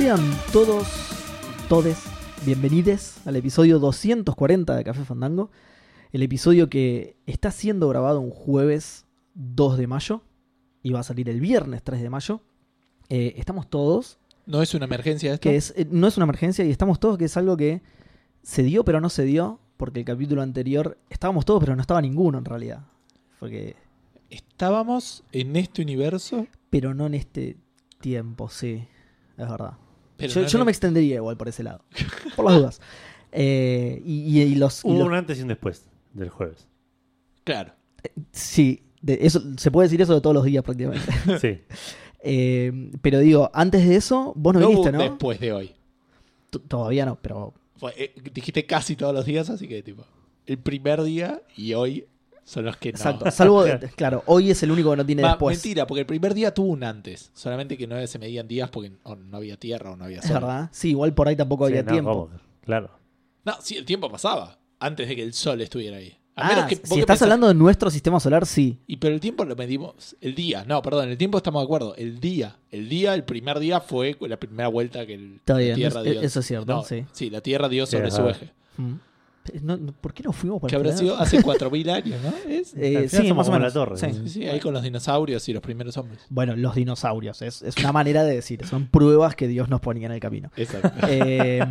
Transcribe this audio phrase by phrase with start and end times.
[0.00, 0.88] Sean todos,
[1.68, 1.98] todes,
[2.46, 5.50] bienvenidos al episodio 240 de Café Fandango.
[6.10, 9.04] El episodio que está siendo grabado un jueves
[9.34, 10.22] 2 de mayo
[10.82, 12.40] y va a salir el viernes 3 de mayo.
[13.10, 15.42] Eh, estamos todos, ¿No es una emergencia esto?
[15.42, 17.82] que es, eh, no es una emergencia y estamos todos que es algo que
[18.42, 22.00] se dio pero no se dio, porque el capítulo anterior estábamos todos pero no estaba
[22.00, 22.86] ninguno en realidad.
[23.38, 23.76] Porque,
[24.30, 27.58] Estábamos en este universo, pero no en este
[28.00, 28.88] tiempo, sí,
[29.36, 29.74] es verdad.
[30.20, 31.84] Pero yo, no yo no en me extendería igual por ese lado,
[32.36, 32.80] por las dudas.
[33.32, 36.66] Eh, y, y- y los, y Hubo los- un antes y un después del jueves.
[37.44, 37.72] Claro.
[38.32, 41.06] Sí, de eso, se puede decir eso de todos los días prácticamente.
[41.40, 41.60] Sí.
[42.22, 44.98] Eh, pero digo, antes de eso, vos no, viniste, ¿no?
[44.98, 45.74] después de hoy.
[46.50, 50.04] T- Todavía no, pero Fue- eh, dijiste casi todos los días, así que tipo,
[50.46, 52.04] el primer día y hoy
[52.50, 52.96] son los que no.
[52.98, 53.30] exacto.
[53.30, 53.64] Salvo,
[53.96, 55.56] claro, hoy es el único que no tiene Va, después.
[55.56, 57.30] mentira, porque el primer día tuvo un antes.
[57.32, 60.24] Solamente que no se medían días porque o no había tierra o no había Es
[60.24, 60.34] sol.
[60.34, 60.68] verdad.
[60.72, 62.12] Sí, igual por ahí tampoco Sí, había no, tiempo.
[62.28, 62.40] ¿cómo?
[62.64, 62.90] Claro.
[63.44, 64.58] No, sí, el tiempo pasaba.
[64.80, 66.16] Antes de que el sol estuviera ahí.
[66.36, 68.78] A Ah, menos que, vos si estás pensás- hablando de nuestro sistema solar, sí.
[68.86, 70.16] Y pero el tiempo lo medimos.
[70.20, 70.64] El día.
[70.64, 71.94] No, perdón, el tiempo estamos de acuerdo.
[71.96, 72.56] El día.
[72.70, 76.10] El día, el primer día fue la primera vuelta que el, Está la Tierra es-
[76.12, 76.20] dio.
[76.22, 77.30] eso es cierto, No, sí.
[77.30, 78.52] la Tierra dio Sí, sobre es su eje.
[78.78, 78.94] Mm.
[79.62, 82.32] No, ¿Por qué no fuimos por Que habrá sido hace 4.000 años, ¿no?
[82.48, 82.74] ¿Es?
[82.76, 83.68] Eh, sí, somos más o menos.
[83.68, 84.06] la torre, Sí.
[84.12, 86.20] Sí, sí, ahí con los dinosaurios y los primeros hombres.
[86.28, 87.40] Bueno, los dinosaurios.
[87.42, 88.64] Es, es una manera de decir.
[88.66, 90.50] Son pruebas que Dios nos ponía en el camino.
[90.56, 90.92] Exacto.
[91.08, 91.64] Eh,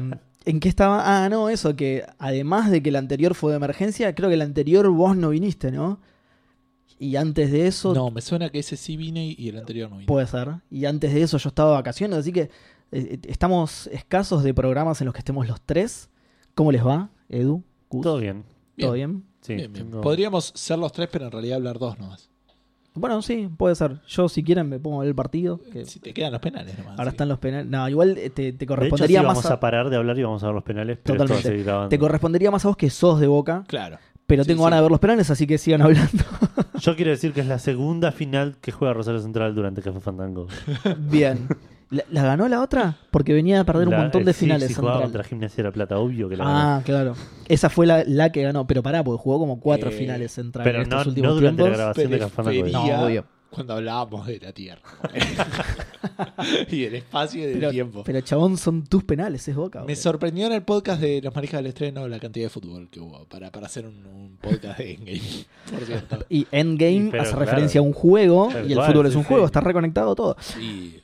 [0.45, 1.25] ¿En qué estaba?
[1.25, 4.41] Ah, no, eso, que además de que el anterior fue de emergencia, creo que el
[4.41, 5.99] anterior vos no viniste, ¿no?
[6.97, 9.89] Y antes de eso, no, me suena que ese sí vine y- y el anterior
[9.89, 10.07] no vine.
[10.07, 10.49] puede ser.
[10.71, 12.49] Y antes de eso yo estaba de vacaciones, así que
[12.91, 16.09] eh, estamos escasos de programas en los que estemos los tres.
[16.55, 17.63] ¿Cómo les va, Edu?
[17.89, 18.01] Gus?
[18.03, 18.43] Todo bien.
[18.77, 19.23] ¿Todo bien?
[19.41, 19.85] Sí, Bien, bien.
[19.89, 22.29] tengo- Podríamos ser los tres, pero en realidad hablar dos nomás.
[22.95, 24.01] Bueno, sí, puede ser.
[24.07, 25.59] Yo, si quieren, me pongo a ver el partido.
[25.71, 26.97] que Si te quedan los penales nomás.
[26.99, 27.15] ahora sí.
[27.15, 27.67] están los penales.
[27.67, 29.53] No, igual eh, te, te De hecho, sí, correspondería vamos más a...
[29.53, 31.49] a, parar de hablar y vamos a ver los penales, pero esto va a Totalmente.
[31.49, 31.89] seguir grabando.
[31.89, 33.97] te correspondería más a vos que sos de Boca, Claro.
[34.27, 34.63] pero Sí, tengo sí.
[34.65, 36.23] ganas de ver los penales, así que sigan hablando.
[36.79, 40.47] Yo quiero decir que es la segunda final que juega Rosario Central durante Café Fandango.
[40.97, 41.47] Bien.
[41.91, 42.97] ¿La, la ganó la otra?
[43.09, 44.67] Porque venía a perder un La- montón eh, de sí, finales.
[44.67, 45.11] Si jugaba Central.
[45.11, 46.57] contra Gimnasia de la Plata, obvio que la ganó.
[46.59, 47.15] Ah, claro.
[47.47, 50.63] Esa fue la, la que ganó, pero pará, porque jugó como cuatro Eh, finales central
[50.63, 51.77] Pero en no, estos últimos no durante la tiempos.
[51.77, 52.27] grabación de.
[52.27, 53.25] Prefería- No, obvio.
[53.49, 54.81] Cuando hablábamos de la Tierra.
[56.69, 58.03] y del espacio y del Pero, tiempo.
[58.03, 59.83] pero chabón, son tus penales, es Boca.
[59.85, 62.99] Me sorprendió en el podcast de Los Marijas del Estreno la cantidad de fútbol que
[62.99, 65.21] hubo para, para hacer un, un podcast de Endgame,
[65.71, 66.25] por cierto.
[66.29, 67.45] Y Endgame Pero hace claro.
[67.45, 69.27] referencia a un juego y el cual, fútbol es sí, un sí.
[69.29, 70.35] juego, está reconectado todo.
[70.61, 71.01] Y,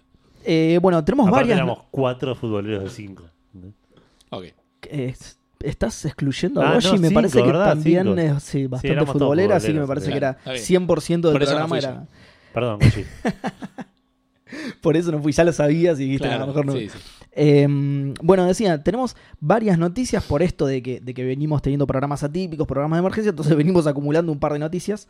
[0.47, 1.57] Eh, bueno, tenemos Aparte varias.
[1.57, 3.23] éramos cuatro futboleros de cinco.
[4.29, 4.45] ok.
[4.89, 5.15] Eh,
[5.61, 7.69] estás excluyendo Ah, a Boshi, no, me cinco, parece que ¿verdad?
[7.69, 8.19] también Cinco.
[8.21, 10.87] es sí, bastante futbolera, así que me parece que era Está bien.
[10.87, 11.67] 100% del no programa.
[11.67, 12.05] fui era,
[12.53, 13.03] Perdón, Gucci.
[14.81, 16.73] por eso no fui, ya lo sabías y dijiste, Claro, a lo mejor no.
[16.73, 16.97] sí, sí.
[17.37, 17.67] Eh,
[18.21, 22.65] bueno, decía, tenemos varias noticias por esto de que, de que venimos teniendo programas atípicos,
[22.67, 25.07] programas de emergencia, entonces venimos acumulando un par de noticias.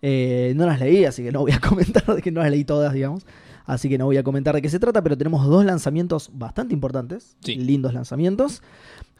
[0.00, 2.64] Eh, no las leí, así que no voy a comentar, de que no las leí
[2.64, 3.26] todas, digamos.
[3.68, 6.72] Así que no voy a comentar de qué se trata, pero tenemos dos lanzamientos bastante
[6.74, 7.54] importantes, Sí.
[7.56, 8.62] lindos lanzamientos.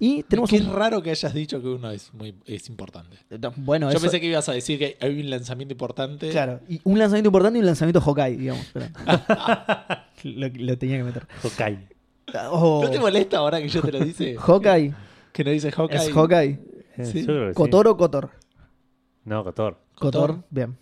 [0.01, 0.73] Y tenemos Qué un...
[0.73, 3.19] raro que hayas dicho que uno es muy es importante.
[3.57, 6.31] Bueno, Yo eso- pensé que ibas a decir que hay un lanzamiento importante.
[6.31, 8.67] Claro, y un lanzamiento importante y un lanzamiento Hawkeye, digamos.
[8.73, 8.87] pero-
[10.25, 11.27] lo, lo tenía que meter.
[11.45, 11.87] Hokai.
[12.51, 14.37] Oh, ¿No te molesta ahora que yo te lo dice?
[14.39, 14.95] Hawkeye,
[15.33, 15.99] que no dice Hawkeye.
[15.99, 16.59] es Hawkeye.
[16.97, 17.21] Eh, Sí.
[17.21, 17.55] yo creo que sí.
[17.55, 18.31] ¿Cotor o Cotor?
[19.25, 19.79] No, Cotor.
[19.95, 20.45] Cotor, Cotor.
[20.51, 20.77] bien.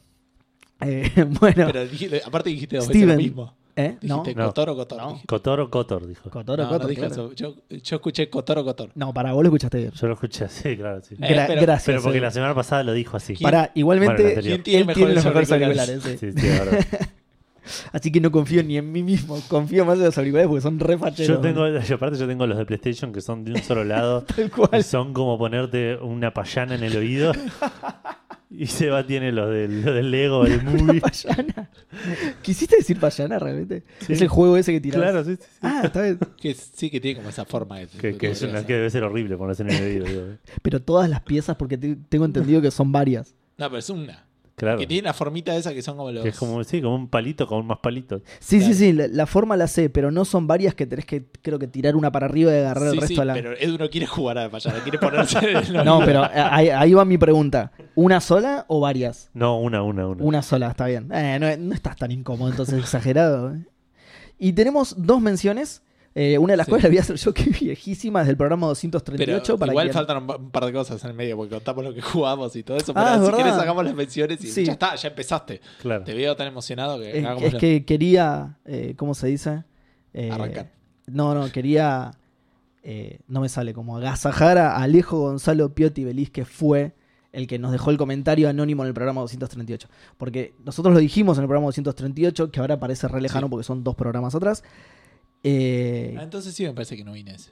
[0.80, 1.10] Eh,
[1.40, 3.06] bueno, Pero dije- aparte dijiste dos Steven.
[3.08, 3.54] veces lo mismo.
[3.76, 3.96] ¿eh?
[4.02, 4.18] ¿No?
[4.22, 4.46] Dijiste No.
[4.46, 4.98] Cotor o Cotor.
[4.98, 5.06] No.
[5.08, 5.26] dijiste.
[5.26, 6.30] Cotor o Cotor, dijo.
[6.30, 7.14] Cotor o No, no Cotor, dije claro.
[7.14, 7.32] eso.
[7.34, 8.90] Yo, yo escuché Cotor o Cotor.
[8.94, 9.90] No, para vos lo escuchaste bien.
[9.92, 11.14] Yo lo escuché así, claro, sí.
[11.14, 11.86] Eh, Gra- pero- gracias.
[11.86, 12.22] Pero porque eh.
[12.22, 13.34] la semana pasada lo dijo así.
[13.34, 14.62] ¿Quién- Para, igualmente, Bueno, el anterior.
[14.62, 15.88] ¿Quién tiene él tiene los mejores auriculares?
[16.06, 16.20] auriculares.
[16.20, 16.32] sí.
[16.32, 16.78] Sí, sí, ahora.
[17.92, 19.40] Así que no confío ni en mí mismo.
[19.48, 21.36] Confío más en los auriculares porque son re facheros.
[21.36, 24.22] Yo tengo, yo aparte yo tengo los de PlayStation que son de un solo lado
[24.36, 24.84] Tal y cual.
[24.84, 27.32] son como ponerte una payana en el oído.
[28.50, 31.00] Y Seba tiene los del, los del Lego, el movie.
[31.00, 31.68] Payana.
[32.42, 33.82] ¿Quisiste decir payana realmente?
[34.00, 34.12] Sí.
[34.12, 35.00] Es el juego ese que tiras.
[35.02, 35.58] Claro, sí, sí, sí.
[35.62, 36.18] Ah, está bien.
[36.40, 37.78] Que sí que tiene como esa forma.
[37.80, 40.22] De, Que, es una, que debe ser horrible ponerse en el digo.
[40.62, 43.34] Pero todas las piezas, porque te- tengo entendido que son varias.
[43.58, 44.25] No, pero es una.
[44.56, 44.78] Claro.
[44.78, 46.22] Que tiene la formita esa que son como los.
[46.22, 48.22] Que es como, sí, como un palito con más palitos.
[48.40, 48.72] Sí, Claro.
[48.72, 51.58] sí, sí, la, la forma la sé, pero no son varias que tenés que, creo
[51.58, 53.34] que tirar una para arriba y agarrar Sí, el resto sí, a la.
[53.34, 55.38] pero Edu no quiere jugar a la payada, quiere ponerse
[55.68, 57.70] el No, pero eh, ahí, ahí va mi pregunta.
[57.94, 59.28] ¿Una sola o varias?
[59.34, 60.24] No, una, una, una.
[60.24, 61.10] Una sola, está bien.
[61.12, 63.54] Eh, no, no estás tan incómodo, entonces exagerado.
[63.54, 63.58] eh.
[64.38, 65.82] Y tenemos dos menciones.
[66.18, 66.70] Eh, una de las Sí.
[66.70, 69.58] cuales la voy a hacer yo, que es viejísima, desde el programa Pero 238.
[69.58, 72.00] para igual quien- faltan un, par de cosas en el medio, porque contamos lo que
[72.00, 72.92] jugamos y todo eso.
[72.96, 73.36] Ah, Pero es si verdad.
[73.36, 74.64] quieres sacamos las menciones y Sí.
[74.64, 75.60] ya está, ya empezaste.
[75.82, 76.04] Claro.
[76.04, 79.64] Te veo tan emocionado que Es, que quería, eh, ¿cómo se dice?
[80.14, 80.72] Eh, Arrancar.
[81.06, 82.12] No, no, quería.
[82.88, 86.94] eh, no me sale como agasajar a Alejo Gonzalo Piotti Belis, que fue
[87.32, 89.88] el que nos dejó el comentario anónimo en el programa 238.
[90.16, 93.50] Porque nosotros lo dijimos en el programa 238, que ahora parece re lejano Sí.
[93.50, 94.62] porque son dos programas atrás.
[95.42, 97.50] Eh, Ah, entonces sí me parece que no vine ese.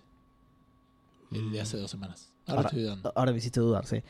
[1.32, 2.32] El de hace dos semanas.
[2.46, 3.12] Ahora, Ahora- estoy dudando.
[3.14, 4.02] Ahora me hiciste dudar, sí.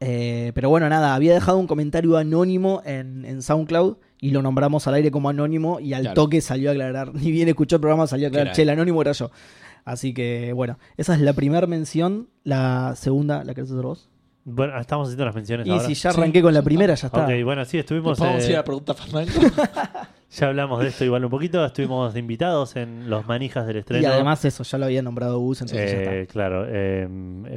[0.00, 4.86] Eh, pero bueno, nada, había dejado un comentario anónimo en, en SoundCloud y lo nombramos
[4.86, 6.14] al aire como anónimo y al Claro.
[6.14, 9.00] toque salió a aclarar, ni bien escuchó el programa, salió a aclarar, che, el anónimo
[9.00, 9.30] era yo.
[9.86, 14.08] Así que bueno, esa es la primera mención, la segunda, ¿la querés hacer vos?
[14.44, 15.86] Bueno, estamos haciendo las menciones Y ahora.
[15.86, 16.18] si ya Sí.
[16.18, 17.24] arranqué con la primera, ya está.
[17.24, 18.18] Ok, bueno, sí, estuvimos.
[18.18, 19.32] ¿Podemos eh, ir a la pregunta Fernando?
[20.38, 21.64] ya hablamos de esto igual un poquito.
[21.64, 24.02] Estuvimos invitados en los manijas del estreno.
[24.02, 26.32] y además eso, ya lo había nombrado Gus, entonces ya Eh, está.
[26.32, 27.08] claro, eh,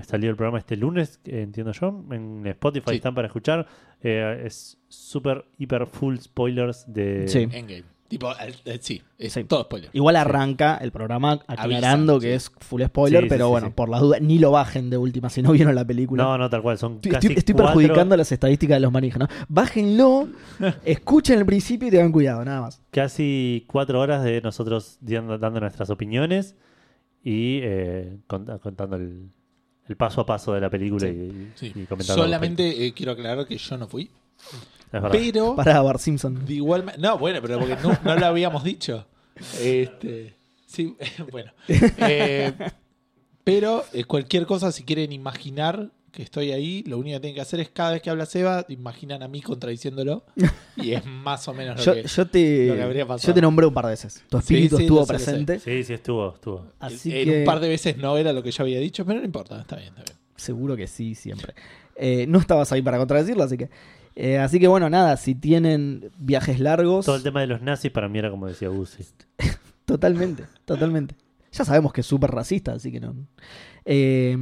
[0.08, 2.04] salió el programa este lunes, eh, entiendo yo.
[2.12, 2.96] En Spotify Sí.
[2.98, 3.68] están para escuchar.
[4.02, 7.28] Eh, es súper, hiper full spoilers de.
[7.28, 7.40] Sí.
[7.52, 7.84] Endgame.
[8.10, 9.44] Tipo, el- el- sí, es Sí.
[9.44, 9.90] todo spoiler.
[9.94, 12.50] Igual arranca el programa aclarando Avisan, que sí.
[12.50, 13.74] es full spoiler, Sí, sí, pero sí, bueno, sí.
[13.76, 16.24] por las dudas, ni lo bajen de última si no vieron la película.
[16.24, 16.78] No, no, tal cual.
[16.80, 19.28] Son Estoy, casi estoy- estoy cuatro- perjudicando las estadísticas de los manijas, ¿no?
[19.48, 20.28] Bájenlo,
[20.86, 22.82] escuchen el principio y tengan cuidado, nada más.
[22.92, 26.56] casi cuatro horas de nosotros dando, dando nuestras opiniones
[27.24, 29.30] y eh, cont- contando el,
[29.88, 31.66] el paso a paso de la película Sí, y, Sí.
[31.76, 32.24] y comentando.
[32.24, 34.10] Solamente eh, quiero aclarar que yo no fui.
[34.88, 35.10] Es verdad.
[35.12, 36.46] Pero, Para Bart Simpson.
[36.46, 39.06] de igual No, bueno, pero porque no, no lo habíamos dicho.
[39.62, 40.36] Este.
[40.66, 40.96] Sí,
[41.32, 41.52] bueno.
[41.68, 42.54] Eh,
[43.44, 47.42] pero eh, cualquier cosa, si quieren imaginar que estoy ahí, lo único que tienen que
[47.42, 50.26] hacer es cada vez que habla Seba, imaginan a mí contradiciéndolo.
[50.76, 52.08] Y es más o menos lo Yo, que.
[52.08, 53.28] yo te, lo que habría pasado.
[53.28, 54.24] yo te nombré un par de veces.
[54.30, 55.60] Tu espíritu sí, estuvo presente.
[55.60, 56.66] Sí, sí, estuvo, estuvo.
[56.80, 59.20] Así en que un par de veces no era lo que yo había dicho, pero
[59.20, 60.18] no importa, está bien, está bien.
[60.36, 61.54] seguro que sí, siempre.
[61.96, 63.70] Eh, no estabas ahí para contradecirlo, así que.
[64.16, 67.06] Eh, así que bueno, nada, si tienen viajes largos.
[67.06, 69.06] Todo el tema de los nazis para mí era como decía Guzzi.
[69.86, 71.16] Totalmente, totalmente.
[71.52, 73.16] Ya sabemos que es súper racista, así que no.
[73.86, 74.38] Eh,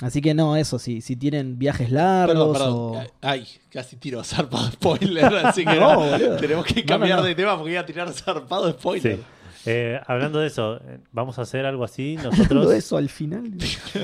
[0.00, 2.72] así que no, eso, si, si tienen viajes Perdón, largos perdón.
[2.74, 3.02] o.
[3.20, 6.02] Ay, casi tiro zarpado spoiler, así que No,
[6.38, 7.24] tenemos que No, no, cambiar no.
[7.24, 9.16] de tema porque iba a tirar zarpado spoiler.
[9.16, 9.22] Sí.
[9.68, 12.72] Eh, hablando de eso, eh, vamos a hacer algo así nosotros.
[12.72, 13.50] eso al final.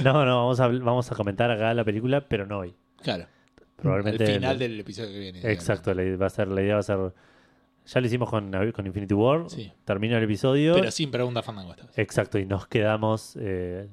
[0.03, 2.75] No, no, vamos a, vamos a comentar acá la película, pero no hoy.
[3.03, 3.27] Claro,
[3.83, 4.25] Probablemente.
[4.25, 5.41] al final del episodio que viene.
[5.51, 6.99] Exacto, la, idea va a ser, la idea va a ser.
[7.85, 9.51] Ya lo hicimos con, con Infinity War.
[9.51, 9.73] Sí.
[9.85, 10.75] Termina el episodio.
[10.75, 11.99] Pero sin pregunta fandango esta vez.
[11.99, 13.89] Exacto, y nos quedamos eh,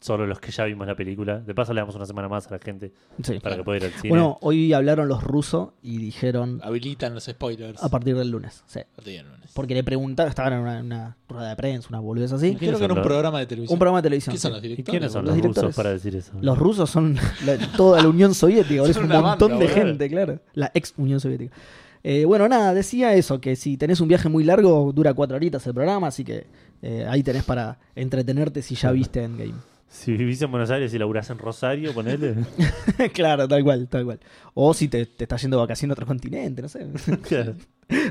[0.00, 1.40] solo los que ya vimos la película.
[1.40, 2.92] De paso, le damos una semana más a la gente
[3.22, 3.38] Sí.
[3.38, 4.08] para que pueda ir al cine.
[4.08, 7.82] Bueno, hoy hablaron los rusos y dijeron Habilitan los spoilers.
[7.82, 8.64] a partir del lunes.
[8.66, 8.80] Sí.
[8.80, 9.50] A partir del lunes.
[9.54, 12.56] Porque le preguntaron, estaban en una, una rueda de prensa, una boludez así.
[12.56, 13.74] ¿Quiénes Creo que era un los- programa de televisión.
[13.74, 14.34] Un programa de televisión.
[14.34, 14.90] ¿Qué son los ¿Y directores?
[14.90, 15.64] quiénes son los los, directores?
[15.68, 16.32] rusos para decir eso?
[16.40, 20.40] Los rusos son la- toda la Unión Soviética, es un montón banda, de gente, claro.
[20.54, 21.54] La ex Unión Soviética.
[22.02, 25.66] Eh, bueno, nada, decía eso, que si tenés un viaje muy largo, dura cuatro horitas
[25.66, 26.46] el programa, así que
[26.80, 29.52] eh, ahí tenés para entretenerte si ya viste Endgame.
[29.92, 32.36] Si vivís en Buenos Aires y laburás en Rosario, ponele.
[33.12, 34.20] claro, tal cual, tal cual.
[34.54, 36.86] O si te, te estás yendo de vacaciones a otro continente, no sé.
[37.22, 37.54] Claro.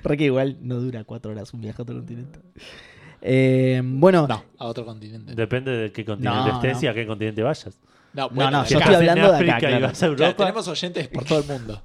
[0.03, 2.39] Re que igual no dura cuatro horas un viaje a otro continente.
[3.21, 5.33] Eh, bueno, No, a otro continente.
[5.36, 6.83] Depende de qué continente No, estés no.
[6.83, 7.79] y a qué continente vayas.
[8.13, 9.88] No, no, yo acá- estoy hablando de acá, África y claro.
[9.88, 10.38] vas a Claro, Europa.
[10.43, 11.81] tenemos oyentes por todo el mundo.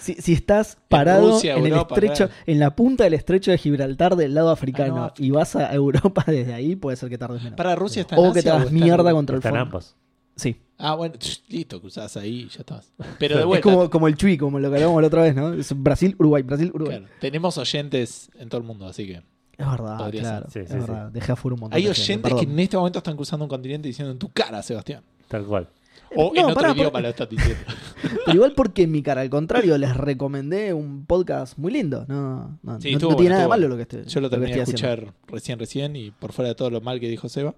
[0.00, 2.42] Si, si estás parado Rusia, en Europa, el estrecho, claro.
[2.46, 5.24] en la punta del estrecho de Gibraltar del lado africano Ah, no.
[5.24, 7.56] y vas a Europa desde ahí, puede ser que tardes menos.
[7.56, 9.62] Para Rusia está en O que te hagas en- mierda contra el Están fondo.
[9.62, 9.96] ambos.
[10.34, 10.56] Sí.
[10.78, 11.14] Ah, bueno,
[11.48, 12.90] listo, cruzás ahí y ya estás.
[13.18, 15.52] Pero de Es como, como el Chui, como lo que hablamos la otra vez, ¿no?
[15.52, 16.98] Es Brasil, Uruguay, Brasil, Uruguay.
[17.00, 19.22] claro, tenemos oyentes en todo el mundo, así que.
[19.58, 20.50] Es verdad, Podría claro.
[20.50, 20.66] ser.
[20.66, 21.10] Sí, es sí, verdad.
[21.12, 23.48] Dejé afuera un montón Hay de gente, oyentes que en este momento están cruzando un
[23.50, 25.02] continente diciendo en tu cara, Sebastián.
[25.28, 25.68] Tal cual.
[26.16, 27.64] O en No, otro pará, idioma porque- lo estás diciendo.
[28.26, 32.04] Pero igual porque en mi cara, al contrario, les recomendé un podcast muy lindo.
[32.08, 33.68] No, no, Sí, no- no tiene nada de malo bueno.
[33.68, 34.88] lo que estoy Yo lo terminé de haciendo.
[34.88, 37.54] escuchar recién, recién y por fuera de todo lo mal que dijo Seba.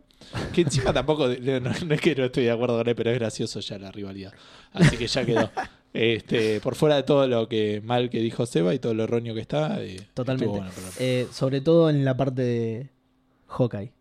[0.52, 3.18] Que encima tampoco, no, no es que no estoy de acuerdo con él, pero es
[3.18, 4.32] gracioso ya la rivalidad.
[4.72, 5.50] Así que ya quedó.
[5.94, 9.32] Este, por fuera de todo lo que mal que dijo Seba y todo lo erróneo
[9.32, 9.80] que está.
[9.80, 10.48] eh, Totalmente.
[10.48, 10.68] bueno.
[10.98, 12.90] Eh, sobre todo en la parte de
[13.46, 13.92] Hawkeye.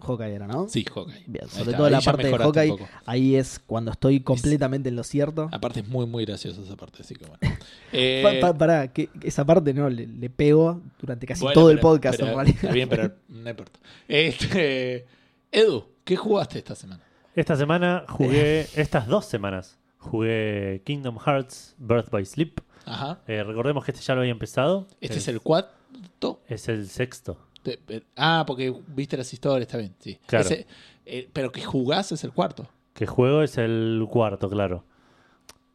[0.00, 0.68] Hawkeye era, ¿no?
[0.68, 1.24] Sí, Hawkeye.
[1.26, 2.76] Bien, sobre todo ahí la parte de Hawkeye,
[3.06, 5.48] ahí es cuando estoy completamente en lo cierto.
[5.52, 7.38] Aparte es muy, muy gracioso esa parte, así que bueno.
[7.92, 11.70] Eh, Pa- pa- pará, que esa parte no, le, le pego durante casi bueno, todo
[11.70, 12.56] el podcast pero- en realidad.
[12.62, 13.78] Está bien, pero no importa.
[14.08, 15.06] Este,
[15.50, 17.02] Edu, ¿qué jugaste esta semana?
[17.34, 22.60] Esta semana jugué, estas dos semanas, jugué Kingdom Hearts Birth by Sleep.
[22.86, 23.20] Ajá.
[23.26, 24.86] Eh, recordemos que este ya lo había empezado.
[25.00, 26.40] ¿Este es el cuarto?
[26.48, 27.38] Es el sexto.
[27.64, 30.18] Eh, ah, porque viste las historias, está bien, sí.
[30.26, 30.44] Claro.
[30.46, 30.66] Ese-
[31.06, 32.66] eh, pero que jugás es el cuarto.
[32.94, 34.84] Que juego es el cuarto, claro.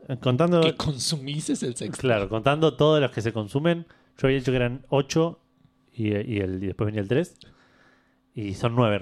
[0.08, 2.00] Eh, Contando, Que consumís es el sexto.
[2.00, 3.86] claro, contando todos los que se consumen,
[4.18, 5.40] yo había dicho que eran ocho
[5.94, 7.38] y, y el, y después venía el 3.
[8.38, 9.00] Y son nueve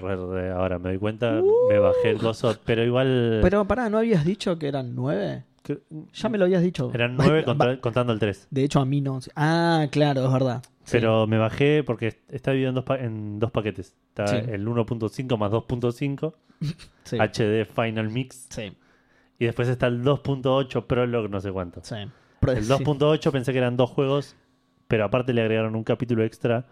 [0.52, 1.42] ahora, me doy cuenta.
[1.68, 3.40] Me bajé el gozo, pero igual.
[3.42, 5.44] Pero pará, ¿no habías dicho que eran nueve?
[5.64, 5.80] que-
[6.12, 6.90] Ya me lo habías dicho.
[6.94, 7.44] eran nueve
[7.80, 8.46] contando el 3.
[8.50, 9.18] De hecho, a mí no.
[9.34, 10.62] Ah, claro, es verdad.
[10.84, 10.92] Sí.
[10.92, 13.94] Pero me bajé porque está dividido en dos, pa- en dos paquetes.
[14.10, 14.36] Está Sí.
[14.50, 16.34] el 1.5 más 2.5,
[17.04, 17.16] Sí.
[17.18, 18.48] HD Final Mix.
[19.38, 21.80] Y después está el 2.8 Prologue, no sé cuánto.
[21.80, 21.84] El
[22.64, 22.68] sí.
[22.72, 24.36] 2.8 pensé que eran dos juegos,
[24.86, 26.66] pero aparte le agregaron un capítulo extra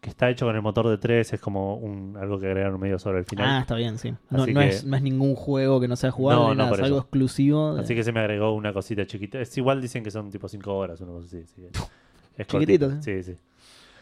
[0.00, 1.34] que está hecho con el motor de 3.
[1.34, 3.60] Es como un, algo que agregaron medio sobre el Ah, final.
[3.62, 4.12] está bien, sí.
[4.30, 6.78] No, no que- es, no es ningún juego que no sea No, no, nada, es
[6.80, 6.98] algo eso.
[7.00, 7.74] exclusivo.
[7.74, 9.40] de- Así que se me agregó una cosita chiquita.
[9.40, 11.44] Es igual dicen que son tipo 5 horas, una cosa así.
[12.36, 13.02] es Chiquitito, cortito.
[13.02, 13.36] Sí, sí.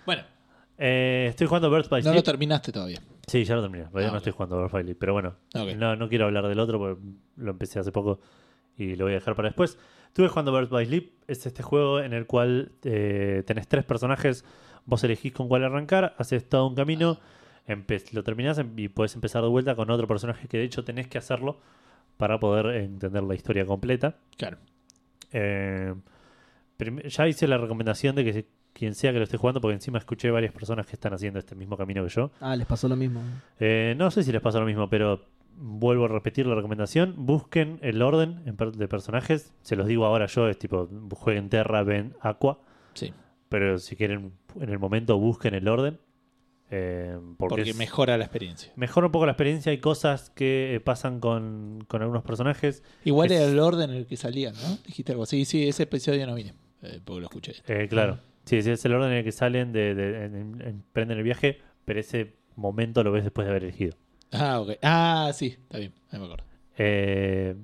[0.06, 0.22] Bueno,
[0.76, 2.16] Eh, estoy jugando Birds by no Sleep.
[2.16, 3.00] lo terminaste todavía.
[3.28, 3.84] Sí, ya lo terminé.
[3.84, 4.22] Todavía Ah, no ok.
[4.22, 4.98] estoy jugando Birds by Sleep.
[4.98, 5.74] Pero bueno, Ok.
[5.76, 7.00] no, no quiero hablar del otro porque
[7.36, 8.18] lo empecé hace poco
[8.76, 9.78] y lo voy a dejar para después.
[10.08, 11.12] Estuve jugando Birds by Sleep.
[11.28, 14.44] Es este juego en el cual eh, tenés tres personajes.
[14.84, 17.18] Vos elegís con cuál arrancar, haces todo un camino,
[17.68, 20.82] empe- lo terminás em- y puedes empezar de vuelta con otro personaje que de hecho
[20.84, 21.58] tenés que hacerlo
[22.16, 24.16] para poder entender la historia completa.
[24.36, 24.58] Claro.
[25.32, 25.94] Eh,
[27.08, 29.98] ya hice la recomendación de que se- quien sea que lo esté jugando, porque encima
[29.98, 32.30] escuché varias personas que están haciendo este mismo camino que yo.
[32.40, 33.20] Ah, les pasó lo mismo.
[33.60, 35.20] Eh, no sé si les pasa lo mismo, pero
[35.56, 37.14] vuelvo a repetir la recomendación.
[37.16, 39.52] Busquen el orden de personajes.
[39.62, 42.58] Se los digo ahora yo, es tipo, jueguen Terra, ven Aqua.
[42.94, 43.12] Sí.
[43.48, 45.98] Pero si quieren, en el momento busquen el orden.
[46.70, 48.72] eh, porque Porque es- mejora la experiencia.
[48.74, 49.70] mejora un poco la experiencia.
[49.70, 52.82] Hay cosas que eh, pasan con, con algunos personajes.
[53.04, 54.78] Igual Es- era el orden en el que salían, ¿no?
[54.84, 55.44] Dijiste algo así.
[55.44, 56.54] Sí, ese episodio no vine.
[56.84, 57.54] Eh, porque lo escuché.
[57.66, 58.18] Eh, claro.
[58.44, 61.24] Sí, sí, es el orden en el que salen, de, de- en- en- emprenden el
[61.24, 63.96] viaje, pero ese momento lo ves después de haber elegido.
[64.32, 64.72] Ah, ok.
[64.82, 65.92] Ah, sí, está bien.
[66.10, 66.44] Ahí me acuerdo.
[66.76, 67.54] Eh,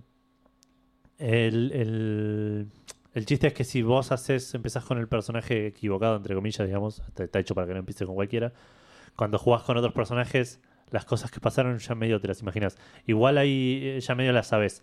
[1.18, 2.66] el, el-
[3.12, 7.00] el chiste es que si vos haces, empezás con el personaje equivocado, entre comillas, digamos,
[7.08, 8.52] está, está hecho para que no empieces con cualquiera.
[9.16, 10.60] Cuando jugás con otros personajes,
[10.90, 12.78] las cosas que pasaron ya medio te las imaginas.
[13.06, 14.82] Igual hay, eh, ya medio las sabes.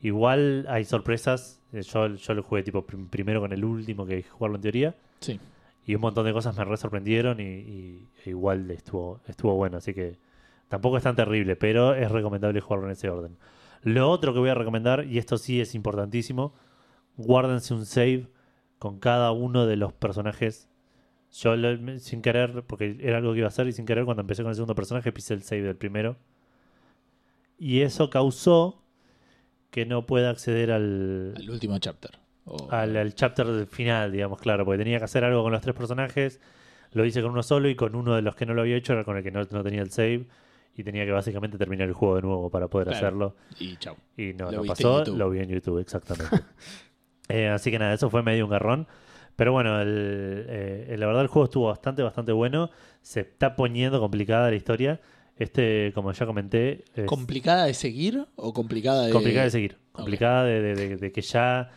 [0.00, 1.60] Igual hay sorpresas.
[1.72, 4.94] Eh, Yo, yo lo jugué tipo prim- primero con el último que jugarlo en teoría.
[5.20, 5.40] Sí.
[5.86, 9.78] Y un montón de cosas me re sorprendieron y, y- e igual estuvo, estuvo bueno.
[9.78, 10.16] Así que
[10.68, 13.36] tampoco es tan terrible, pero es recomendable jugarlo en ese orden.
[13.82, 16.54] Lo otro que voy a recomendar, y esto sí es importantísimo,
[17.16, 18.28] guárdense un save
[18.78, 20.68] con cada uno de los personajes.
[21.32, 24.22] Yo lo- sin querer, porque era algo que iba a hacer, y sin querer cuando
[24.22, 26.16] empecé con el segundo personaje pisé el save del primero.
[27.58, 28.82] Y eso causó
[29.74, 32.12] que no pueda acceder al, último chapter.
[32.70, 36.40] Al, al chapter final, digamos, claro, porque tenía que hacer algo con los tres personajes.
[36.92, 38.92] Lo hice con uno solo y con uno de los que no lo había hecho
[38.92, 40.26] era con el que no, no tenía el save.
[40.76, 42.98] Y tenía que básicamente terminar el juego de nuevo para poder Claro.
[43.04, 43.36] hacerlo.
[43.58, 43.96] Y chau.
[44.16, 46.36] Y no, Lo no pasó, lo vi en YouTube, exactamente.
[47.30, 48.86] Eh, así que nada, eso fue medio un garrón.
[49.34, 52.70] Pero bueno, el- eh, la verdad el juego estuvo bastante, bastante bueno.
[53.02, 55.00] Se está poniendo complicada la historia.
[55.36, 59.12] Este, como ya comenté, es ¿Complicada de seguir o complicada de.?
[59.12, 59.78] complicada de seguir.
[59.92, 61.70] Complicada de, de- de- de que ya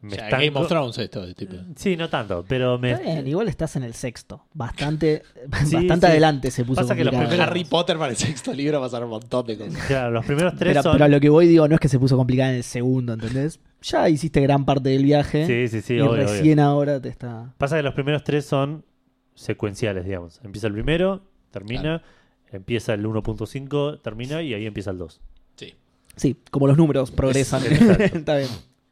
[0.00, 1.24] me O sea, Game of Thrones esto.
[1.26, 1.54] de tipo.
[1.76, 4.46] Sí, no tanto, pero me, Está bien, igual estás en el sexto.
[4.54, 5.22] Bastante,
[5.66, 6.12] Sí, bastante sí.
[6.12, 9.10] adelante se puso Pasa que los primeros- Harry Potter para el sexto libro pasaron un
[9.20, 9.82] montón de cosas.
[9.86, 10.92] Claro, los primeros tres Pero, son.
[10.92, 13.12] pero a lo que voy digo, no es que se puso complicada en el segundo,
[13.14, 13.60] ¿entendés?
[13.82, 17.52] Ya hiciste gran parte del viaje Sí, sí, sí, y obvio, recién ahora te está...
[17.58, 18.82] Pasa que los primeros tres son
[19.34, 20.40] secuenciales, digamos.
[20.42, 22.02] Empieza el primero, termina,
[22.56, 25.20] empieza el 1.5, termina y ahí empieza el 2.
[25.56, 25.74] Sí.
[26.16, 27.62] Sí, como los números progresan.
[28.00, 28.48] Está bien.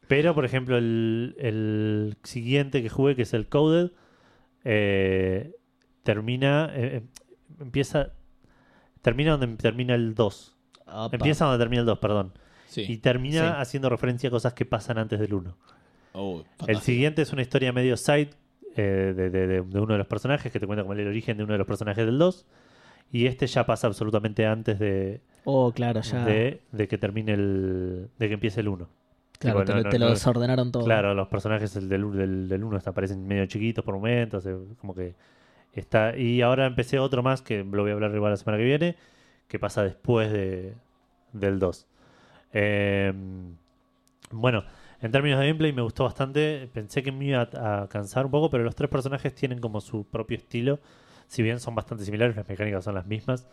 [0.08, 3.90] Pero, por ejemplo, el, el siguiente que jugué, que es el Coded,
[4.64, 5.52] eh,
[6.02, 6.70] termina.
[6.74, 7.02] eh, eh,
[7.60, 8.12] empieza.
[9.00, 10.56] Termina donde termina el 2.
[10.86, 11.08] Opa.
[11.16, 12.32] Empieza donde termina el 2, perdón.
[12.66, 12.84] Sí.
[12.88, 13.54] Y termina Sí.
[13.58, 15.56] haciendo referencia a cosas que pasan antes del 1.
[16.14, 18.30] Oh, El siguiente es una historia medio side
[18.76, 21.36] eh, de, de- de- de uno de los personajes que te cuenta como el origen
[21.36, 22.46] de uno de los personajes del 2.
[23.10, 26.24] Y este ya pasa absolutamente antes de, Oh, claro, ya.
[26.24, 28.08] de, de que termine el.
[28.18, 28.88] de que empiece el 1.
[29.38, 30.84] claro, te, no, lo- no, te lo no- desordenaron todo.
[30.84, 34.46] Claro, los personajes el del 1 del, del uno hasta parecen medio chiquitos por momentos.
[34.46, 35.14] eh, como que
[35.72, 36.16] está.
[36.16, 38.96] Y ahora empecé otro más que lo voy a hablar igual la semana que viene.
[39.48, 40.74] Que pasa después de,
[41.32, 41.86] del 2.
[42.54, 43.12] Eh,
[44.30, 44.64] bueno,
[45.00, 46.68] en términos de gameplay me gustó bastante.
[46.72, 49.80] Pensé que me iba a, a cansar un poco, pero los tres personajes tienen como
[49.80, 50.78] su propio estilo.
[51.32, 53.46] Si bien son bastante similares, las mecánicas son las mismas.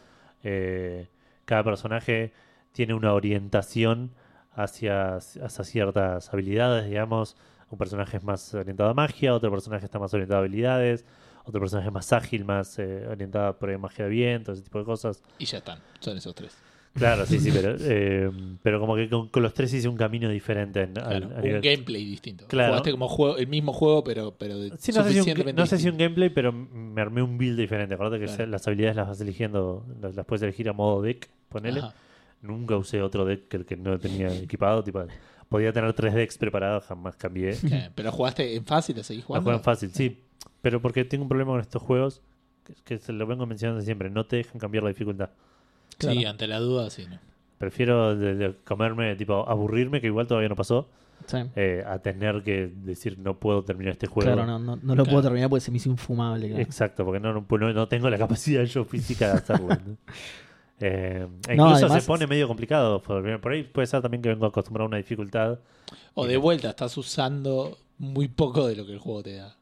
[0.43, 1.07] Eh,
[1.45, 2.33] cada personaje
[2.73, 4.11] tiene una orientación
[4.51, 7.37] hacia, hacia ciertas habilidades, digamos.
[7.69, 11.05] Un personaje es más orientado a magia, otro personaje está más orientado a habilidades,
[11.45, 14.83] otro personaje es más ágil, más eh, orientado a magia de viento, ese tipo de
[14.83, 15.23] cosas.
[15.37, 15.79] Y ya están.
[16.01, 16.57] Son esos tres.
[16.93, 18.29] Claro, sí, sí, pero, eh,
[18.63, 20.81] pero como que con, con los tres hice un camino diferente.
[20.81, 22.45] en- al- Claro, a un nivel- gameplay distinto.
[22.47, 22.69] Claro.
[22.73, 25.65] Jugaste como juego, el mismo juego, pero, pero de- Sí, no sé, si un, no
[25.65, 27.93] sé si un gameplay, pero me armé un build diferente.
[27.95, 28.47] Acordate que Claro.
[28.47, 31.79] las habilidades las vas eligiendo, las, las puedes elegir a modo deck, ponele.
[31.79, 31.93] Ajá.
[32.41, 34.83] Nunca usé otro deck que el que no tenía equipado.
[34.83, 35.03] Tipo,
[35.47, 37.55] podía tener tres decks preparados, jamás cambié.
[37.95, 39.43] Pero jugaste en fácil, ¿lo seguís jugando?
[39.45, 40.17] juegan fácil, sí.
[40.61, 42.21] Pero porque tengo un problema con estos juegos,
[42.65, 45.29] que, que se lo vengo mencionando siempre, no te dejan cambiar la dificultad.
[45.99, 47.05] Sí, ante la duda, sí.
[47.09, 47.19] ¿no?
[47.57, 50.87] Prefiero de- de comerme, tipo, aburrirme, que igual todavía no pasó,
[51.25, 51.37] Sí.
[51.55, 54.31] eh, a tener que decir no puedo terminar este juego.
[54.33, 55.05] Claro, no, no, no lo Claro.
[55.05, 56.47] puedo terminar porque se me hizo infumable.
[56.47, 56.61] claro.
[56.63, 59.67] Exacto, porque no, no, no- tengo la capacidad yo física de hacerlo.
[60.81, 63.01] Eh, e No, incluso además- se pone medio complicado.
[63.01, 65.59] Por, ahí puede ser también que vengo acostumbrado a una dificultad.
[66.13, 69.57] O de vuelta, estás usando muy poco de lo que el juego te da.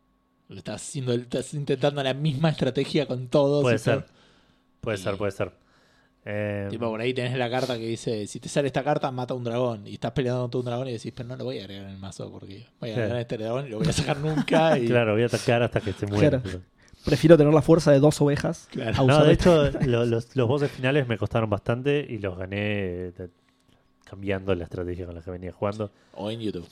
[0.49, 3.63] Estás haciendo, estás intentando la misma estrategia con todos.
[3.63, 4.05] Puede ser.
[4.79, 5.51] Puede Y- ser, puede ser.
[6.29, 9.33] Eh, Tipo, por ahí tenés la carta que dice, si te sale esta carta, mata
[9.33, 9.87] a un dragón.
[9.87, 11.91] Y estás peleando contra un dragón y decís, pero no lo voy a agregar en
[11.91, 14.77] el mazo porque voy a agregar a este dragón y lo voy a sacar nunca.
[14.79, 14.87] Y...
[14.87, 16.41] claro, voy a atacar hasta que se muera.
[16.41, 16.59] Claro.
[17.05, 19.03] Prefiero tener la fuerza de dos ovejas Claro.
[19.03, 22.57] a No, de hecho, lo- los, los bosses finales me costaron bastante y los gané
[22.59, 23.29] eh, de-
[24.03, 25.91] cambiando la estrategia con la que venía jugando.
[26.15, 26.67] O en YouTube.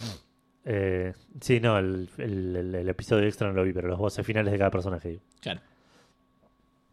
[0.65, 4.25] Eh, sí, no, el, el- el- el episodio extra no lo vi, pero los bosses
[4.25, 5.19] finales de cada personaje.
[5.39, 5.61] Claro.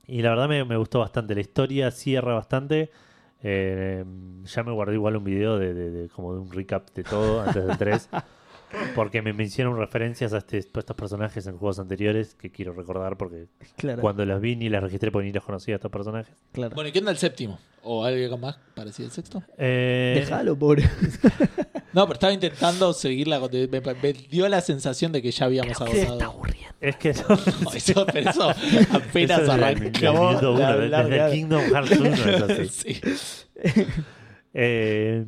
[0.07, 1.35] Y la verdad me, gustó bastante.
[1.35, 2.91] La historia cierra bastante.
[3.43, 4.05] Eh,
[4.45, 7.43] ya me guardé igual un video de, de- de- como de un recap de todo
[7.43, 8.09] antes del 3.
[8.95, 12.73] Porque me, me hicieron referencias a, este- a estos personajes en juegos anteriores que quiero
[12.73, 15.91] recordar porque Claro, cuando los vi ni las registré porque ni los conocía a estos
[15.91, 16.35] personajes.
[16.53, 16.75] claro.
[16.75, 17.59] Bueno, ¿y qué onda el séptimo?
[17.85, 19.43] ¿O algo más parecido al sexto?
[19.59, 20.89] Eh, Déjalo, pobre.
[21.95, 23.39] No, pero estaba intentando seguir la...
[23.39, 26.75] Me, me dio la sensación de que ya habíamos Creo que está aburriendo.
[26.81, 27.21] es que no,
[27.65, 32.95] No, eso, pero eso apenas Eso desde Kingdom Hearts 1 es así.
[33.05, 33.85] Sí.
[34.55, 35.25] Eh,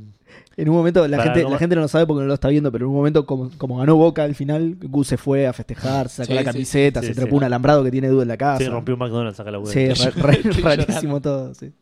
[0.56, 1.54] En un momento, la Para, gente, ¿cómo?
[1.54, 3.50] la gente no lo sabe porque no lo está viendo, pero en un momento, como,
[3.58, 6.44] como ganó Boca al final, Gus se fue a festejar, se sacó Sí, la sí,
[6.46, 7.20] camiseta, sí, se sí.
[7.20, 8.64] trepó un alambrado que tiene Duda en la casa.
[8.64, 9.72] sí, rompió un McDonald's acá la web.
[9.72, 11.54] Sí, ra- ra- Estoy rarísimo todo.
[11.54, 11.72] Sí.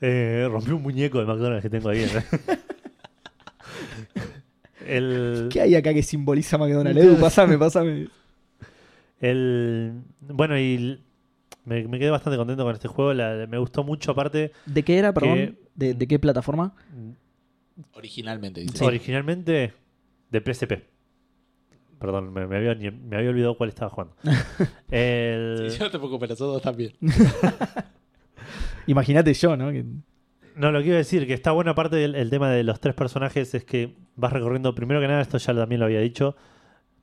[0.00, 2.04] Eh, rompí un muñeco de McDonald's que tengo ahí.
[4.86, 7.00] el, ¿Qué hay acá que simboliza McDonald's?
[7.02, 8.08] Edu, pásame, pásame.
[9.20, 10.98] el, bueno, y l-
[11.64, 13.12] me, me quedé bastante contento con este juego.
[13.14, 15.34] la- me gustó mucho, aparte, ¿De qué era, perdón?
[15.36, 16.74] Que- ¿De, de qué plataforma?
[17.94, 18.84] Originalmente, dice.
[18.84, 19.72] originalmente
[20.30, 20.72] de PSP.
[21.98, 24.14] Perdón, me, me había, me había olvidado cuál estaba jugando.
[24.90, 26.92] El- Sí, no te preocupes, nosotros también.
[28.86, 29.70] Imagínate yo, ¿no?
[29.70, 29.84] Que-
[30.56, 32.80] No, lo que iba a decir, que está buena parte del el tema de los
[32.80, 36.36] tres personajes es que vas recorriendo, primero que nada, esto ya también lo había dicho,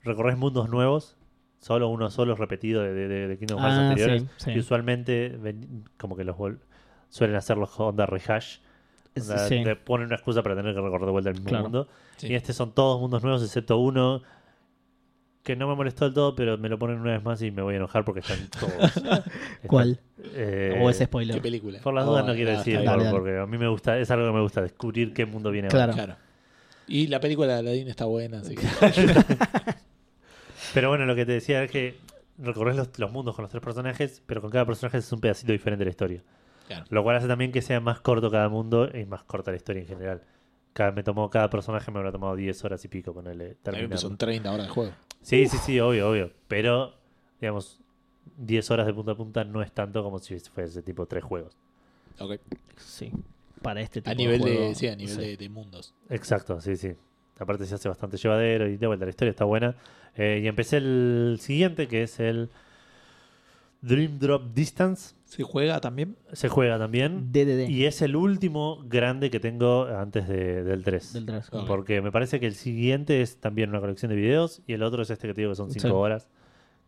[0.04, 1.18] recorres mundos nuevos,
[1.60, 4.54] solo uno solo repetido de, de, de Kingdom Hearts Ah, anteriores, sí, sí.
[4.54, 6.36] que usualmente ven- como que los
[7.10, 8.58] suelen hacerlos onda rehash,
[9.22, 9.64] Sí.
[9.64, 11.64] te ponen una excusa para tener que recorrer de vuelta el mismo Claro.
[11.64, 11.88] mundo.
[12.18, 12.28] Sí.
[12.28, 14.22] Y estos son todos mundos nuevos, excepto uno
[15.44, 17.62] que no me molestó del todo, pero me lo ponen una vez más y me
[17.62, 18.98] voy a enojar porque están todos.
[18.98, 19.24] Están-
[19.66, 20.00] ¿Cuál?
[20.34, 21.42] eh, ¿O es ¿Qué spoiler?
[21.42, 21.80] película?
[21.82, 22.84] por las Oh, dudas no quiero decir.
[22.84, 23.18] Dale, dale.
[23.18, 25.86] porque a mí me gusta, es algo que me gusta, descubrir qué mundo viene ahora.
[25.86, 25.94] Claro.
[25.94, 26.16] Claro.
[26.90, 28.66] Y la película de Aladdin está buena, así que...
[30.74, 31.98] Pero bueno, lo que te decía es que
[32.38, 35.52] recorres los, los mundos con los tres personajes, pero con cada personaje es un pedacito
[35.52, 36.24] diferente de la historia.
[36.68, 36.86] Claro.
[36.90, 39.82] Lo cual hace también que sea más corto cada mundo y más corta la historia
[39.82, 40.22] en general.
[40.74, 43.56] Cada, me tomó, cada personaje me habrá tomado 10 horas y pico ponerle A mí
[43.56, 43.98] me terminar.
[43.98, 44.92] son 30 horas de juego.
[45.22, 46.32] Sí, sí, sí, obvio, obvio.
[46.48, 46.94] Pero,
[47.42, 47.80] digamos,
[48.38, 51.58] 10 horas de punta a punta no es tanto como si fuese tipo tres juegos.
[52.20, 52.34] Ok.
[52.78, 53.12] Sí.
[53.62, 55.22] Para este tipo A nivel de, de, juego, sí, a nivel sí.
[55.22, 55.94] de, de mundos.
[56.10, 56.94] Exacto, sí, sí.
[57.40, 59.76] Aparte se hace bastante llevadero y de vuelta la historia está buena.
[60.16, 62.50] Eh, y empecé el siguiente, que es el
[63.82, 65.16] Dream Drop Distance.
[65.26, 66.16] ¿Se juega también?
[66.34, 67.32] Se juega también.
[67.32, 67.70] DDD.
[67.70, 71.14] Y es el último grande que tengo antes de- del 3.
[71.14, 71.50] Del 3.
[71.52, 71.68] Ok.
[71.68, 75.02] Porque me parece que el siguiente es también una colección de videos y el otro
[75.04, 75.94] es este que te digo que son 5 Sí.
[75.94, 76.28] horas,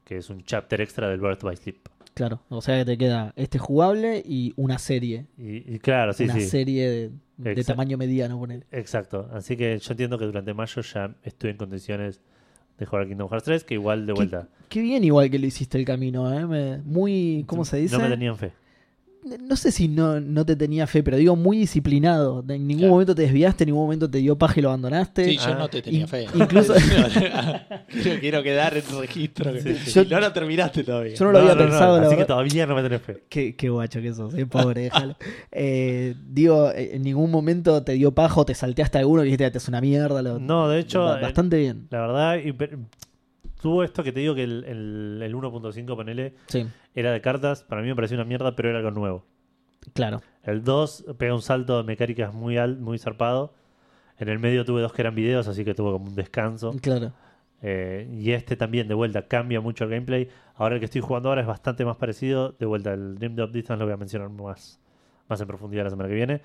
[0.06, 1.78] que es un chapter extra del Birth by Sleep.
[2.14, 2.42] Claro.
[2.50, 5.28] O sea que te queda este jugable y una serie.
[5.38, 6.42] Y, y claro, sí, una sí.
[6.42, 7.74] serie de, de Exacto.
[7.74, 8.66] tamaño mediano, poner.
[8.72, 9.30] Exacto.
[9.32, 12.20] Así que yo entiendo que durante mayo ya estoy en condiciones
[12.80, 14.48] de jugar a Kingdom Hearts 3, que igual de ¿Qué- vuelta.
[14.70, 16.46] Qué bien igual que lo hiciste el camino, ¿eh?
[16.46, 17.98] Me- muy, ¿cómo se dice?
[17.98, 18.52] No me tenían fe.
[19.48, 22.40] No sé si no, no te tenía fe, pero digo muy disciplinado.
[22.48, 22.94] En ningún Claro.
[22.94, 25.26] momento te desviaste, en ningún momento te dio paja y lo abandonaste.
[25.26, 26.26] Sí, yo Ah, no te tenía in- fe.
[26.34, 26.74] incluso-
[27.92, 29.52] quiero, quiero quedar en registro.
[29.60, 29.92] Sí, sí.
[29.92, 31.16] Yo, no lo terminaste todavía.
[31.16, 33.24] Yo no lo había pensado, la Así que todavía no me tenés fe.
[33.30, 35.16] Qué, qué guacho que sos, eh, pobre, déjalo.
[35.52, 39.46] Eh, digo, eh, en ningún momento te dio paja o te salteaste alguno y dijiste,
[39.48, 40.22] "Este es una mierda.
[40.22, 41.88] lo- No, de hecho, ba- eh, bastante bien.
[41.90, 42.38] La verdad,
[43.62, 47.64] tuvo esto que te digo que el, el, el 1.5, ponele, Sí, era de cartas.
[47.64, 49.26] Para mí me pareció una mierda, pero era algo nuevo.
[49.94, 50.22] Claro.
[50.44, 53.54] El 2 pega un salto de mecánicas muy alto, muy zarpado.
[54.18, 56.76] En el medio tuve dos que eran videos, así que tuve como un descanso.
[56.82, 57.14] Claro.
[57.62, 60.30] Eh, y este también, de vuelta, cambia mucho el gameplay.
[60.56, 62.52] Ahora el que estoy jugando ahora es bastante más parecido.
[62.60, 64.80] De vuelta, el Dream Drop Distance lo voy a mencionar más,
[65.30, 66.42] más en profundidad la semana que viene.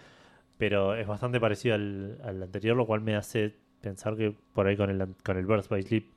[0.57, 4.77] Pero es bastante parecido al, al anterior, lo cual me hace pensar que por ahí
[4.77, 6.14] con el, con el Birth by Sleep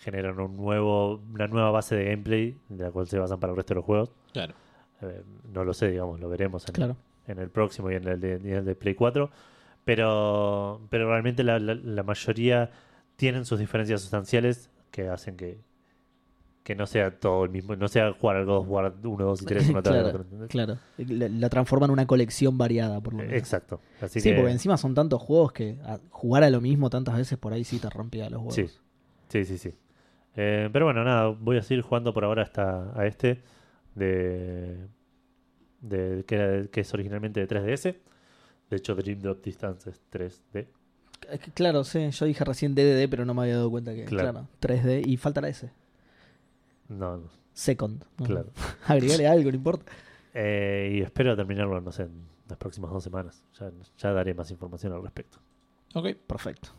[0.00, 3.56] generan un nuevo, una nueva base de gameplay de la cual se basan para el
[3.56, 4.10] resto de los juegos.
[4.32, 4.54] Claro.
[5.02, 6.96] Eh, no lo sé, digamos, lo veremos en, Claro.
[7.26, 9.30] en el próximo y en el de, y en el de Play 4.
[9.84, 12.70] Pero, pero realmente la, la- la mayoría
[13.16, 15.58] tienen sus diferencias sustanciales que hacen que,
[16.62, 19.42] que no sea todo el mismo, no sea jugar al God of War 1, 2
[19.42, 20.22] y 3 uno tras el claro, otro.
[20.22, 20.48] ¿entendés?
[20.48, 20.76] claro.
[20.98, 23.34] La, la transforman en una colección variada, por lo menos.
[23.34, 23.80] Exacto.
[24.00, 27.16] Así Sí, que, porque encima son tantos juegos que a- jugar a lo mismo tantas
[27.16, 28.54] veces por ahí sí te rompía los huevos.
[28.54, 28.66] Sí,
[29.28, 29.58] sí, sí.
[29.58, 29.74] sí.
[30.36, 33.42] Eh, pero bueno, nada, voy a seguir jugando por ahora hasta a este
[33.94, 34.86] de,
[35.80, 37.96] de que, era- que es originalmente de 3DS.
[38.70, 40.66] De hecho, Dream Drop Distance es 3D.
[41.30, 44.04] Es que, Claro, sí, yo dije recién DDD, pero no me había dado cuenta que,
[44.04, 44.32] Claro.
[44.32, 45.70] claro, 3D y falta la S.
[46.88, 48.04] No, no, Second.
[48.18, 48.26] ¿no?
[48.26, 48.50] claro.
[48.86, 49.90] Agregale algo, no importa.
[50.34, 53.44] Eh, y espero terminarlo, no sé, en las próximas dos semanas.
[53.58, 55.38] Ya, ya daré más información al respecto.
[55.94, 56.14] Ok.
[56.26, 56.70] Perfecto.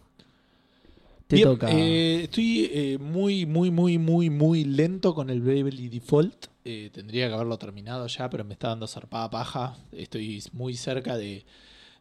[1.32, 1.72] Te Bien, toca.
[1.72, 6.48] eh, estoy eh, muy, muy, muy, muy, muy lento con el Bravely Default.
[6.66, 9.78] Eh, tendría que haberlo terminado ya, pero me está dando zarpada paja.
[9.94, 11.46] Estoy muy cerca de,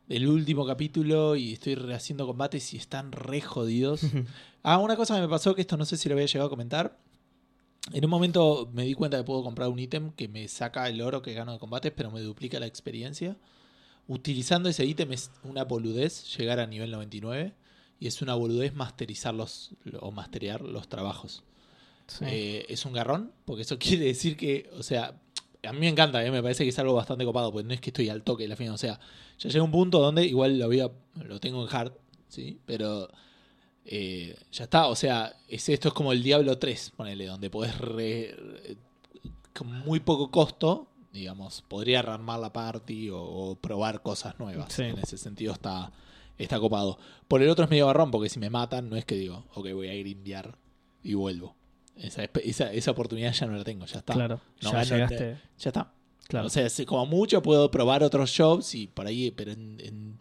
[0.09, 4.03] del último capítulo y estoy rehaciendo combates y están re jodidos.
[4.63, 6.51] Ah, una cosa que me pasó que esto no sé si lo había llegado a
[6.51, 6.99] comentar.
[7.95, 11.01] En un momento me di cuenta que puedo comprar un ítem que me saca el
[11.01, 13.39] oro que gano de combates, pero me duplica la experiencia.
[14.07, 17.55] Utilizando ese ítem es una boludez llegar a nivel 99
[18.01, 21.45] y es una boludez masterizar los, o masterear los trabajos.
[22.09, 22.25] Sí.
[22.27, 25.21] Eh, es un garrón, porque eso quiere decir que, o sea,
[25.63, 27.81] a mí me encanta, eh, me parece que es algo bastante copado, porque no es
[27.81, 28.99] que estoy al toque de la fin, o sea,
[29.39, 30.91] ya llega un punto donde igual lo, voy a-
[31.23, 31.93] lo tengo en hard,
[32.29, 32.59] ¿sí?
[32.67, 33.09] Pero
[33.85, 37.77] eh, ya está, o sea, es, esto es como el Diablo 3, ponele, donde podés
[37.79, 38.77] re- re-
[39.55, 44.73] con muy poco costo, digamos, podría rearmar la party o, o probar cosas nuevas.
[44.73, 44.83] Sí.
[44.85, 45.91] En ese sentido está,
[46.45, 46.99] está copado.
[47.29, 49.73] Por el otro es medio barrón, porque si me matan, no es que digo, ok,
[49.73, 50.57] voy a grindear
[51.03, 51.55] y vuelvo.
[51.97, 54.15] Esa, esa, esa oportunidad ya no la tengo, ya está.
[54.15, 55.37] claro, No ya llegaste.
[55.59, 55.93] Ya está.
[56.29, 56.47] Claro.
[56.47, 60.19] O sea, como mucho puedo probar otros jobs y por ahí, pero en, en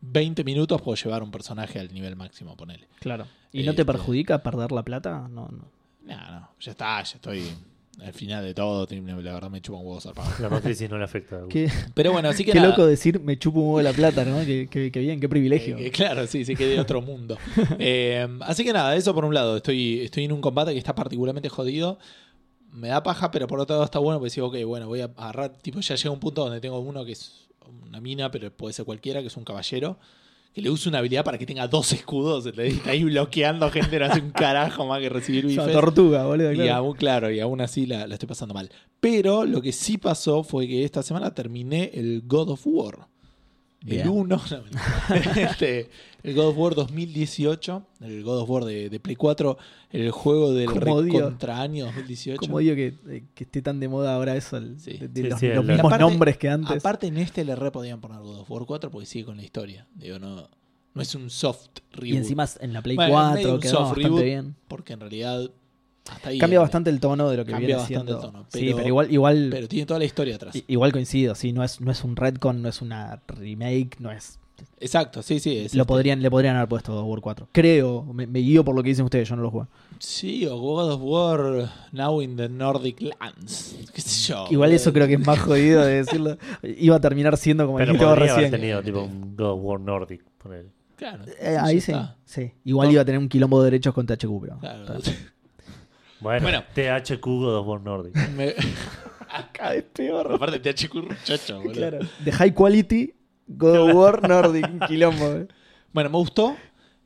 [0.00, 2.88] 20 minutos puedo llevar un personaje al nivel máximo, ponele.
[3.00, 3.26] claro.
[3.52, 5.28] ¿Y no te Este- perjudica perder la plata?
[5.30, 5.64] No, no.
[6.04, 7.48] No, no, ya está, ya estoy
[8.00, 8.86] al final de todo.
[8.90, 10.30] La verdad me chupa un huevo zarpado.
[10.40, 11.40] La matriz no le afecta.
[11.50, 12.70] Qué, Pero bueno, así que qué nada.
[12.70, 14.40] loco decir me chupo un huevo la plata, ¿no?
[14.44, 15.76] Qué, qué- qué bien, qué privilegio.
[15.76, 17.36] Eh, que claro, sí, sí que de otro mundo.
[17.78, 19.56] Eh, así que nada, eso por un lado.
[19.58, 21.98] Estoy, estoy en un combate que está particularmente jodido.
[22.72, 25.10] Me da paja, pero por otro lado está bueno porque digo, ok, bueno, voy a
[25.16, 25.52] agarrar.
[25.58, 27.48] Tipo, ya llega un punto donde tengo uno que es
[27.86, 29.98] una mina, pero puede ser cualquiera, que es un caballero.
[30.54, 32.44] Que le usa una habilidad para que tenga dos escudos.
[32.54, 35.80] Le está ahí bloqueando gente, no hace un carajo más que recibir Es una bifes.
[35.80, 36.52] tortuga, boludo.
[36.52, 38.70] Y aún, claro, y aún así la, la estoy pasando mal.
[39.00, 43.08] Pero lo que sí pasó fue que esta semana terminé el God of War.
[43.84, 44.02] Bien.
[44.02, 45.50] El 1, no, mentira.
[45.50, 45.90] Este,
[46.22, 49.58] el God of War 2018, el God of War de, de Play 4,
[49.90, 51.22] el juego del Como odio.
[51.24, 52.38] contra año 2018.
[52.38, 54.92] Como digo que, eh, que esté tan de moda ahora eso, el- Sí.
[54.98, 56.76] de, de Sí, los, sí, los el- mismos Aparte- nombres que antes.
[56.78, 59.42] Aparte en este le re podían poner God of War 4 porque sigue con la
[59.42, 59.86] historia.
[59.94, 60.48] Digo, no,
[60.94, 62.14] no es un soft reboot.
[62.14, 64.56] y encima en la Play Bueno, medio 4 un quedó soft bastante reboot, bien.
[64.68, 65.50] Porque en realidad
[66.10, 68.26] hasta ahí Cambia eh, bastante el tono de lo que cambia viene bastante siendo.
[68.26, 70.54] el tono, sí, pero- pero igual, igual, Pero tiene toda la historia atrás.
[70.66, 71.34] igual coincido.
[71.34, 74.38] Sí, no es, no es un retcon, no es una remake, no es.
[74.78, 75.58] Exacto, sí, sí.
[75.58, 77.48] es Lo este- podrían, le podrían haber puesto God of War 4.
[77.52, 79.68] Creo, me, me guío por lo que dicen ustedes, yo no lo juego.
[79.98, 83.76] Sí, o God of War Now in the Nordic Lands.
[83.92, 84.46] ¿Qué sé yo?
[84.50, 86.36] Igual eso creo que es más jodido de decirlo.
[86.62, 88.50] Iba a terminar siendo como Pero vos podría haber recién.
[88.60, 90.22] tenido tipo un God of War Nordic.
[90.38, 90.68] ponele.
[90.96, 91.24] Claro.
[91.40, 91.92] Eh, ahí sí,
[92.24, 92.52] sí.
[92.64, 92.92] Igual No.
[92.92, 94.58] iba a tener un quilombo de derechos con THQ, pero.
[94.60, 94.84] Claro.
[94.86, 95.00] pero-
[96.22, 96.64] Bueno, Bueno.
[96.74, 98.14] THQ God of War Nordic.
[98.36, 98.54] Me-
[99.32, 100.32] Acá es peor.
[100.32, 100.92] Aparte te HQ
[101.24, 101.72] chocho, boludo.
[101.72, 101.98] Claro.
[102.24, 103.14] De high quality,
[103.48, 105.32] God of War Nordic, un quilombo.
[105.32, 105.48] eh.
[105.92, 106.56] Bueno, me gustó.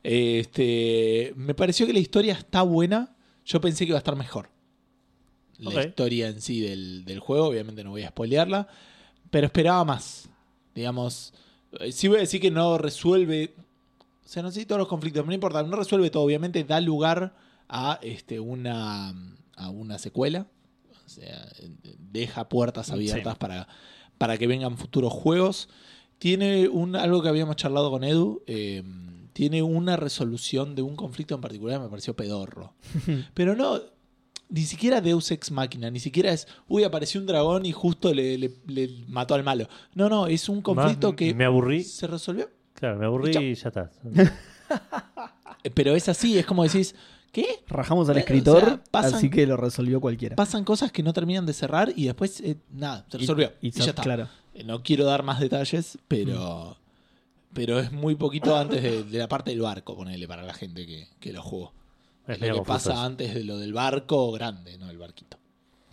[0.03, 3.15] Este, me pareció que la historia está buena.
[3.45, 4.49] Yo pensé que iba a estar mejor.
[5.57, 5.85] La Ok.
[5.87, 8.67] historia en sí del, del juego, obviamente no voy a spoilearla.
[9.29, 10.29] Pero esperaba más.
[10.75, 11.33] Digamos,
[11.79, 13.53] eh, sí voy a decir que no resuelve.
[14.25, 16.23] O sea, no sé si todos los conflictos, pero no importa, no resuelve todo.
[16.23, 17.33] Obviamente da lugar
[17.69, 19.09] a este, una,
[19.55, 20.47] a una secuela.
[21.05, 21.47] O sea,
[22.11, 23.67] deja puertas abiertas para,
[24.17, 25.69] para que vengan futuros juegos.
[26.19, 28.43] Tiene un, algo que habíamos charlado con Edu.
[28.47, 28.83] eh,
[29.33, 32.73] tiene una resolución de un conflicto en particular que me pareció pedorro.
[33.35, 33.79] Pero no.
[34.49, 38.35] ni siquiera Deus Ex Máquina, ni siquiera es, uy, apareció un dragón y justo le,
[38.39, 39.67] le- le mató al malo.
[39.93, 41.83] No, no, es un conflicto Más que Me aburrí.
[41.83, 42.49] se resolvió.
[42.73, 43.91] Claro, me aburrí y ya está.
[45.63, 46.95] Eh, Pero es así, es como decís,
[47.43, 47.63] ¿qué?
[47.67, 50.35] Rajamos al Bueno, escritor, o sea, pasan- así que lo resolvió cualquiera.
[50.35, 53.53] Pasan cosas que no terminan de cerrar y después, eh, nada, se resolvió.
[53.61, 54.01] Y, Y, ya está.
[54.01, 54.27] Claro.
[54.53, 56.77] Eh, No quiero dar más detalles, pero,
[57.53, 60.85] pero es muy poquito antes de, de la parte del barco, ponele, para la gente
[60.85, 61.73] que, que lo jugó.
[62.27, 65.37] Es lo que pasa antes de lo del barco grande, no el barquito.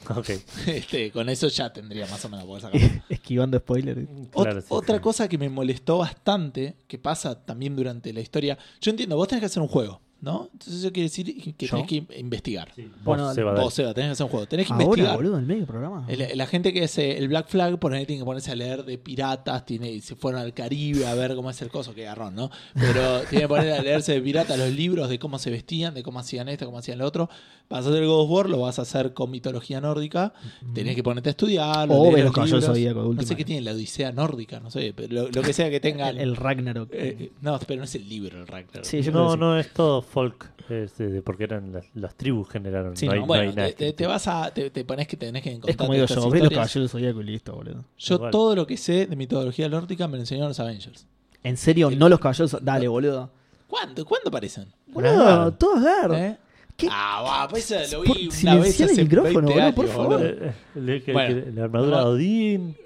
[0.02, 0.18] eso.
[0.18, 0.30] Ok.
[0.66, 2.80] Este, con eso ya tendría más o menos poder sacar.
[3.08, 4.00] Esquivando spoilers.
[4.32, 5.02] Ot- Claro, sí, otra sí.
[5.02, 8.58] cosa que me molestó bastante, que pasa también durante la historia.
[8.80, 10.48] Yo entiendo, vos tenés que hacer un juego, ¿no?
[10.52, 11.76] Entonces eso quiere decir que ¿Yo?
[11.76, 12.68] tenés que investigar.
[12.76, 13.54] Vos, Bueno, Seba.
[13.60, 14.46] Vos, Seba, tenés que hacer un juego.
[14.46, 15.16] Tenés que Ahora, investigar.
[15.16, 16.06] boludo, en el medio del programa.
[16.08, 18.54] El- La gente que es eh, el Black Flag, por ahí tiene que ponerse a
[18.56, 21.94] leer de piratas, tiene, y se fueron al Caribe a ver cómo es el coso,
[21.94, 22.50] que garrón, ¿no?
[22.74, 26.02] Pero tiene que poner a leerse de piratas los libros de cómo se vestían, de
[26.02, 27.28] cómo hacían esto, cómo hacían lo otro.
[27.68, 30.32] Vas a hacer el God of War, lo vas a hacer con mitología nórdica,
[30.74, 31.88] tenés que ponerte a estudiar.
[31.90, 32.76] O leer ver los caballeros libros.
[32.76, 33.28] zodíacos, No última.
[33.28, 36.10] sé qué tiene la Odisea nórdica, no sé, pero lo, lo que sea que tenga.
[36.10, 36.90] el, el Ragnarok.
[36.92, 38.84] eh, eh, no, pero no es el libro el Ragnarok.
[38.84, 39.38] Sí, yo creo No, sí.
[39.38, 42.96] no es todo folk, es, eh, porque eran las, las tribus generaron.
[42.96, 44.50] Sí, no, hay, no, no hay Bueno, nada te, te- te vas a.
[44.54, 45.70] Te, te pones que tenés que encontrar.
[45.72, 47.84] Es como digo yo, los caballeros zodíacos y listo, boludo.
[47.98, 48.30] Yo Igual.
[48.30, 51.06] todo lo que sé de mitología nórdica me lo enseñaron los Avengers.
[51.42, 52.56] En serio, no los caballeros.
[52.62, 53.30] Dale, boludo.
[53.68, 54.04] ¿Cuándo?
[54.06, 54.66] ¿Cuándo aparecen?
[54.86, 56.12] Boludo, todos ver.
[56.18, 56.36] ¿Eh?
[56.76, 56.88] ¿Qué?
[56.90, 59.84] Ah, va, pues eso lo vi una silenciar vez el hace micrófono, 20 boludo, por
[59.84, 60.18] años, favor.
[60.18, 60.28] boludo.
[60.28, 60.38] Eh,
[60.74, 61.42] eh, le- que- Bueno.
[61.54, 62.10] la armadura de No.
[62.10, 62.76] Odín,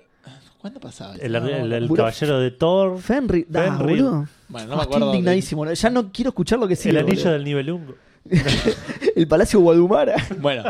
[0.60, 1.22] ¿Cuándo pasaba eso?
[1.24, 1.94] el, No, no, el- no.
[1.94, 4.02] caballero de Thor, Fenrir, da, Fenrir.
[4.02, 4.28] boludo.
[4.48, 5.06] Bueno, no me acuerdo.
[5.14, 5.70] indignadísimo.
[5.72, 6.90] Ya no quiero escuchar lo que sigue.
[6.90, 7.32] el anillo boludo.
[7.32, 7.94] del Nibelungo.
[9.16, 10.16] El Palacio Guadumara.
[10.40, 10.62] Bueno.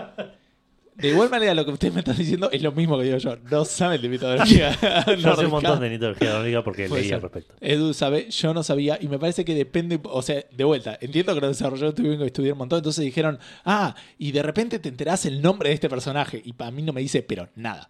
[0.94, 3.37] De igual manera, lo que ustedes me están diciendo es lo mismo que digo yo.
[3.51, 4.77] No saben de mitología.
[5.18, 7.16] Yo sé un montón de mitología nórdica porque Puede leí ser.
[7.16, 7.55] al respecto.
[7.61, 11.35] Edu sabe, yo no sabía, y me parece que depende, o sea, de vuelta, entiendo
[11.35, 14.88] que los desarrolladores tuvieron que estudiar un montón, entonces dijeron, ah, y de repente te
[14.88, 17.87] enterás el nombre de este personaje, y para mí no me dice, pero nada.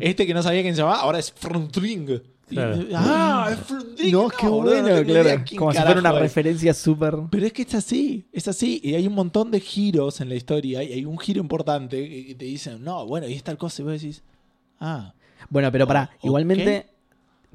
[0.00, 2.08] Este que no sabía quién se llamaba, ahora es Frontring.
[2.50, 2.84] Y- Claro.
[2.96, 4.12] ah, es Frontring.
[4.12, 5.44] No, qué no bueno, claro.
[5.56, 6.18] Como si fuera una es.
[6.18, 7.14] referencia súper.
[7.30, 8.80] Pero es que es así, es así.
[8.82, 10.82] Y hay un montón de giros en la historia.
[10.82, 13.82] Y hay un giro importante que te dicen, no, bueno, y es tal cosa.
[13.82, 14.22] Y vos decís,
[14.80, 15.14] ah,
[15.48, 16.24] Bueno, pero pará, Ok.
[16.24, 16.86] igualmente,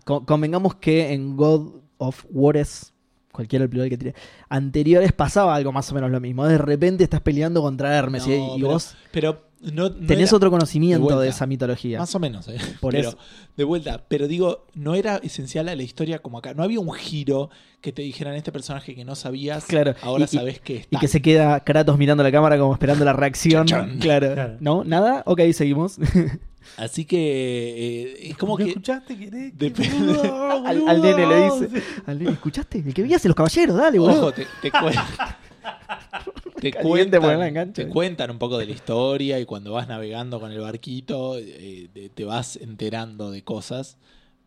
[0.06, 2.94] co- convengamos que en God of Wars,
[3.36, 4.16] cualquiera el plural que tire,
[4.50, 6.46] anteriores pasaba algo más o menos lo mismo.
[6.46, 10.30] De repente estás peleando contra Hermes y- No, y, pero- vos pero no, no tenés
[10.30, 12.00] era- otro conocimiento de esa mitología.
[12.00, 12.58] Más o menos, ¿eh?
[12.80, 13.18] Por pero, eso.
[13.58, 16.54] De vuelta, pero digo, no era esencial a la historia como acá.
[16.54, 17.50] No había un giro
[17.82, 20.88] que te dijeran este personaje que no sabías, Claro, ahora y- sabes que es Y
[20.90, 21.00] tal".
[21.02, 23.66] que se queda Kratos mirando la cámara como esperando la reacción.
[23.66, 24.34] Claro.
[24.34, 24.58] Claro.
[24.60, 24.84] ¿No?
[24.84, 25.24] ¿Nada?
[25.26, 25.98] Ok, seguimos.
[26.78, 28.72] Así que eh, es como ¿No que...
[28.72, 29.16] escuchaste?
[29.16, 30.20] Depende-
[30.66, 31.84] al, al nene le dice.
[32.06, 32.80] Al nene, ¿escuchaste?
[32.80, 34.20] El que veías en los caballeros, dale, boludo.
[34.28, 34.72] Ojo, te, te
[36.82, 37.86] cuentan, enganche.
[37.86, 41.90] te cuentan un poco de la historia y cuando vas navegando con el barquito eh,
[42.14, 43.98] te, vas enterando de cosas.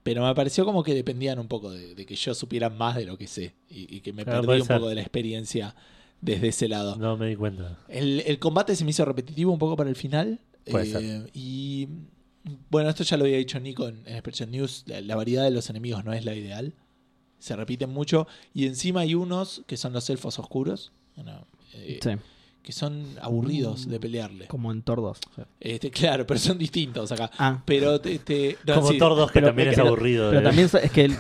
[0.03, 3.05] Pero me pareció como que dependían un poco de, de que yo supiera más de
[3.05, 4.77] lo que sé y, y que me Claro, perdí un ser.
[4.79, 5.75] poco de la experiencia
[6.21, 6.97] desde ese lado.
[6.97, 7.79] No me di cuenta.
[7.89, 10.41] El, el combate se me hizo repetitivo un poco para el final.
[10.71, 11.31] Puede eh, ser.
[11.35, 11.89] Y
[12.71, 14.85] bueno, esto ya lo había dicho Nico en, en Expression News.
[14.87, 16.75] La, la variedad de los enemigos no es la ideal.
[17.39, 18.27] Se repiten mucho.
[18.55, 20.93] Y encima hay unos que son los elfos oscuros.
[21.17, 22.11] bueno, eh, Sí,
[22.63, 24.47] Que son aburridos de pelearle.
[24.49, 25.19] como en 2.
[25.61, 27.31] Este, claro, pero son distintos acá.
[27.39, 28.99] Ah, Pero te, te- no, Como sí.
[28.99, 30.31] 2, que pero- también es pero- aburrido.
[30.31, 31.17] pero de- también es que el-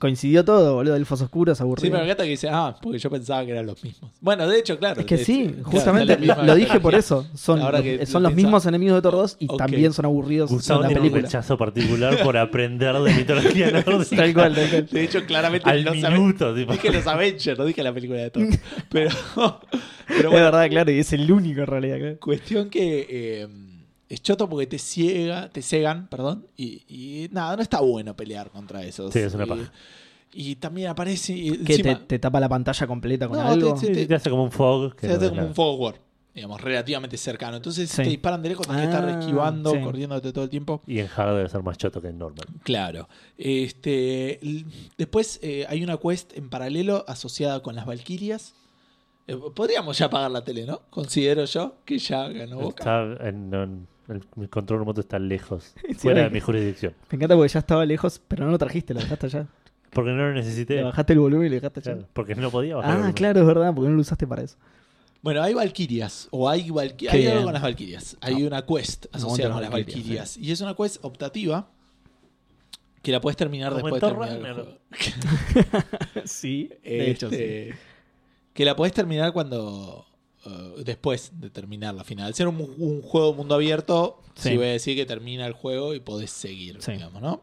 [0.00, 0.96] coincidió todo, boludo.
[0.96, 1.92] Elfos oscuros, Sí, aburrido.
[1.92, 4.10] pero me encanta que dice, ah, porque yo pensaba que eran los mismos.
[4.20, 4.98] Bueno, de hecho, claro.
[5.00, 7.26] Es que de- sí, justamente lo, lo dije por eso.
[7.34, 10.06] Son, Ahora los- que son lo los mismos enemigos de Thor 2 y también son
[10.06, 11.22] aburridos Gustavo tiene un película.
[11.22, 14.16] rechazo particular por aprender de mitología nórdica.
[14.16, 14.86] Tal cual, tal cual.
[14.90, 16.72] De hecho, claramente Al no sabe- minuto, tipo.
[16.72, 18.46] Dije los Avengers, no dije la película de Thor.
[18.90, 19.10] Pero,
[20.08, 21.98] pero es verdad, claro, y es el único en realidad.
[21.98, 22.18] claro.
[22.20, 23.48] cuestión que eh,
[24.10, 28.50] es choto porque te ciega, te cegan, perdón, y, y nada, no está bueno pelear
[28.50, 29.10] contra esos.
[29.12, 29.72] Sí, es una Y- paja.
[30.32, 33.74] Y, también aparece y Que te, encima, te tapa la pantalla completa con No, algo.
[33.74, 34.94] te- hace como un fog.
[34.94, 35.96] que se hace como un war,
[36.32, 37.56] digamos, relativamente cercano.
[37.56, 38.02] Entonces Sí.
[38.04, 39.80] te disparan de lejos, que Ah, estar esquivando, sí.
[39.80, 40.82] corriéndote todo el tiempo.
[40.86, 42.46] Y en hard debe ser más choto que en normal.
[42.62, 43.08] Claro.
[43.38, 44.38] Este,
[44.96, 48.54] después eh, hay una quest en paralelo asociada con las Valquirias.
[49.26, 50.82] Eh, podríamos ya apagar la tele, ¿no?
[50.90, 52.78] Considero yo que ya ganó Boca.
[52.84, 55.74] Está en, en- el, mi control remoto está lejos.
[55.88, 56.94] Sí, fuera de mi jurisdicción.
[57.10, 59.46] Me encanta porque ya estaba lejos, pero no lo trajiste, lo dejaste allá.
[59.90, 60.82] Porque no lo Le necesité.
[60.82, 61.92] bajaste el volumen y lo dejaste allá.
[61.94, 63.00] Claro, porque no podía bajar.
[63.02, 64.56] Ah, claro, es verdad, porque no lo usaste para eso.
[65.22, 68.16] Bueno, hay Valquirias, o hay, valqui- Qué hay algo con las Valquirias.
[68.22, 70.36] Hay una quest asociada con las Valquirias.
[70.38, 71.68] Y es una quest optativa
[73.02, 74.78] que la puedes terminar Como después de terminar el juego.
[76.24, 77.74] sí, Este,
[78.54, 80.06] Que la podés terminar cuando.
[80.46, 82.26] Eh, después de terminar la final.
[82.26, 84.50] Al ser un, un juego mundo abierto, sí.
[84.50, 84.56] Sí.
[84.56, 86.92] voy a decir que termina el juego y podés seguir, Sí.
[86.92, 87.42] digamos, ¿no?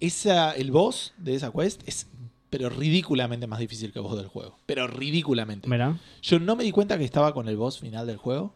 [0.00, 2.06] Esa, el boss de esa quest es
[2.50, 4.56] pero ridículamente más difícil que el boss del juego.
[4.64, 5.68] Pero ridículamente.
[5.68, 5.98] Mirá.
[6.22, 8.54] Yo no me di cuenta que estaba con el boss final del juego.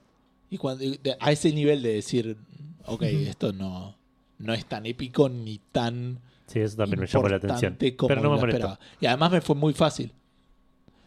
[0.48, 0.84] Y cuando,
[1.20, 2.38] a ese nivel de decir,
[2.86, 3.96] ok, esto no,
[4.38, 7.76] no es tan épico ni tan Sí, eso también me llamó la atención.
[7.78, 8.58] Pero no me.
[9.00, 10.12] Y además me fue muy fácil.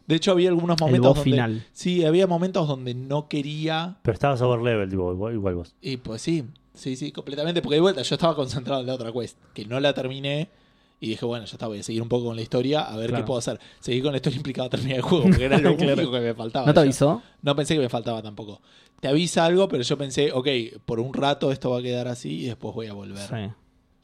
[0.08, 1.66] De hecho, había algunos El momentos boss donde, final.
[1.74, 3.98] Sí, había momentos donde no quería.
[4.04, 5.76] Pero estabas over level, tipo, igual, igual vos.
[5.82, 7.62] Y pues sí, sí, sí, completamente.
[7.62, 10.50] Porque de vuelta yo estaba concentrado en la otra quest, que no la terminé.
[11.00, 13.10] Y dije, bueno, ya está, voy a seguir un poco con la historia, a ver
[13.10, 13.24] Claro.
[13.24, 13.60] qué puedo hacer.
[13.82, 15.94] Seguir con la historia implicaba terminar el juego, porque era lo Claro.
[15.94, 16.66] único que me faltaba.
[16.66, 17.22] ¿No te avisó?
[17.42, 18.62] no pensé que me faltaba tampoco.
[19.02, 20.48] Te avisa algo, pero yo pensé, ok,
[20.86, 23.28] por un rato esto va a quedar así y después voy a volver.
[23.28, 23.54] Sí.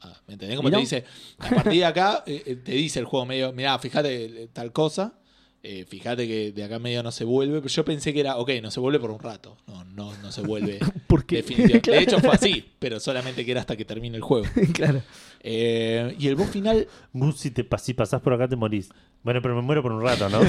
[0.02, 0.56] Ah, ¿Me entendés?
[0.58, 0.80] Como ¿Y te no?
[0.80, 1.04] dice,
[1.38, 4.70] a partir de acá, eh, eh, te dice el juego medio, mirá, fíjate eh, tal
[4.72, 5.14] cosa,
[5.64, 8.50] eh, fíjate que de acá medio no se vuelve, pero yo pensé que era, ok,
[8.62, 11.90] no se vuelve por un rato, no, no, no se vuelve Porque definitivamente.
[11.90, 14.46] De hecho fue así, pero solamente que era hasta que termine el juego.
[14.74, 15.02] claro.
[15.40, 18.90] Eh, y el boss final, Gus, si, te, pas- si pasás por acá te morís.
[19.22, 20.40] Bueno, pero me muero por un rato, ¿no?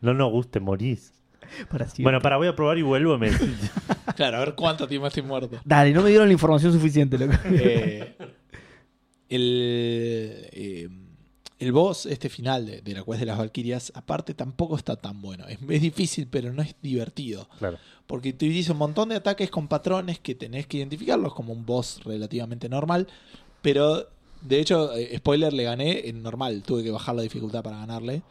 [0.00, 1.12] no, no, Gus, te morís.
[1.70, 2.02] Para siempre.
[2.02, 3.16] Bueno, para, voy a probar y vuelvo.
[3.18, 3.30] Me...
[4.16, 5.60] claro, a ver cuánto tiempo estoy muerto.
[5.64, 7.34] Dale, no me dieron la información suficiente, loco.
[7.44, 8.16] Eh,
[9.28, 10.88] el, eh,
[11.58, 15.22] el boss, este final de, de la quest de las Valkyrias, aparte tampoco está tan
[15.22, 15.46] bueno.
[15.48, 17.48] Es, es difícil, pero no es divertido.
[17.58, 17.78] Claro.
[18.06, 21.64] Porque te dice un montón de ataques con patrones que tenés que identificarlos como un
[21.64, 23.08] boss relativamente normal.
[23.62, 24.06] Pero,
[24.42, 26.62] de hecho, eh, spoiler, le gané en normal.
[26.62, 28.22] Tuve que bajar la dificultad para ganarle.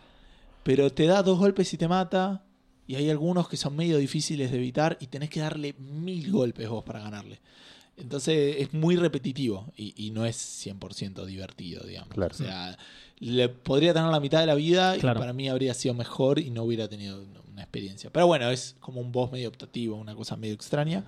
[0.64, 2.44] Pero te da dos golpes y te mata.
[2.88, 4.98] Y hay algunos que son medio difíciles de evitar.
[5.02, 7.42] Y tenés que darle mil golpes vos para ganarle.
[7.98, 12.14] Entonces es muy repetitivo y, y no es 100% divertido, digamos.
[12.14, 12.34] Claro.
[12.34, 12.78] O sea,
[13.20, 15.20] le podría tener la mitad de la vida Claro.
[15.20, 18.10] y para mí habría sido mejor y no hubiera tenido una experiencia.
[18.12, 21.06] Pero bueno, es como un boss medio optativo, una cosa medio extraña.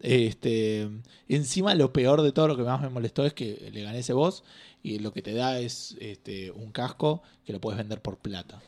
[0.00, 0.88] Este,
[1.28, 4.12] encima lo peor de todo, lo que más me molestó es que le gané ese
[4.12, 4.44] boss
[4.82, 8.60] y lo que te da es este, un casco que lo puedes vender por plata.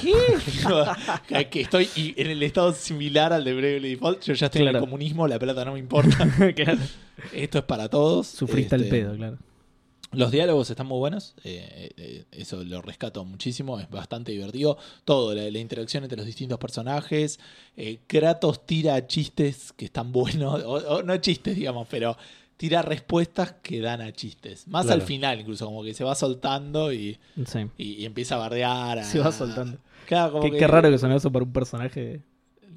[0.00, 0.12] ¿Qué?
[1.50, 4.22] que estoy en el estado similar al de Bravely Default.
[4.22, 6.26] Yo ya estoy en el comunismo, la plata no me importa.
[6.56, 6.80] Claro.
[7.32, 8.26] Esto es para todos.
[8.26, 9.38] Sufriste el Este, pedo, claro.
[10.16, 11.34] Los diálogos están muy buenos.
[11.44, 13.78] eh, eh, eso lo rescato muchísimo.
[13.80, 14.76] Es bastante divertido.
[15.04, 17.38] Todo, la, la interacción entre los distintos personajes.
[17.76, 20.62] eh, Kratos tira chistes que están buenos.
[20.64, 22.16] O, o no chistes, digamos, pero
[22.56, 24.66] tira respuestas que dan a chistes.
[24.68, 25.00] Más Claro.
[25.00, 27.60] al final, incluso, como que se va soltando y, Sí.
[27.78, 28.98] y- y empieza a bardear.
[29.00, 29.78] a- Se va soltando.
[30.06, 32.22] Claro, como Qué, que- qué raro que sonó eso para un personaje.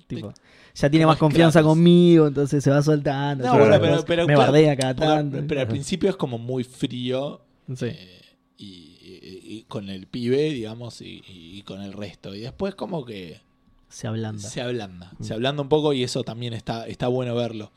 [0.08, 0.34] Tipo,
[0.74, 3.46] ya tiene más confianza conmigo, entonces se va soltando.
[3.46, 5.44] No, Yo bueno, después pero, pero me claro, bardea cada tanto.
[5.48, 7.42] Pero al principio es como muy frío.
[7.76, 7.86] Sí.
[7.88, 8.22] eh,
[8.58, 12.34] y, y- y con el pibe, digamos, y, y con el resto.
[12.34, 13.42] Y después como que
[13.90, 14.42] Se ablanda.
[14.48, 15.12] se ablanda.
[15.20, 15.24] Mm.
[15.24, 17.72] Se ablanda un poco y eso también está, está bueno verlo.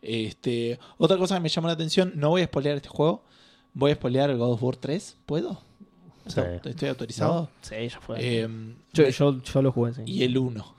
[0.00, 3.24] Este, otra cosa que me llamó la atención, no voy a spoilear este juego,
[3.74, 5.60] voy a spoilear el God of War 3, ¿puedo?
[6.26, 6.40] Sí.
[6.64, 7.50] ¿Estoy autorizado?
[7.62, 8.16] Sí, ya fue.
[8.20, 8.48] Eh,
[8.94, 10.02] yo, yo, yo lo jugué, sí.
[10.06, 10.74] y el 1.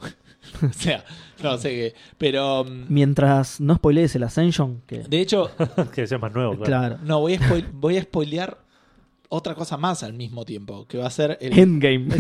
[0.70, 1.04] o sea,
[1.44, 1.94] no sé qué.
[2.18, 5.00] Pero, mm, Mientras no spoilees el Ascension, que.
[5.00, 5.50] de hecho,
[5.94, 6.66] que sea más nuevo, claro.
[6.66, 6.98] claro.
[7.04, 8.58] no, voy a, spoil- voy a spoilear
[9.30, 12.08] otra cosa más al mismo tiempo, que va a ser el, Endgame.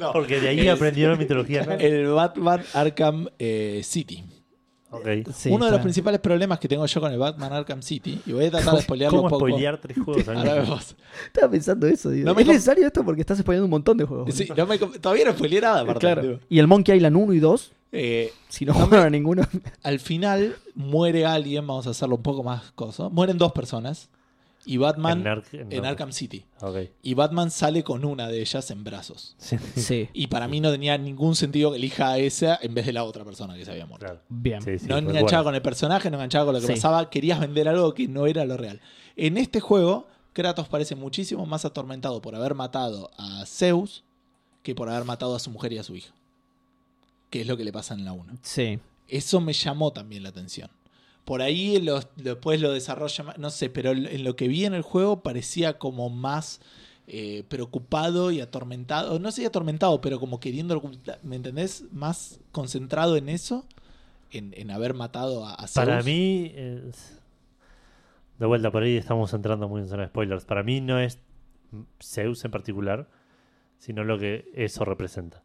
[0.00, 1.64] No, Porque de ahí es- aprendieron mitología.
[1.64, 1.72] ¿no?
[1.72, 4.24] el Batman Arkham eh, City.
[5.34, 8.32] Sí, Uno de los principales problemas que tengo yo con el Batman Arkham City, y
[8.32, 9.46] voy a tratar de spoilearlo ¿Cómo un poco.
[9.48, 10.78] spoilear tres juegos al mismo.
[11.26, 12.10] Estaba pensando eso.
[12.10, 12.24] Digo.
[12.26, 13.04] No me ¿Es necesario esto?
[13.04, 14.34] Porque estás spoileando un montón de juegos.
[14.34, 16.00] Sí, no me com- todavía no spoileé nada, aparte.
[16.00, 16.22] claro.
[16.22, 16.38] digo.
[16.48, 19.42] Y el Monkey Island 1 y 2, Eh, si no No me- ninguno.
[19.82, 23.08] al final muere alguien, vamos a hacerlo un poco más cosa.
[23.08, 24.08] Mueren dos personas.
[24.68, 26.44] Y Batman En en, Ark- en Arkham City.
[27.02, 29.36] Y Batman sale con una de ellas en brazos.
[29.38, 30.08] Sí, sí.
[30.12, 33.04] Y para mí no tenía ningún sentido que elija a esa en vez de la
[33.04, 34.06] otra persona que se había muerto.
[34.06, 34.20] claro.
[34.28, 34.60] Bien.
[34.60, 35.18] Sí, sí, no recuerdo.
[35.18, 36.72] enganchaba con el personaje, no enganchaba con lo que Sí.
[36.72, 37.08] pasaba.
[37.10, 38.80] Querías vender algo que no era lo real.
[39.14, 44.02] En este juego, Kratos parece muchísimo más atormentado por haber matado a Zeus
[44.64, 46.12] que por haber matado a su mujer y a su hija.
[47.30, 48.34] Que es lo que le pasa en la 1.
[48.42, 48.80] Sí.
[49.08, 50.68] Eso me llamó también la atención.
[51.26, 51.84] Por ahí
[52.16, 55.76] después lo desarrolla más, no sé, pero en lo que vi en el juego parecía
[55.76, 56.60] como más
[57.08, 59.18] eh, preocupado y atormentado.
[59.18, 60.80] No sé si atormentado, pero como queriendo,
[61.22, 61.84] ¿me entendés?
[61.92, 63.66] Más concentrado en eso,
[64.30, 65.74] en, en haber matado a, a Zeus.
[65.86, 67.20] Para mí, es-
[68.38, 70.44] de vuelta por ahí estamos entrando muy en zona de spoilers.
[70.44, 71.18] Para mí no es
[72.02, 73.08] Zeus en particular,
[73.78, 75.42] sino lo que eso representa.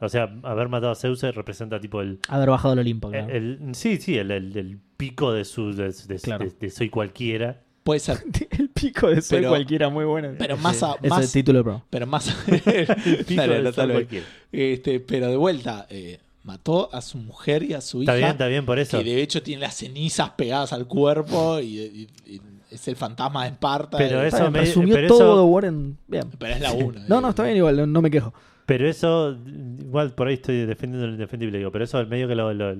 [0.00, 3.28] O sea, haber matado a Zeus representa tipo el, Haber bajado al Olimpo, claro.
[3.32, 4.80] el- el- sí, sí, el, el- el
[5.10, 6.44] pico de su de, de- Claro.
[6.44, 7.60] de- de soy cualquiera.
[7.82, 8.18] Puede ser.
[8.58, 10.30] el pico de Pero- cualquiera muy bueno.
[10.38, 11.84] Pero más a, es más, el título programa.
[11.90, 12.62] pero más Pico
[13.34, 13.92] Dale, de anótalo ser ahí.
[13.92, 14.26] cualquiera.
[14.52, 18.18] este, pero de vuelta, eh, mató a su mujer y a su Está hija.
[18.26, 18.98] bien, está bien por eso.
[18.98, 22.40] que de hecho tiene las cenizas pegadas al cuerpo y, y- y
[22.70, 23.98] es el fantasma de Esparta.
[23.98, 25.98] Pero y- eso Está bien, me- resumió pero todo eso- God of War en...
[26.06, 26.24] Bien.
[26.38, 27.04] pero es la una.
[27.08, 28.32] No, no, está bien igual, no, no me quejo.
[28.64, 29.36] Pero eso,
[29.80, 32.76] igual por ahí estoy defendiendo lo indefendible, digo, pero eso al medio que lo, lo,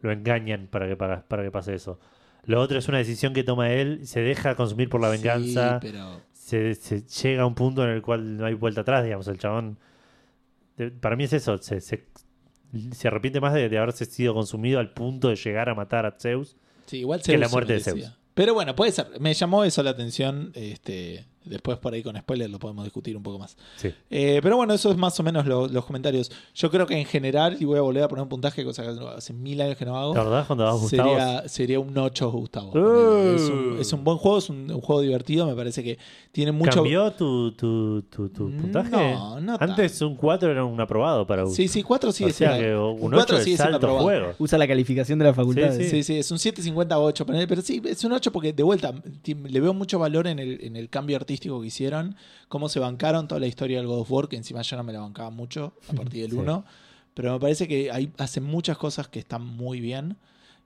[0.00, 1.98] lo engañan para que, para, para que pase eso.
[2.44, 5.78] Lo otro es una decisión que toma él, se deja consumir por la Sí, venganza,
[5.80, 9.28] pero se, se llega a un punto en el cual no hay vuelta atrás, digamos,
[9.28, 9.78] el chabón.
[11.00, 12.06] para mí es eso, se, se,
[12.92, 16.12] se arrepiente más de, de haberse sido consumido al punto de llegar a matar a
[16.12, 16.56] Zeus.
[16.86, 17.80] sí, igual que la muerte de.
[17.80, 18.16] Zeus.
[18.34, 19.08] Pero bueno, puede ser.
[19.20, 20.52] Me llamó eso la atención.
[20.54, 23.56] Este, después por ahí con spoiler lo podemos discutir un poco más.
[23.76, 23.92] Sí.
[24.10, 26.30] Eh, pero bueno, eso es más o menos lo- los comentarios.
[26.54, 28.90] Yo creo que en general, y voy a volver a poner un puntaje, cosa que
[29.16, 30.14] hace mil años que no hago.
[30.14, 31.10] ¿La verdad cuando vas Gustavo?
[31.10, 32.70] Sería, sería un 8 Gustavo.
[32.72, 33.34] Uh.
[33.34, 35.98] Es, un, es un buen juego, es un, un juego divertido, me parece que
[36.32, 36.76] tiene mucho...
[36.82, 38.90] ¿Cambió tu, tu, tu, tu puntaje?
[38.90, 41.56] No, no Antes un 4 era un aprobado para Gustavo.
[41.56, 43.76] Sí, sí, 4 sigue o sea siendo- que un un 4 8 sigue es siendo
[43.76, 44.04] alto aprobado.
[44.04, 44.34] juego.
[44.38, 45.72] Usa la calificación de la facultad.
[45.76, 48.92] Sí, Sí, sí, es un 7.50-8, ponele, pero sí, es un 8 porque de vuelta
[49.24, 52.16] le veo mucho valor en el, en el cambio artístico que hicieron,
[52.48, 54.92] cómo se bancaron toda la historia del God of War, que encima yo no me
[54.92, 56.36] la bancaba mucho a partir del Sí.
[56.36, 56.64] 1,
[57.14, 60.16] pero me parece que hay, hacen muchas cosas que están muy bien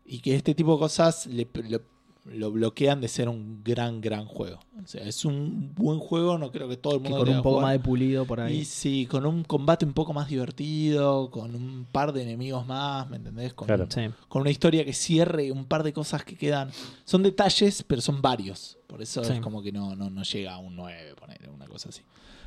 [0.05, 1.81] y que este tipo de cosas le- le-
[2.27, 4.59] lo bloquean de ser un gran, gran juego.
[4.83, 7.37] O sea, es un buen juego, no creo que todo el Que mundo con lo
[7.37, 7.65] un poco jugar.
[7.67, 8.59] más de pulido por ahí.
[8.61, 13.09] Y sí, con un combate un poco más divertido, con un par de enemigos más,
[13.11, 13.53] ¿me entendés?
[13.53, 13.87] Con, Claro.
[13.91, 14.03] Sí.
[14.29, 16.71] con una historia que cierre, un par de cosas que quedan.
[17.05, 18.79] Son detalles, pero son varios.
[18.87, 19.33] Por eso Sí.
[19.35, 22.01] es como que no, no, no llega a un 9, poner una cosa así.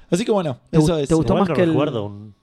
[0.10, 1.10] Así que bueno, ¿Te eso gu- es.
[1.10, 2.34] te gustó Igual más no que el- recuerdo un,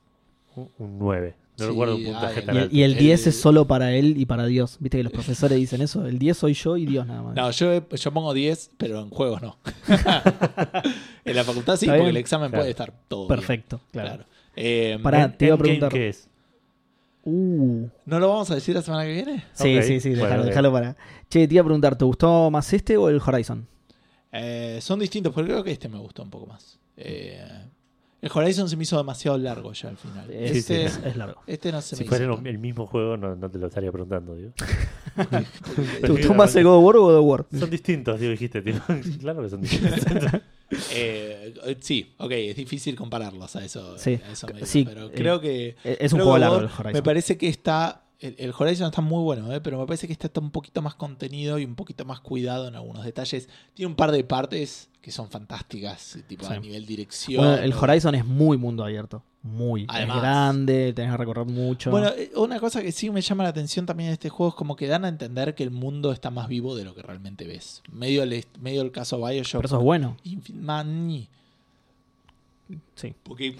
[0.56, 1.34] un, un 9.
[1.56, 2.76] No Sí, recuerdo un puntaje ay, tan Y el, alto.
[2.76, 4.76] y el 10 es solo para él y para Dios.
[4.80, 6.04] Viste que los profesores dicen eso.
[6.06, 7.34] El 10 soy yo y Dios nada más.
[7.36, 9.56] No, yo, yo pongo 10, pero en juegos no.
[11.24, 12.10] en la facultad sí, porque bien.
[12.10, 12.62] el examen Claro.
[12.62, 13.28] puede estar todo.
[13.28, 13.38] bien.
[13.38, 14.08] Perfecto, claro.
[14.08, 14.24] Claro.
[14.56, 15.92] Eh, Pará, te iba a preguntar.
[15.92, 16.28] ¿Qué es?
[17.24, 17.86] Uh.
[18.04, 19.44] ¿No lo vamos a decir la semana que viene?
[19.54, 20.96] Sí, sí, sí, bueno, déjalo, déjalo para.
[21.30, 23.66] Che, te iba a preguntar, ¿te gustó más este o el Horizon?
[24.32, 26.78] Eh, son distintos, pero creo que este me gustó un poco más.
[26.96, 27.40] Eh,
[28.24, 30.30] el Horizon se me hizo demasiado largo ya al final.
[30.30, 31.42] Es, Sí, este, es, es largo.
[31.46, 33.92] este no se Si me fuera hizo el, mismo juego, no, no te lo estaría
[33.92, 34.34] preguntando.
[34.34, 34.52] Digo.
[35.14, 35.24] ¿Te
[36.00, 37.46] Prefiero gustó más la- el God of War o God of War?
[37.58, 38.62] Son distintos, digo, dijiste.
[38.62, 38.74] tío.
[39.20, 40.00] claro que son distintos.
[40.92, 43.98] Eh, eh, sí, ok, es difícil compararlos a eso.
[43.98, 45.76] Sí, a eso sí, pero eh, creo que.
[45.84, 46.92] Es un juego largo el Horizon.
[46.94, 48.03] Me parece que está.
[48.20, 50.80] El, el Horizon está muy bueno, eh, pero me parece que este está un poquito
[50.82, 53.48] más contenido y un poquito más cuidado en algunos detalles.
[53.74, 57.44] Tiene un par de partes que son fantásticas, tipo a nivel dirección.
[57.44, 59.22] Bueno, el Horizon es muy mundo abierto.
[59.42, 59.84] Muy.
[59.88, 60.16] Además.
[60.16, 61.90] es grande, tenés que recorrer mucho.
[61.90, 64.54] Bueno, eh, una cosa que sí me llama la atención también de este juego es
[64.54, 67.46] como que dan a entender que el mundo está más vivo de lo que realmente
[67.46, 67.82] ves.
[67.92, 69.58] Medio el, medio el caso Bioshock.
[69.60, 70.16] pero eso es bueno.
[70.24, 71.28] Infin- man, ni.
[72.94, 73.12] Sí.
[73.22, 73.56] Porque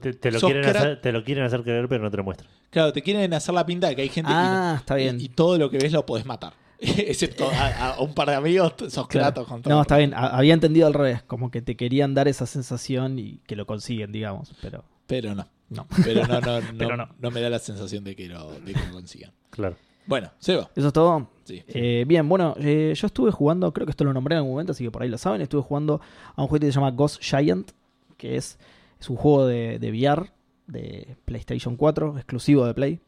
[0.00, 2.48] te, te lo quieren hacer, te lo quieren hacer creer, pero no te lo muestran.
[2.70, 5.20] Claro, te quieren hacer la pinta de que hay gente y Ah, no- está bien.
[5.20, 6.52] Y, y todo lo que ves lo podés matar.
[6.80, 9.44] Excepto a, a un par de amigos, sos Claro.
[9.46, 9.74] Con todo.
[9.74, 10.14] No, está bien.
[10.14, 11.22] Ha- Había entendido al revés.
[11.22, 14.52] Como que te querían dar esa sensación y que lo consiguen, digamos.
[14.62, 15.48] Pero Pero no.
[15.70, 15.86] no.
[16.04, 17.08] Pero no, no, no, Pero no.
[17.18, 19.32] no me da la sensación de que lo, de que lo consigan.
[19.50, 19.76] Claro.
[20.06, 20.70] Bueno, Seba.
[20.76, 21.28] Eso es todo.
[21.44, 21.62] Sí.
[21.68, 24.72] Eh, bien, bueno, eh, yo estuve jugando, creo que esto lo nombré en algún momento,
[24.72, 25.40] así que por ahí lo saben.
[25.42, 26.00] Estuve jugando
[26.34, 27.72] a un juego que se llama Ghost Giant,
[28.16, 28.58] que es,
[29.00, 30.30] es un juego de, de VR
[30.68, 33.00] de PlayStation 4, exclusivo de Play,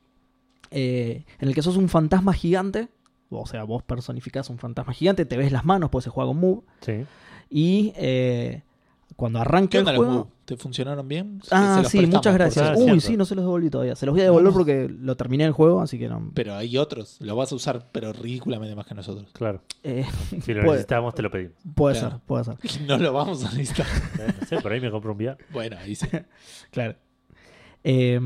[0.73, 2.89] eh, en el que sos un fantasma gigante.
[3.33, 6.39] O sea, vos personificás un fantasma gigante, te ves las manos, pues se juega con
[6.39, 6.63] Move.
[6.81, 7.05] Sí.
[7.49, 8.63] Y eh,
[9.15, 10.13] cuando arranca ¿Qué el juego.
[10.13, 10.27] Move?
[10.47, 11.41] ¿Te funcionaron bien?
[11.53, 12.77] Ah, sí, muchas gracias.
[12.77, 13.01] Uy, cierto.
[13.03, 13.95] sí, no se los devolví todavía.
[13.95, 16.33] Se los voy a devolver porque lo terminé el juego, así que no.
[16.35, 17.19] Pero hay otros.
[17.21, 19.29] Los vas a usar, pero ridículamente más que nosotros.
[19.33, 19.63] Claro.
[19.85, 20.05] eh,
[20.43, 21.53] Si lo Puede- necesitamos, te lo pedimos.
[21.77, 22.17] puede Claro.
[22.17, 22.57] ser, puede ser.
[22.89, 23.87] No lo vamos a necesitar.
[24.19, 25.39] Eh, No sé, por ahí me compro un VR.
[25.53, 26.09] Bueno, ahí sí.
[26.73, 26.97] Claro.
[27.85, 28.21] Eh,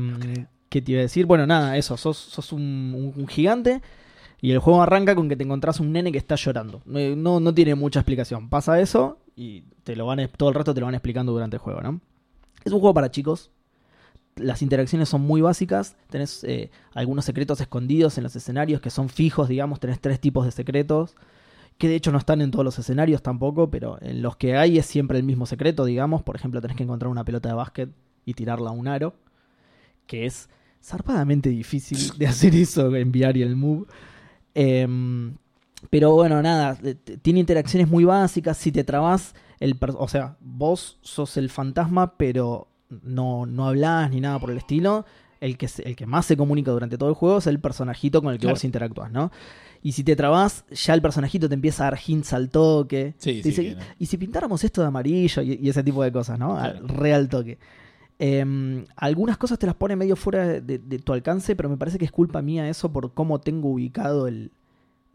[0.75, 1.25] ¿Qué te iba a decir?
[1.25, 3.81] Bueno, nada, eso, sos, sos un, gigante
[4.41, 6.81] y el juego arranca con que te encontrás un nene que está llorando.
[6.85, 8.49] No, no, no tiene mucha explicación.
[8.49, 11.61] Pasa eso y te lo van, todo el resto te lo van explicando durante el
[11.61, 12.01] juego, ¿no?
[12.65, 13.51] Es un juego para chicos.
[14.35, 15.95] Las interacciones son muy básicas.
[16.09, 19.79] Tenés eh, algunos secretos escondidos en los escenarios que son fijos, digamos.
[19.79, 21.15] Tenés tres tipos de secretos.
[21.77, 24.77] Que de hecho no están en todos los escenarios tampoco, pero en los que hay
[24.77, 26.21] es siempre el mismo secreto, digamos.
[26.23, 27.89] Por ejemplo, tenés que encontrar una pelota de básquet
[28.25, 29.13] y tirarla a un aro.
[30.07, 30.49] Que es
[30.83, 33.85] zarpadamente difícil de hacer eso, enviar y el move.
[34.53, 35.35] Em,
[35.89, 38.57] pero bueno, nada, t- tiene interacciones muy básicas.
[38.57, 42.67] Si te trabas, el o sea, vos sos el fantasma, pero
[43.03, 45.05] no, no hablás ni nada por el estilo.
[45.41, 48.21] el que, se- el que más se comunica durante todo el juego es el personajito
[48.21, 48.55] con el que Claro.
[48.55, 49.31] vos interactúas, ¿no?
[49.83, 53.13] Y si te trabas, ya el personajito te empieza a dar hints al toque.
[53.19, 53.81] Sí, sí, dice, que no.
[53.99, 56.57] y si pintáramos esto de amarillo y, y ese tipo de cosas, ¿no?
[56.57, 56.87] Al.
[56.87, 57.59] Real toque.
[58.17, 61.97] Em, algunas cosas te las pone medio fuera de, de tu alcance, pero me parece
[61.97, 64.51] que es culpa mía eso por cómo tengo ubicado el,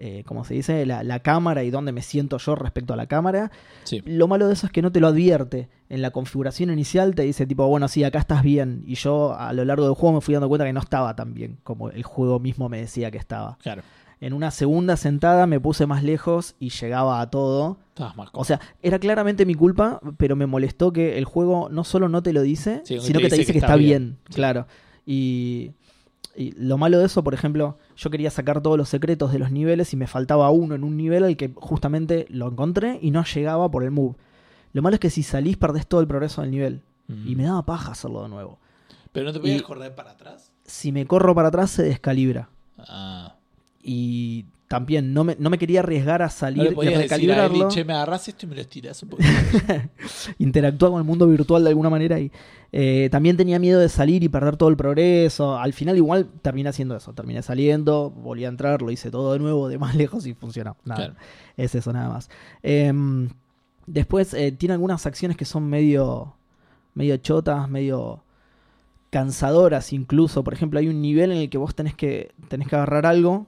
[0.02, 3.06] eh, como se dice, la, la cámara y dónde me siento yo respecto a la
[3.06, 3.50] cámara.
[3.84, 4.00] Sí.
[4.06, 5.68] Lo malo de eso es que no te lo advierte.
[5.90, 8.82] En la configuración inicial te dice tipo, bueno, sí, acá estás bien.
[8.86, 11.34] Y yo a lo largo del juego me fui dando cuenta que no estaba tan
[11.34, 13.58] bien como el juego mismo me decía que estaba.
[13.60, 13.82] Claro.
[14.20, 17.78] En una segunda sentada me puse más lejos y llegaba a todo.
[18.32, 22.22] O sea, era claramente mi culpa, pero me molestó que el juego no solo no
[22.22, 24.66] te lo dice, Sí, sino que te dice que, está bien, claro.
[25.06, 25.72] Y,
[26.36, 29.50] y lo malo de eso, por ejemplo, yo quería sacar todos los secretos de los
[29.50, 33.24] niveles y me faltaba uno en un nivel al que justamente lo encontré y no
[33.24, 34.16] llegaba por el move.
[34.72, 36.82] Lo malo es que si salís perdés todo el progreso del nivel.
[37.26, 38.60] Y me daba paja hacerlo de nuevo.
[39.10, 40.52] Pero no te podías correr para atrás.
[40.64, 42.50] Si me corro para atrás se descalibra.
[42.78, 43.34] Ah.
[43.82, 47.12] Y también no me, no me quería arriesgar a No salir le y podías decir
[47.12, 47.68] a recalibrarlo.
[47.70, 49.28] che, me agarrás esto y me lo estirás un poquito.
[50.38, 52.30] interactuar con el mundo virtual de alguna manera y
[52.72, 55.58] eh, también tenía miedo de salir y perder todo el progreso.
[55.58, 59.40] Al final igual terminé haciendo eso, terminé saliendo, volví a entrar, lo hice todo de
[59.40, 60.76] nuevo de más lejos y funcionó.
[60.84, 61.14] Nada, Claro.
[61.56, 62.30] es eso nada más.
[62.62, 63.28] Em,
[63.86, 66.36] después eh, tiene algunas acciones que son medio,
[66.94, 68.22] medio chotas, medio
[69.10, 70.44] cansadoras incluso.
[70.44, 73.46] Por ejemplo, hay un nivel en el que vos tenés que, tenés que agarrar algo.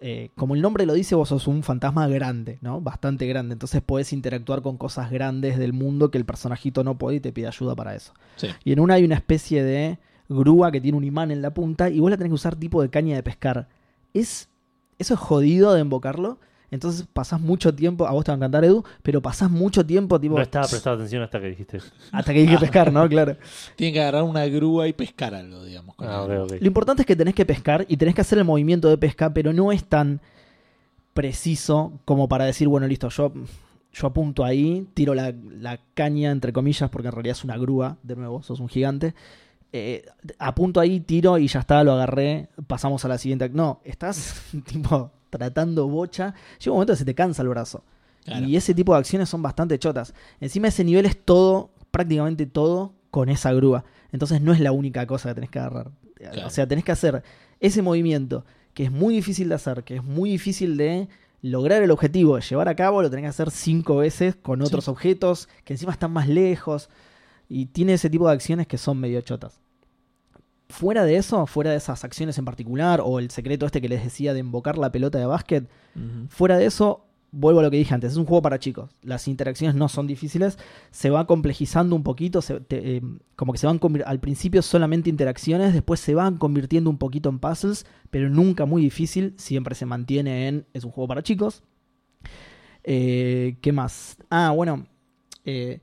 [0.00, 2.80] Eh, como el nombre lo dice, vos sos un fantasma grande, ¿no?
[2.80, 3.52] Bastante grande.
[3.52, 7.32] Entonces podés interactuar con cosas grandes del mundo que el personajito no puede y te
[7.32, 8.12] pide ayuda para eso.
[8.36, 8.48] Sí.
[8.64, 11.88] Y en una hay una especie de grúa que tiene un imán en la punta
[11.88, 13.68] y vos la tenés que usar tipo de caña de pescar.
[14.12, 14.48] Es,
[14.98, 16.38] eso es jodido de invocarlo.
[16.70, 20.20] Entonces pasás mucho tiempo, a vos te va a encantar Edu, pero pasás mucho tiempo
[20.20, 21.88] tipo No estaba prestando atención hasta que dijiste eso.
[22.12, 23.08] hasta que dije pescar, ¿no?
[23.08, 23.36] Claro.
[23.76, 25.94] Tienen que agarrar una grúa y pescar algo, digamos.
[25.94, 26.26] con Ah.
[26.26, 29.32] Lo importante es que tenés que pescar y tenés que hacer el movimiento de pesca,
[29.32, 30.20] pero no es tan
[31.14, 33.32] preciso como para decir, bueno, listo, yo,
[33.92, 37.96] yo apunto ahí, tiro la, la caña, entre comillas, porque en realidad es una grúa,
[38.02, 39.14] de nuevo, sos un gigante.
[39.72, 40.04] eh,
[40.38, 43.48] apunto ahí, tiro y ya está, lo agarré, pasamos a la siguiente.
[43.48, 46.34] No, estás tipo tratando bocha.
[46.58, 47.84] Llega un momento que se te cansa el brazo.
[48.24, 48.44] Claro.
[48.46, 50.12] Y ese tipo de acciones son bastante chotas.
[50.40, 53.84] Encima ese nivel es todo, prácticamente todo, con esa grúa.
[54.12, 55.90] Entonces no es la única cosa que tenés que agarrar.
[56.16, 56.46] Claro.
[56.46, 57.22] O sea, tenés que hacer
[57.60, 61.08] ese movimiento que es muy difícil de hacer, que es muy difícil de
[61.42, 64.84] lograr el objetivo, de llevar a cabo, lo tenés que hacer cinco veces con otros
[64.84, 64.90] Sí.
[64.90, 66.88] objetos que encima están más lejos.
[67.48, 69.60] Y tiene ese tipo de acciones que son medio chotas.
[70.68, 74.02] Fuera de eso, fuera de esas acciones en particular, o el secreto este que les
[74.02, 75.68] decía de invocar la pelota de básquet.
[76.28, 78.90] Fuera de eso, vuelvo a lo que dije antes, es un juego para chicos.
[79.02, 80.58] Las interacciones no son difíciles,
[80.90, 83.02] se va complejizando un poquito, se- te- eh,
[83.36, 87.38] como que se van al principio solamente interacciones, después se van convirtiendo un poquito en
[87.38, 91.62] puzzles, pero nunca muy difícil, siempre se mantiene en es un juego para chicos.
[92.84, 94.16] Eh, ¿Qué más?
[94.30, 94.86] Ah, bueno,
[95.44, 95.80] eh,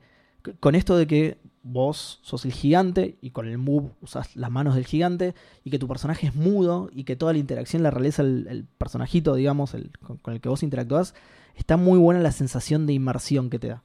[0.59, 4.75] con esto de que vos sos el gigante y con el move usas las manos
[4.75, 5.33] del gigante
[5.63, 8.65] y que tu personaje es mudo y que toda la interacción la realiza el, el
[8.77, 11.15] personajito, digamos, el, con, con el que vos interactuás,
[11.55, 13.83] está muy buena la sensación de inmersión que te da.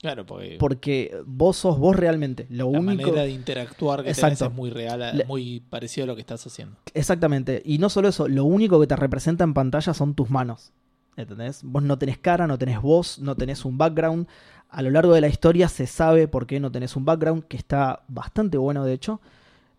[0.00, 2.46] Claro, porque Porque vos sos vos realmente.
[2.50, 3.02] Lo la único.
[3.06, 4.46] manera de interactuar que tenés Exacto.
[4.46, 6.76] es muy real, muy parecido a lo que estás haciendo.
[6.92, 7.62] Exactamente.
[7.64, 10.72] Y no solo eso, lo único que te representa en pantalla son tus manos.
[11.16, 11.60] ¿Entendés?
[11.62, 14.26] Vos no tenés cara, no tenés voz, no tenés un background.
[14.70, 17.56] A lo largo de la historia se sabe por qué no tenés un background, que
[17.58, 19.20] está bastante bueno de hecho.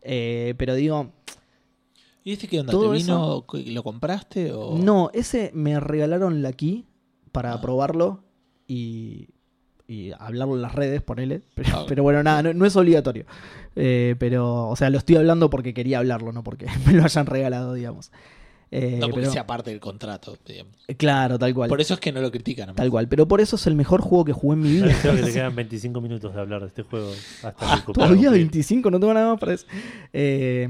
[0.01, 1.11] Eh, pero digo,
[2.23, 2.71] ¿Y este qué onda?
[2.71, 4.77] ¿Te vino, lo compraste o...?
[4.77, 6.85] no, ese me regalaron la key
[7.31, 7.61] para Ah.
[7.61, 8.23] probarlo
[8.67, 9.29] y,
[9.87, 11.41] y hablarlo en las redes, ponele.
[11.55, 13.25] Pero, Ah, pero bueno, nada, no, no es obligatorio.
[13.75, 17.25] Eh, pero, o sea, lo estoy hablando porque quería hablarlo, no porque me lo hayan
[17.25, 18.11] regalado, digamos.
[18.75, 20.73] Eh, No porque pero- sea parte del contrato, digamos.
[20.97, 21.69] Claro, tal cual.
[21.69, 22.73] Por eso es que no lo critican.
[22.73, 23.07] Tal cual.
[23.07, 24.95] Pero por eso es el mejor juego que jugué en mi vida.
[25.01, 27.11] Creo que te quedan 25 minutos de hablar de este juego
[27.43, 28.31] hasta Ah, Todavía un poquito.
[28.31, 29.67] 25, no tengo nada más para eso.
[30.11, 30.67] Eh,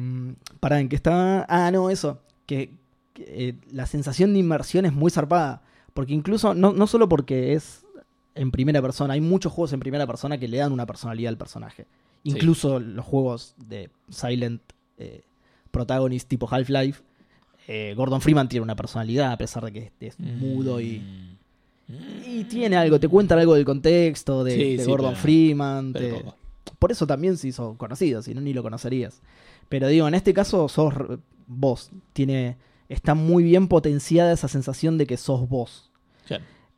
[0.59, 1.45] pará, ¿en qué estaba?
[1.47, 2.19] Ah, no, eso.
[2.45, 2.71] Que,
[3.13, 5.61] que, eh, la sensación de inmersión es muy zarpada.
[5.93, 7.85] Porque incluso, no, no solo porque es
[8.35, 11.37] en primera persona, hay muchos juegos en primera persona que le dan una personalidad al
[11.37, 11.85] personaje.
[12.23, 14.61] Incluso los juegos de Silent
[14.97, 15.21] eh,
[15.71, 17.01] Protagonist tipo Half-Life.
[17.67, 21.93] Eh, Gordon Freeman tiene una personalidad a pesar de que es mudo y, Mm.
[22.25, 25.93] y tiene algo, te cuentan algo del contexto de, Sí, de sí, Gordon pero- Freeman.
[25.93, 26.17] Pero
[26.63, 29.21] te- por eso también se hizo conocido, si no ni lo conocerías.
[29.69, 30.93] Pero digo, en este caso sos
[31.47, 31.91] vos.
[32.13, 32.57] Tiene,
[32.89, 35.89] está muy bien potenciada esa sensación de que sos vos.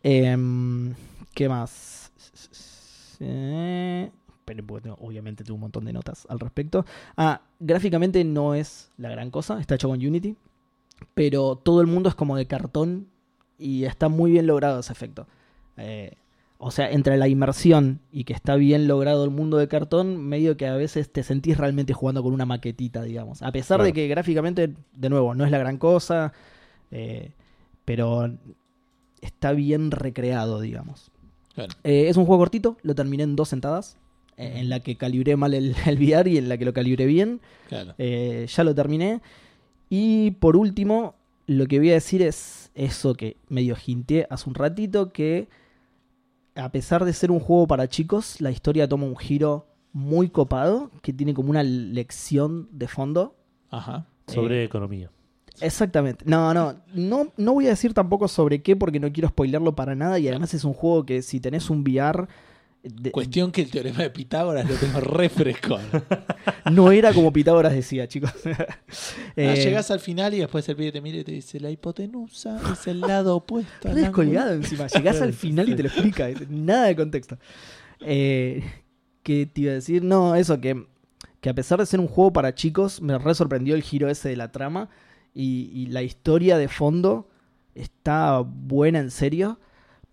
[0.03, 0.93] Em,
[1.33, 2.11] ¿Qué más?
[3.19, 6.86] Eh, esperen porque tengo- obviamente tengo un montón de notas al respecto.
[7.17, 10.36] Ah, gráficamente no es la gran cosa, está hecho con Unity,
[11.13, 13.07] pero todo el mundo es como de cartón
[13.57, 15.27] y está muy bien logrado ese efecto.
[15.77, 16.13] Eh,
[16.57, 20.57] o sea, entre la inmersión y que está bien logrado el mundo de cartón, medio
[20.57, 23.41] que a veces te sentís realmente jugando con una maquetita, digamos.
[23.41, 26.33] A pesar de que gráficamente, de nuevo, no es la gran cosa,
[26.91, 27.31] eh,
[27.83, 28.31] pero
[29.21, 31.11] está bien recreado, digamos.
[31.53, 31.73] Claro.
[31.83, 33.97] Eh, es un juego cortito, lo terminé en dos sentadas,
[34.37, 37.41] en la que calibré mal el, el VR y en la que lo calibré bien.
[37.67, 37.95] Claro.
[37.97, 39.21] Ya lo terminé.
[39.89, 41.15] Y por último,
[41.47, 45.47] lo que voy a decir es eso que medio hinté hace un ratito, que
[46.55, 50.91] a pesar de ser un juego para chicos, la historia toma un giro muy copado,
[51.01, 53.36] que tiene como una lección de fondo.
[53.69, 54.07] Ajá.
[54.27, 55.11] Sobre economía.
[55.61, 56.25] Exactamente.
[56.27, 59.95] No, no, no, no voy a decir tampoco sobre qué porque no quiero spoilerlo para
[59.95, 62.27] nada y además es un juego que si tenés un VR...
[62.86, 65.79] de- Cuestión que el teorema de Pitágoras lo tengo re fresco.
[66.71, 68.31] no era como Pitágoras decía, chicos.
[69.38, 71.69] Eh, Ah, llegás al final y después el pibe te mira y te dice: La
[71.69, 73.89] hipotenusa es el lado opuesto.
[73.89, 74.01] ángulo".
[74.01, 74.88] descolgado encima.
[74.88, 76.29] Llegás al final y te lo explica.
[76.49, 77.38] Nada de contexto.
[77.99, 78.63] Eh,
[79.23, 80.03] ¿Qué te iba a decir?
[80.03, 80.86] No, eso que,
[81.41, 84.29] que a pesar de ser un juego para chicos, me re sorprendió el giro ese
[84.29, 84.89] de la trama.
[85.33, 87.27] Y, y la historia de fondo
[87.73, 89.59] está buena en serio.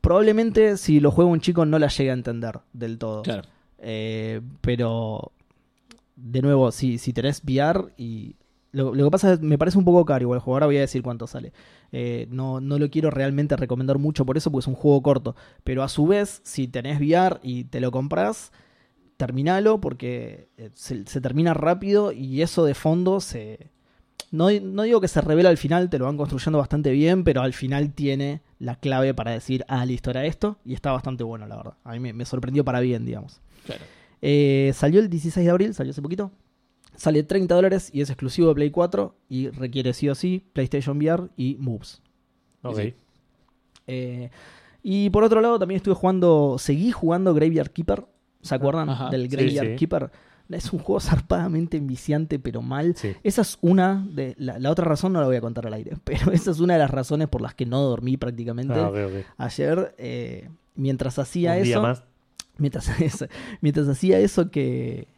[0.02, 3.22] Probablemente si lo juega un chico no la llegue a entender del todo.
[3.22, 3.42] Claro.
[3.78, 5.32] Eh, pero,
[6.16, 8.36] de nuevo, si, si tenés VR y...
[8.72, 10.78] Lo, lo que pasa es me parece un poco caro igual el juego, ahora voy
[10.78, 11.52] a decir cuánto sale.
[11.92, 15.36] Eh, no, no lo quiero realmente recomendar mucho por eso, porque es un juego corto.
[15.62, 18.50] Pero a su vez, si tenés VR y te lo compras,
[19.18, 23.70] terminalo porque eh, se, se termina rápido y eso de fondo se...
[24.30, 27.42] No, no digo que se revela al final, te lo van construyendo bastante bien, pero
[27.42, 31.46] al final tiene la clave para decir, ah, listo, era esto, y está bastante bueno,
[31.46, 31.74] la verdad.
[31.84, 33.40] A mí me- me sorprendió para bien, digamos.
[33.66, 33.82] Claro.
[34.22, 36.30] Eh, salió el 16 de abril, salió hace poquito.
[36.94, 40.96] Sale 30 dólares y es exclusivo de Play 4 y requiere sí o sí PlayStation
[40.98, 42.00] VR y Moves.
[42.62, 42.76] Ok.
[42.78, 42.94] Sí.
[43.86, 44.30] Eh,
[44.82, 48.04] y por otro lado también estuve jugando, seguí jugando Graveyard Keeper.
[48.42, 49.08] ¿Se acuerdan Ajá.
[49.10, 49.76] del Sí, Graveyard sí.
[49.76, 50.10] Keeper?
[50.48, 52.94] Es un juego zarpadamente enviciante pero mal.
[52.96, 53.12] Sí.
[53.22, 54.34] Esa es una de...
[54.38, 56.74] La, la otra razón no la voy a contar al aire, pero esa es una
[56.74, 58.92] de las razones por las que no dormí prácticamente Ah,
[59.38, 59.94] ayer.
[59.98, 61.64] eh, mientras hacía Un eso...
[61.66, 62.04] día más.
[62.58, 62.90] mientras,
[63.60, 65.08] mientras hacía eso que,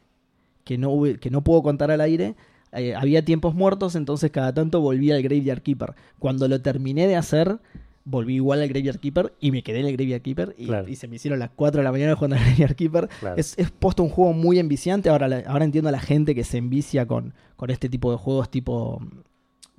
[0.64, 2.34] que, no, que no puedo contar al aire,
[2.72, 5.94] eh, había tiempos muertos, entonces cada tanto volví al Graveyard Keeper.
[6.18, 7.58] Cuando lo terminé de hacer,
[8.06, 10.88] volví igual al Graveyard Keeper y me quedé en el Graveyard Keeper y, Claro.
[10.88, 13.08] y se me hicieron las 4 de la mañana jugando al Graveyard Keeper.
[13.20, 13.36] Claro.
[13.38, 15.08] Es, es puesto un juego muy enviciante.
[15.08, 18.18] Ahora, la- ahora entiendo a la gente que se envicia con, con este tipo de
[18.18, 19.00] juegos tipo...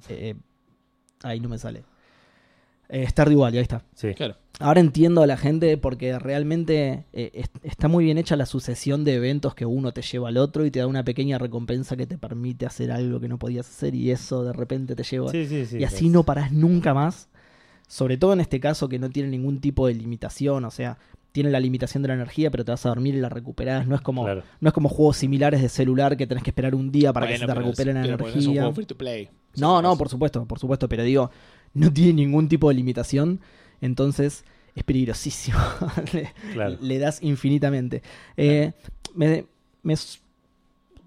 [0.10, 0.36] eh,
[1.24, 1.84] ahí no me sale.
[2.90, 3.84] Eh, Stardew Valley, ahí está.
[3.96, 4.14] Sí.
[4.14, 4.36] Claro.
[4.60, 9.04] Ahora entiendo a la gente porque realmente eh, es- está muy bien hecha la sucesión
[9.04, 12.06] de eventos que uno te lleva al otro y te da una pequeña recompensa que
[12.08, 15.30] te permite hacer algo que no podías hacer y eso de repente te lleva...
[15.32, 15.78] Sí, sí, sí.
[15.80, 17.28] y así es- no parás nunca más.
[17.88, 20.98] Sobre todo en este caso que no tiene ningún tipo de limitación, o sea,
[21.32, 23.86] tiene la limitación de la energía, pero te vas a dormir y la recuperás.
[23.88, 24.44] No es como, Claro.
[24.62, 27.38] no es como juegos similares de celular que tenés que esperar un día para que
[27.38, 28.62] se te recupere es- la es un energía.
[28.62, 29.30] juego free to play.
[29.58, 31.30] No, no, por supuesto, por supuesto, pero digo,
[31.74, 33.40] no tiene ningún tipo de limitación,
[33.82, 34.44] entonces
[34.76, 35.58] es peligrosísimo.
[36.14, 36.78] le, Claro.
[36.82, 38.02] le das infinitamente.
[38.38, 38.72] Eh,
[39.14, 39.46] me,
[39.84, 39.96] me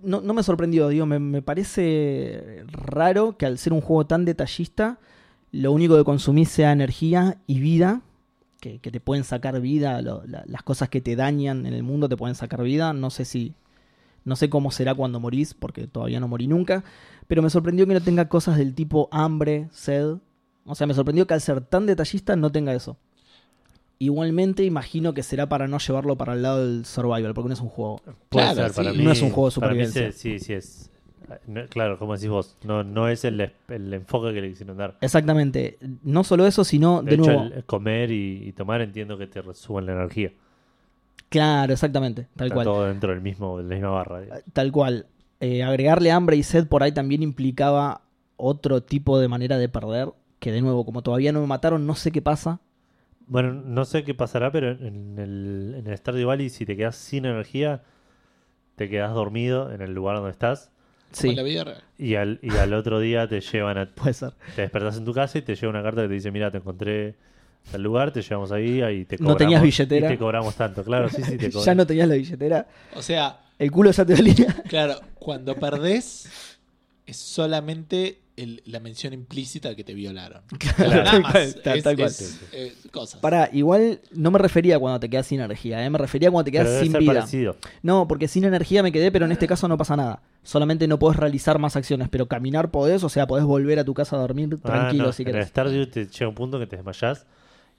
[0.03, 4.25] no, no me sorprendió, digo, me, me parece raro que al ser un juego tan
[4.25, 4.99] detallista,
[5.53, 8.03] lo único que consumís sea energía y vida,
[8.61, 11.83] que, que te pueden sacar vida, lo- la- las cosas que te dañan en el
[11.83, 13.55] mundo te pueden sacar vida, no sé si...
[14.25, 16.85] No sé cómo será cuando morís, porque todavía no morí nunca.
[17.29, 20.17] Pero me sorprendió que no tenga cosas del tipo hambre, sed.
[20.67, 22.99] O sea, me sorprendió que al ser tan detallista no tenga eso.
[24.01, 27.61] Igualmente imagino que será para no llevarlo para el lado del survival, porque no es
[27.61, 28.01] un juego.
[28.29, 28.99] Puede Claro, ser, para sí.
[28.99, 29.05] mí.
[29.05, 30.13] No es un juego de para mí supervivencia.
[30.13, 30.91] sí, sí, sí es.
[31.47, 34.97] No- claro, como decís vos, no, no es el, el enfoque que le quisieron dar.
[35.01, 35.79] Exactamente.
[36.03, 37.55] No solo eso, sino De, de, hecho, nuevo.
[37.55, 40.33] el comer y, y tomar entiendo que te resuban la energía.
[41.29, 42.27] Claro, exactamente.
[42.37, 42.65] Tal Está cual.
[42.65, 44.21] todo dentro del mismo, de la misma barra.
[44.21, 44.45] digamos.
[44.53, 45.07] Tal cual.
[45.41, 48.01] Eh, agregarle hambre y sed por ahí también implicaba
[48.37, 50.09] otro tipo de manera de perder.
[50.39, 52.61] Que de nuevo, como todavía no me mataron, no sé qué pasa.
[53.27, 56.97] Bueno, no sé qué pasará, pero en el, en el Stardew Valley, si te quedas
[56.97, 57.83] sin energía,
[58.77, 60.71] te quedas dormido en el lugar donde estás.
[61.13, 61.83] Sí, Con la vida real.
[61.99, 63.87] Y al, y al otro día te llevan a.
[63.95, 64.33] puede ser.
[64.55, 66.59] Te despertás en tu casa y te llega una carta que te dice: Mira, te
[66.59, 67.15] encontré
[67.73, 69.39] tal lugar, te llevamos ahí, ahí te No cobramos.
[69.39, 70.07] tenías billetera.
[70.07, 71.77] Y te cobramos tanto, claro, sí, sí, te ya cobramos.
[71.77, 72.67] no tenías la billetera.
[72.95, 74.55] O sea, El culo ya te dolía.
[74.69, 76.58] claro, cuando perdés,
[77.09, 80.43] es solamente el- la mención implícita de que te violaron.
[80.59, 81.57] Claro, Nada más.
[81.63, 82.09] tal- Es- tal cual.
[82.09, 83.21] es, eh, cosas.
[83.21, 85.91] Para, igual no me refería a cuando te quedas sin energía, ¿eh?
[85.91, 87.13] me refería a cuando te Pero quedas debe sin ser vida.
[87.15, 87.57] parecido.
[87.83, 90.23] No, porque sin energía me quedé, pero en este caso no pasa nada.
[90.45, 93.93] Solamente no podés realizar más acciones, pero caminar podés, o sea, podés volver a tu
[93.95, 95.49] casa a dormir tranquilo Ah, no, si En el querés.
[95.49, 97.27] Stardew te llega un punto que te desmayás.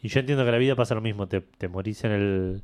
[0.01, 1.27] Y yo entiendo que la vida pasa lo mismo.
[1.27, 2.61] Te, te morís en el,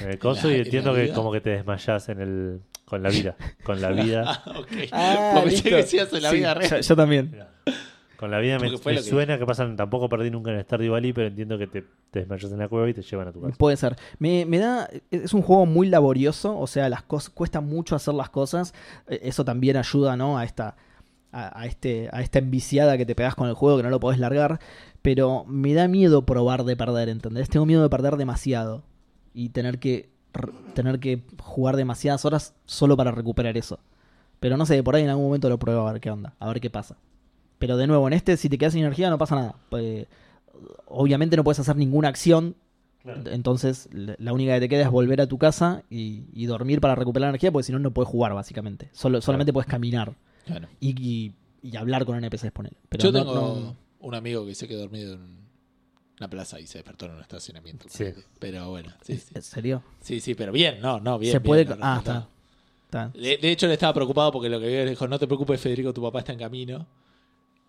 [0.00, 1.14] en el coso la- y en entiendo que vida?
[1.14, 3.36] como que te desmayás en el, con la vida.
[3.64, 4.24] Con la vida.
[4.26, 4.66] Ah, ok.
[4.92, 5.70] Ah, Porque listo.
[5.76, 6.70] decías en la Sí, vida real.
[6.70, 7.44] Yo, yo también.
[8.16, 9.76] Con la vida me, que- suena que pasan.
[9.76, 12.88] Tampoco perdí nunca en Stardew Valley, pero entiendo que te, te desmayas en la cueva
[12.90, 13.54] y te llevan a tu casa.
[13.56, 13.94] Puede ser.
[14.18, 14.88] Me, me da.
[15.12, 18.74] Es un juego muy laborioso, o sea, las cosas cuesta mucho hacer las cosas.
[19.08, 20.36] Eh, Eso también ayuda, ¿no?
[20.36, 20.76] A esta.
[21.30, 24.00] A, a este, a esta enviciada que te pegas con el juego que no lo
[24.00, 24.58] podés largar.
[25.02, 27.48] Pero me da miedo probar de perder, ¿entendés?
[27.50, 28.82] Tengo miedo de perder demasiado.
[29.34, 30.10] Y tener que.
[30.74, 33.78] tener que jugar demasiadas horas solo para recuperar eso.
[34.40, 36.46] Pero no sé, por ahí en algún momento lo pruebo a ver qué onda, a
[36.48, 36.96] ver qué pasa.
[37.58, 39.54] Pero de nuevo, en este, si te quedas sin energía, no pasa nada.
[39.68, 40.06] Pues,
[40.86, 42.54] obviamente no puedes hacer ninguna acción
[43.02, 43.30] Claro.
[43.30, 46.94] entonces, la única que te queda es volver a tu casa y, y dormir para
[46.94, 48.90] recuperar energía, porque si no, no puedes jugar, básicamente.
[48.92, 50.14] Solo, solamente puedes caminar
[50.44, 50.68] Claro.
[50.80, 52.74] y, y- y hablar con NPCs, poner.
[52.88, 55.38] Pero Yo no- tengo no- un amigo que se quedó dormido en
[56.20, 57.86] una plaza y se despertó en un estacionamiento.
[57.88, 58.06] Sí.
[58.38, 59.32] Pero bueno, sí, sí.
[59.34, 59.82] ¿En serio?
[60.00, 61.32] Sí, sí, pero bien, no, no, bien.
[61.32, 61.64] Se puede.
[61.64, 62.28] bien, ah, está.
[62.86, 63.08] Está.
[63.18, 65.60] De, de hecho, éle estaba preocupado porque lo que vio le dijo: No te preocupes,
[65.60, 66.86] Federico, tu papá está en camino.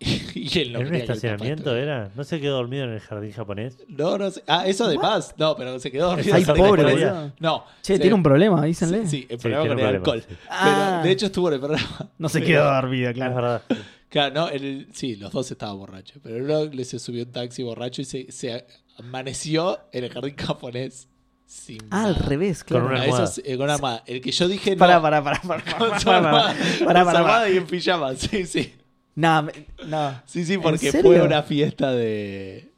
[0.00, 2.10] y él no ¿En un estacionamiento era?
[2.14, 3.76] ¿No se quedó dormido en el jardín japonés?
[3.86, 4.42] No, no sé.
[4.46, 5.34] Ah, eso además.
[5.36, 6.34] No, pero se quedó dormido.
[6.34, 7.32] Ay, en el pobre.
[7.38, 7.64] No.
[7.82, 9.02] Che, se- tiene un problema, dícenle.
[9.06, 10.24] Sí, sí, el problema con el problema, alcohol.
[10.26, 10.34] sí.
[10.48, 10.88] Ah.
[11.02, 12.08] Pero de hecho estuvo en el programa.
[12.18, 13.34] No se Pero- quedó dormido, Es claro.
[13.34, 13.62] verdad.
[14.10, 16.18] Claro, no, el- sí, los dos estaban borrachos.
[16.22, 18.66] Pero uno le se subió un taxi borracho y se, se
[18.98, 21.06] amaneció en el jardín japonés.
[21.46, 22.86] Sin Ah, al revés, Con claro.
[22.86, 23.24] una Ah, almohada.
[23.24, 24.04] eso es, eh, con una almohada.
[24.06, 24.78] El que yo dije no.
[24.78, 26.54] Pará, pará, pará, pará, Con pará, pará,
[26.84, 28.72] pará, con pará, y en pijama, sí, sí.
[29.16, 29.48] No,
[29.86, 30.22] no.
[30.26, 32.69] Sí, sí, ¿En porque fue una fiesta de,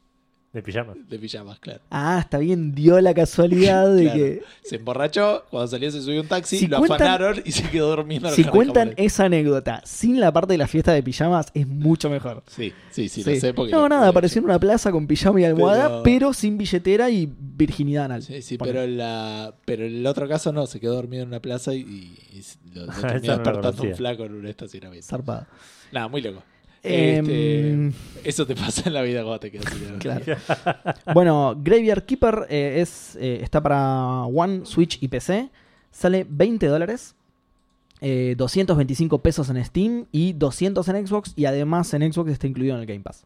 [0.53, 0.93] De pijama.
[1.09, 1.81] de pijamas, claro.
[1.91, 4.19] Ah, está bien, dio la casualidad de Claro.
[4.19, 4.43] que.
[4.63, 7.99] Se emborrachó, cuando salió se subió un taxi, Si lo cuentan- afanaron y se quedó
[7.99, 9.13] en el Si cuentan japonés.
[9.13, 12.43] esa anécdota sin la parte de la fiesta de pijamas, es mucho mejor.
[12.49, 13.35] Sí, sí, sí, Sí.
[13.35, 13.73] lo sé porque...
[13.73, 16.59] no, lo- nada, lo- apareció en una plaza con pijama y almohada, pero, Pero- sin
[16.59, 18.23] billetera y virginidad anal.
[18.23, 21.41] Sí, sí, pero, la, pero en el otro caso no, se quedó dormido en una
[21.41, 22.43] plaza y, y-
[22.75, 25.07] lo, lo terminó no despertando un flaco en un estacionamiento.
[25.09, 25.47] Zarpado.
[25.93, 26.43] Nada, muy loco.
[26.85, 29.67] Em, Este, eso te pasa en la vida cuando te quedas.
[29.99, 30.25] Claro.
[31.15, 35.51] bueno, Graveyard Keeper eh, es, eh, está para One, Switch y PC.
[35.91, 37.15] Sale 20 dólares.
[38.01, 41.33] eh, 225 pesos en Steam y 200 en Xbox.
[41.37, 43.25] Y además en Xbox está incluido en el Game Pass.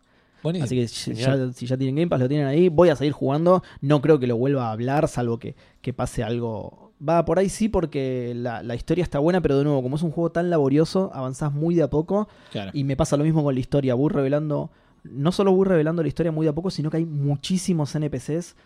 [0.63, 1.49] Así que si Genial.
[1.49, 2.69] ya, si ya tienen Game Pass, lo tienen ahí.
[2.69, 3.63] Voy a seguir jugando.
[3.81, 6.86] No creo que lo vuelva a hablar, salvo que, que pase algo.
[7.07, 10.03] Va por ahí sí, porque la, la historia está buena, pero de nuevo, como es
[10.03, 12.29] un juego tan laborioso, avanzás muy de a poco.
[12.53, 12.71] Claro.
[12.73, 13.95] Y me pasa lo mismo con la historia.
[13.95, 14.71] Voy revelando.
[15.05, 18.57] No solo voy revelando la historia muy de a poco, sino que hay muchísimos NPCs.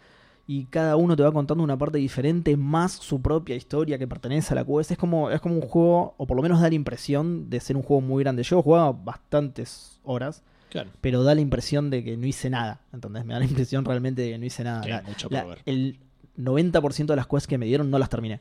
[0.47, 4.53] Y cada uno te va contando una parte diferente, más su propia historia que pertenece
[4.55, 4.91] a la quest.
[4.93, 7.76] Es como, es como un juego, o por lo menos da la impresión de ser
[7.76, 8.43] un juego muy grande.
[8.43, 10.91] Yo he jugado bastantes horas Claro.
[11.01, 12.81] pero da la impresión de que no hice nada.
[12.93, 13.24] ¿Entendés?
[13.24, 14.81] Me da la impresión realmente de que no hice nada.
[14.83, 15.62] Que hay mucho la- por ver.
[15.66, 15.99] el
[16.45, 18.41] 90% de las quests que me dieron no las terminé.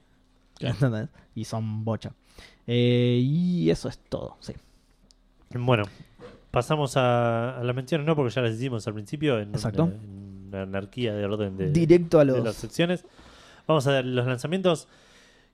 [1.35, 2.13] Y son bocha.
[2.67, 4.53] Eh, y eso es todo, sí.
[5.51, 5.83] Bueno,
[6.51, 8.15] pasamos a, a las menciones, ¿no?
[8.15, 9.85] Porque ya las hicimos al principio en, Exacto.
[9.85, 13.05] una, en una anarquía de orden de, Directo a de las secciones.
[13.67, 14.87] Vamos a ver los lanzamientos.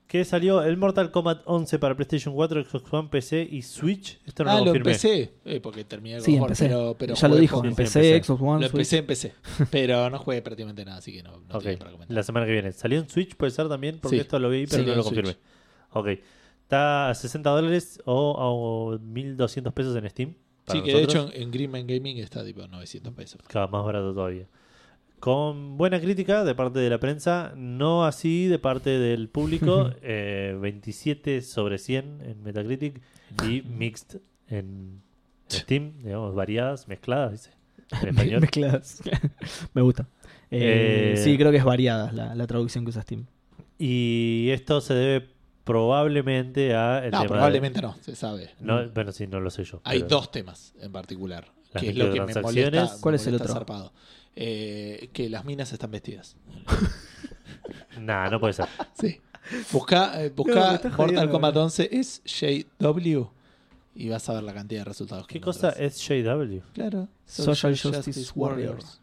[0.08, 4.20] Que salió el Mortal Kombat 11 para PlayStation 4, Xbox One, PC y Switch.
[4.26, 4.92] Esto no ah, lo lo confirmé.
[4.92, 5.34] empecé.
[5.46, 6.68] Eh, porque terminé con Sí, Jorge, empecé.
[6.68, 7.58] pero, pero ya lo dijo.
[7.58, 8.24] Sí, sí, empecé.
[8.24, 9.34] Xbox One, Lo empecé, empecé.
[9.72, 12.16] Pero no jugué prácticamente nada, así que no, no Ok, tengo para comentar.
[12.16, 12.72] la semana que viene.
[12.72, 13.36] ¿Salió en Switch?
[13.36, 13.98] ¿Puede ser también?
[14.00, 14.22] Porque Sí.
[14.22, 15.32] esto lo vi, pero Salió no lo confirmé.
[15.32, 15.44] Switch.
[15.94, 16.08] Ok.
[16.62, 20.36] Está a 60 dólares o a 1200 pesos en Steam.
[20.68, 23.40] Sí, que de hecho en, en Greenman Gaming está tipo 900 pesos.
[23.48, 24.48] Cada más barato todavía.
[25.20, 29.92] Con buena crítica de parte de la prensa, no así de parte del público.
[30.02, 33.02] eh, 27 sobre 100 en Metacritic
[33.48, 35.02] y mixed en
[35.52, 37.52] Steam, digamos, variadas, mezcladas, dice.
[38.02, 38.42] En español.
[38.42, 39.02] Mezcladas.
[39.74, 40.08] Me gusta.
[40.52, 43.26] Eh, Eh, sí, creo que es variada la, la traducción que usa Steam.
[43.78, 45.28] Y esto se debe
[45.64, 48.50] probablemente a el No, tema probablemente no, se sabe.
[48.60, 49.82] no, bueno, sí, no lo sé yo.
[49.84, 51.46] Hay pero- dos temas en particular.
[51.74, 52.86] Las que es lo que me molesta.
[52.96, 53.54] me ¿Cuál es el molesta otro?
[53.54, 53.94] zarpado.
[54.36, 56.36] Eh, que las minas están vestidas.
[58.00, 58.68] Nah, no puede ser.
[58.94, 59.22] Sí.
[59.72, 61.64] Busca, eh, No, busca me estás Mortal jodiendo, Kombat boludo.
[61.66, 63.24] 11 es JW
[63.96, 65.28] y vas a ver la cantidad de resultados.
[65.28, 65.98] que ¿Qué cosa encontrás.
[65.98, 66.60] es JW?
[66.74, 67.08] Claro.
[67.26, 69.02] Social Justice Warriors.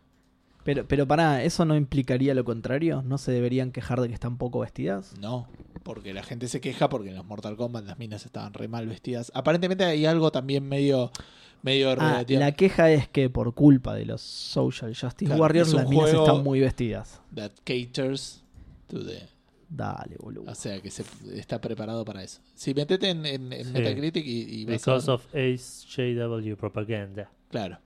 [0.65, 3.03] Pero, pero pará, ¿eso no implicaría lo contrario?
[3.03, 5.15] ¿No se deberían quejar de que están poco vestidas?
[5.19, 5.49] No,
[5.83, 8.87] porque la gente se queja porque en los Mortal Kombat las minas estaban re mal
[8.87, 9.33] vestidas.
[9.35, 11.11] Aparentemente hay algo también medio
[11.63, 15.73] medio Ah, relativo- la queja es que por culpa de los Social Justice Claro, Warriors
[15.73, 17.21] las minas están muy vestidas.
[17.35, 18.43] that caters
[18.89, 19.29] to the
[19.69, 20.51] Dale, boludo.
[20.51, 21.03] o sea que se,
[21.35, 22.41] está preparado para eso.
[22.55, 23.73] Si metete en, en- en Sí.
[23.73, 27.31] Metacritic y, y a Because of AJW propaganda.
[27.51, 27.79] claro.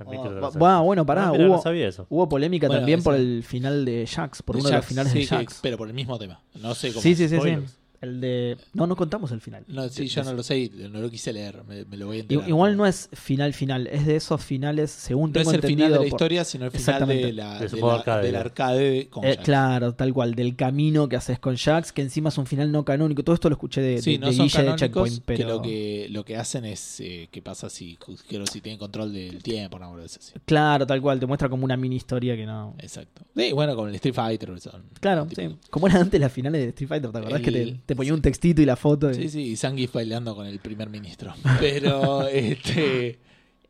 [0.00, 2.06] Va- bueno, pará, Ah, hubo- no sabía eso.
[2.08, 5.12] Hubo polémica Bueno, también por el final de Jax, por De uno de los finales
[5.12, 5.58] sí, de que- Jax.
[5.60, 6.40] pero por el mismo tema.
[6.62, 7.02] No sé cómo.
[7.02, 7.56] Sí, sí, sí, sí.
[8.00, 8.56] El de.
[8.74, 9.64] No, no contamos el final.
[9.66, 12.18] No, sí, yo no lo sé, y no lo quise leer, me, me lo voy
[12.18, 12.48] a enterar.
[12.48, 15.88] Igual no es final final, es de esos finales, según No es tengo el final
[15.88, 17.26] de la por- historia, sino el final Exactamente.
[17.26, 18.26] de la, De su de juego la- arcade.
[18.26, 19.44] del arcade con Eh, Jax.
[19.44, 22.84] claro, tal cual, del camino que haces con Jax, que encima es un final no
[22.84, 23.24] canónico.
[23.24, 24.80] Todo esto lo escuché de, Sí, de, no de son Guille de canónicos,
[25.10, 25.38] Checkpoint, pero.
[25.38, 27.96] que lo que lo que hacen es eh, qué pasa si
[28.28, 30.18] creo si tienen control del tiempo, una así.
[30.44, 32.74] Claro, tal cual, te muestra como una mini historia que no.
[32.78, 33.22] Exacto.
[33.36, 35.56] Sí, bueno, con el Street Fighter son Claro, sí.
[35.70, 37.40] Como era antes las finales de Street Fighter, ¿te acordás?
[37.40, 39.10] que te, El- te ponía un textito y la foto.
[39.10, 41.32] y- Sí, sí, y Zangief bailando con el primer ministro.
[41.58, 43.18] Pero este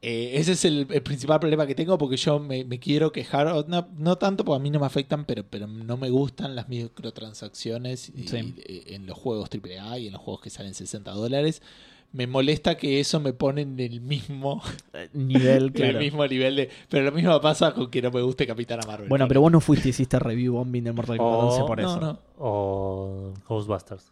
[0.02, 3.46] eh, ese es el, el principal problema que tengo porque yo me, me quiero quejar,
[3.68, 6.68] no, no tanto porque a mí no me afectan, pero, pero no me gustan las
[6.68, 8.54] microtransacciones y- Sí.
[8.58, 11.62] eh, en los juegos AAA y en los juegos que salen 60 dólares.
[12.12, 14.62] Me molesta que eso me pone en el mismo,
[15.12, 15.92] Nivel, en claro.
[15.92, 16.70] el mismo nivel de...
[16.88, 19.08] Pero lo mismo pasa con que no me guste Capitana Marvel.
[19.08, 21.80] Bueno, pero vos no fuiste y hiciste review bombing del Mortal Kombat Oh, 11 por
[21.80, 22.00] no, eso.
[22.00, 22.18] no.
[22.38, 24.10] O Ghostbusters.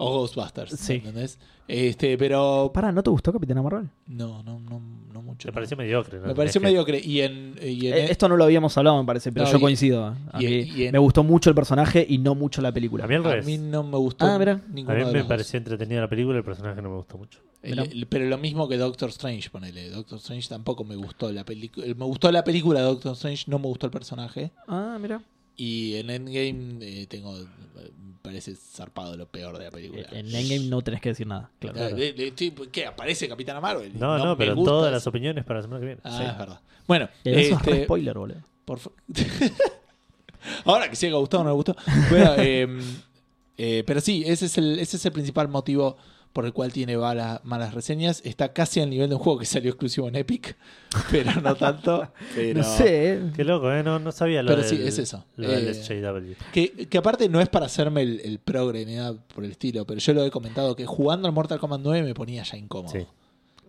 [0.00, 0.94] O Ghostbusters, Sí.
[0.94, 1.38] ¿entendés?
[1.66, 2.70] Este, pero...
[2.72, 3.88] Pará, ¿no te gustó Capitana Marvel?
[4.06, 4.80] No, no, no,
[5.12, 5.48] no mucho.
[5.48, 5.54] Me no.
[5.54, 6.20] pareció mediocre.
[6.20, 6.28] ¿no?
[6.28, 7.00] Me pareció Es que- mediocre.
[7.04, 9.58] Y en, y en- Eh, esto no lo habíamos hablado, me parece, pero No, yo
[9.58, 10.06] y- coincido.
[10.32, 13.04] A y- mí y en- me gustó mucho el personaje y no mucho la película.
[13.04, 13.44] A mí al a revés.
[13.46, 14.38] mí no me gustó Ah,
[14.72, 17.40] ninguno A mí me pareció entretenida la película y el personaje no me gustó mucho.
[17.60, 19.90] El- el- pero lo mismo que Doctor Strange, ponele.
[19.90, 21.86] Doctor Strange tampoco me gustó la película.
[21.88, 24.52] Me gustó la película de Doctor Strange, no me gustó el personaje.
[24.68, 25.20] Ah, mira.
[25.60, 27.32] Y en Endgame eh, tengo.
[27.34, 30.02] Me parece zarpado lo peor de la película.
[30.12, 31.50] En Endgame no tenés que decir nada.
[31.58, 31.94] Claro.
[31.96, 32.86] De- de- sí, ¿Qué?
[32.86, 33.92] ¿Aparece Capitana Marvel?
[33.98, 36.00] No, no, pero gusta todas las opiniones para la semana que viene.
[36.04, 36.24] Ah, Sí.
[36.24, 36.60] es verdad.
[36.86, 38.40] Bueno, Y Eso es este, spoiler, boludo.
[38.64, 38.78] Por
[40.64, 41.76] Ahora que si ha gustado o no me gustó.
[42.10, 42.66] Bueno, eh,
[43.56, 45.96] eh, pero sí, ese es, el, ese es el principal motivo
[46.32, 48.20] por el cual tiene bala- malas reseñas.
[48.24, 50.56] Está casi al nivel de un juego que salió exclusivo en Epic,
[51.10, 52.10] pero no tanto.
[52.34, 53.22] Pero, No sé, eh.
[53.34, 53.82] Qué loco, ¿eh?
[53.82, 55.24] No, no sabía lo Pero del, sí, es eso.
[55.36, 56.34] Lo del Eh, SJW.
[56.52, 59.84] Que, que aparte no es para hacerme el, el progre ni nada por el estilo,
[59.86, 62.92] pero yo lo he comentado que jugando al Mortal Kombat 9 me ponía ya incómodo.
[62.92, 63.06] Sí.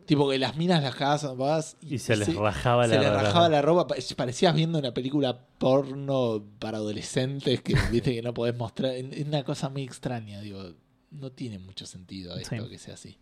[0.06, 3.08] Tipo que las minas las cagabas vas Y se les se- rajaba se la le
[3.10, 3.86] la- rajaba la ropa.
[3.88, 8.94] pa- Parecías viendo una película porno para adolescentes que viste que no podés mostrar.
[8.96, 10.72] Es es una cosa muy extraña, digo.
[11.12, 12.70] No tiene mucho sentido esto Sí.
[12.70, 13.18] que sea así.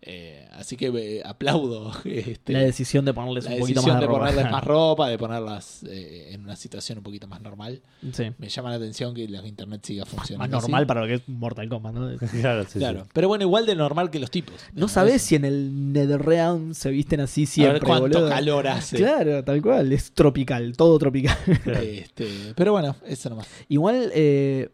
[0.00, 4.00] Eh, así que eh, aplaudo este, La decisión de ponerles la un poquito decisión más
[4.00, 4.18] de, de ropa.
[4.20, 7.82] ponerles más ropa, de ponerlas eh, en una situación un poquito más normal.
[8.12, 8.26] Sí.
[8.38, 10.60] Me llama la atención que la internet siga Más funcionando.
[10.60, 10.86] normal así.
[10.86, 12.16] para lo que es Mortal Kombat, ¿no?
[12.40, 12.78] Claro, sí, sí.
[12.78, 14.54] Claro, pero bueno, igual de normal que los tipos.
[14.72, 14.94] No Eso.
[14.94, 18.28] sabés si en el Netherrealm se visten así A siempre, ver cuánto boludo.
[18.28, 18.98] calor hace.
[18.98, 19.92] Claro, tal cual.
[19.92, 21.36] Es tropical, todo tropical.
[21.82, 23.48] Este, pero bueno, eso nomás.
[23.68, 24.68] Igual, eh,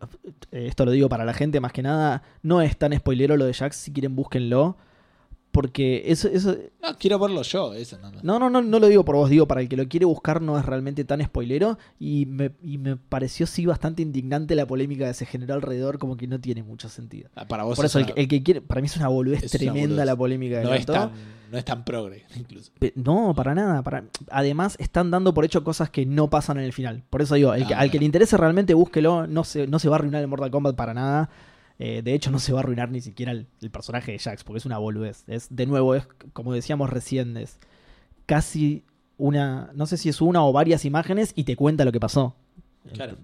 [0.53, 3.55] esto lo digo para la gente más que nada, no es tan spoilero lo de
[3.55, 4.77] Jax, si quieren búsquenlo.
[5.55, 8.25] Porque eso, eso, No, quiero verlo yo, eso más.
[8.25, 10.43] no, no, no, no lo digo por vos, digo para el que lo quiere buscar
[10.43, 15.07] no es realmente tan spoilero y me, y me pareció sí bastante indignante la polémica
[15.07, 17.31] que se generó alrededor, como que no tiene mucho sentido.
[17.37, 19.07] Ah, Para vos Por eso, es el, una- el que quiere, para mí es una
[19.07, 20.07] boludez Es una tremenda boludez.
[20.07, 21.13] la polémica que no, es tan,
[21.53, 22.73] no es tan progre, incluso.
[22.97, 23.81] No, para nada.
[23.85, 24.03] Para...
[24.33, 27.05] Además, están dando por hecho cosas que no pasan en el final.
[27.09, 29.29] Por eso digo, el que- Ah, al que le interese realmente, búsquelo.
[29.29, 31.31] No se, no se va a arruinar el Mortal Kombat para nada.
[31.79, 34.45] Eh, de hecho, no se va a arruinar ni siquiera el, el personaje de Jax,
[34.45, 35.25] porque es una boludez.
[35.27, 37.59] Es, de nuevo, es como decíamos recién, es
[38.27, 38.85] casi
[39.19, 39.71] una.
[39.75, 42.35] No sé si es una o varias imágenes y te cuenta lo que pasó.
[42.93, 43.17] Claro.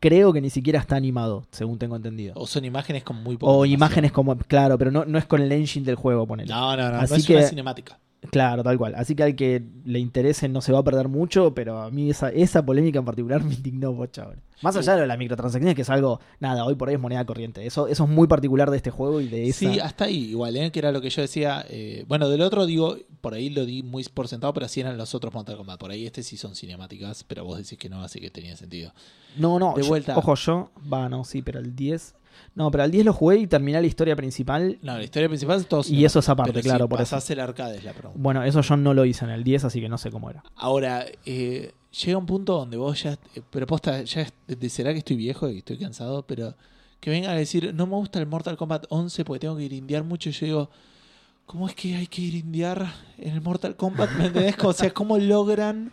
[0.00, 2.32] Creo que ni siquiera está animado, según tengo entendido.
[2.36, 3.74] O son imágenes con muy poca O animación.
[3.78, 4.36] imágenes como.
[4.36, 6.50] Claro, pero no, no es con el engine del juego, ponele.
[6.52, 6.98] No, no, no.
[6.98, 7.98] Así no es que- una cinemática.
[8.30, 8.94] Claro, tal cual.
[8.96, 12.10] Así que al que le interese no se va a perder mucho, pero a mí
[12.10, 14.32] esa, esa polémica en particular me indignó mucho.
[14.60, 17.00] Más allá de lo de las microtransacciones, que es algo, nada, hoy por hoy es
[17.00, 17.64] moneda corriente.
[17.64, 19.60] Eso, eso es muy particular de este juego y de esa...
[19.60, 20.72] Sí, hasta ahí igual, ¿eh?
[20.72, 21.64] que era lo que yo decía.
[21.68, 24.98] eh, bueno, del otro digo, por ahí lo di muy por sentado, pero así eran
[24.98, 25.78] los otros Mortal Kombat.
[25.78, 28.92] Por ahí este sí son cinemáticas, pero vos decís que no, así que tenía sentido.
[29.36, 30.18] No, no, de yo- vuelta.
[30.18, 32.16] ojo, yo, va, no, sí, pero el 10...
[32.54, 34.78] No, pero al 10 lo jugué y terminé la historia principal.
[34.82, 37.16] No, la historia principal es todo Y eso es aparte, pero claro, si por eso.
[37.16, 38.18] pasás el arcade es la pregunta.
[38.20, 40.42] Bueno, eso yo no lo hice en el 10, así que no sé cómo era.
[40.56, 41.72] Ahora, eh,
[42.04, 43.12] llega un punto donde vos ya.
[43.34, 44.26] eh, Pero posta, ya
[44.68, 46.54] será que estoy viejo y estoy cansado, pero
[47.00, 50.02] que vengan a decir, no me gusta el Mortal Kombat 11 porque tengo que grindear
[50.02, 50.30] mucho.
[50.30, 50.70] Y yo digo,
[51.46, 54.10] ¿cómo es que hay que grindear en el Mortal Kombat?
[54.18, 54.56] ¿Me entendés?
[54.64, 55.92] O sea, ¿cómo logran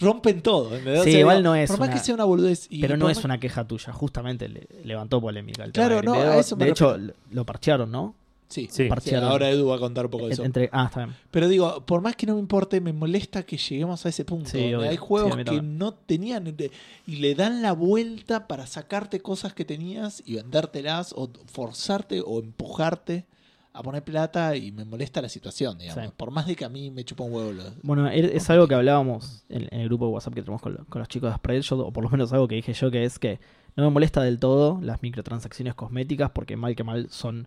[0.00, 0.76] rompen todo.
[0.76, 1.00] ¿entendés?
[1.00, 2.66] O Sí, sea, igual no es Por más una- que sea una boludez.
[2.70, 5.64] y Pero no es más- una queja tuya, justamente le levantó polémica.
[5.64, 6.96] El Claro, tema no, a eso me De hecho,
[7.30, 8.14] lo parchearon, ¿no?
[8.50, 8.84] Sí, Sí.
[8.84, 9.28] sí, Parchearon.
[9.28, 10.42] ahora Edu va a contar un poco de eso.
[10.42, 11.14] Entre, ah, está bien.
[11.30, 14.48] Pero digo, por más que no me importe, me molesta que lleguemos a ese punto.
[14.48, 14.88] Sí, obvio.
[14.88, 16.70] hay juegos que no tenían de-
[17.06, 22.38] y le dan la vuelta para sacarte cosas que tenías y vendértelas o forzarte o
[22.40, 23.26] empujarte
[23.72, 26.04] a poner plata y me molesta la situación, digamos.
[26.04, 26.10] Sí.
[26.16, 27.52] Por más de que a mí me chupa un huevo.
[27.82, 30.84] Bueno, es algo que hablábamos en, en el grupo de WhatsApp que tenemos con, lo-
[30.86, 33.18] con los chicos de Spreadshot, o por lo menos algo que dije yo, que es
[33.18, 33.38] que
[33.76, 37.46] no me molesta del todo las microtransacciones cosméticas, porque mal que mal son,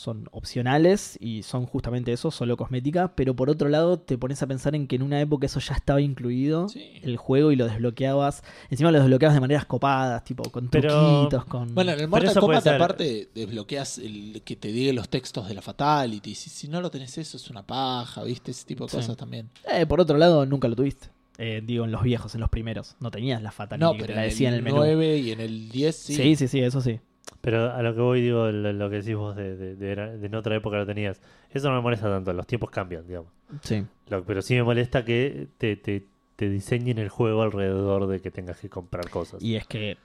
[0.00, 4.46] son opcionales y son justamente eso, solo cosmética, pero por otro lado te pones a
[4.46, 6.90] pensar en que en una época eso ya estaba incluido, Sí.
[7.02, 10.88] el juego, y lo desbloqueabas, encima lo desbloqueabas de maneras copadas, tipo con Pero-
[11.28, 11.74] truquitos, con...
[11.74, 15.60] Bueno, en el Mortal Kombat aparte desbloqueas el que te diga los textos de la
[15.60, 16.34] Fatality.
[16.34, 18.52] Si, si no lo tenés eso es una paja, ¿viste?
[18.52, 18.96] Ese tipo de Sí.
[18.96, 19.50] cosas también.
[19.70, 21.08] Eh, por otro lado, nunca lo tuviste.
[21.36, 22.96] Eh, digo, en los viejos, en los primeros.
[23.00, 24.76] No tenías la fatality No, que pero te en la el decía en el menú.
[24.76, 26.14] 9 y en el 10 sí.
[26.14, 27.00] sí, sí, sí, eso sí.
[27.40, 30.14] Pero a lo que voy, digo, lo, lo que decís vos de, de, de era-
[30.16, 31.20] de en otra época lo tenías.
[31.50, 33.32] Eso no me molesta tanto, los tiempos cambian, digamos.
[33.62, 33.84] Sí.
[34.08, 36.04] Lo- pero sí me molesta que te, te,
[36.36, 39.42] te diseñen el juego alrededor de que tengas que comprar cosas.
[39.42, 39.96] Y es que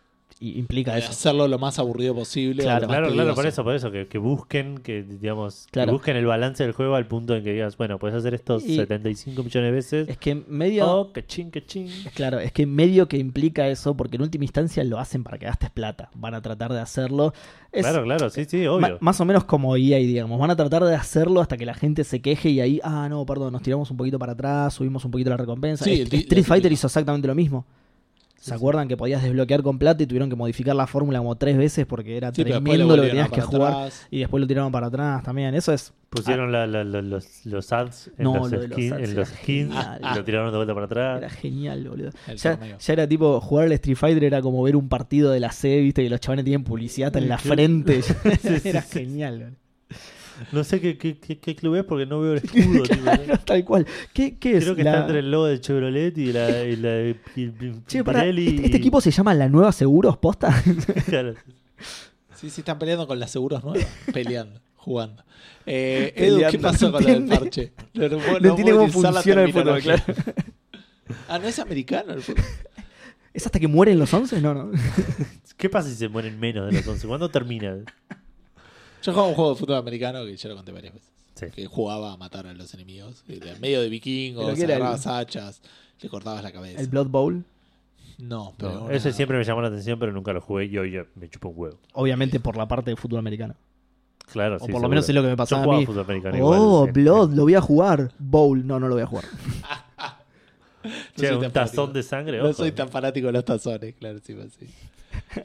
[0.41, 1.09] implica De eso.
[1.11, 2.63] hacerlo lo más aburrido posible.
[2.63, 5.87] Claro, Claro, claro, por eso, por eso, que, que busquen, que digamos, Claro.
[5.87, 8.57] que busquen el balance del juego al punto en que digas, bueno, puedes hacer esto
[8.57, 10.09] Y- 75 millones de veces.
[10.09, 10.85] Es que medio.
[10.91, 11.87] Oh, que ching, que ching.
[12.13, 15.45] Claro, es que medio que implica eso, porque en última instancia lo hacen para que
[15.45, 16.09] gastes plata.
[16.15, 17.33] Van a tratar de hacerlo.
[17.71, 18.97] Es Claro, claro, sí, sí, obvio.
[18.99, 20.37] más o menos como EA, digamos.
[20.39, 23.25] Van a tratar de hacerlo hasta que la gente se queje y ahí, ah, no,
[23.25, 25.85] perdón, nos tiramos un poquito para atrás, subimos un poquito la recompensa.
[25.85, 27.65] Sí, Street Fighter hizo exactamente lo mismo.
[28.49, 31.57] ¿Se acuerdan que podías desbloquear con plata y tuvieron que modificar la fórmula como tres
[31.57, 34.07] veces porque era Sí, tremendo lo que tenías que jugar atrás.
[34.11, 35.55] y después lo tiraron para atrás también?
[35.55, 38.77] Eso es Pusieron la- la- la- los, los ads en No, los, lo de los
[38.77, 40.01] skin- ads en era los skins genial.
[40.01, 41.17] y lo tiraron de vuelta para atrás.
[41.17, 42.09] Era genial, boludo.
[42.37, 45.51] Ya, ya era tipo, jugar al Street Fighter era como ver un partido de la
[45.51, 48.01] C, viste, que los chavales tienen publicidad en la frente.
[48.63, 49.64] era genial, boludo.
[50.51, 52.83] No sé qué, qué, qué, qué club es porque no veo el escudo.
[52.83, 53.01] tipo, ¿no?
[53.03, 53.87] Claro, tal cual.
[54.13, 54.63] ¿Qué, qué es?
[54.63, 57.47] Creo que La- está entre el logo de Chevrolet y la, y la de Pi-
[57.49, 60.63] Pi- Che, Pirelli ¿este, este y- equipo se llama La Nueva Seguros, posta?
[61.07, 61.33] Claro.
[62.35, 63.87] Sí, sí, están peleando con las seguros nuevas.
[64.13, 65.23] peleando, jugando.
[65.65, 67.37] Eh, Edu, ¿qué pasó no con el entiende.
[67.39, 67.71] parche?
[67.93, 70.03] No, no, No entiende cómo funciona el fútbol, terminología.
[71.29, 72.43] Ah, ¿no es americano el fútbol?
[73.33, 74.41] ¿Es hasta que mueren los 11?
[74.41, 74.71] No, no.
[75.57, 77.07] ¿Qué pasa si se mueren menos de los 11?
[77.07, 77.77] ¿Cuándo termina?
[79.05, 81.11] Yo jugaba un juego de fútbol americano que ya lo conté varias veces.
[81.35, 81.45] Sí.
[81.53, 83.23] Que jugaba a matar a los enemigos.
[83.27, 85.61] En medio de vikingos, ¿Pero qué era el- agarrabas hachas,
[86.01, 86.79] le cortabas la cabeza.
[86.81, 87.43] El Blood Bowl.
[88.17, 88.73] No, pero.
[88.73, 91.05] No, una- ese siempre me llamó la atención, pero nunca lo jugué y hoy ya
[91.15, 91.77] me chupa un huevo.
[91.93, 93.55] Obviamente por la parte de fútbol americano.
[94.31, 95.85] Claro, O sí, por lo menos es lo que me Yo pasaba a jugaba mí.
[95.85, 98.11] fútbol americano Oh, igual, en- Blood, lo voy a jugar.
[98.17, 99.25] Bowl, no, no lo voy a jugar.
[100.83, 101.93] No Che, un tan tazón fanático.
[101.93, 102.37] de sangre.
[102.37, 102.53] No ojo.
[102.53, 104.67] soy tan fanático de los tazones, claro, sí, pues sí.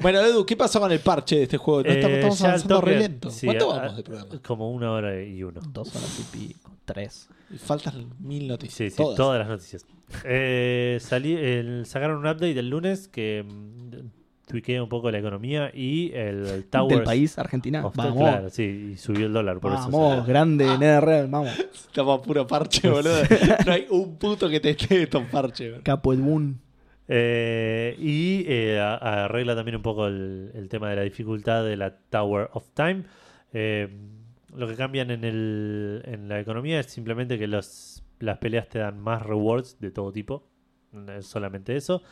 [0.00, 1.82] Bueno, Edu, ¿qué pasó con el parche de este juego?
[1.82, 3.30] No estamos, Eh, estamos avanzando toque- re lento.
[3.30, 4.42] sí, ¿Cuánto a- vamos de programa?
[4.42, 5.60] Como una hora y uno.
[5.72, 6.70] Dos horas y pico.
[6.84, 7.28] Tres.
[7.52, 8.74] Y faltan mil noticias.
[8.76, 9.16] Sí, sí, todas.
[9.16, 9.84] todas, las noticias.
[10.24, 15.70] Eh, salí, el- sacaron un update el lunes que mm, tuiquea un poco la economía
[15.72, 17.86] y el, el Towers Del país, Argentina.
[17.86, 18.18] of- Vamos.
[18.18, 20.24] Claro, sí, y subió el dólar por Vamos, eso.
[20.26, 21.50] grande, NetherRealm, vamos.
[21.86, 23.14] Estamos a puro parche, boludo.
[23.66, 25.70] No hay un puto que te esté estos parches.
[25.70, 25.84] boludo.
[25.84, 26.60] Capo Edwin.
[27.12, 32.50] Eh, y eh, arregla también un poco el, tema de la dificultad de la Tower
[32.52, 33.02] of Time.
[33.52, 33.88] Eh,
[34.54, 38.78] lo que cambian en, el, en la economía es simplemente que los, las peleas te
[38.78, 40.46] dan más rewards de todo tipo.
[41.20, 42.02] Solamente eso.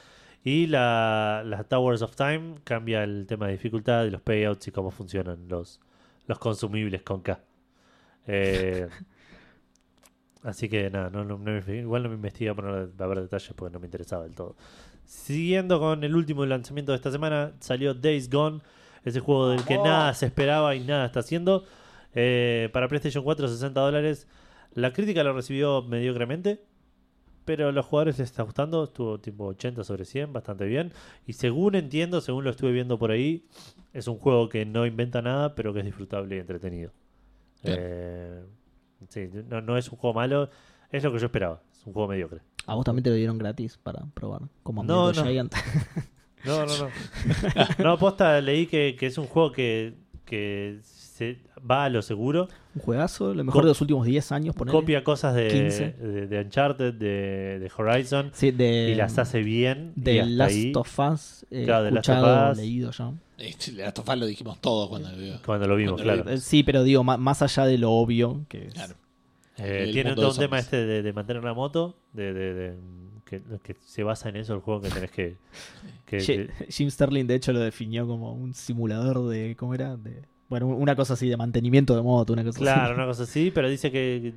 [0.43, 4.73] Y la, la Towers of Time cambia el tema de dificultad y los payouts y
[4.73, 5.81] cómo funcionan los,
[6.27, 7.41] los consumibles con K.
[10.43, 13.53] Así que nada, no, no- no igual no me investigué por no a ver detalles
[13.57, 14.57] porque no me interesaba del todo.
[15.05, 18.61] Siguiendo con el último lanzamiento de esta semana, salió Days Gone,
[19.05, 19.89] ese juego del que Vamos.
[19.89, 21.65] nada se esperaba y nada está haciendo.
[22.15, 24.27] Eh, para PlayStation 4, 60 dólares.
[24.75, 26.61] La crítica lo recibió mediocremente,
[27.45, 28.85] pero a los jugadores les está gustando.
[28.85, 30.93] Estuvo tipo 80 sobre 100, bastante bien.
[31.27, 33.47] Y según entiendo, según lo estuve viendo por ahí,
[33.95, 36.93] es un juego que no inventa nada, pero que es disfrutable y entretenido.
[37.65, 38.43] Eh,
[39.09, 40.51] sí, no, no es un juego malo,
[40.91, 41.61] es lo que yo esperaba.
[41.73, 42.41] Es un juego mediocre.
[42.67, 44.43] A vos también te lo dieron gratis para probar.
[44.63, 45.31] Como No, Amigo no.
[45.31, 45.55] Giant.
[46.45, 46.89] No, no, no.
[47.85, 49.95] no, posta, leí que, que es un juego que,
[50.25, 50.79] que
[51.19, 51.39] se
[51.69, 52.49] va a lo seguro.
[52.75, 54.55] Un juegazo, lo mejor Co- de los últimos 10 años.
[54.55, 54.79] ponele.
[54.79, 55.91] Copia cosas de, 15.
[55.93, 59.93] de, de Uncharted, de, de Horizon, Sí, de, y las hace bien.
[59.97, 61.47] de Last ahí, of Us.
[61.51, 62.57] eh, Claro, de Last of escuchado, Us.
[62.59, 63.13] leído ya.
[63.85, 65.41] Last of Us lo dijimos todos cuando lo vio.
[65.45, 66.39] cuando lo vimos, cuando lo claro.
[66.41, 68.75] Sí, pero digo, más allá de lo obvio que es.
[68.75, 68.95] Claro.
[69.61, 72.75] Eh, tiene todo un tema este de, de mantener una moto, de, de- de
[73.25, 75.37] que, que se basa en eso el juego que tenés que.
[76.07, 79.57] que- Jim Sterling, de hecho, lo definió como un simulador de.
[79.59, 79.97] ¿Cómo era?
[79.97, 82.95] De, bueno, una cosa así de mantenimiento de moto, una cosa claro, así.
[82.95, 84.33] una cosa así, pero dice que,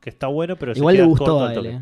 [0.00, 1.80] que está bueno, pero se Igual le gustó corto a él, eh.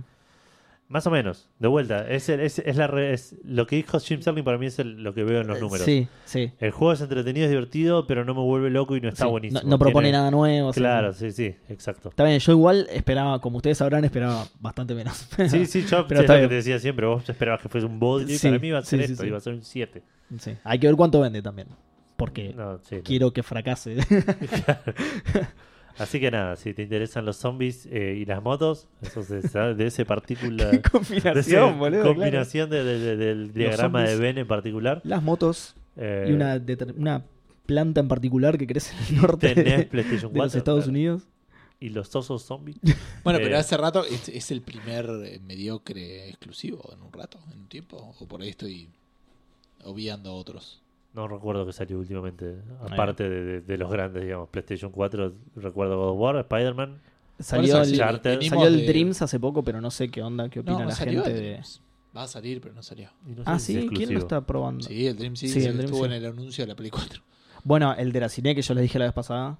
[0.89, 2.11] Más o menos, de vuelta.
[2.11, 4.81] Es, el- es, es la re- es- lo que dijo Jim Sterling para mí es
[4.81, 5.85] el- lo que veo en los números.
[5.87, 6.51] Sí, sí.
[6.59, 9.31] El juego es entretenido, es divertido, pero no me vuelve loco y no está sí.
[9.31, 9.61] buenísimo.
[9.63, 10.73] No, no propone Tiene- nada nuevo.
[10.73, 12.09] Claro, sí, sí, exacto.
[12.09, 15.29] Está bien, yo igual esperaba, como ustedes sabrán, esperaba bastante menos.
[15.49, 17.07] Sí, sí, yo Pero es lo que te decía siempre.
[17.07, 18.37] Vos esperabas que fuese un body.
[18.37, 19.29] Sí, para mí iba a ser sí, sí, esto, sí.
[19.29, 20.03] iba a ser un 7.
[20.41, 20.57] Sí.
[20.65, 21.69] Hay que ver cuánto vende también.
[22.21, 23.03] Porque No, sí, no.
[23.03, 23.97] quiero que fracase.
[25.99, 29.75] Así que nada, si te interesan los zombies eh, y las motos, eso se sabe
[29.75, 30.71] de ese partícula.
[30.71, 32.05] Qué de combinación, boludo.
[32.05, 34.21] combinación de- de- de- del diagrama de zombies.
[34.21, 35.01] Venn en particular.
[35.05, 37.25] Las motos Eh, y una,
[37.67, 40.91] planta en particular que crece en el norte tenés de, los 4, Estados claro.
[40.91, 41.23] Unidos.
[41.81, 42.77] Y los osos zombies.
[43.25, 47.39] Bueno, Eh, pero hace rato es, es el primer eh, mediocre exclusivo en un rato,
[47.53, 48.15] en un tiempo.
[48.21, 48.89] O por ahí estoy
[49.85, 50.80] obviando otros.
[51.13, 52.57] No recuerdo que salió últimamente.
[52.81, 54.49] Aparte de, de- de los grandes, digamos.
[54.49, 57.01] PlayStation 4, recuerdo God of War, Spider-Man.
[57.39, 60.81] Salió, el, salió el de- Dreams hace poco, pero no sé qué onda, qué opina
[60.81, 61.61] No, la gente el de...
[62.17, 63.09] Va a salir, pero no salió.
[63.25, 64.85] No Ah, sí, ¿quién lo está probando?
[64.85, 66.05] Sí, el Dream sí, Sí, el Dream estuvo sí.
[66.07, 67.23] en el anuncio de la Play 4.
[67.65, 69.59] Bueno, el Deraciné que yo les dije la vez pasada.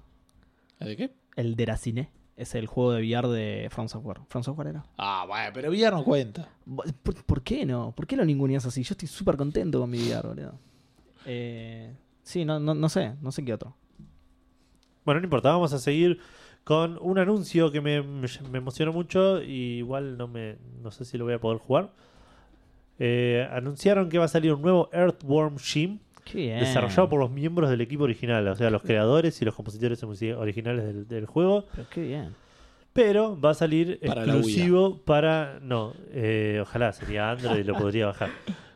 [0.79, 1.13] ¿De qué?
[1.35, 4.19] El Deraciné es el juego de VR de From Software.
[4.27, 4.85] ¿From Software era?
[4.97, 6.49] Ah, bueno, pero VR no cuenta.
[7.03, 7.93] ¿Por, por qué no?
[7.95, 8.83] ¿Por qué lo ninguneas así?
[8.83, 10.53] Yo estoy súper contento con mi VR, boludo.
[11.25, 11.93] Eh,
[12.23, 13.75] sí, no, no, no sé, no sé qué otro.
[15.05, 16.19] Bueno, no importa, vamos a seguir
[16.63, 21.05] con un anuncio que me, me- me emocionó mucho y igual no me no sé
[21.05, 21.91] si lo voy a poder jugar.
[22.99, 25.97] Eh, anunciaron que va a salir un nuevo Earthworm Jim
[26.59, 30.85] desarrollado por los miembros del equipo original, o sea, los creadores y los compositores originales
[30.85, 32.35] del, del juego, Pero qué bien.
[32.93, 38.05] pero va a salir Para exclusivo para no, eh, ojalá sería Android y lo podría
[38.05, 38.29] bajar.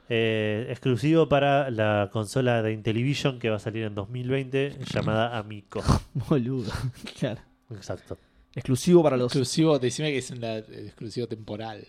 [0.09, 5.83] Eh, exclusivo para la consola de Intellivision que va a salir en 2020 llamada Amico.
[6.13, 6.71] Boludo.
[7.19, 7.41] Claro.
[7.71, 8.17] Exacto.
[8.53, 9.25] Exclusivo para los.
[9.27, 11.85] Exclusivo, decime que es un exclusivo temporal.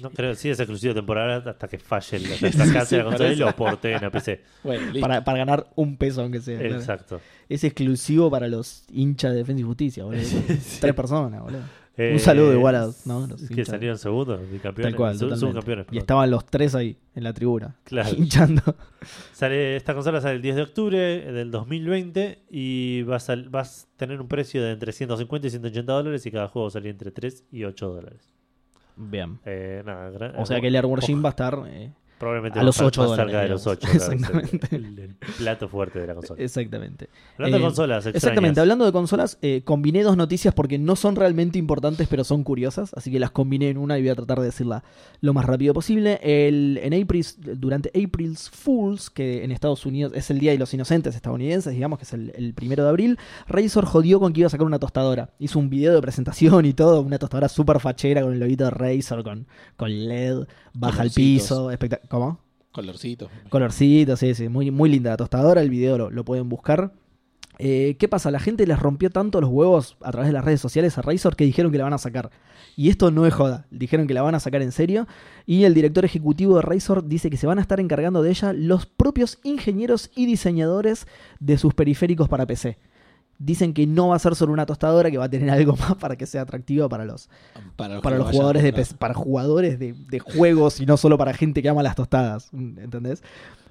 [0.00, 3.32] No creo, sí es exclusivo temporal hasta que falle el hasta que hace la consola
[3.32, 4.42] y lo porten a PC.
[4.62, 4.92] Bueno.
[5.00, 6.60] Para, para ganar un peso, aunque sea.
[6.60, 7.20] Exacto.
[7.48, 10.20] Es exclusivo para los hinchas de Defensa y Justicia, boludo.
[10.80, 11.62] Tres personas, boludo.
[11.96, 13.26] Eh, Un saludo igual a ¿no?
[13.28, 13.68] los que hinchas.
[13.68, 15.86] salieron segundos, bicampeones, Tal cual, sub- subcampeones.
[15.92, 17.76] Y estaban los tres ahí, en la tribuna.
[17.84, 18.10] Claro.
[18.18, 18.62] Hinchando.
[19.32, 20.98] Sale, esta consola sale el 10 de octubre
[21.32, 23.66] del 2020 y va a, sal- va a
[23.96, 27.44] tener un precio de entre 150 y 180 dólares y cada juego sale entre 3
[27.52, 28.28] y 8 dólares.
[28.96, 29.38] Bien.
[29.44, 31.58] Eh, nada, O sea que el Airward ojo, Jim va a estar.
[31.66, 31.92] eh,
[32.24, 33.78] probablemente a los estar 8 más dólares, cerca de los digamos.
[33.84, 33.88] 8.
[33.90, 34.76] claro, es el- Exactamente.
[34.76, 36.42] el, plato fuerte de la consola.
[36.42, 37.08] exactamente.
[37.34, 38.16] Hablando Eh, de consolas, extrañas.
[38.16, 42.42] Exactamente, hablando de consolas, eh, combiné dos noticias porque no son realmente importantes, pero son
[42.44, 44.84] curiosas, así que las combiné en una y voy a tratar de decirla
[45.20, 46.18] lo más rápido posible.
[46.22, 47.24] El, en April,
[47.56, 51.98] durante April's Fools, que en Estados Unidos es el Día de los Inocentes estadounidenses, digamos
[51.98, 53.18] que es el, el primero de abril,
[53.48, 55.30] Razor jodió con que iba a sacar una tostadora.
[55.38, 58.70] Hizo un video de presentación y todo, una tostadora súper fachera con el loguito de
[58.70, 59.46] Razor, con,
[59.76, 62.38] con LED, baja al piso, espectac- ¿Cómo?
[62.70, 63.28] Colorcito.
[63.48, 66.92] Colorcito, sí, sí, muy, muy linda la tostadora, el video lo, lo pueden buscar.
[67.58, 68.30] Eh, ¿Qué pasa?
[68.30, 71.34] La gente les rompió tanto los huevos a través de las redes sociales a Razor
[71.34, 72.30] que dijeron que la van a sacar.
[72.76, 75.08] Y esto no es joda, dijeron que la van a sacar en serio.
[75.44, 78.52] Y el director ejecutivo de Razor dice que se van a estar encargando de ella
[78.52, 81.08] los propios ingenieros y diseñadores
[81.40, 82.78] de sus periféricos para PC.
[83.38, 85.94] Dicen que no va a ser solo una tostadora, que va a tener algo más
[85.96, 87.28] para que sea atractiva para los,
[87.76, 88.72] Para para los jugadores de.
[88.72, 92.50] PC, para jugadores de, de juegos y no solo para gente que ama las tostadas,
[92.52, 93.22] ¿entendés?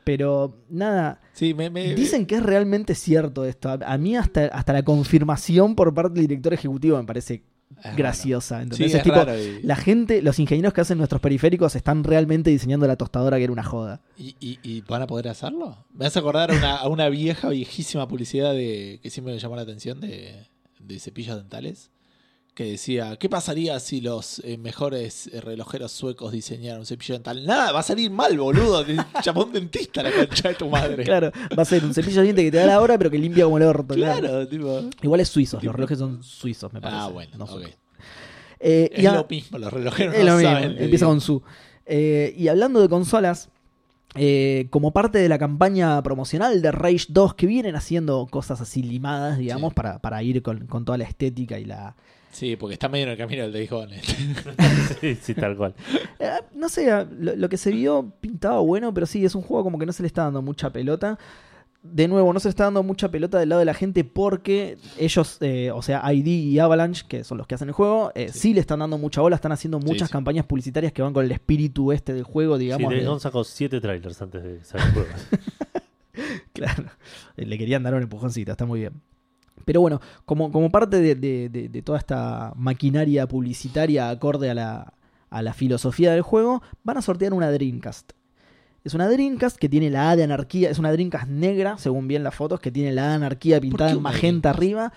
[0.04, 3.70] Pero nada, Sí, me, me- dicen que es realmente cierto esto.
[3.70, 7.44] A, a mí hasta, hasta la confirmación por parte del director ejecutivo me parece
[7.84, 8.62] es graciosa.
[8.62, 8.92] ¿entendés?
[8.92, 12.86] Sí, Es tipo, y- la gente, los ingenieros que hacen nuestros periféricos están realmente diseñando
[12.88, 14.02] la tostadora que era una joda.
[14.18, 15.86] ¿Y, y, y van a poder hacerlo?
[15.94, 19.56] Me hace acordar a una, a una vieja, viejísima publicidad de que siempre me llamó
[19.56, 20.48] la atención de,
[20.80, 21.90] de cepillos dentales.
[22.54, 27.44] Que decía, ¿qué pasaría si los eh, mejores eh, relojeros suecos diseñaran un cepillo dental?
[27.48, 28.86] Nada, va a salir mal, boludo.
[29.26, 31.04] Llamó un dentista la concha de tu madre.
[31.04, 33.18] Claro, va a ser un cepillo de diente que te da la hora, pero que
[33.18, 33.96] limpia como el orto.
[33.96, 34.20] claro.
[34.20, 34.82] Claro, tipo.
[35.02, 37.02] Igual es suizo, los relojes son suizos, me parece.
[37.02, 37.50] Ah, bueno, no ok.
[37.52, 37.72] suecos.
[38.60, 40.76] Eh, y Es a- lo mismo, los relojeros Es no lo mismo, saben.
[40.78, 41.42] empieza con su.
[41.88, 43.50] Eh, y hablando de consolas,
[44.16, 48.84] eh, como parte de la campaña promocional de Rage 2, que vienen haciendo cosas así
[48.84, 49.76] limadas, digamos, Sí.
[49.76, 51.96] para, para ir con, con toda la estética y la.
[52.34, 54.02] Sí, porque está medio en el camino del Days Gone.
[55.02, 55.74] sí, sí, tal cual.
[56.20, 56.90] Eh, no sé,
[57.20, 59.94] lo, lo que se vio pintaba bueno, pero sí, es un juego como que no
[59.94, 61.18] se le está dando mucha pelota.
[61.84, 65.38] de nuevo, no se está dando mucha pelota del lado de la gente porque ellos,
[65.42, 68.40] eh, o sea, ID y Avalanche, que son los que hacen el juego, eh, sí.
[68.40, 68.54] Sí.
[68.56, 70.12] le están dando mucha bola, están haciendo muchas sí.
[70.14, 72.88] campañas publicitarias que van con el espíritu este del juego, digamos.
[72.88, 75.10] Sí, de- Days Gone sacó siete trailers antes de sacar el juego.
[76.54, 76.86] Claro,
[77.36, 78.94] le querían dar un empujoncito, está muy bien.
[79.66, 84.54] Pero bueno, como, como parte de, de- de- de toda esta maquinaria publicitaria acorde a
[84.54, 84.94] la,
[85.30, 88.12] a la filosofía del juego, van a sortear una Dreamcast.
[88.84, 92.24] Es una Dreamcast que tiene la A de anarquía, es una Dreamcast negra, según bien
[92.24, 94.94] las fotos, que tiene la A de anarquía pintada en magenta arriba.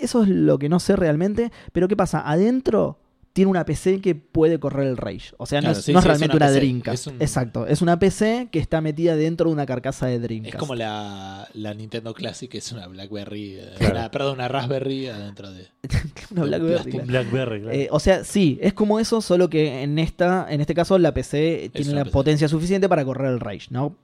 [0.00, 2.20] Eso es lo que no sé realmente, pero ¿qué pasa?
[2.28, 2.98] Adentro
[3.36, 5.34] tiene una PC que puede correr el Rage.
[5.36, 6.94] O sea, no es, sí, no es sí, es realmente una una, PC, Dreamcast.
[6.94, 10.54] es un- Exacto, es una PC que está metida dentro de una carcasa de Dreamcast.
[10.54, 13.94] Es como la, la Nintendo Classic, que es una Blackberry, eh, Claro.
[13.98, 15.66] una- perdón, una Raspberry adentro de.
[16.30, 17.06] una de Blackberry, claro.
[17.06, 17.76] Blackberry, claro.
[17.76, 21.12] Eh, o sea, sí, es como eso, solo que en esta, en este caso la
[21.12, 22.12] PC tiene la PC.
[22.14, 23.96] potencia suficiente para correr el Rage, ¿no?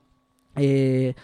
[0.57, 1.15] Eh,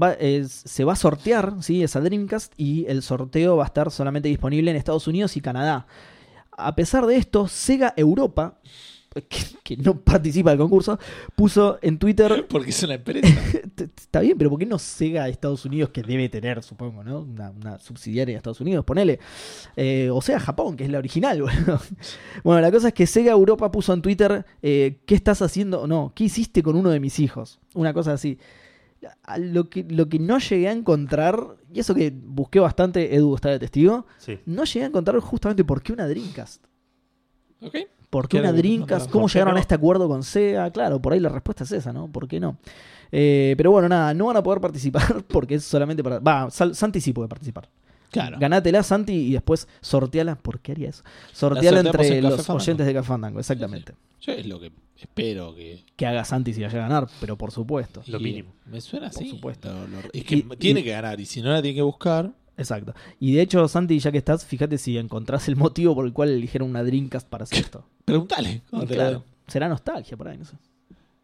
[0.00, 1.82] va- se va a sortear, ¿sí?
[1.82, 5.86] Esa Dreamcast y el sorteo va a estar solamente disponible en Estados Unidos y Canadá.
[6.66, 8.60] A pesar de esto, Sega Europa,
[9.28, 10.98] que, que no participa del concurso,
[11.34, 13.26] puso en Twitter Porque es una empresa.
[13.76, 17.20] Está bien, pero ¿por qué no Sega Estados Unidos, que debe tener, supongo, ¿no?
[17.20, 19.18] Una, una subsidiaria de Estados Unidos, ponele.
[19.76, 21.80] Eh, o sea, Japón, que es la original, boludo.
[22.44, 25.86] Bueno, la cosa es que Sega Europa puso en Twitter, eh, ¿qué estás haciendo?
[25.86, 27.58] No, ¿qué hiciste con uno de mis hijos?
[27.74, 28.38] Una cosa así.
[29.38, 33.48] Lo que, lo que no llegué a encontrar, y eso que busqué bastante, Edu está
[33.48, 34.38] de testigo, sí.
[34.46, 36.64] no llegué a encontrar justamente por qué una Dreamcast.
[37.62, 37.76] ¿Ok?
[38.10, 39.10] ¿Por qué una no, Dreamcast?
[39.10, 39.58] ¿Cómo ¿por qué llegaron no?
[39.58, 40.70] a este acuerdo con Sega?
[40.70, 42.08] Claro, por ahí la respuesta es esa, ¿no?
[42.08, 42.58] ¿Por qué no?
[43.12, 46.18] Eh, pero bueno, nada, no van a poder participar porque es solamente para...
[46.18, 47.68] Va, Santi sí puede participar.
[48.10, 48.38] Claro.
[48.40, 50.36] Ganátela, Santi, y después sorteala.
[50.36, 51.02] ¿Por qué haría eso?
[51.32, 52.62] Sorteala entre en los Fandango.
[52.62, 53.94] oyentes de Café Fandango, exactamente.
[54.20, 55.84] Yo es lo que espero que.
[55.96, 58.02] Que haga Santi si vaya a ganar, pero por supuesto.
[58.06, 58.52] Lo mínimo.
[58.66, 59.30] Me suena Por así.
[59.30, 59.72] supuesto.
[59.72, 61.82] Lo- lo- es que Y- tiene y- que ganar, y si no la tiene que
[61.82, 62.32] buscar.
[62.56, 62.92] Exacto.
[63.18, 66.28] Y de hecho, Santi, ya que estás, fíjate si encontrás el motivo por el cual
[66.30, 67.86] eligieron una Dreamcast para hacer esto.
[68.04, 68.60] Pregúntale.
[68.68, 69.24] cuando te la claro.
[69.46, 70.56] Será nostalgia por ahí, no sé.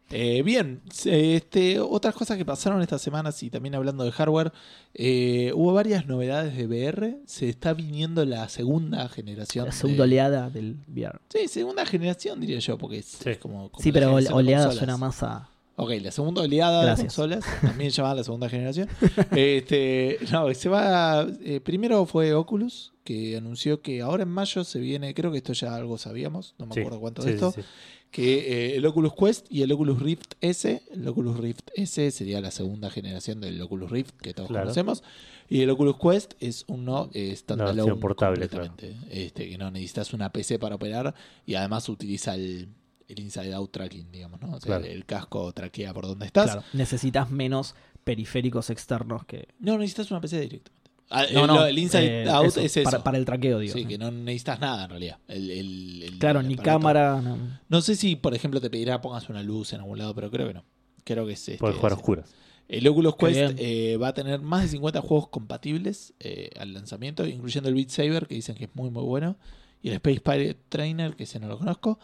[0.09, 4.53] Eh, bien, este, otras cosas que pasaron estas semanas y también hablando de hardware,
[4.93, 7.17] eh, hubo varias novedades de VR.
[7.25, 9.65] Se está viniendo la segunda generación.
[9.65, 11.19] La segunda de- oleada del VR.
[11.29, 13.31] Sí, segunda generación diría yo, porque es, Sí.
[13.31, 14.31] es como, como Sí, pero oleada
[14.67, 14.75] consolas.
[14.77, 15.49] suena más a...
[15.79, 16.97] Ok, la segunda oleada Gracias.
[16.97, 17.03] de
[17.37, 18.89] consolas, también llamada la segunda generación.
[19.31, 21.27] este, no, se va.
[21.43, 25.53] eh, primero fue Oculus, que anunció que ahora en mayo se viene, creo que esto
[25.53, 27.61] ya algo sabíamos, no me Sí, acuerdo cuánto sí, de esto, sí,
[28.09, 32.41] que eh, el Oculus Quest y el Oculus Rift S, el Oculus Rift S sería
[32.41, 34.63] la segunda generación del Oculus Rift que todos Claro.
[34.65, 35.03] conocemos,
[35.49, 40.11] y el Oculus Quest es uno eh, standalone versión portable, completamente, este, que no necesitas
[40.13, 41.13] una PC para operar
[41.45, 42.67] y además utiliza el,
[43.07, 44.47] el inside out tracking, digamos, ¿no?
[44.49, 44.85] O sea, Claro.
[44.85, 46.45] el, el casco traquea por donde estás.
[46.45, 49.47] Claro, necesitas menos periféricos externos que...
[49.59, 50.71] No necesitas una PC directamente.
[51.09, 52.83] Ah, No, el, no, el inside eh, out eso, es eso.
[52.89, 53.73] Para, para el traqueo, digo.
[53.73, 55.19] sí, que no necesitas nada en realidad.
[55.27, 57.21] El- el- el- Claro, el ni cámara...
[57.21, 57.37] no.
[57.69, 60.47] No sé si, por ejemplo, te pedirá pongas una luz en algún lado, pero creo
[60.47, 60.65] que no.
[61.05, 62.33] Creo que es este, Puedes jugar oscuras.
[62.67, 67.25] El Oculus Quest eh, va a tener más de 50 juegos compatibles eh, al lanzamiento,
[67.25, 69.37] incluyendo el Beat Saber, que dicen que es muy, muy bueno,
[69.81, 71.97] y el Space Pirate Trainer, que ese no lo conozco.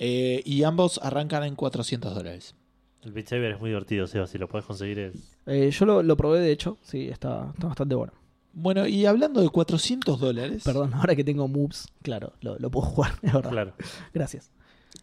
[0.00, 2.54] Eh, y ambos arrancan en 400 dólares.
[3.02, 4.26] El Beat Saber es muy divertido, Seba.
[4.28, 5.14] Si lo puedes conseguir es.
[5.46, 6.78] Eh, yo lo, lo probé, de hecho.
[6.82, 8.12] Sí, está, está bastante bueno.
[8.52, 12.86] Bueno, y hablando de 400 dólares, Perdón, ahora que tengo moves, claro, lo, lo puedo
[12.86, 13.50] jugar, es verdad.
[13.50, 13.74] Claro.
[14.14, 14.50] Gracias.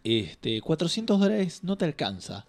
[0.04, 2.46] este, 400 dólares no te alcanza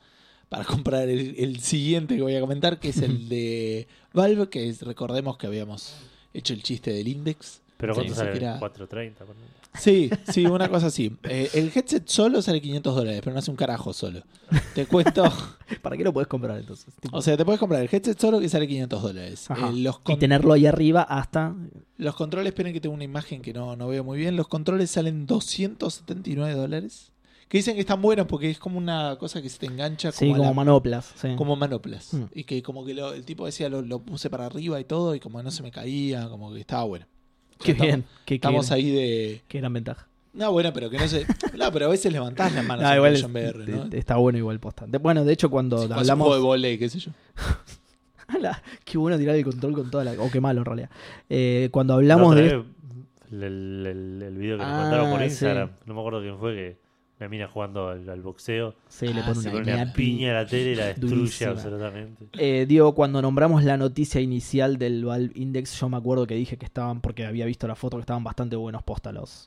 [0.48, 4.68] para comprar el, el siguiente que voy a comentar, que es el de Valve, que
[4.68, 5.96] es, recordemos que habíamos
[6.32, 7.62] hecho el chiste del Index.
[7.78, 8.32] Pero Sí, ¿cuánto ni sale?
[8.32, 9.14] siquiera- 4.30.
[9.26, 9.46] ponele.
[9.78, 11.14] Sí, sí, una cosa así.
[11.24, 14.22] Eh, el headset solo sale 500 dólares, pero no hace un carajo solo.
[14.74, 15.24] Te cuento.
[15.82, 16.94] ¿Para qué lo puedes comprar entonces?
[16.98, 19.48] Tipo, O sea, te puedes comprar el headset solo que sale 500 dólares.
[19.50, 21.54] Eh, los, y tenerlo ahí arriba hasta...
[21.98, 24.36] los controles, esperen que tengo una imagen que no, no veo muy bien.
[24.36, 27.12] Los controles salen 279 dólares.
[27.48, 30.24] Que dicen que están buenos porque es como una cosa que se te engancha Sí,
[30.30, 31.12] como, a como la- manoplas.
[31.16, 31.28] sí.
[31.36, 32.14] como manoplas.
[32.14, 32.24] Mm.
[32.34, 35.14] Y que como que lo- el tipo decía, lo, lo puse para arriba y todo,
[35.14, 37.06] y como no se me caía, como que estaba bueno.
[37.62, 38.02] Qué Estamos- bien.
[38.02, 39.42] Qué, qué Estamos ahí de...
[39.48, 40.06] qué gran ventaja.
[40.34, 41.24] No, bueno, pero que no se...
[41.56, 43.84] No, pero a veces levantás las manos No, en igual PlayStation es- VR, ¿no?
[43.88, 44.84] de- está bueno igual posta.
[44.86, 46.40] De- bueno, de hecho, cuando un juego de hablamos...
[46.42, 47.10] volei, qué sé yo.
[48.28, 50.12] Ala, qué bueno tirar el control con toda la...
[50.20, 50.90] O qué malo, en realidad.
[51.30, 52.48] Eh, cuando hablamos La de...
[53.30, 55.24] El, el, el- el video que nos Ah, mandaron por sí.
[55.26, 56.76] Instagram, no me acuerdo quién fue, que
[57.18, 59.92] una mina jugando al, al boxeo, Sí, le Ah, pone se una, pone una una
[59.92, 61.50] piña a la tele y la destruye durísima.
[61.52, 62.26] absolutamente.
[62.34, 66.56] Eh, Diego, cuando nombramos la noticia inicial del Valve Index, yo me acuerdo que dije
[66.58, 69.46] que estaban, porque había visto la foto, que estaban bastante buenos posta los,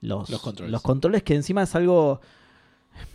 [0.00, 0.72] los, Los controles.
[0.72, 2.20] los controles, que encima es algo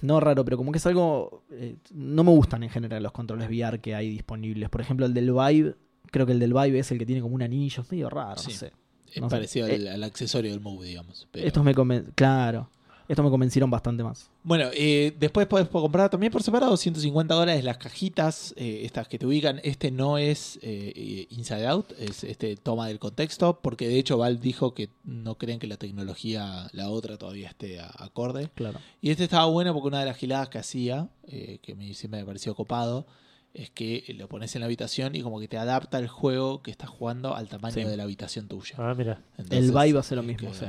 [0.01, 1.43] no raro, pero como que es algo...
[1.51, 4.69] eh, no me gustan en general los controles VR que hay disponibles.
[4.69, 5.75] Por ejemplo, el del Vive,
[6.11, 8.37] creo que el del Vive es el que tiene como un anillo, es medio raro,
[8.39, 8.51] Sí.
[8.51, 8.71] no sé.
[9.13, 9.35] Es No sé.
[9.37, 11.27] parecido Eh, al, accesorio del Move, digamos.
[11.31, 12.69] pero- Estos me conven- Claro,
[13.09, 14.29] estos me convencieron bastante más.
[14.43, 19.19] Bueno, eh, después podés comprar también por separado 150 dólares las cajitas, eh, estas que
[19.19, 19.59] te ubican.
[19.63, 24.39] Este no es eh, Inside Out, es este toma del contexto, porque de hecho Valve
[24.39, 28.49] dijo que no creen que la tecnología, la otra, todavía esté a- acorde.
[28.55, 28.79] Claro.
[29.01, 32.19] Y este estaba bueno porque una de las giladas que hacía, eh, que me, siempre
[32.21, 33.07] me pareció copado,
[33.55, 36.69] es que lo pones en la habitación y como que te adapta el juego que
[36.69, 37.83] estás jugando al tamaño Sí.
[37.83, 38.75] de la habitación tuya.
[38.77, 39.23] Ah, mira.
[39.39, 40.65] Entonces, Vive hace lo mismo, que- sí.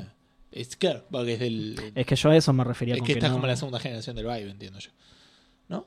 [0.52, 3.12] Es claro, porque es del, Es que yo a eso me refería es con que
[3.14, 4.90] que esta es no- como la segunda generación del Vive, entiendo yo.
[5.68, 5.86] ¿No?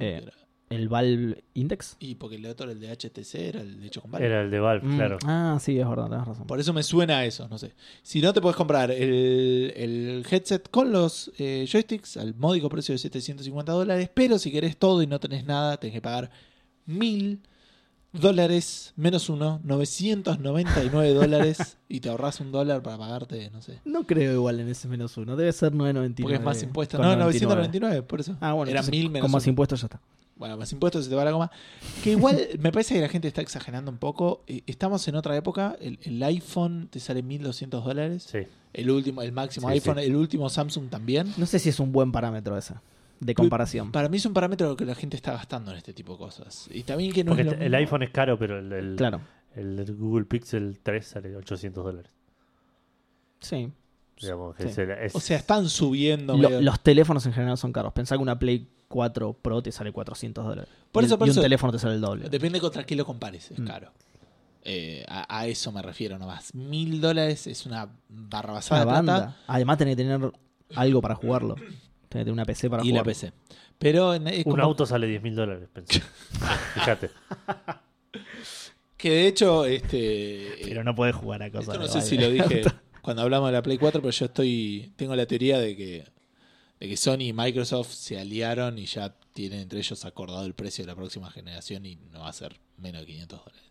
[0.00, 0.24] Eh,
[0.70, 1.96] el Valve Index.
[1.98, 4.26] y porque el otro, el de HTC, era el de hecho con Valve.
[4.26, 5.18] Era el de Valve, Mm, claro.
[5.24, 6.46] Ah, sí, es verdad, tenés razón.
[6.46, 7.72] Por eso me suena a eso, no sé.
[8.02, 12.92] Si no, te puedes comprar el, el headset con los eh, joysticks al módico precio
[12.92, 16.30] de 750 dólares, pero si querés todo y no tenés nada, tenés que pagar
[16.84, 17.57] mil dólares
[18.96, 23.80] menos uno, 999 dólares y te ahorras un dólar para pagarte, no sé.
[23.84, 26.22] No creo igual en ese menos uno, debe ser 9.99.
[26.22, 27.00] Porque es más impuestos.
[27.00, 27.46] No, 99.
[27.46, 28.36] 999, por eso.
[28.40, 29.50] Ah, bueno, Era entonces, mil menos con más uno.
[29.50, 30.00] impuestos ya está.
[30.36, 31.50] Bueno, más impuestos se te va la goma.
[32.04, 34.42] Que igual me parece que la gente está exagerando un poco.
[34.46, 35.76] Eh, Estamos en otra época.
[35.80, 38.28] El, el iPhone te sale 1200 dólares.
[38.30, 38.38] Sí.
[38.72, 40.04] El último, el máximo Sí, iPhone, sí.
[40.04, 41.34] el último Samsung también.
[41.38, 42.74] No sé si es un buen parámetro ese,
[43.20, 43.90] de comparación.
[43.92, 46.68] Para mí es un parámetro que la gente está gastando en este tipo de cosas.
[46.72, 47.76] Y también que no Porque es el mismo.
[47.76, 49.20] iPhone es caro, pero el, el- Claro,
[49.56, 52.10] el Google Pixel 3 sale 800 dólares.
[53.40, 53.70] sí.
[54.20, 54.64] Digamos, Sí.
[54.66, 56.32] es el- es- O sea, están subiendo.
[56.36, 57.92] Lo- medio- los teléfonos en general son caros.
[57.92, 60.68] Pensá que una Play 4 Pro te sale 400 dólares.
[60.90, 62.28] Por y, eso, por y eso- un teléfono te sale el doble.
[62.28, 63.52] Depende contra qué lo compares.
[63.52, 63.64] Es Mm.
[63.66, 63.92] caro.
[64.64, 66.52] Eh, a, a eso me refiero nomás.
[66.52, 67.88] Mil dólares es una
[68.28, 68.84] plata.
[68.84, 69.36] banda.
[69.46, 70.32] Además tenés que tener
[70.74, 71.54] algo para jugarlo.
[72.08, 73.04] Tenés que tener una PC para Y la jugarlo.
[73.10, 73.32] PC.
[73.78, 75.68] Pero en- es un como- auto sale 10 mil dólares.
[75.72, 76.02] pensé.
[76.74, 77.10] Fíjate.
[78.96, 80.56] que de hecho, este.
[80.64, 82.62] Pero no podés jugar a cosas Esto no sé si lo dije
[83.02, 86.04] cuando hablamos de la Play 4, pero yo estoy tengo la teoría de que,
[86.80, 90.84] de que Sony y Microsoft se aliaron y ya tienen entre ellos acordado el precio
[90.84, 93.62] de la próxima generación y no va a ser menos de 500 dólares.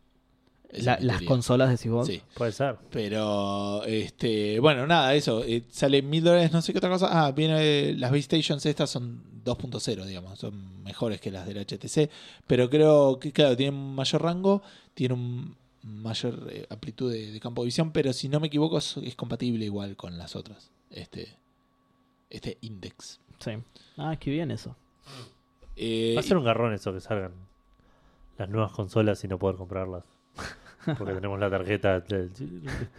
[0.72, 2.06] La- las consolas, decís vos.
[2.08, 2.78] Sí, Puede ser.
[2.92, 5.44] pero este bueno, nada, eso.
[5.44, 7.08] eh, sale mil dólares, no sé qué otra cosa.
[7.26, 12.10] Ah, viene las Base Stations estas son 2.0, digamos, son mejores que las del HTC,
[12.48, 14.62] pero creo que, claro, tienen un mayor rango,
[14.94, 18.78] tiene un mayor eh, amplitud de, de campo de visión, pero si no me equivoco
[18.78, 20.70] es, es compatible igual con las otras.
[20.92, 21.30] Este,
[22.30, 23.22] este index.
[23.40, 23.52] Sí.
[23.96, 24.76] Ah, qué bien eso.
[25.78, 27.32] Eh, Va a ser un garrón eso que salgan
[28.38, 30.04] las nuevas consolas y no poder comprarlas.
[30.98, 32.30] Porque tenemos la tarjeta de-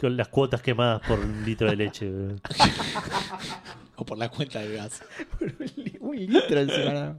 [0.01, 2.11] con las cuotas quemadas por un litro de leche.
[3.97, 5.03] o por la cuenta de gas.
[6.01, 7.19] Un litro encima.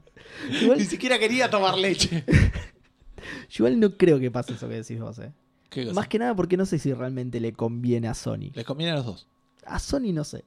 [0.62, 2.24] Igual, Ni siquiera quería tomar leche.
[3.50, 5.32] yo igual no creo que pase eso que decís vos, eh.
[5.70, 5.94] ¿Qué cosa?
[5.96, 8.52] Más que nada porque no sé si realmente le conviene a Sony.
[8.54, 9.28] Les conviene a los dos.
[9.66, 10.44] A Sony no sé.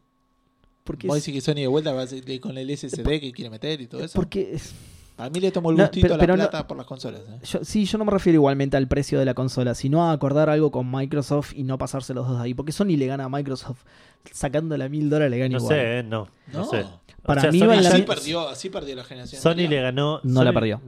[0.85, 3.33] Porque Vos es- decís que Sony de vuelta va a ser con el SSD que
[3.33, 4.15] quiere meter y todo eso.
[4.19, 4.59] porque
[5.23, 7.21] Para mí le tomó el No, gustito pero- a la no- plata por las consolas.
[7.29, 7.39] ¿eh?
[7.45, 10.51] yo, sí, yo no me refiero igualmente al precio de la consola, sino a acordar
[10.51, 12.55] algo con Microsoft y no pasarse los dos ahí.
[12.55, 13.83] Porque Sony le gana a Microsoft
[14.33, 15.75] sacando la mil dólares, le gana No igual.
[15.77, 16.29] sé, eh, no.
[16.53, 16.65] No, No.
[16.65, 16.85] sé.
[17.23, 19.41] Para O sea, mí Sony, la Así perdió, así perdió la generación.
[19.41, 19.71] Sony anterior.
[19.71, 20.21] le ganó.
[20.25, 20.81] No la Sony- perdió.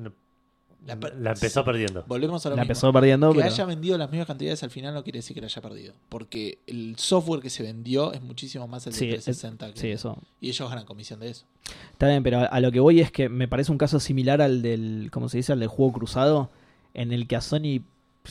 [0.86, 2.04] La empezó perdiendo.
[2.06, 2.72] Volvemos a lo La mismo.
[2.72, 3.50] empezó perdiendo, que pero...
[3.50, 5.94] haya vendido las mismas cantidades al final no quiere decir que la haya perdido.
[6.10, 9.72] Porque el software que se vendió es muchísimo más el de Sí, 360.
[9.72, 10.18] que- Sí, eso.
[10.40, 11.46] Y ellos ganan comisión de eso.
[11.92, 14.60] Está bien, pero a, lo que voy es que me parece un caso similar al
[14.60, 15.52] del, ¿cómo se dice?
[15.52, 16.50] Al del juego cruzado,
[16.92, 17.80] en el que a Sony...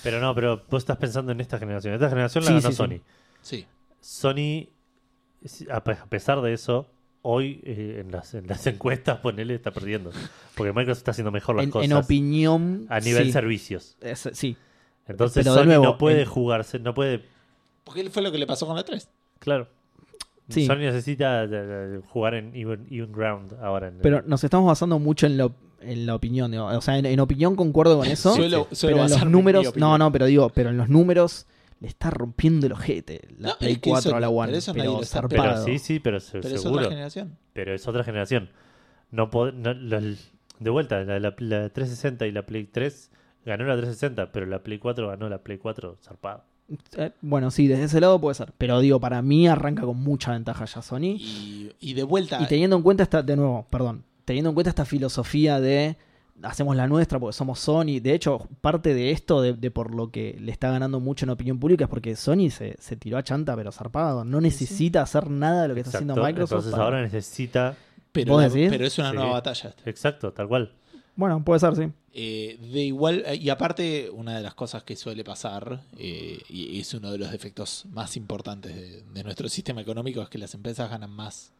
[0.03, 1.93] Pero no, pero vos estás pensando en esta generación.
[1.95, 2.75] Esta generación la Sí, ganó.
[2.75, 2.99] Sony.
[3.41, 3.65] Sí.
[3.99, 4.67] Sony,
[5.71, 6.87] a pesar de eso,
[7.23, 10.11] hoy eh, en, las, en las encuestas, ponele, está perdiendo.
[10.55, 12.85] Porque Microsoft está haciendo mejor las En, cosas en opinión...
[12.89, 13.97] a nivel sí, servicios.
[14.01, 14.55] es- sí.
[15.07, 17.23] Entonces Pero Sony nuevo, no puede en- jugarse, no puede...
[17.83, 19.09] Porque él fue lo que le pasó con la 3.
[19.39, 19.67] Claro.
[20.49, 20.65] Sí.
[20.65, 23.87] Sony necesita eh, jugar en even, even ground ahora.
[23.87, 26.51] En, Pero nos estamos basando mucho en, lo, en la opinión.
[26.51, 26.65] digo.
[26.65, 28.35] O sea, en, en opinión concuerdo con eso.
[28.35, 29.75] Suelo- suelo pero en los números...
[29.77, 31.45] No, no, pero digo, pero en los números
[31.79, 33.27] le está rompiendo el ojete.
[33.37, 34.47] La No, Play es que 4 eso- a la One.
[34.47, 35.65] pero eso pero está- pero zarpado.
[35.65, 37.37] sí, sí, pero, se- Pero es otra generación.
[37.53, 38.49] pero es otra generación.
[39.11, 43.11] No pod- no- los- de vuelta, la, la- la 360 y la Play 3
[43.45, 46.45] ganó la 360, pero la Play 4 ganó la Play 4 zarpada.
[46.97, 48.53] Eh, bueno, sí, desde ese lado puede ser.
[48.57, 51.17] Pero digo, para mí arranca con mucha ventaja ya Sony.
[51.19, 52.41] Y, y de vuelta.
[52.41, 55.97] Y teniendo en cuenta esta, de nuevo, perdón, teniendo en cuenta esta filosofía de
[56.43, 57.99] hacemos la nuestra porque somos Sony.
[58.01, 61.31] De hecho, parte de esto, de, de por lo que le está ganando mucho en
[61.31, 64.23] opinión pública, es porque Sony se, se tiró a chanta, pero zarpado.
[64.23, 66.51] No necesita hacer nada de lo que está haciendo Microsoft.
[66.51, 67.75] Entonces para- ahora necesita
[68.11, 68.69] pero, ¿Vos la- decís?
[68.69, 69.15] pero es una Sí.
[69.15, 69.73] nueva batalla.
[69.85, 70.71] Exacto, tal cual.
[71.15, 71.83] Bueno, puede ser, sí.
[72.15, 76.93] Eh, de igual, y aparte, una de las cosas que suele pasar, eh, y es
[76.93, 80.89] uno de los defectos más importantes de, de nuestro sistema económico, es que las empresas
[80.89, 81.51] ganan más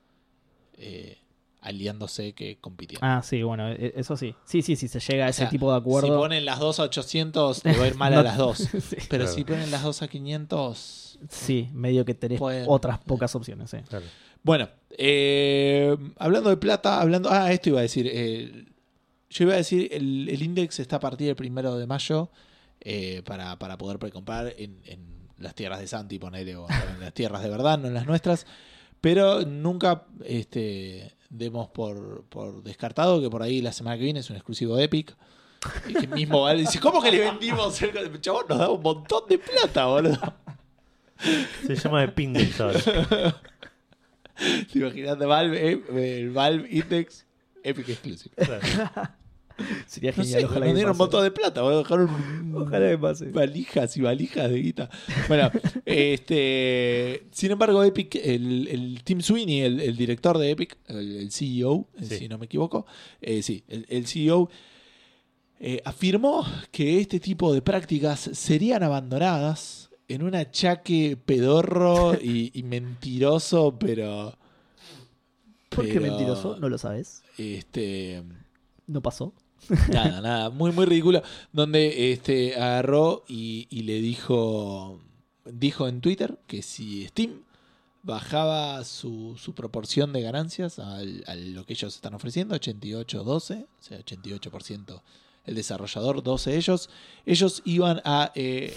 [0.78, 1.18] eh,
[1.64, 3.06] aliándose que compitiendo.
[3.06, 4.36] Ah, sí, bueno, e- eso sí.
[4.46, 6.18] Sí, sí, sí, se llega a O ese sea, tipo de Si acuerdo.
[6.20, 8.58] ponen las dos a 800, le va a ir mal a las dos.
[8.58, 8.98] sí.
[9.10, 9.28] Pero Claro.
[9.28, 11.20] si ponen las dos a 500.
[11.30, 13.78] Sí, medio que tenés Pueden- otras pocas opciones, sí.
[13.88, 14.06] Claro.
[14.44, 14.68] Bueno,
[15.18, 17.30] eh, hablando de plata, hablando.
[17.32, 18.10] Ah, esto iba a decir.
[18.12, 18.66] eh,
[19.30, 22.30] yo iba a decir, el, el index está a partir del primero de mayo
[22.82, 25.00] eh, para, para poder precomprar en, en
[25.40, 28.46] las tierras de Santi, ponele, o en las tierras de verdad, no en las nuestras.
[29.02, 34.30] Pero nunca este, demos por, por descartado que por ahí la semana que viene es
[34.30, 35.16] un exclusivo de Epic.
[35.88, 36.62] Y que mismo vale.
[36.62, 37.82] Dice, ¿cómo que le vendimos?
[37.82, 40.20] El chabón nos da un montón de plata, boludo.
[41.68, 42.80] Se llama de Pindex ahora.
[42.82, 47.26] ¿Te imaginas de Valve, eh, el Valve Index
[47.64, 48.36] Epic Exclusive?
[48.36, 48.62] Claro.
[49.86, 51.04] Sería No genial, sé, ojalá nos que dieron un pase.
[51.04, 53.26] montón de plata, dejaron Ojalá que pase.
[53.32, 54.90] valijas y valijas de guita.
[55.28, 55.52] Bueno,
[55.86, 61.32] este, sin embargo, Epic, el, el Tim Sweeney, el, el director de Epic, el, el
[61.32, 62.18] CEO, eh, Sí.
[62.20, 62.86] si no me equivoco,
[63.22, 64.50] eh, sí, el, el CEO
[65.60, 72.64] eh, afirmó que este tipo de prácticas serían abandonadas en un achaque pedorro y, y
[72.64, 74.38] mentiroso, pero...
[75.70, 76.58] ¿Por qué pero, mentiroso?
[76.60, 77.24] No lo sabes.
[77.38, 78.22] Este,
[78.86, 79.34] No pasó.
[79.92, 81.22] Nada, nada, muy, muy ridículo.
[81.52, 85.00] Donde este, agarró y, y le dijo,
[85.46, 87.42] dijo en Twitter que si Steam
[88.02, 93.68] bajaba su, su proporción de ganancias al- a lo que ellos están ofreciendo, 88-12, o
[93.80, 95.02] sea, 88%
[95.46, 96.90] el desarrollador, 12 ellos,
[97.26, 98.74] ellos iban a eh,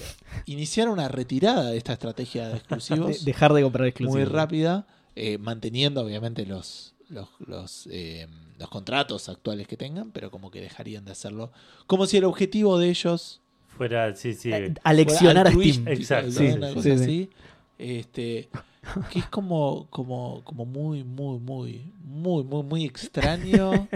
[0.47, 4.17] iniciar una retirada de esta estrategia de exclusivos dejar de comprar exclusivos.
[4.17, 8.27] muy rápida, eh, manteniendo obviamente los, los, los, eh,
[8.59, 11.53] los contratos actuales que tengan, pero como que dejarían de hacerlo.
[11.87, 13.41] Como si el objetivo de ellos
[13.77, 14.51] Fuera, sí, sí.
[14.53, 15.89] Eh, Aleccionar fuera a Steam.
[15.89, 17.03] Exacto, sí, una sí, cosa sí.
[17.03, 17.31] así.
[17.79, 18.49] Este,
[19.13, 23.87] que es como, como, como muy, muy, muy, muy, muy, muy extraño.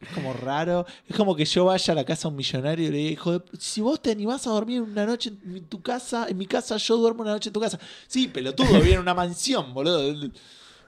[0.00, 0.86] Es como raro.
[1.08, 3.38] Es como que yo vaya a la casa de un millonario y le diga, hijo
[3.38, 6.76] de- si vos te animás a dormir una noche en tu casa, en mi casa
[6.76, 7.78] yo duermo una noche en tu casa.
[8.06, 10.30] Sí, pelotudo, vive en una mansión, boludo.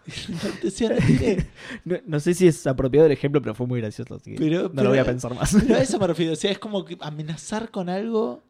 [0.28, 1.36] No
[1.84, 4.14] No, no sé si es apropiado el ejemplo, pero fue muy gracioso.
[4.16, 5.54] Así que Pero- no pero- lo voy a pensar más.
[5.54, 6.32] Pero a eso me refiero.
[6.32, 8.42] O sea, es como que amenazar con algo.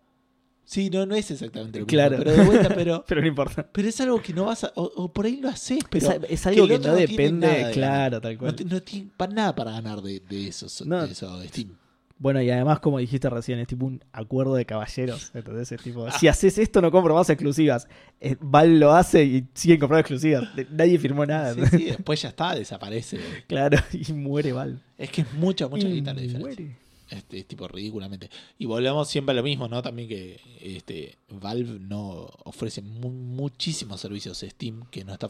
[0.64, 1.96] Sí, no, no es exactamente lo mismo.
[1.96, 2.16] Claro.
[2.18, 3.04] Pero de vuelta, pero.
[3.06, 3.68] pero no importa.
[3.70, 4.72] Pero es algo que no vas a.
[4.76, 6.08] O, o por ahí lo haces, pero.
[6.10, 8.56] es, es algo que, no depende, nada claro, tal cual.
[8.64, 11.04] No, no tiene nada para ganar de, de eso, so- No.
[11.06, 11.76] de eso de Steam.
[12.22, 15.32] Bueno, y además, como dijiste recién, es tipo un acuerdo de caballeros.
[15.34, 17.88] Entonces, es tipo, si haces esto, no compro más exclusivas.
[18.20, 20.48] Eh, Val lo hace y siguen comprando exclusivas.
[20.70, 21.52] Nadie firmó nada.
[21.54, 23.18] Sí, sí, después ya está, desaparece.
[23.48, 24.80] Claro, y muere Val.
[24.96, 26.38] Es que es mucha, mucha Y guita la diferencia.
[26.58, 26.76] muere.
[27.10, 28.30] Este, es tipo ridículamente.
[28.56, 29.82] Y volvemos siempre a lo mismo, ¿no?
[29.82, 35.28] También que este Valve no ofrece mu- muchísimos servicios Steam que no está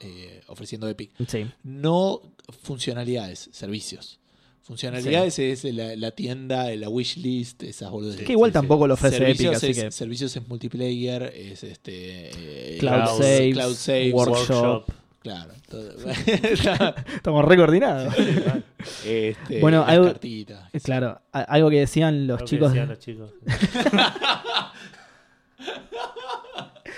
[0.00, 1.10] eh, ofreciendo Epic.
[1.28, 1.46] Sí.
[1.62, 2.22] No
[2.62, 4.18] funcionalidades, servicios.
[4.62, 8.24] Funcionalidades es la, la tienda, la wishlist, esas boludeces.
[8.24, 9.90] Que igual sí, tampoco lo ofrece servicios, Epic, así es, que.
[9.90, 14.84] servicios es multiplayer, es este eh, Cloud cloud- saves, cloud saves, workshop.
[15.20, 15.52] claro.
[15.68, 15.92] todo.
[17.14, 18.14] Estamos recoordinados.
[19.04, 20.70] este, Bueno, algo- cartitas.
[20.84, 22.68] claro, algo que decían los Lo que chicos.
[22.72, 23.30] decían los chicos.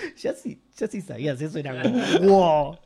[0.21, 1.99] Ya sí, ya sí sabías, eso era como.
[2.21, 2.77] ¡Wow!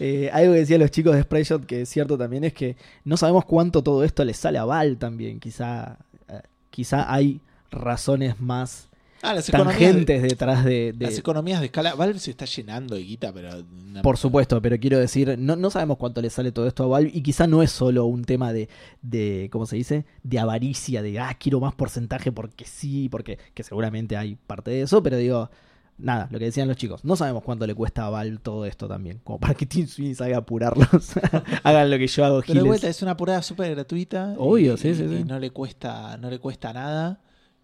[0.00, 3.16] Eh, algo que decían los chicos de Sprayshot, que es cierto también, es que no
[3.16, 5.40] sabemos cuánto todo esto le sale a Val también.
[5.40, 5.98] Quizá,
[6.28, 6.40] eh,
[6.70, 7.40] quizá hay
[7.70, 8.88] razones más
[9.20, 10.92] Ah, las economías, de, tangentes detrás de.
[10.92, 11.94] de- las economías de escala.
[11.94, 13.64] Valve se está llenando de guita, pero.
[14.02, 17.10] por supuesto, pero quiero decir, no, no sabemos cuánto le sale todo esto a Valve
[17.12, 18.68] y quizá no es solo un tema de,
[19.02, 20.04] de, ¿cómo se dice?
[20.22, 24.82] De avaricia, de, ah, quiero más porcentaje porque sí, porque que seguramente hay parte de
[24.82, 25.50] eso, pero digo,
[25.98, 28.88] nada, lo que decían los chicos, no sabemos cuánto le cuesta a Valve todo esto
[28.88, 30.86] también, como para que Team Sweeney salga a apurarlos,
[31.64, 32.66] hagan lo que yo hago, Pero de giles.
[32.66, 34.34] vuelta es una apurada súper gratuita.
[34.38, 35.24] Obvio, y- sí, sí, y sí.
[35.24, 37.20] no le cuesta, no le cuesta nada.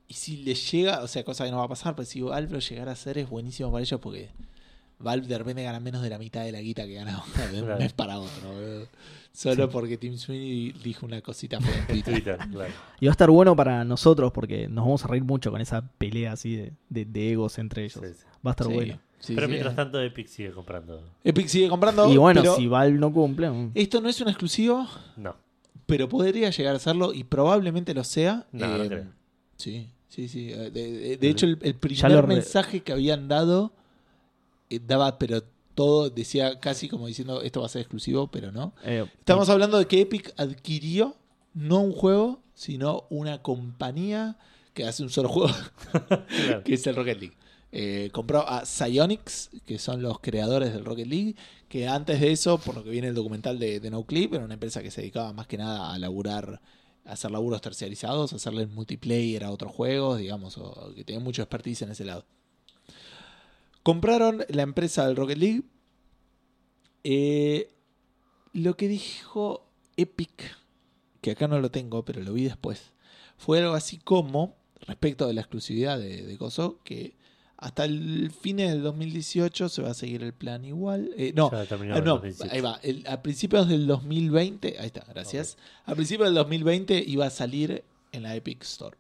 [0.07, 2.53] Y si le llega, o sea, cosa que no va a pasar, pero si Valve
[2.53, 4.31] lo llegara a hacer es buenísimo para ellos porque
[5.05, 7.65] Valve de repente gana menos de la mitad de la guita que ganaba de un
[7.67, 7.79] Claro.
[7.81, 8.49] mes para otro.
[8.53, 8.87] boludo.
[9.33, 11.59] Solo porque Tim Sweeney dijo una cosita
[11.89, 12.39] Twitter.
[12.51, 12.73] Claro.
[13.01, 15.83] Y va a estar bueno para nosotros porque nos vamos a reír mucho con esa
[15.99, 18.01] pelea así de, de- de egos entre ellos.
[18.01, 18.25] Sí, sí.
[18.47, 18.99] Va a estar Sí, bueno.
[19.19, 19.51] sí, Pero sí.
[19.51, 21.03] mientras tanto, Epic sigue comprando.
[21.25, 22.13] Epic sigue comprando.
[22.13, 23.51] y bueno, pero si Valve no cumple...
[23.51, 23.71] mm.
[23.75, 24.87] Esto no es un exclusivo,
[25.17, 25.35] No,
[25.87, 28.47] pero podría llegar a serlo y probablemente lo sea.
[28.53, 29.05] No, no Eh, creo.
[29.57, 30.51] Sí, sí, sí.
[30.53, 33.79] Eh, De, de- de hecho, el, el primer mensaje que habían dado eh,
[34.71, 35.43] daba, pero
[35.75, 38.75] todo decía casi como diciendo esto va a ser exclusivo, pero no.
[38.85, 41.17] Eh, Estamos hablando de que Epic adquirió
[41.53, 44.37] no un juego, sino una compañía
[44.73, 45.53] que hace un solo juego,
[45.91, 46.65] Claro.
[46.65, 47.37] que es el Rocket League.
[47.77, 51.35] Eh, compró a Psyonix, que son los creadores del Rocket League,
[51.69, 54.45] que antes de eso, por lo que viene el documental de, de No Clip, era
[54.45, 56.61] una empresa que se dedicaba más que nada a laburar,
[57.05, 61.83] a hacer laburos terciarizados, hacerle multiplayer a otros juegos, digamos, o que tenía mucho expertise
[61.83, 62.25] en ese lado.
[63.85, 65.63] Compraron la empresa del Rocket League.
[67.05, 67.69] Eh,
[68.53, 69.67] lo que dijo
[69.97, 70.57] Epic,
[71.21, 72.93] que acá no lo tengo, pero lo vi después,
[73.37, 74.57] fue algo así como,
[74.87, 77.15] respecto de la exclusividad de, de Coso, que
[77.59, 81.11] hasta el fin del 2018 se va a seguir el plan igual.
[81.17, 81.51] Eh, no,
[81.97, 82.53] ah, no, 2018.
[82.53, 82.81] ahí va.
[82.83, 85.57] El- a principios del 2020, ahí está, gracias.
[85.85, 88.97] A principios del 2020 iba a salir en la Epic Store.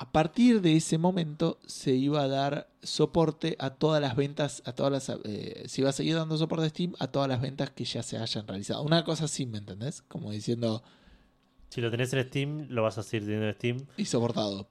[0.00, 4.72] A partir de ese momento se iba a dar soporte a todas las ventas, a
[4.72, 7.70] todas las, eh, se iba a seguir dando soporte de Steam a todas las ventas
[7.70, 8.82] que ya se hayan realizado.
[8.82, 10.02] Una cosa así, ¿me entendés?
[10.02, 10.82] Como diciendo,
[11.70, 14.68] Si lo tenés en Steam, lo vas a seguir teniendo en Steam, y soportado.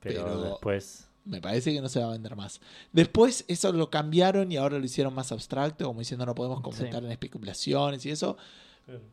[0.00, 1.08] pero, Pero- después.
[1.24, 2.60] Me parece que no se va a vender más.
[2.92, 7.02] Después eso lo cambiaron y ahora lo hicieron más abstracto, como diciendo no podemos comentar
[7.04, 8.36] en especulaciones y eso.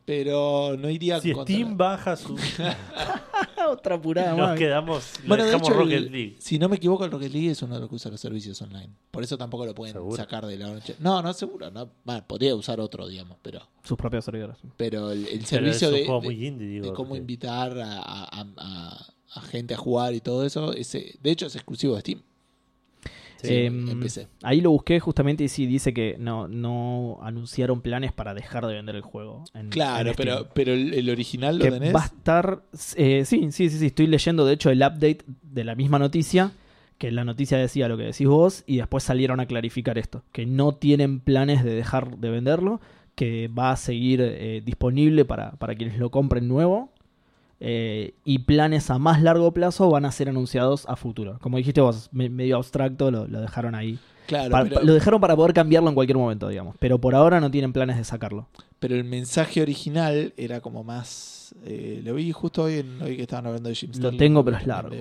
[0.04, 2.36] Pero no iría Si contra- Steam baja su.
[3.68, 4.58] Otra apurada nos más.
[4.58, 5.04] quedamos.
[5.22, 6.36] le Bueno, de dejamos hecho, el- Rocket League.
[6.38, 8.60] si no me equivoco, el Rocket League es uno de los que usa los servicios
[8.62, 8.90] online.
[9.10, 10.16] Por eso tampoco lo pueden ¿Seguro?
[10.16, 10.96] sacar de la noche.
[11.00, 11.70] No, no, seguro.
[11.70, 11.90] No.
[12.04, 14.58] Bueno, podría usar otro, digamos, pero, Sus propios servidores.
[14.76, 16.86] pero el, el Pero servicio es un de, juego de- muy indie, digo.
[16.86, 19.06] de cómo invitar a, a- a- a-
[19.36, 22.22] a gente a jugar y todo eso, ese, de hecho es exclusivo de Steam.
[23.44, 23.86] Sí, Em.
[24.42, 28.74] Ahí lo busqué justamente y sí, dice que no, no anunciaron planes para dejar de
[28.74, 29.44] vender el juego.
[29.54, 31.94] en- Claro, en pero, pero el, el original lo que tenés.
[31.94, 32.62] va a estar.
[32.96, 33.86] eh, sí, sí, sí, sí.
[33.86, 36.52] Estoy leyendo, de hecho, el update de la misma noticia.
[36.98, 38.62] Que la noticia decía lo que decís vos.
[38.66, 40.22] Y después salieron a clarificar esto.
[40.32, 42.80] Que no tienen planes de dejar de venderlo.
[43.16, 46.92] Que va a seguir eh, disponible para, para quienes lo compren nuevo.
[47.66, 51.38] Eh, y planes a más largo plazo van a ser anunciados a futuro.
[51.40, 53.98] Como dijiste vos, me- medio abstracto, lo, lo dejaron ahí.
[54.26, 56.76] Claro, pero, Lo dejaron para poder cambiarlo en cualquier momento, digamos.
[56.78, 58.46] Pero por ahora no tienen planes de sacarlo.
[58.78, 61.54] pero el mensaje original era como más.
[61.64, 64.56] eh, lo vi justo hoy, en, hoy que estaban hablando de Jim Lo tengo, pero
[64.58, 64.94] es largo.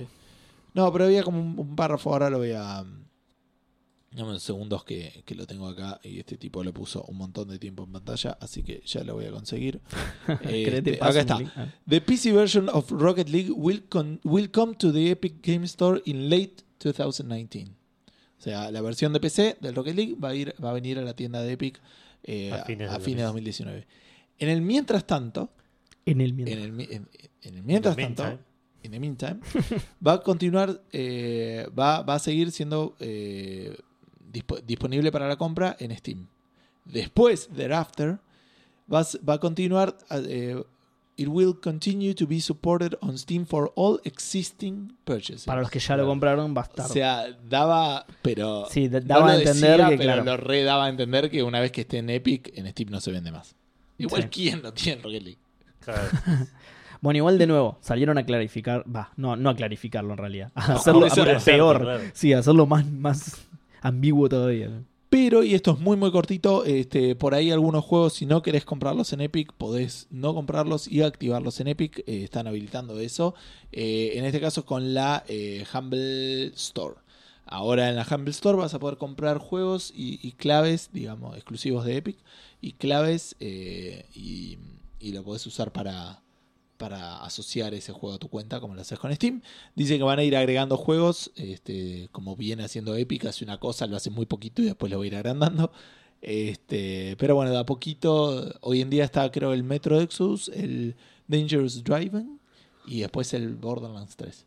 [0.73, 2.83] No, pero había como un, un párrafo, ahora lo voy a.
[4.15, 7.47] Dame unos segundos que, que lo tengo acá y este tipo le puso un montón
[7.49, 9.81] de tiempo en pantalla, así que ya lo voy a conseguir.
[10.41, 11.39] ¿Querés Este, acá está.
[11.55, 11.67] Ah.
[11.89, 15.99] The PC version of Rocket League will, con- will come to the Epic Game Store
[16.05, 17.71] in late 2019.
[18.39, 20.99] O sea, la versión de PC del Rocket League va a, ir, va a venir
[20.99, 21.81] a la tienda de Epic
[22.23, 23.87] eh, A fines a de fines de 2019.
[24.39, 25.49] En el mientras tanto,
[26.05, 26.59] En el en mientras.
[26.65, 27.09] el, mi- en-
[27.41, 28.43] en el mientras tanto, meantime.
[28.83, 29.39] in the meantime,
[30.05, 33.75] va a continuar, eh, va, va a seguir siendo eh,
[34.33, 36.27] dispo- disponible para la compra en Steam.
[36.85, 38.17] Después, thereafter,
[38.91, 40.61] va, a s- va a continuar, eh,
[41.15, 45.45] it will continue to be supported on Steam for all existing purchases.
[45.45, 46.87] Para los que ya lo compraron, va a o estar.
[46.89, 50.23] sea, daba, pero Sí, da- no daba lo a entender decía, que, pero claro.
[50.25, 52.99] lo re daba a entender que una vez que esté en Epic, en Steam no
[52.99, 53.55] se vende más.
[53.97, 54.29] Igual Sí.
[54.29, 55.39] quién no tiene Rocket League.
[55.79, 56.01] Claro.
[57.01, 58.85] Bueno, igual de nuevo, salieron a clarificar.
[58.89, 60.51] Va, no, no a clarificarlo en realidad.
[60.55, 61.81] A No, hacerlo eso a- era peor.
[61.81, 62.03] claro.
[62.13, 63.45] Sí, a hacerlo más, más
[63.83, 64.83] ambiguo todavía.
[65.09, 68.65] Pero, y esto es muy muy cortito, este, por ahí algunos juegos, si no querés
[68.65, 71.99] comprarlos en Epic, podés no comprarlos y activarlos en Epic.
[71.99, 73.35] eh, están habilitando eso.
[73.71, 76.95] Eh, en este caso con la eh, Humble Store.
[77.45, 81.97] Ahora en la Humble Store vas a poder comprar juegos y, claves, digamos, exclusivos de
[81.97, 82.17] Epic.
[82.59, 84.57] Y claves y,
[84.99, 86.22] y lo podés usar para,
[86.77, 89.41] para asociar ese juego a tu cuenta, como lo haces con Steam.
[89.75, 93.87] Dice que van a ir agregando juegos, este, como viene haciendo Epic, hace una cosa,
[93.87, 95.71] lo hace muy poquito y después lo va a ir agrandando.
[96.21, 100.95] Este, pero bueno, de a poquito, hoy en día está creo el Metro Exodus, el
[101.27, 102.39] Dangerous Driving
[102.85, 104.45] y después el Borderlands 3.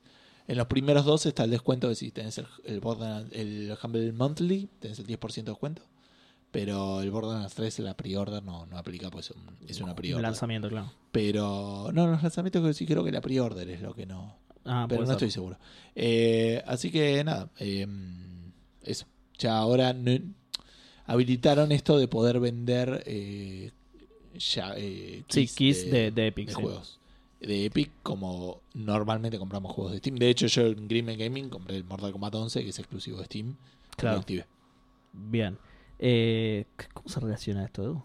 [0.48, 4.12] En los primeros dos está el descuento de si tenés el, el Borderlands, el Humble
[4.12, 5.82] Monthly, tenés el 10% de descuento.
[6.58, 10.22] Pero el Borderlands 3, la pre-order no, no aplica, pues es un- es una pre-order.
[10.22, 10.90] lanzamiento, claro.
[11.12, 15.02] Pero no, los lanzamientos sí creo que la pre-order es lo que no, Ah, pero
[15.02, 15.14] no ser.
[15.16, 15.58] estoy seguro.
[15.94, 17.86] Eh, así que nada, eh,
[18.82, 19.04] eso.
[19.38, 20.18] Ya ahora no-
[21.04, 23.70] habilitaron esto de poder vender eh,
[24.38, 26.48] ya, eh, Sí, keys de, de Epic.
[26.48, 26.60] de sí.
[26.62, 26.98] juegos.
[27.40, 30.16] De Epic, como normalmente compramos juegos de Steam.
[30.16, 33.26] De hecho, yo en Greenman Gaming compré el Mortal Kombat 11, que es exclusivo de
[33.26, 33.56] Steam.
[33.96, 34.24] Claro.
[35.12, 35.58] Bien.
[35.98, 38.02] Eh, ¿Cómo se relaciona esto, Edu?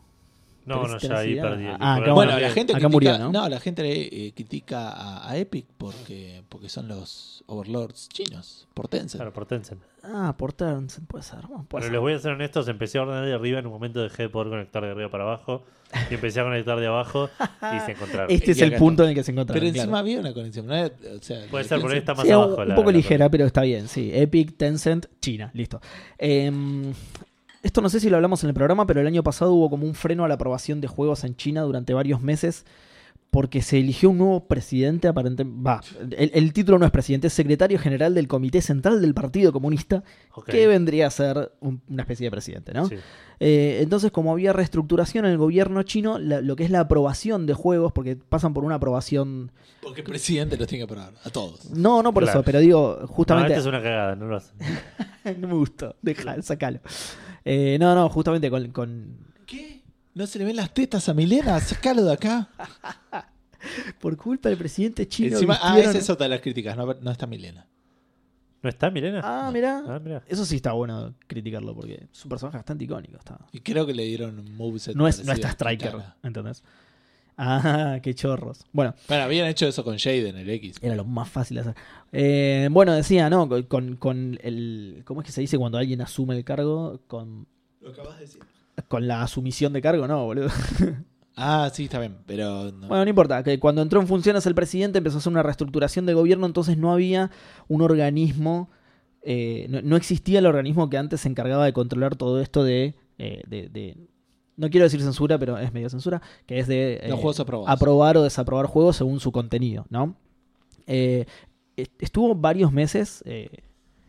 [0.63, 1.65] No, no, ¿Tenés ya ahí perdí.
[1.80, 3.49] Ah, acá no Bueno, la gente acá critica, murió, ¿no?
[3.49, 3.81] la gente
[4.27, 9.15] eh, critica a, a Epic porque, porque son los overlords chinos, por Tencent.
[9.19, 9.81] Claro, por Tencent.
[10.03, 11.39] Ah, por Tencent puede ser.
[11.41, 11.91] puede Pero ser.
[11.91, 14.30] les voy a ser honestos, empecé a ordenar de arriba, en un momento dejé de
[14.30, 15.63] poder conectar de arriba para abajo
[16.11, 17.27] y empecé a conectar de abajo
[17.76, 18.30] y se encontraron.
[18.31, 19.59] Este es el punto en el que se encontraron.
[19.59, 19.97] Pero encima claro.
[19.97, 20.68] había una conexión.
[20.68, 20.76] ¿no?
[20.76, 22.61] O sea, Puede ser, por ahí está más Sí, abajo.
[22.61, 23.31] un, la- poco la ligera, cosa.
[23.31, 23.88] pero está bien.
[23.88, 25.81] Sí, Epic, Tencent, China, listo.
[26.19, 26.93] Em,
[27.63, 29.85] esto no sé si lo hablamos en el programa, pero el año pasado hubo como
[29.85, 32.65] un freno a la aprobación de juegos en China durante varios meses
[33.31, 35.63] porque se eligió un nuevo presidente, aparentemente.
[35.65, 35.81] Va,
[36.17, 40.03] el, el título no es presidente, es secretario general del Comité Central del Partido Comunista,
[40.45, 42.87] que vendría a ser un- una especie de presidente, ¿no?
[42.87, 42.95] Sí.
[43.39, 47.45] Eh, entonces, como había reestructuración en el gobierno chino, la- lo que es la aprobación
[47.47, 49.51] de juegos, porque pasan por una aprobación.
[49.81, 51.71] Porque el presidente los tiene que aprobar a todos.
[51.71, 52.39] No, no por Claro.
[52.39, 53.53] eso, pero digo, No, justamente.
[53.53, 54.55] esta es una cagada, no lo hacen.
[55.41, 56.79] no me gustó, deja, sacalo.
[57.45, 59.17] Eh, no, no, justamente con, con-
[59.47, 59.80] ¿Qué?
[60.13, 61.59] ¿No se le ven las tetas a Milena?
[61.59, 62.49] Sácalo de acá.
[64.01, 65.33] Por culpa del presidente chino.
[65.33, 66.75] Encima, ah, esa es otra de las críticas.
[66.75, 67.67] No, no está Milena.
[68.63, 69.21] ¿No está, Milena?
[69.23, 69.51] Ah, No.
[69.51, 69.83] mirá.
[69.88, 70.23] Ah, mirá.
[70.27, 73.17] Eso sí está bueno criticarlo porque es un personaje bastante icónico.
[73.17, 73.39] Está.
[73.51, 74.95] Y creo que le dieron un moveset.
[74.95, 75.95] No, es, no está Striker.
[76.23, 76.63] ¿entendés?
[77.38, 78.65] Ah, qué chorros.
[78.71, 80.75] Bueno, Bueno, habían hecho eso con Jade en el X.
[80.81, 81.75] era lo más fácil de hacer.
[82.11, 83.47] Eh, bueno, decía, ¿no?
[83.49, 85.01] Con, con- con el.
[85.05, 86.99] ¿Cómo es que se dice cuando alguien asume el cargo?
[87.07, 87.47] Con,
[87.79, 88.41] Lo acabas de decir.
[88.87, 90.49] Con la asumición de cargo, no, boludo.
[91.37, 92.89] Ah, sí, está bien, pero no.
[92.89, 96.05] Bueno, no importa, que cuando entró en funciones el presidente empezó a hacer una reestructuración
[96.05, 97.31] del gobierno, entonces no había
[97.69, 98.69] un organismo,
[99.23, 102.95] eh, no, no existía el organismo que antes se encargaba de controlar todo esto de,
[103.17, 103.97] eh, de- de-
[104.57, 107.69] no quiero decir censura, pero es medio censura, que es de eh, Los juegos aprobados.
[107.75, 110.17] aprobar o desaprobar juegos según su contenido, ¿no?
[110.85, 111.25] Eh,
[111.77, 113.49] est- estuvo varios meses eh,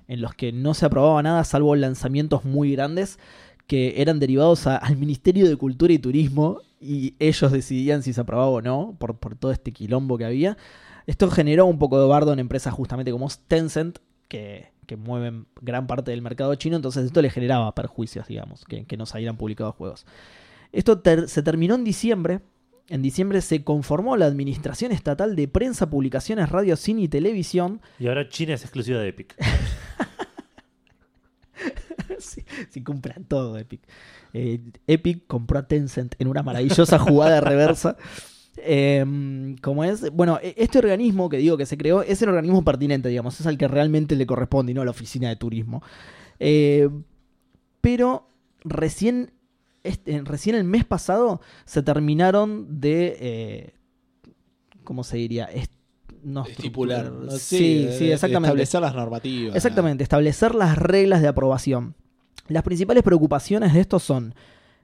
[0.08, 3.18] en los que no se aprobaba nada salvo lanzamientos muy grandes
[3.72, 8.20] que eran derivados a- al Ministerio de Cultura y Turismo y ellos decidían si se
[8.20, 10.58] aprobaba o no por, por todo este quilombo que había.
[11.06, 15.86] Esto generó un poco de bardo en empresas justamente como Tencent, que, que mueven gran
[15.86, 19.74] parte del mercado chino, entonces esto le generaba perjuicios, digamos, que, que no salieran publicados
[19.74, 20.04] juegos.
[20.70, 22.40] Esto ter- se terminó en diciembre.
[22.88, 27.80] En diciembre se conformó la Administración Estatal de Prensa, Publicaciones, Radio, Cine y Televisión.
[27.98, 29.34] Y ahora China es exclusiva de Epic.
[32.70, 33.80] si, compran todo Epic.
[34.32, 37.96] Eh, Epic compró a Tencent en una maravillosa jugada reversa.
[38.58, 42.62] Eh, como es, bueno, e- este organismo que digo que se creó es el organismo
[42.62, 45.82] pertinente, digamos, es al que realmente le corresponde y no a la oficina de turismo.
[46.38, 46.90] Eh,
[47.80, 48.28] pero
[48.62, 49.32] recién,
[49.84, 53.74] este, recién el mes pasado se terminaron de, eh,
[54.84, 55.46] ¿cómo se diría?
[55.46, 55.72] Est-
[56.22, 57.10] no Estipular.
[57.38, 58.48] Sí, sí, exactamente.
[58.48, 59.56] Establecer las normativas.
[59.56, 61.94] Exactamente, establecer las reglas de aprobación.
[62.48, 64.34] Las principales preocupaciones de esto son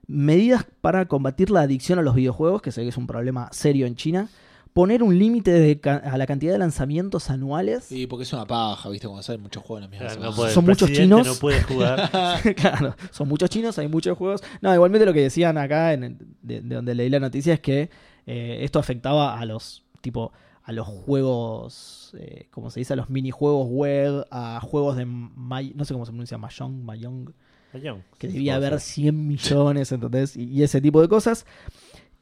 [0.06, 3.86] medidas para combatir la adicción a los videojuegos, que sé que es un problema serio
[3.86, 4.28] en China,
[4.72, 7.84] poner un límite a la cantidad de lanzamientos anuales.
[7.84, 9.06] Sí, porque es una paja, ¿viste?
[9.08, 10.30] Cuando salen muchos juegos en la misma Claro, semana.
[10.30, 11.26] no puede- Son el muchos chinos.
[11.26, 12.10] No puede jugar.
[12.56, 14.42] claro, son muchos chinos, hay muchos juegos.
[14.62, 17.60] No, igualmente lo que decían acá, en el- de, de donde leí la noticia, es
[17.60, 17.90] que
[18.26, 20.32] eh, esto afectaba a los tipo
[20.62, 25.72] a los juegos, eh, como se dice, a los minijuegos web, a juegos de May-
[25.74, 27.32] no sé cómo se pronuncia, Mahjong, Mahjong.
[28.18, 28.80] Que debía haber ser.
[28.80, 30.36] 100 millones, ¿entendés?
[30.36, 31.46] Y, y ese tipo de cosas.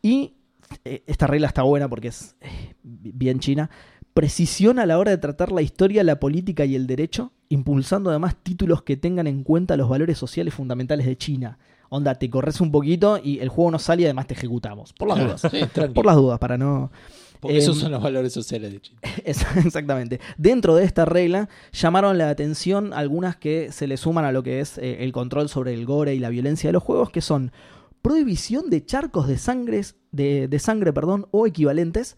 [0.02, 0.35] Y
[0.85, 3.70] eh, esta regla está buena porque es eh, bien china.
[4.14, 8.35] Precisión a la hora de tratar la historia, la política y el derecho, impulsando además
[8.43, 11.59] títulos que tengan en cuenta los valores sociales fundamentales de China.
[11.90, 14.93] Onda, te corres un poquito y el juego no sale y además te ejecutamos.
[14.94, 15.52] Por las Claro, dudas.
[15.52, 15.90] sí.
[15.94, 16.90] Por las dudas, para no...
[17.41, 19.01] Porque esos Em, son los valores sociales de China.
[19.25, 20.21] Es- Exactamente.
[20.37, 24.61] Dentro de esta regla llamaron la atención algunas que se le suman a lo que
[24.61, 27.53] es eh, el control sobre el gore y la violencia de los juegos, que son
[28.03, 29.83] prohibición de charcos de sangre,
[30.13, 32.17] de, de sangre perdón, o equivalentes.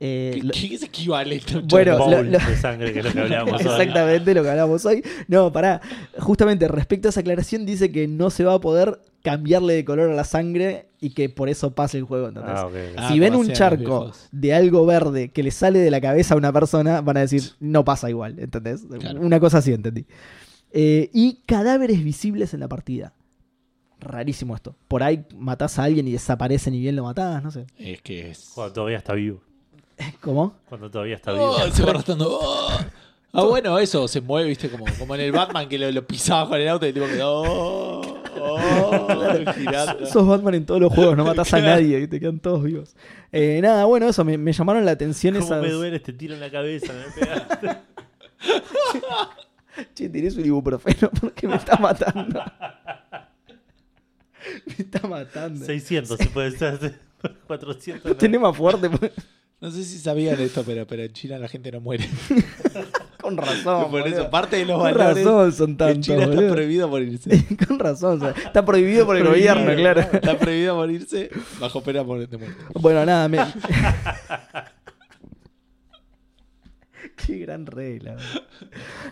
[0.00, 3.04] Eh, ¿Qué, lo- qué es equivalente a un Bueno, lo- lo- de sangre, que es
[3.06, 3.66] lo que hablábamos hoy.
[3.70, 5.02] Exactamente lo que hablamos hoy.
[5.28, 5.80] No, pará.
[6.18, 10.10] Justamente respecto a esa aclaración dice que no se va a poder cambiarle de color
[10.10, 12.28] a la sangre y que por eso pase el juego.
[12.28, 12.52] ¿entendés?
[12.54, 12.74] Ah, ok.
[12.98, 14.28] Ah, si ven un charco viejos.
[14.30, 17.42] de algo verde que le sale de la cabeza a una persona, van a decir,
[17.58, 18.84] no pasa igual, ¿entendés?
[19.00, 19.20] Claro.
[19.20, 20.04] Una cosa así, entendí.
[20.72, 23.14] Eh, y cadáveres visibles en la partida.
[23.98, 24.76] Rarísimo esto.
[24.88, 27.66] Por ahí matás a alguien y desaparece ni bien lo matás, no sé.
[27.78, 28.50] Es que es.
[28.54, 29.40] Cuando todavía está vivo.
[30.20, 30.54] ¿Cómo?
[30.68, 31.50] Cuando todavía está vivo.
[31.50, 32.28] Oh, se va arrastrando.
[32.30, 32.68] Oh.
[33.36, 36.48] Ah, bueno, eso se mueve, viste, como, como en el Batman que lo, lo pisaba
[36.48, 37.42] con el auto y tipo quedó.
[37.42, 40.06] Oh, oh, girando.
[40.06, 42.94] Sos Batman en todos los juegos, no matás a nadie y te quedan todos vivos.
[43.32, 45.60] Eh, nada, bueno, eso, me, me llamaron la atención ¿Cómo esas...
[45.60, 46.92] me duele este tiro en la cabeza?
[46.92, 47.76] Me pegaste.
[49.94, 52.40] Che, tenés un ibuprofeno porque me está matando.
[54.66, 55.64] Me está matando.
[55.64, 57.00] 600, si puede ser.
[57.46, 58.04] 400.
[58.04, 58.16] no.
[58.16, 58.90] Tenés más fuerte.
[58.90, 59.10] pues.
[59.60, 62.06] No sé si sabían esto, pero, pero en China la gente no muere.
[63.24, 63.90] Con razón.
[63.90, 65.24] Por eso, parte de los Con valores.
[65.24, 66.00] razón son En tantos.
[66.04, 67.46] China está prohibido morirse.
[67.66, 68.18] Con razón.
[68.18, 70.00] o sea, está prohibido por el Prohibido, gobierno, claro.
[70.12, 72.38] Está prohibido morirse bajo pena de muerte.
[72.74, 73.38] Bueno, nada, me...
[77.16, 78.16] Qué gran regla.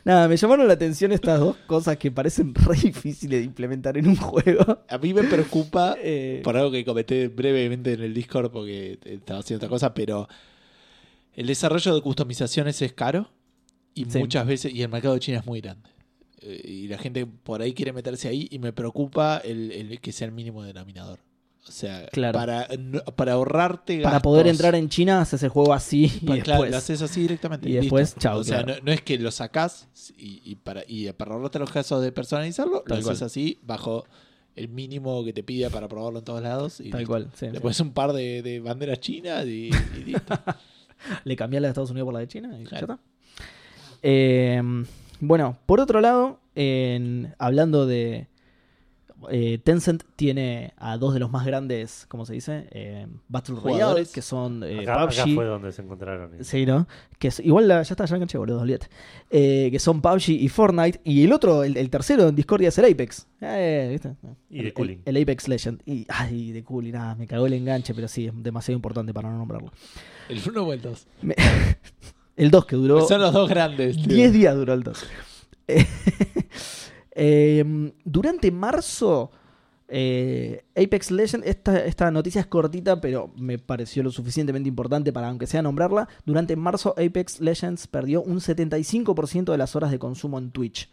[0.04, 4.08] Nada, me llamaron la atención estas dos cosas que parecen re difíciles de implementar en
[4.08, 4.80] un juego.
[4.88, 9.40] A mí me preocupa Eh, por algo que comenté brevemente en el Discord porque estaba
[9.40, 10.28] haciendo otra cosa, pero
[11.34, 13.30] el desarrollo de customizaciones es caro
[13.94, 14.18] y Sí.
[14.18, 15.88] muchas veces, y el mercado de China es muy grande.
[16.40, 20.12] Eh, Y la gente por ahí quiere meterse ahí y me preocupa el, el que
[20.12, 21.20] sea el mínimo denominador.
[21.68, 22.36] O sea, Claro.
[22.36, 22.66] para,
[23.14, 24.10] para ahorrarte gastos.
[24.10, 26.70] para poder entrar en China, haces el juego así y Claro, después.
[26.72, 27.68] lo haces así directamente.
[27.68, 27.82] y listo.
[27.84, 29.88] después, chao, O sea, no, no es que lo sacás
[30.18, 33.14] y, y para, y para ahorrarte los casos de personalizarlo, Tal lo cual.
[33.14, 34.04] haces así bajo
[34.56, 36.80] el mínimo que te pide para probarlo en todos lados.
[36.80, 37.12] Y Tal listo.
[37.12, 37.30] cual.
[37.34, 37.60] sí, Le sí.
[37.60, 39.70] pones un par de, de banderas chinas y,
[40.00, 40.34] y listo.
[41.24, 42.94] Le cambiás la de Estados Unidos por la de China y ya Claro.
[42.94, 43.11] está.
[44.02, 44.60] Eh,
[45.20, 48.26] bueno, por otro lado, en- hablando de.
[49.30, 52.66] eh, Tencent tiene a dos de los más grandes, ¿cómo se dice?
[52.72, 54.12] Eh, Battle Royale, Jugadores.
[54.12, 55.34] que son eh, Acá, acá PUBG.
[55.36, 56.40] fue donde se encontraron.
[56.40, 56.88] y- Sí, ¿no?
[57.20, 58.88] Que es, igual la- ya está, ya enganché, boludo, olvídate.
[59.30, 61.00] Eh, que son PUBG y Fortnite.
[61.04, 63.28] Y el otro, el, el tercero en Discordia es el Apex.
[63.40, 64.16] Eh, ¿viste?
[64.50, 64.98] Y El- de Cooling.
[65.04, 65.80] El, el Apex Legend.
[65.86, 69.30] Y, ay, de Cooling, nada, me cagó el enganche, pero sí, es demasiado importante para
[69.30, 69.70] no nombrarlo.
[70.28, 71.06] El 1 o el 2.
[71.22, 71.36] Me-
[72.36, 73.96] el 2 que duró Son los dos grandes.
[73.96, 74.14] tío.
[74.14, 75.06] 10 días duró el 2.
[77.14, 79.30] Eh, durante marzo,
[79.86, 85.28] eh, Apex Legends, esta, esta noticia es cortita, pero me pareció lo suficientemente importante para,
[85.28, 86.08] aunque sea nombrarla.
[86.24, 90.88] Durante marzo, Apex Legends perdió un 75% de las horas de consumo en Twitch.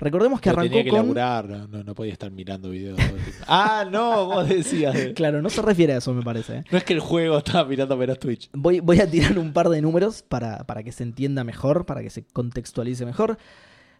[0.00, 0.98] Recordemos que Pero arrancó tenía que con.
[1.00, 2.98] laburar, no, no, no podía estar mirando videos.
[3.48, 4.96] ah, no, vos decías.
[5.14, 6.58] Claro, no se refiere a eso, me parece.
[6.58, 6.64] ¿eh?
[6.70, 8.48] No es que el juego estaba mirando menos Twitch.
[8.52, 12.02] Voy, voy a tirar un par de números para, para que se entienda mejor, para
[12.02, 13.38] que se contextualice mejor.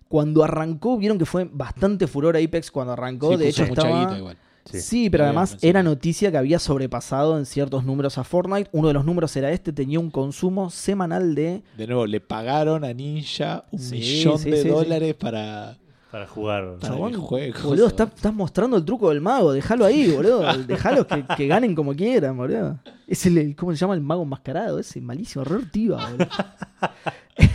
[0.08, 3.32] Cuando arrancó, vieron que fue bastante furor Apex cuando arrancó.
[3.32, 4.00] Sí, de hecho, mucha estaba.
[4.04, 4.36] guita igual.
[4.64, 5.10] Sí, Sí.
[5.10, 8.68] pero además era noticia que había sobrepasado en ciertos números a Fortnite.
[8.72, 11.62] Uno de los números era este, tenía un consumo semanal de...
[11.76, 15.78] De nuevo, le pagaron a Ninja un Sí, millón sí, de dólares para,
[16.10, 16.76] Para jugar.
[16.80, 17.58] Chabón, el juego.
[17.68, 20.40] Boludo, está- estás mostrando el truco del mago, déjalo ahí, boludo.
[20.66, 22.78] Déjalos que, que ganen como quieran, boludo.
[23.06, 23.92] Es el, el- ¿cómo se llama?
[23.94, 26.26] El mago enmascarado, ese malísimo, re ortiva, boludo.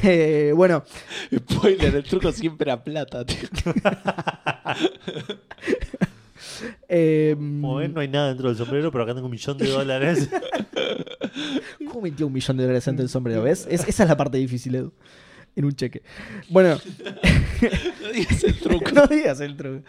[0.02, 0.82] Eh, bueno,
[1.36, 3.38] Spoiler, el truco siempre a plata, tío.
[6.88, 9.68] eh, Como ven, no hay nada dentro del sombrero, pero acá tengo un millón de
[9.70, 10.30] dólares.
[11.88, 13.44] ¿cómo metió un millón de dólares dentro del sombrero?
[13.44, 13.68] ¿Ves?
[13.70, 14.94] Es- esa es la parte difícil, Edu.
[15.56, 16.02] En un cheque.
[16.50, 16.78] Bueno,
[18.02, 18.92] No digas el truco.
[18.94, 19.84] no digas el truco.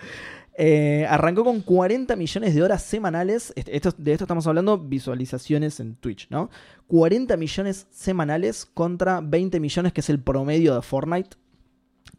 [0.56, 3.52] Eh, arrancó con 40 millones de horas semanales.
[3.56, 6.50] Esto, de esto estamos hablando visualizaciones en Twitch, ¿no?
[6.86, 11.36] 40 millones semanales contra 20 millones, que es el promedio de Fortnite.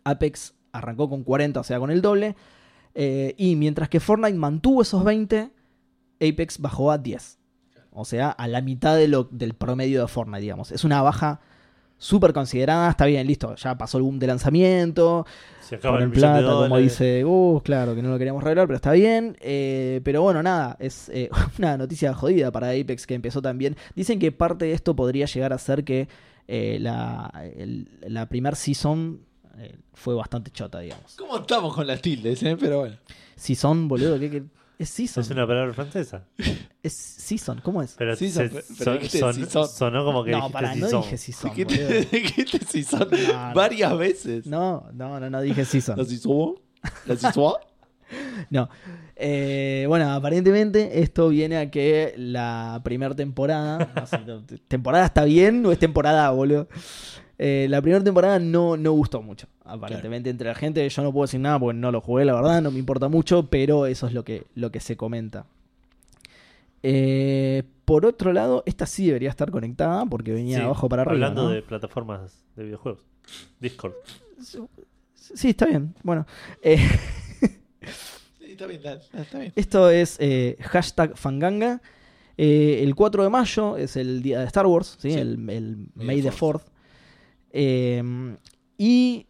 [0.04, 2.36] Apex arrancó con 40, o sea, con el doble.
[2.94, 5.50] Eh, y mientras que Fortnite mantuvo esos 20,
[6.20, 7.40] Apex bajó a 10.
[7.92, 10.72] O sea, a la mitad de lo, del promedio de Fortnite, digamos.
[10.74, 11.40] Es una baja
[11.98, 12.90] súper considerada.
[12.90, 13.56] Está bien, listo.
[13.56, 15.26] Ya pasó el boom de lanzamiento.
[15.62, 18.76] Se acaba el de plata, como dice Gus, claro, que no lo queríamos revelar, pero
[18.76, 19.36] está bien.
[19.42, 23.76] Eh, pero bueno, nada, es eh, una noticia jodida para Apex que empezó también.
[23.96, 26.08] Dicen que parte de esto podría llegar a ser que
[26.48, 29.22] eh, la, el- la primer season
[29.58, 31.16] eh, fue bastante chota, digamos.
[31.18, 32.56] ¿Cómo estamos con las tildes, eh?
[32.60, 32.96] Pero bueno.
[33.36, 34.44] Season, boludo, ¿qué, qué?
[34.78, 35.22] Es season.
[35.24, 36.24] Es una palabra francesa.
[36.84, 37.96] Es season, ¿cómo es?
[37.98, 39.68] Pero, Sí, se- son- pero son- dijiste son- si son.
[39.70, 41.88] sonó como que No, dijiste para, si no dije season, ¿Qué boludo.
[41.88, 43.54] te, ¿Qué te si son No, no.
[43.56, 44.46] varias veces?
[44.48, 45.98] No, no, no, no dije season.
[45.98, 46.62] ¿Las hizo?
[47.06, 47.58] ¿Las hizo?
[48.50, 48.70] No.
[49.16, 53.92] Eh, bueno, aparentemente esto viene a que la primera temporada.
[53.96, 54.20] no sé,
[54.68, 56.68] ¿Temporada está bien o es temporada, boludo?
[57.38, 59.48] Eh, la primera temporada no, no gustó mucho.
[59.64, 60.88] Aparentemente entre la gente.
[60.88, 63.50] Yo no puedo decir nada porque no lo jugué, la verdad, no me importa mucho,
[63.50, 65.46] pero eso es lo que, lo que se comenta.
[66.84, 71.02] Eh, por otro lado, esta sí debería estar conectada porque venía Sí, de abajo para
[71.02, 71.14] arriba.
[71.28, 71.50] Hablando ¿no?
[71.50, 73.02] de plataformas de videojuegos.
[73.60, 73.94] Discord.
[75.16, 75.94] Sí, está bien.
[76.04, 76.26] Bueno,
[76.62, 76.78] eh,
[78.56, 79.52] Está bien, está está bien.
[79.56, 81.82] Esto es eh, hashtag Fanganga.
[82.38, 85.12] Eh, el 4 de mayo es el día de Star Wars, ¿sí?
[85.12, 85.20] Sí.
[85.20, 86.62] el, el May May the the 4th.
[87.58, 88.04] Eh,
[88.78, 89.28] y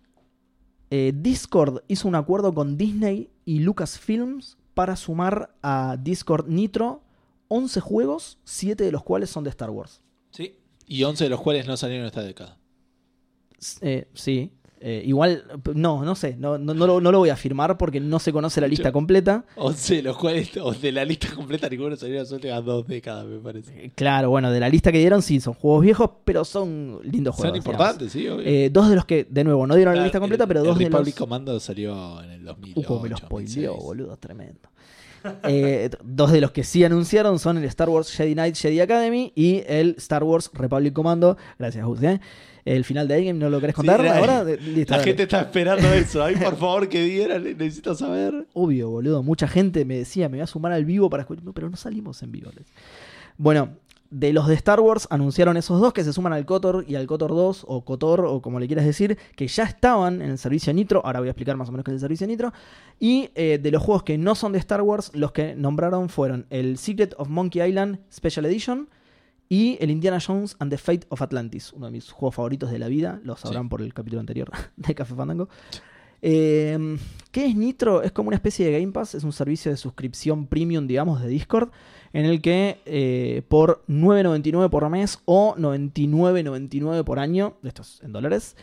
[0.89, 7.03] eh, Discord hizo un acuerdo con Disney y Lucasfilms para sumar a Discord Nitro
[7.49, 10.01] 11 juegos, 7 de los cuales son de Star Wars.
[10.31, 10.57] Sí.
[10.87, 12.57] Y 11 de los cuales no salieron esta década.
[13.81, 14.51] Eh, sí.
[14.81, 15.43] Eh, igual,
[15.73, 18.31] no, no sé, no, no, no lo, no lo voy a afirmar porque no se
[18.33, 19.45] conoce la lista Yo- completa.
[19.55, 23.25] 11 de los cuales, o de la lista completa, ninguno salió las últimas dos décadas,
[23.25, 23.85] me parece.
[23.85, 27.33] Eh, Claro, bueno, de la lista que dieron sí, son juegos viejos, pero son lindos
[27.35, 27.51] juegos.
[27.57, 27.73] Son digamos.
[27.73, 28.45] importantes, sí, obvio.
[28.45, 30.65] Eh, dos de los que, de nuevo, no dieron la lista completa, el- pero el
[30.67, 31.19] dos de Republic los...
[31.19, 32.93] Commando salió en el 2008.
[32.93, 33.83] Uh, me lo spoileó, 2006.
[33.83, 34.59] boludo, tremendo.
[35.43, 39.31] Eh, dos de los que sí anunciaron son el Star Wars Jedi Knight Jedi Academy
[39.35, 41.35] y el Star Wars Republic Commando.
[41.57, 42.19] Gracias, ¿eh?
[42.65, 44.43] El final de Endgame, ¿no lo querés Sí, contar ahora?
[44.43, 45.03] Listo, La dale.
[45.11, 46.23] gente está esperando eso.
[46.23, 47.43] Ay, por favor, que dieran.
[47.43, 48.47] Necesito saber.
[48.53, 49.21] Obvio, boludo.
[49.21, 51.43] Mucha gente me decía, me voy a sumar al vivo para escuchar.
[51.45, 52.49] No, pero no salimos en vivo.
[53.37, 53.69] Bueno,
[54.09, 57.05] de los de Star Wars anunciaron esos dos que se suman al KOTOR y al
[57.05, 60.73] KOTOR 2 o KOTOR o como le quieras decir, que ya estaban en el servicio
[60.73, 61.05] Nitro.
[61.05, 62.51] Ahora voy a explicar más o menos qué es el servicio Nitro.
[62.99, 66.45] Y eh, de los juegos que no son de Star Wars, los que nombraron fueron
[66.49, 68.89] el Secret of Monkey Island Special Edition
[69.49, 72.79] y el Indiana Jones and the Fate of Atlantis, uno de mis juegos favoritos de
[72.79, 73.19] la vida.
[73.23, 73.69] Lo sabrán Sí.
[73.69, 75.49] por el capítulo anterior de Café Fandango.
[76.21, 76.97] Eh,
[77.31, 78.01] ¿Qué es Nitro?
[78.01, 81.27] Es como una especie de Game Pass, es un servicio de suscripción premium, digamos, de
[81.27, 81.69] Discord,
[82.13, 88.11] en el que eh, por 9.99 por mes o 99.99 por año, esto es en
[88.13, 88.55] dólares,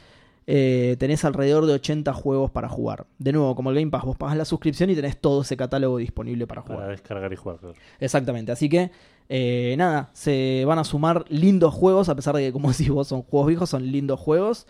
[0.49, 3.07] eh, tenés alrededor de 80 juegos para jugar.
[3.19, 5.99] De nuevo, como el Game Pass, vos pagas la suscripción y tenés todo ese catálogo
[5.99, 6.79] disponible para jugar.
[6.79, 7.59] Para descargar y jugar.
[7.59, 7.75] claro.
[8.01, 8.91] Exactamente, así que
[9.29, 13.09] eh, nada, se van a sumar lindos juegos, a pesar de que, como decís vos,
[13.09, 14.67] son juegos viejos, son lindos juegos.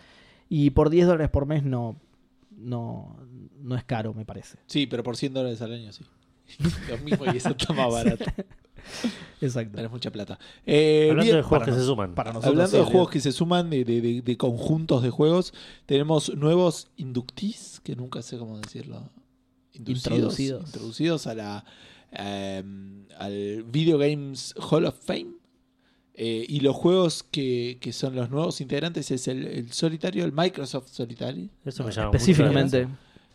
[0.49, 1.95] Y por 10 dólares por mes no,
[2.57, 3.17] no,
[3.61, 4.57] no es caro, me parece.
[4.67, 6.03] Sí, pero por 100 dólares al año, sí.
[6.89, 8.25] Lo mismo y eso está más barato.
[9.41, 9.75] Exacto.
[9.77, 10.37] Tenés mucha plata.
[10.65, 12.13] Eh, Hablando bien, de juegos para que nos- se suman.
[12.15, 12.51] para nosotros.
[12.51, 15.53] Hablando sí, de juegos que se suman, de, de- de- de conjuntos de juegos,
[15.85, 19.09] tenemos nuevos inductees, que nunca sé cómo decirlo.
[19.73, 20.65] Inducidos, Introducidos.
[20.65, 21.65] introducidos a la,
[22.15, 22.63] eh,
[23.17, 25.33] al Video Games Hall of Fame.
[26.15, 30.31] Eh, y los juegos que, que son los nuevos integrantes es el, el solitario, el
[30.31, 31.49] Microsoft Solitario.
[31.65, 32.87] Eso me No, llama mucho la Específicamente.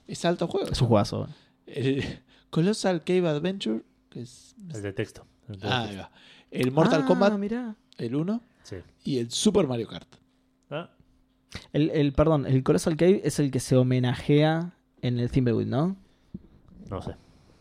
[0.07, 0.69] Es alto juego.
[0.71, 1.29] es un juegazo.
[1.67, 2.05] El
[2.51, 4.55] Colossal Cave Adventure, que es...
[4.73, 5.27] El de texto.
[5.49, 6.03] El de Ah, ahí texto.
[6.03, 6.11] va.
[6.53, 7.77] El Mortal Ah, Kombat, mirá.
[7.99, 8.77] el 1, Sí.
[9.05, 10.09] y el Super Mario Kart.
[10.71, 10.91] Ah,
[11.73, 15.97] El, el, perdón, el Colossal Cave es el que se homenajea en el Thimbleweed, ¿no?
[16.89, 17.17] no sé.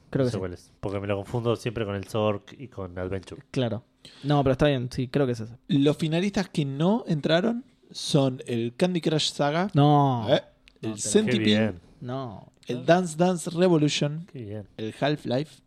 [0.09, 0.39] Creo no que sé sí.
[0.39, 0.71] cuál es.
[0.79, 3.43] Porque me lo confundo siempre con el Zork y con Adventure.
[3.51, 3.83] Claro.
[4.23, 5.57] No, pero está bien, sí, creo que es ese.
[5.67, 10.41] Los finalistas que no entraron son el Candy Crush Saga, No, eh,
[10.81, 11.79] No, el Qué Centipede, bien.
[12.01, 12.51] no.
[12.67, 14.67] el Dance Dance Revolution, Qué bien.
[14.77, 15.61] el Half-Life,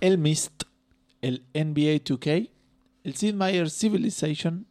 [0.00, 0.64] el Myst,
[1.22, 2.50] el NBA 2K,
[3.04, 4.66] el Sid Meier's Civilization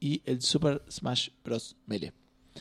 [0.00, 1.76] y el Super Smash Bros.
[1.86, 2.12] Melee.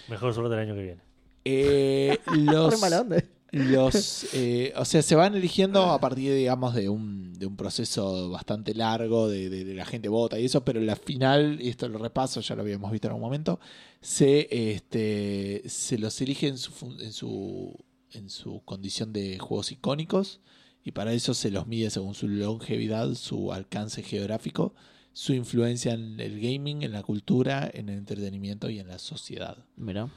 [0.10, 1.02] Mejor suerte el año que viene.
[1.46, 3.24] Eh, los, mala onda.
[3.54, 8.30] Los eh, o sea se van eligiendo a partir digamos de un, de un proceso
[8.32, 11.88] bastante largo de, de- de la gente vota y eso pero la final y esto
[11.88, 13.60] lo repaso ya lo habíamos visto en algún momento
[14.02, 17.78] se este se los elige en su fun- en su
[18.12, 20.40] en su condición de juegos icónicos
[20.84, 24.74] y para eso se los mide según su longevidad su alcance geográfico
[25.14, 29.64] su influencia en el gaming en la cultura en el entretenimiento y en la sociedad
[29.78, 30.10] Mira.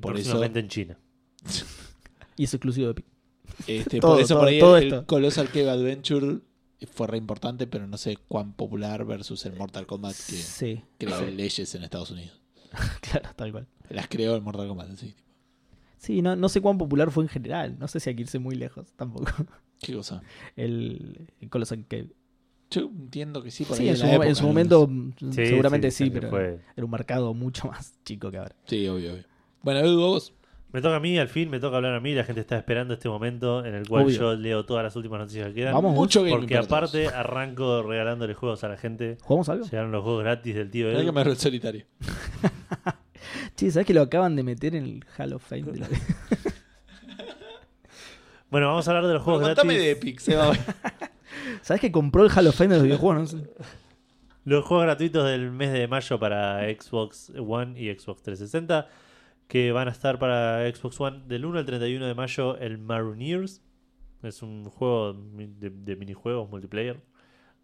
[0.00, 0.98] Por eso- en China.
[2.36, 3.06] Y es exclusivo de Epic.
[3.66, 5.06] Este, Todo, por eso todo, por ahí todo el, esto.
[5.06, 6.38] Colossal Cave Adventure
[6.92, 11.20] fue re importante, pero no sé cuán popular versus el Mortal Kombat que Sí, creó
[11.30, 12.40] leyes en Estados Unidos.
[13.00, 13.66] claro, tal cual.
[13.90, 15.14] Las creó el Mortal Kombat, sí.
[15.98, 17.76] Sí, no, no sé cuán popular fue en general.
[17.78, 19.30] No sé si hay que irse muy lejos tampoco.
[19.80, 20.22] ¿Qué cosa?
[20.56, 22.08] El, el Colossal Cave.
[22.70, 25.10] Yo entiendo que sí, por Sí, ahí en en su, época, en su momento mm,
[25.32, 28.56] Sí, seguramente sí, sí, pero fue- era un mercado mucho más chico que ahora.
[28.66, 29.24] Sí, obvio, obvio.
[29.62, 30.32] Bueno, Edu, vos.
[30.72, 32.14] Me toca a mí, al fin, me toca hablar a mí.
[32.14, 34.18] La gente está esperando este momento en el cual Obvio.
[34.18, 35.74] yo leo todas las últimas noticias que quedan.
[35.74, 37.14] Vamos, Mucho Porque aparte todos.
[37.14, 39.18] arranco regalándole juegos a la gente.
[39.22, 39.64] ¿Jugamos algo?
[39.66, 41.04] Llegaron los juegos gratis del tío Edu.
[41.04, 41.84] que me el solitario.
[43.54, 45.62] Sí, ¿sabes que lo acaban de meter en el Hall of Fame?
[45.62, 45.88] de la-
[48.50, 49.84] Bueno, vamos a hablar de los juegos Contame gratis.
[49.86, 50.52] de Epic, Seba.
[51.62, 53.32] ¿Sabes que compró el Hall of Fame de los videojuegos?
[53.34, 53.48] No sé.
[54.44, 58.88] Los juegos gratuitos del mes de mayo para Xbox One y Xbox 360.
[59.48, 63.62] Que van a estar para Xbox One del 1 al 31 de mayo el Marooniers.
[64.22, 67.02] Es un juego de, de minijuegos multiplayer.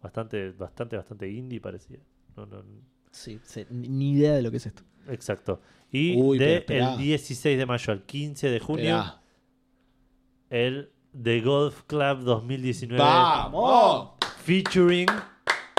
[0.01, 1.99] Bastante, bastante, bastante indie parecía.
[2.37, 2.63] No, no,
[3.11, 4.83] Sí, sí, ni idea de lo que es esto.
[5.07, 5.61] exacto.
[5.91, 9.21] Y Uy, de el 16 de mayo al 15 de junio Esperá.
[10.51, 10.91] el
[11.23, 14.11] The Golf Club 2019 ¡Vamos!
[14.43, 15.07] featuring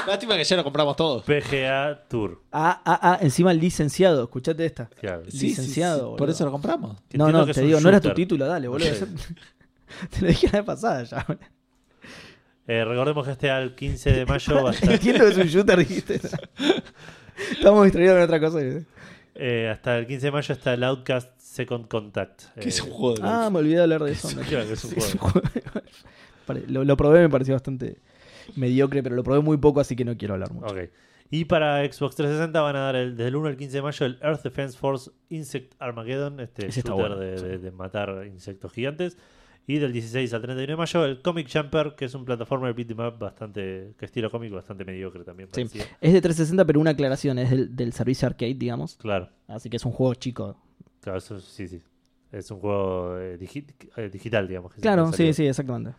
[0.06, 1.22] Lástima que ya lo compramos todos.
[1.24, 2.42] PGA Tour.
[2.52, 4.88] Ah, ah, ah, encima licenciado, escuchate esta.
[5.00, 5.24] Claro.
[5.28, 6.18] Sí, sí, Licenciado, sí.
[6.18, 6.96] Por eso lo compramos.
[7.12, 8.88] No, no, te digo, no era tu título, dale, boludo.
[10.10, 11.24] Te lo dije la vez pasada ya.
[11.26, 11.44] boludo.
[12.66, 15.46] Eh, recordemos que este al 15 de mayo va a estar Entiendo que es un
[15.48, 16.20] shooter, dijiste.
[17.52, 18.58] Estamos distraídos con otra cosa.
[19.34, 22.42] Eh, hasta el 15 de mayo está el Outcast Second Contact.
[22.60, 24.28] Que es Eh, un juego de Ah, me olvidé de hablar de eso.
[24.48, 25.42] Claro que es un juego.
[26.68, 27.96] lo, lo probé, me pareció bastante
[28.56, 30.66] mediocre, pero lo probé muy poco, así que no quiero hablar mucho.
[30.74, 30.90] Ok.
[31.32, 34.06] Y para Xbox 360 van a dar el, desde el 1 al 15 de mayo
[34.06, 37.44] el Earth Defense Force Insect Armageddon, este Ese shooter bueno, de, sí.
[37.44, 39.16] de- de matar insectos gigantes.
[39.66, 42.90] Y del 16 al 31 de mayo el Comic Jumper, que es un plataforma beat
[42.90, 45.48] 'em up bastante, que estilo cómic bastante mediocre también.
[45.52, 45.62] Sí.
[46.00, 48.96] Es de 360, pero una aclaración, es del, del servicio arcade, digamos.
[48.96, 50.56] Claro, Así que es un juego chico.
[51.00, 51.80] claro, eso sí, sí.
[52.32, 53.66] Es un juego eh, digi-
[53.96, 54.74] eh, digital, digamos.
[54.74, 55.92] que Claro, sí, sí, exactamente.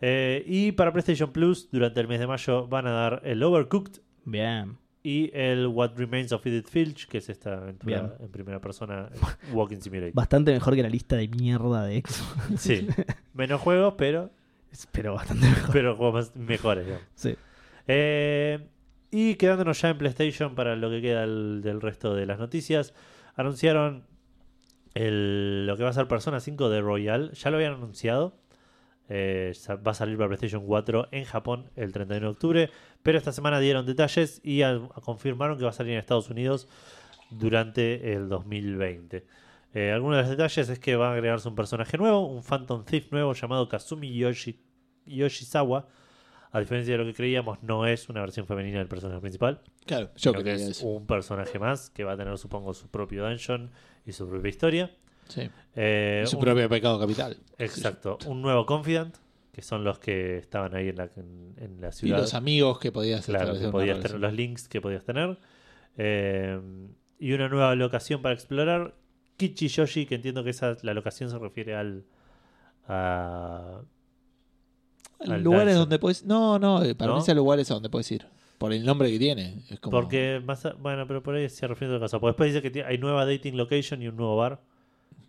[0.00, 4.00] Eh, y para PlayStation Plus, durante el mes de mayo, van a dar el Overcooked
[4.24, 4.78] Bien.
[5.02, 8.12] y el What Remains of Edith Filch, que es esta aventura Bien.
[8.20, 9.10] en primera persona,
[9.52, 10.14] Walking Simulator.
[10.14, 12.58] Bastante mejor que la lista de mierda de Xbox.
[12.58, 12.88] Sí,
[13.34, 14.30] menos juegos, pero,
[14.92, 15.70] Pero bastante mejor.
[15.72, 17.06] pero juegos mejores, digamos.
[17.14, 17.34] Sí.
[17.86, 18.66] Eh,
[19.10, 22.94] y quedándonos ya en PlayStation para lo que queda el- del resto de las noticias,
[23.36, 24.04] anunciaron
[24.94, 27.32] el- lo que va a ser Persona 5 de Royal.
[27.32, 28.39] Ya lo habían anunciado.
[29.12, 29.52] Eh,
[29.84, 32.70] va a salir para PlayStation 4 en Japón el 31 de octubre.
[33.02, 34.62] Pero esta semana dieron detalles y
[35.04, 36.68] confirmaron que va a salir en Estados Unidos
[37.30, 39.26] durante el 2020.
[39.74, 42.84] Eh, algunos de los detalles es que va a agregarse un personaje nuevo, un Phantom
[42.84, 44.60] Thief nuevo llamado Kazumi Yoshi,
[45.06, 45.88] Yoshizawa.
[46.52, 49.60] A diferencia de lo que creíamos, no es una versión femenina del personaje principal.
[49.86, 50.86] Claro, yo sino que es eso.
[50.86, 53.70] un personaje más que va a tener, supongo, su propio dungeon
[54.04, 54.90] y su propia historia.
[55.30, 55.48] Sí.
[55.76, 57.36] Eh, Y su un- propio pecado capital.
[57.58, 58.18] Exacto.
[58.26, 59.16] Un nuevo Confidant,
[59.52, 62.18] que son los que estaban ahí en la, en, en la Y ciudad.
[62.18, 65.38] los amigos que podías Claro, que podías tener, los links que podías tener.
[65.96, 66.60] Eh,
[67.18, 68.94] y una nueva locación para explorar.
[69.36, 72.04] Kichi Yoshi, que entiendo que esa la locación se refiere al.
[72.88, 73.80] a-
[75.20, 75.78] al lugares dungeon.
[75.80, 76.24] donde puedes.
[76.24, 77.18] No, no, eh, para ¿No?
[77.18, 78.26] mí son lugares a donde puedes ir.
[78.58, 79.62] Por el nombre que tiene.
[79.70, 79.98] Es como...
[79.98, 82.18] Porque más a- bueno, pero por ahí se refiere a otra cosa.
[82.20, 84.60] Porque después dice que hay nueva dating location y un nuevo bar.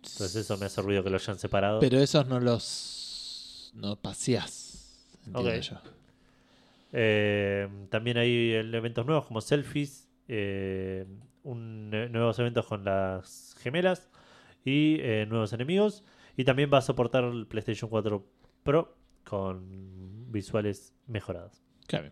[0.02, 1.80] Entonces eso me hace ruido que lo hayan separado.
[1.80, 3.70] Pero esos no los.
[3.74, 5.08] No paseás.
[5.26, 5.60] Entiendo Ok.
[5.60, 5.76] yo.
[6.92, 11.06] Eh, también hay elementos nuevos como selfies, eh,
[11.42, 14.08] un- nuevos eventos con las gemelas
[14.64, 16.02] y eh, nuevos enemigos.
[16.36, 18.24] Y también va a soportar el PlayStation 4
[18.62, 21.62] Pro con visuales mejorados.
[21.86, 22.10] Claro.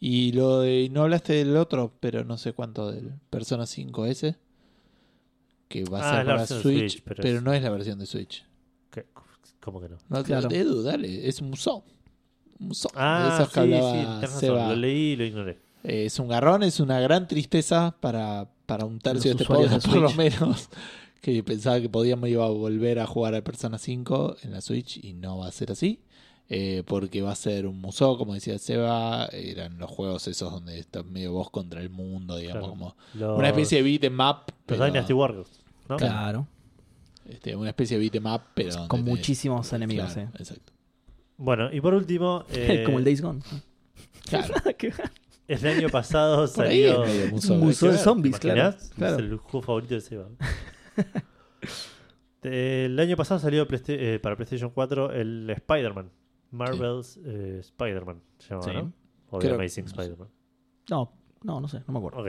[0.00, 0.88] Y lo de.
[0.90, 4.36] No hablaste del otro, pero no sé cuánto del Persona 5S.
[5.72, 7.62] Que va a Ah, ser para versión de Switch, Switch, pero pero, es- no es
[7.62, 8.44] la versión de Switch.
[8.90, 9.06] ¿Qué?
[9.60, 9.96] ¿Cómo que no?
[10.08, 10.50] No, Claro.
[10.50, 11.82] Edu, dale, es un musón.
[12.60, 12.92] Un musón.
[12.92, 14.68] de Ah, esos que sí, sí, hablaba Seba.
[14.68, 15.58] lo leí y lo ignoré.
[15.84, 19.54] Eh, es un garrón, es una gran tristeza para, para un tercio de Los este
[19.54, 20.68] podcast, de por lo menos.
[21.22, 24.96] Que pensaba que podíamos iba a volver a jugar a Persona 5 en la Switch
[25.04, 26.00] y no va a ser así.
[26.48, 29.26] eh, porque va a ser un museo, como decía Seba.
[29.26, 32.72] Eran los juegos esos donde estás medio vos contra el mundo, digamos, Claro.
[32.72, 34.36] como Los, una especie de beat em up.
[34.48, 35.48] los pero- Dynasty Warriors,
[35.92, 35.96] ¿no?
[35.98, 36.46] Claro.
[37.26, 40.32] este, una especie de beat em up, pero donde Con tenés- muchísimos enemigos, Claro, eh.
[40.38, 40.72] Exacto.
[41.36, 43.40] Bueno, y por último, eh, Como el Days Gone.
[44.28, 44.54] Claro.
[45.48, 47.00] el año pasado salió...
[47.02, 47.40] ver.
[47.40, 48.68] zombies, ¿Te claro.
[49.16, 50.28] Es el juego favorito de Seba.
[52.42, 56.10] el año pasado salió eh, para PlayStation 4 el Spider-Man.
[56.50, 58.20] Marvel's eh, Spider-Man.
[58.38, 58.70] Se llama, Sí.
[58.72, 58.92] ¿no?
[59.30, 60.28] O Creo- The Amazing Spider-Man.
[60.90, 61.12] No,
[61.42, 62.20] no, no sé, no me acuerdo.
[62.20, 62.28] Ok.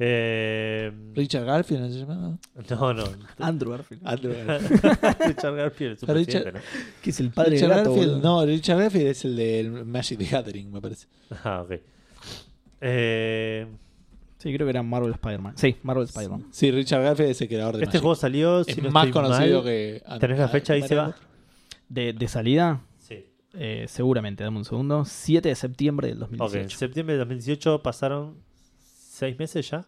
[0.00, 2.38] Eh, Richard Garfield, ¿no se llama?
[2.70, 3.04] no, no.
[3.38, 4.02] Andrew Garfield.
[5.26, 6.60] Richard Garfield es su presidente, ¿no?
[7.02, 8.40] Que es el padre Richard de gato, Garfield, boludo.
[8.40, 11.06] no, Richard Garfield es el de Magic the Gathering, me parece.
[11.44, 11.72] Ah, ok.
[12.80, 13.66] Eh,
[14.38, 15.54] Sí, creo que era Marvel Spider-Man.
[15.58, 16.46] Sí, Marvel Spider-Man.
[16.52, 18.00] Sí, Richard Garfield es el creador de este Magic.
[18.02, 20.02] juego salió, si es no más conocido mal- que...
[20.20, 21.04] ¿Tenés la fecha ahí, ¿cómo Seba?
[21.08, 21.16] era?
[21.88, 23.24] De, de salida, Sí.
[23.54, 25.04] eh, seguramente, dame un segundo.
[25.04, 26.78] 7 de septiembre del Ok, en 2018.
[26.78, 28.36] septiembre de 2018 pasaron
[29.18, 29.86] seis meses ya.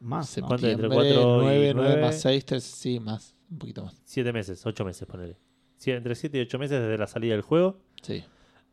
[0.00, 0.46] Más, ¿no?
[0.46, 0.66] ¿Cuánto?
[0.68, 2.02] Entre Septiembre, cuatro y 9, 9 nueve.
[2.02, 4.00] más 6, 3, sí, más, un poquito más.
[4.04, 5.36] Siete meses, ocho meses, ponele.
[5.76, 7.80] Sí, entre siete y ocho meses desde la salida del juego.
[8.02, 8.24] Sí.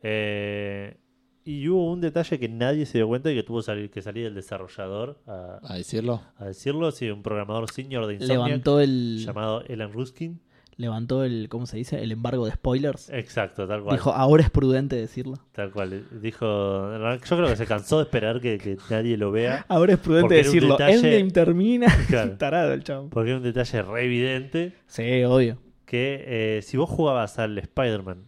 [0.02, 0.98] Eh,
[1.44, 4.26] y hubo un detalle que nadie se dio cuenta y que tuvo salir, que salir
[4.26, 6.22] el desarrollador a, A decirlo.
[6.38, 6.92] a decirlo.
[6.92, 10.40] Sí, un programador senior de Insomniac Levantó el, llamado Elan Ruskin.
[10.78, 12.02] Levantó el, ¿cómo se dice?
[12.04, 13.10] El embargo de spoilers.
[13.10, 13.96] Exacto, tal cual.
[13.96, 15.36] Dijo, ahora es prudente decirlo.
[15.54, 16.06] Tal cual.
[16.22, 19.66] Dijo, yo creo que se cansó de esperar que, que nadie lo vea.
[19.70, 20.78] Ahora es prudente decirlo.
[20.78, 21.88] detalle- Endgame termina.
[22.10, 22.32] Claro.
[22.38, 23.10] Tarado el chavo.
[23.10, 25.58] Porque es un detalle re evidente Sí, obvio.
[25.86, 26.24] que
[26.58, 28.28] eh, si vos jugabas al Spider-Man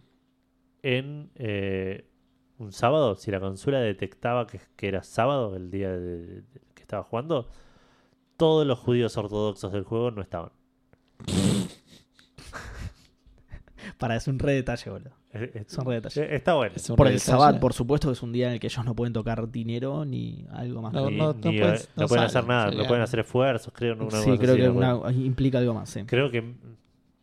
[0.82, 2.06] en eh,
[2.58, 6.42] un sábado, si la consola detectaba que, que era sábado, el día de- de-
[6.74, 7.48] que estaba jugando,
[8.36, 10.50] todos los judíos ortodoxos del juego no estaban.
[13.98, 15.10] Para, es un re detalle, boludo.
[15.66, 16.30] Son re detalles.
[16.30, 16.72] Está bueno.
[16.76, 17.18] Es Por el detalle.
[17.18, 20.04] Sabbat, por supuesto, que es un día en el que ellos no pueden tocar dinero
[20.04, 20.92] ni algo más.
[20.92, 23.02] No, Ni- no, ni, no puedes- no no pueden sale, hacer nada, sería- no pueden
[23.02, 23.94] hacer esfuerzos, creo.
[23.94, 25.90] Una sí, cosa creo así, que una- implica algo más.
[25.90, 26.02] Sí.
[26.06, 26.54] Creo que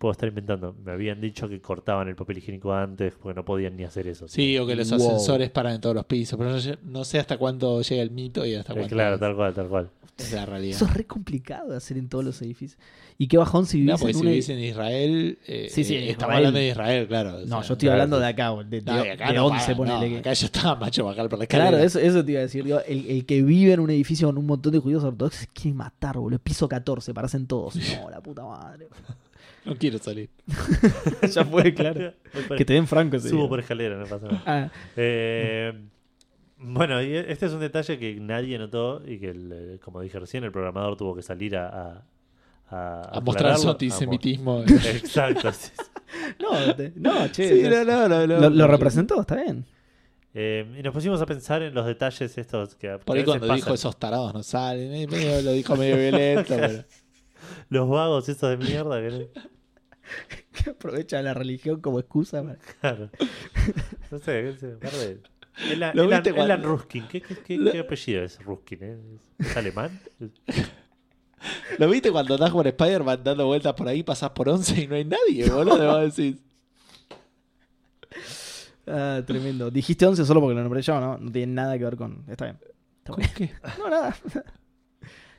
[0.05, 0.75] puedo estar inventando.
[0.85, 4.27] Me habían dicho que cortaban el papel higiénico antes porque no podían ni hacer eso.
[4.27, 4.99] Sí, o que los Wow.
[4.99, 8.11] ascensores paran en todos los pisos, pero no, sé- no sé hasta cuándo llega el
[8.11, 9.89] mito y hasta Eh, cuándo claro, es, tal cual, tal cual.
[10.17, 10.75] es la realidad.
[10.75, 12.79] Eso es re complicado de hacer en todos los edificios.
[13.17, 15.83] ¿Y qué bajón si vivís No, porque en si un vivís en Israel, eh, Sí,
[15.83, 16.35] sí, eh, estamos Israel.
[16.37, 17.29] hablando de Israel, claro.
[17.29, 19.45] o No, sea, yo estoy claro, hablando de acá, de, de, no, acá de no
[19.47, 21.83] 11, pagan, ponele no, que- Acá yo estaba macho bajar por la Claro, escalera.
[21.85, 22.63] eso, eso te iba a decir.
[22.63, 25.75] digo, el, el que vive en un edificio con un montón de judíos ortodoxos quiere
[25.75, 26.39] matar, boludo.
[26.39, 27.75] Piso 14, parecen todos.
[28.05, 28.87] No, la puta madre.
[29.65, 30.29] No quiero salir.
[31.31, 32.13] ya fue, claro.
[32.55, 33.49] Que te den franco ese Subo día.
[33.49, 34.43] por escalera, no pasa nada.
[34.45, 35.73] Ah, Eh,
[36.57, 40.19] bueno, y este es un detalle que nadie notó y que, el, eh, como dije
[40.19, 42.03] recién, el programador tuvo que salir a, a,
[42.69, 44.59] a, A mostrar su antisemitismo.
[44.59, 45.51] Mo- Exacto.
[45.51, 45.71] sí.
[46.39, 47.49] no, te- no, che.
[47.49, 49.65] Sí, no, no, no, lo, lo representó, está bien.
[50.37, 53.73] Eh, y nos pusimos a pensar en los detalles estos que, Por ahí cuando dijo
[53.73, 54.93] esos tarados no salen.
[54.93, 56.83] eh, medio- lo dijo medio violento, pero...
[57.69, 58.99] Los vagos estos de mierda.
[59.01, 59.29] Que,
[60.63, 62.41] Que aprovecha la religión como excusa.
[62.43, 63.09] para- claro.
[64.11, 65.19] No sé, qué sé, par de-
[65.71, 67.07] Elan, ¿Lo Elan- viste cuando- Elan Ruskin.
[67.07, 68.79] ¿Qué, qué, qué- Lo- qué apellido es Ruskin?
[68.81, 68.97] eh?
[69.39, 69.99] ¿Es alemán?
[71.77, 74.95] ¿Lo viste cuando andás por Spider-Man dando vueltas por ahí, pasás por 11 y no
[74.95, 75.99] hay nadie, boludo?
[76.01, 76.41] Vos decís,
[78.87, 79.71] Ah, tremendo.
[79.71, 81.17] Dijiste 11 solo porque lo nombré yo, ¿no?
[81.17, 82.23] No tiene nada que ver con.
[82.27, 82.59] Está bien.
[82.99, 83.31] Está ¿con bien.
[83.35, 83.51] qué?
[83.79, 84.15] No, nada.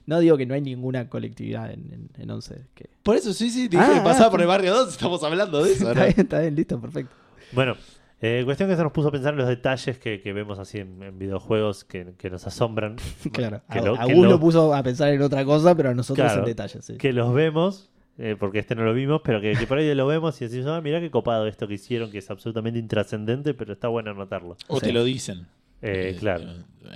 [0.07, 2.67] No digo que no hay ninguna colectividad en, en, en 11.
[2.75, 2.89] Que...
[3.03, 5.63] Por eso sí, sí, dije Ah, que pasaba ah, por el barrio 2, estamos hablando
[5.65, 5.91] de eso, ¿no?
[5.91, 7.13] está bien, está bien, listo, perfecto.
[7.53, 7.75] Bueno,
[8.21, 10.79] eh, cuestión que se nos puso a pensar en los detalles que, que vemos así
[10.79, 12.97] en, en videojuegos que, que nos asombran.
[13.33, 13.63] Claro.
[13.71, 15.91] Que a, lo- a que Gus lo- lo puso a pensar en otra cosa, pero
[15.91, 16.41] a nosotros Claro.
[16.43, 16.85] en detalles.
[16.85, 16.97] Sí.
[16.97, 20.07] que los vemos, eh, porque este no lo vimos, pero que, que por ahí lo
[20.07, 23.73] vemos y decimos, ah, mirá qué copado esto que hicieron, que es absolutamente intrascendente, pero
[23.73, 24.57] está bueno anotarlo.
[24.69, 24.87] O Sí.
[24.87, 25.47] te lo dicen.
[25.83, 26.45] Eh, Eh, claro.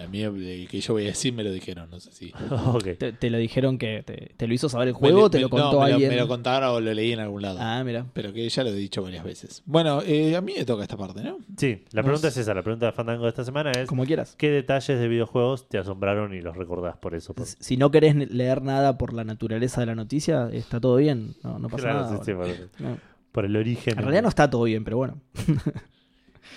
[0.03, 2.33] A mí el que yo voy a decir me lo dijeron, no sé si.
[2.99, 5.49] Te, te lo dijeron que te, te lo hizo saber el juego, Me- te lo
[5.49, 6.11] me- no, contó me alguien.
[6.11, 7.59] me lo contaron o lo leí en algún lado.
[7.61, 8.07] Ah, mira.
[8.15, 9.63] Pero que ya lo he dicho varias veces.
[9.67, 11.39] Bueno, eh, a mí me toca esta parte, ¿no?
[11.57, 14.37] Sí, la pregunta es esa, la pregunta de Fandango de esta semana es, Como quieras.
[14.39, 17.35] ¿qué detalles de videojuegos te asombraron y los recordás por eso?
[17.35, 21.35] Por- Si no querés leer nada por la naturaleza de la noticia, está todo bien.
[21.43, 22.17] No, no pasa Claro, nada.
[22.19, 22.55] sí, sí, bueno.
[22.79, 22.99] por, No.
[23.33, 23.95] por el origen.
[23.95, 25.21] En realidad no está todo bien, pero bueno.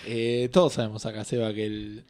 [0.05, 2.03] Eh, todos sabemos acá, Seba, que el,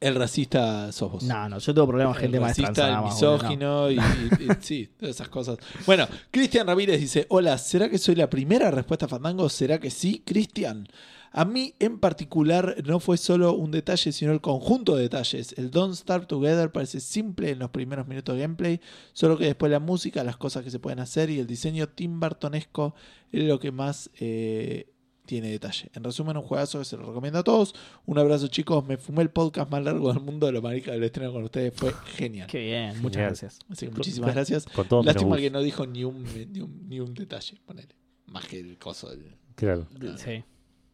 [0.00, 1.22] el racista sos vos.
[1.24, 3.14] No, no, yo tengo problemas con gente el más racista, el boludo, no.
[3.14, 5.58] misógino y, y- y- sí, todas esas cosas.
[5.86, 9.48] Bueno, Cristian Ramírez dice, hola, ¿será que soy la primera respuesta a Fandango?
[9.48, 10.86] ¿Será que sí, Cristian?
[11.30, 15.54] A mí en particular no fue solo un detalle, sino el conjunto de detalles.
[15.58, 18.80] El Don't Start Together parece simple en los primeros minutos de gameplay,
[19.12, 22.18] solo que después la música, las cosas que se pueden hacer y el diseño Tim
[22.18, 22.94] Burtonesco
[23.30, 24.88] es lo que más eh,
[25.28, 25.90] tiene detalle.
[25.94, 27.74] En resumen, un juegazo que se lo recomiendo a todos.
[28.06, 31.04] Un abrazo chicos, me fumé el podcast más largo del mundo de lo marica del
[31.04, 32.48] estreno con ustedes, fue genial.
[32.48, 33.28] Qué bien, muchas Genial.
[33.28, 33.58] gracias.
[33.70, 34.64] Así que muchísimas gracias.
[34.66, 37.94] Con todo Lástima que no dijo ni un, ni un, ni un detalle, ponele.
[38.26, 39.36] Más que el coso del.
[39.54, 39.86] Claro.
[40.16, 40.42] Sí.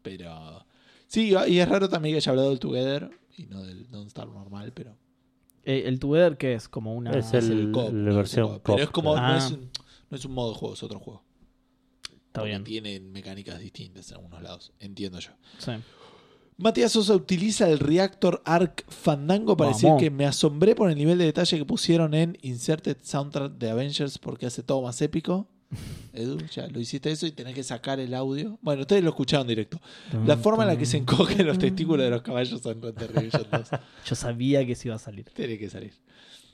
[0.01, 0.65] Pero.
[1.07, 4.31] Sí, y es raro también que haya hablado del Together y no del Don't Start
[4.31, 4.95] normal, pero.
[5.63, 7.11] Eh, el Together, que es como una.
[7.11, 8.61] Es es el- co-op, la no es el versión co-op.
[8.63, 9.15] Pero es como.
[9.15, 9.69] No, es un,
[10.09, 11.23] no es un modo de juego, es otro juego.
[12.35, 12.63] Está bien.
[12.63, 15.31] Tienen mecánicas distintas en algunos lados, entiendo yo.
[15.57, 15.71] Sí.
[16.57, 19.81] Matías Sosa utiliza el Reactor Arc Fandango para Vamos.
[19.81, 23.69] decir que me asombré por el nivel de detalle que pusieron en Inserted Soundtrack de
[23.71, 25.47] Avengers porque hace todo más épico.
[26.13, 28.57] Edu, ya lo hiciste eso y tenés que sacar el audio.
[28.61, 29.81] Bueno, ustedes lo escucharon directo.
[30.25, 32.93] La forma en la que se encogen los testículos de los caballos son 2.
[34.05, 35.25] Yo sabía que eso iba a salir.
[35.33, 35.93] Tiene que salir.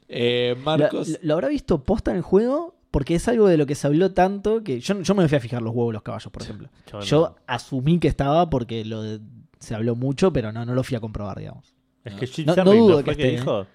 [0.08, 1.10] Eh, Marcos.
[1.10, 2.76] la- ¿Lo habrá visto posta en el juego?
[2.92, 5.42] Porque es algo de lo que se habló tanto que yo, yo me fui a
[5.42, 6.70] fijar los huevos de los caballos, por ejemplo.
[6.92, 7.04] Yo no.
[7.06, 9.22] Yo asumí que estaba porque lo de-
[9.60, 11.74] se habló mucho, pero no, no lo fui a comprobar, digamos.
[12.04, 13.66] Es que Jim No- dudo fue que que esté, dijo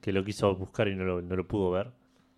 [0.00, 1.90] que lo quiso buscar y no lo, no lo pudo ver.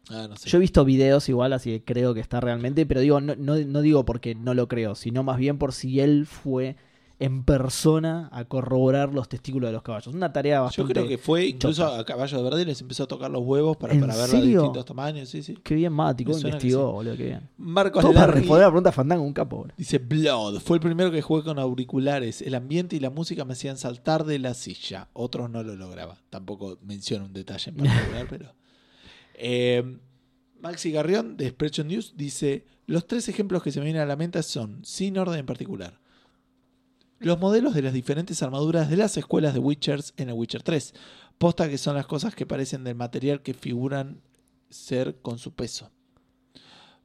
[0.09, 0.49] Ah, no sé.
[0.49, 3.57] Yo he visto videos igual, así que creo que está realmente, pero digo, no, no,
[3.57, 6.77] no digo porque no lo creo, sino más bien por si él fue
[7.19, 10.15] en persona a corroborar los testículos de los caballos.
[10.15, 10.93] Una tarea Yo bastante...
[10.93, 12.01] creo que fue incluso chota.
[12.01, 14.43] a Caballo de Verde les empezó a tocar los huevos para, ¿En para ver los
[14.43, 15.29] distintos tamaños.
[15.31, 15.57] Sí, sí.
[15.63, 16.93] Qué bien Mático, investigó, sí.
[16.95, 17.49] boludo, qué bien.
[17.57, 19.75] Marcos Todo para Larry responder a la pregunta Fandango, un capo, boludo.
[19.79, 20.61] dice Blood.
[20.61, 22.43] Fue el primero que jugué con auriculares.
[22.43, 25.09] El ambiente y la música me hacían saltar de la silla.
[25.15, 26.19] Otros no lo lograba.
[26.29, 28.55] Tampoco menciono un detalle en particular, pero.
[29.35, 29.99] Eh,
[30.61, 34.17] Maxi Garrión de Expression News dice: Los tres ejemplos que se me vienen a la
[34.17, 35.99] mente son, sin orden en particular.
[37.19, 40.95] Los modelos de las diferentes armaduras de las escuelas de Witchers en el Witcher 3.
[41.39, 44.21] Posta que son las cosas que parecen del material que figuran
[44.69, 45.91] ser con su peso.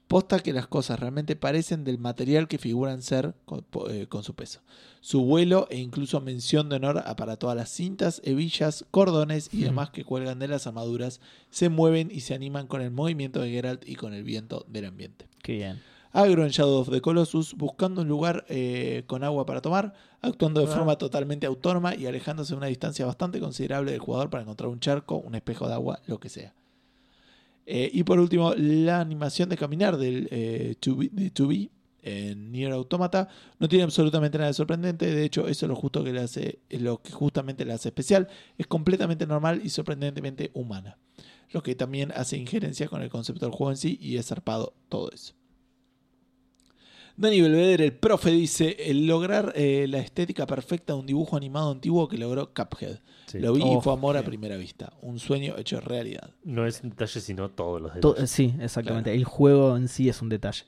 [0.08, 4.36] Posta que las cosas realmente parecen del material que figuran ser con, eh, con su
[4.36, 4.60] peso.
[5.00, 9.62] Su vuelo e incluso mención de honor a para todas las cintas, hebillas, cordones y
[9.62, 13.52] demás que cuelgan de las armaduras se mueven y se animan con el movimiento de
[13.52, 15.30] Geralt y con el viento del ambiente.
[15.42, 15.82] Qué bien.
[16.14, 20.60] Agro en Shadow of the Colossus, buscando un lugar eh, con agua para tomar, actuando
[20.60, 20.76] de Ah.
[20.76, 24.80] forma totalmente autónoma y alejándose a una distancia bastante considerable del jugador para encontrar un
[24.80, 26.54] charco, un espejo de agua, lo que sea.
[27.66, 31.70] Eh, y por último, la animación de caminar del eh, 2B de 2B
[32.04, 33.30] en Nier Automata
[33.60, 35.06] no tiene absolutamente nada de sorprendente.
[35.14, 37.90] De hecho, eso es lo justo que le hace, es lo que justamente le hace
[37.90, 38.28] especial.
[38.58, 40.98] Es completamente normal y sorprendentemente humana.
[41.52, 44.74] Lo que también hace injerencia con el concepto del juego en sí y es zarpado
[44.90, 45.34] todo eso.
[47.22, 51.72] Dani Belvedere, el profe, dice: el lograr eh, la estética perfecta de un dibujo animado
[51.72, 53.00] antiguo que logró Cuphead.
[53.28, 53.40] Sí.
[53.40, 54.92] Lo vi y fue amor a primera vista.
[55.02, 56.32] Un sueño hecho realidad.
[56.44, 58.32] No es un detalle, sino todos los To- detalles.
[58.32, 59.14] sí, exactamente.
[59.14, 60.64] El juego en sí es un detalle.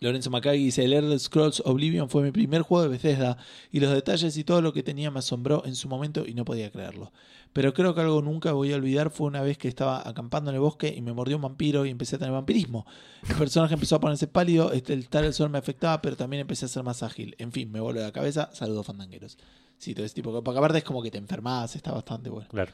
[0.00, 3.36] Lorenzo Macagui dice: El Elder Scrolls Oblivion fue mi primer juego de Bethesda
[3.70, 6.46] y los detalles y todo lo que tenía me asombró en su momento y no
[6.46, 7.12] podía creerlo.
[7.52, 10.54] Pero creo que algo nunca voy a olvidar fue una vez que estaba acampando en
[10.54, 12.86] el bosque y me mordió un vampiro y empecé a tener vampirismo.
[13.28, 16.42] El personaje empezó a ponerse pálido, este, el tal el sol me afectaba, pero también
[16.42, 17.34] empecé a ser más ágil.
[17.38, 18.50] En fin, me voló la cabeza.
[18.52, 19.36] Saludos, fandangueros.
[19.78, 20.42] Sí, todo ese tipo.
[20.44, 22.48] Porque aparte es como que te enfermas, está bastante bueno.
[22.50, 22.70] Claro.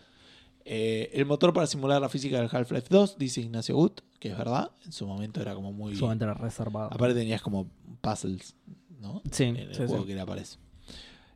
[0.69, 4.37] Eh, el motor para simular la física del Half-Life 2, dice Ignacio Gut, que es
[4.37, 4.73] verdad.
[4.85, 5.95] En su momento era como muy.
[5.95, 6.87] Solamente era reservado.
[6.93, 7.71] Aparte tenías como
[8.01, 8.57] puzzles,
[9.01, 9.23] ¿no?
[9.31, 10.07] Sí, En el sí, juego sí.
[10.09, 10.59] que era para eso.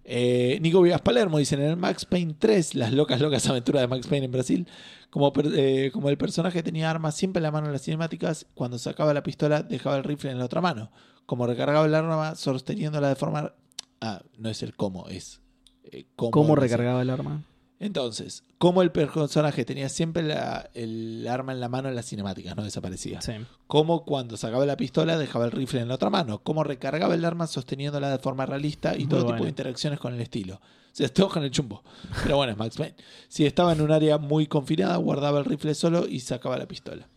[0.05, 3.89] Eh, Nico Vivas Palermo dice en el Max Payne 3, las locas, locas aventuras de
[3.89, 4.67] Max Payne en Brasil,
[5.11, 8.47] como, per- eh, como el personaje tenía armas siempre en la mano en las cinemáticas,
[8.55, 10.91] cuando sacaba la pistola dejaba el rifle en la otra mano.
[11.27, 13.53] Como recargaba el arma sosteniéndola de forma...
[14.01, 15.41] Ah, no es el cómo, es...
[15.85, 17.45] eh, cómo, ¿Cómo recargaba el arma?
[17.81, 22.55] Entonces, como el personaje tenía siempre la- el arma en la mano en las cinemáticas,
[22.55, 23.33] no desaparecía Sí.
[23.67, 27.25] como cuando sacaba la pistola dejaba el rifle en la otra mano, como recargaba el
[27.25, 30.57] arma sosteniéndola de forma realista y Muy todo tipo de interacciones con el estilo.
[30.57, 30.61] O
[30.93, 31.83] sea, con el chumbo.
[32.23, 32.97] Pero bueno, es Max Payne.
[33.29, 37.09] Si estaba en un área muy confinada, guardaba el rifle solo y sacaba la pistola.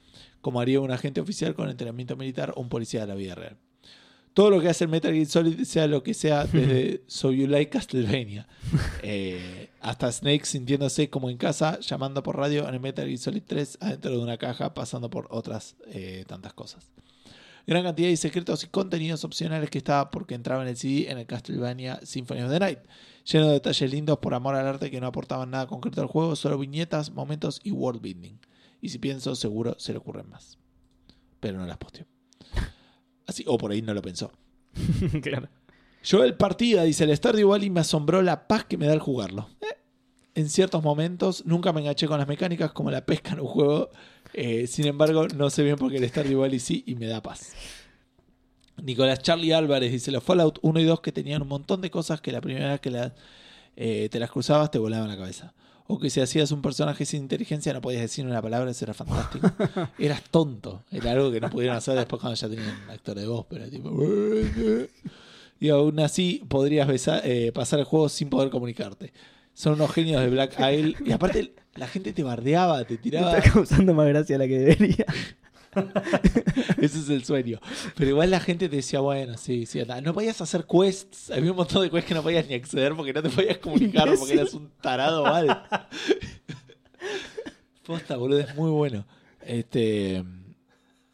[0.41, 3.57] Como haría un agente oficial con entrenamiento militar o un policía de la vida real.
[4.33, 7.47] Todo lo que hace el Metal Gear Solid, sea lo que sea, desde So You
[7.47, 8.47] Like Castlevania
[9.03, 13.43] eh, hasta Snake sintiéndose como en casa, llamando por radio en el Metal Gear Solid
[13.45, 16.91] 3 adentro de una caja, pasando por otras eh, tantas cosas.
[17.67, 21.17] Gran cantidad de secretos y contenidos opcionales que estaba porque entraba en el CD en
[21.17, 22.79] el Castlevania Symphony of the Night.
[23.25, 26.35] Lleno de detalles lindos por amor al arte que no aportaban nada concreto al juego,
[26.35, 28.37] solo viñetas, momentos y world building.
[28.81, 30.57] Y si pienso, seguro se le ocurren más.
[31.41, 32.05] Pero no las posteó.
[33.25, 34.31] Así, o por ahí no lo pensó.
[35.21, 35.49] claro.
[36.09, 39.49] Joel Partida dice: El Stardew Valley me asombró la paz que me da al jugarlo.
[39.61, 39.65] Eh,
[40.35, 43.89] En ciertos momentos nunca me enganché con las mecánicas como la pesca en un juego.
[44.33, 47.21] Eh, sin embargo, no sé bien por qué el Stardew Valley sí y me da
[47.21, 47.51] paz.
[48.81, 52.19] Nicolás Charlie Álvarez dice: Los Fallout 1 y 2 que tenían un montón de cosas
[52.21, 53.13] que la primera vez que la-
[53.75, 55.53] eh, te las cruzabas te volaban la cabeza.
[55.85, 58.93] O que si hacías un personaje sin inteligencia no podías decir una palabra, eso era
[58.93, 59.51] fantástico.
[59.99, 60.83] Eras tonto.
[60.91, 63.71] Era algo que no pudieron hacer después cuando ya tenían actor de voz, pero era
[63.71, 63.89] tipo.
[65.63, 69.13] Y aún así podrías besar- eh, pasar el juego sin poder comunicarte.
[69.53, 70.95] Son unos genios de Black Isle.
[71.05, 73.37] Y aparte, la gente te bardeaba, te tiraba.
[73.37, 75.05] Está causando más gracia la que debería.
[76.81, 77.61] Ese es el sueño.
[77.95, 80.01] Pero igual la gente te decía, bueno, sí, sí, anda.
[80.01, 81.31] No podías hacer quests.
[81.31, 84.13] Había un montón de quests que no podías ni acceder porque no te podías comunicar
[84.19, 85.63] porque eras un tarado mal.
[87.85, 89.05] Posta, boludo, es muy bueno.
[89.41, 90.23] Este.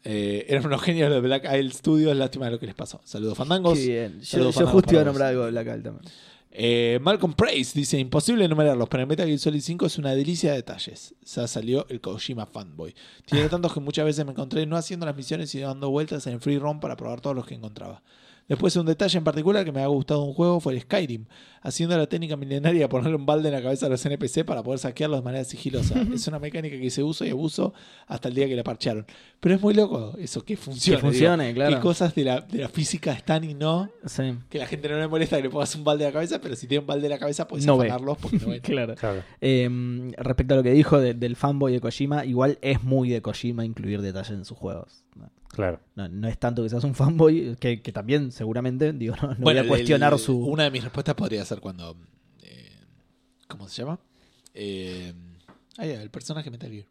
[0.04, 2.16] Eh, eran unos genios de Black Isle Studios.
[2.16, 3.00] Lástima de lo que les pasó.
[3.04, 3.78] Saludos, fandangos.
[3.78, 4.20] Qué bien.
[4.20, 6.12] Yo, Saludos, yo justo iba a nombrar algo de Black Isle también.
[6.52, 10.50] Eh, Malcolm Price dice: Imposible enumerarlos, pero en Metal Gear Solid 5 es una delicia
[10.50, 11.14] de detalles.
[11.24, 12.94] Ya salió el Kojima fanboy.
[13.24, 16.40] Tiene tantos que muchas veces me encontré no haciendo las misiones y dando vueltas en
[16.40, 18.02] free roam para probar todos los que encontraba.
[18.50, 21.24] Después, un detalle en particular que me ha gustado de un juego fue el Skyrim,
[21.62, 24.62] haciendo la técnica milenaria de ponerle un balde en la cabeza a los NPC para
[24.62, 25.94] poder saquearlos de manera sigilosa.
[26.14, 27.72] es una mecánica que se usa y abuso
[28.08, 29.06] hasta el día que la parchearon.
[29.38, 30.96] Pero es muy loco eso, que funcione.
[30.96, 31.54] Que funcione, digo.
[31.54, 31.76] claro.
[31.76, 33.88] Qué cosas de la, de la física están y no.
[34.04, 34.34] Sí.
[34.48, 36.56] Que la gente no le molesta que le pongas un balde en la cabeza, pero
[36.56, 38.60] si tiene un balde en la cabeza puedes No afanarlos porque no ven.
[38.62, 38.94] Claro.
[38.96, 39.22] Claro.
[39.40, 43.22] Eh, respecto a lo que dijo de- del fanboy de Kojima, igual es muy de
[43.22, 45.04] Kojima incluir detalles en sus juegos.
[45.52, 45.80] Claro.
[45.96, 49.36] No, no es tanto que seas un fanboy, que, que también seguramente, digo, no, no
[49.40, 50.38] Bueno, voy a cuestionar el- su...
[50.38, 51.96] Una de mis respuestas podría ser cuando.
[52.42, 52.72] eh,
[53.48, 53.98] ¿Cómo se llama?
[54.54, 55.12] Eh,
[55.78, 56.86] ah, ya, el personaje Metal Gear.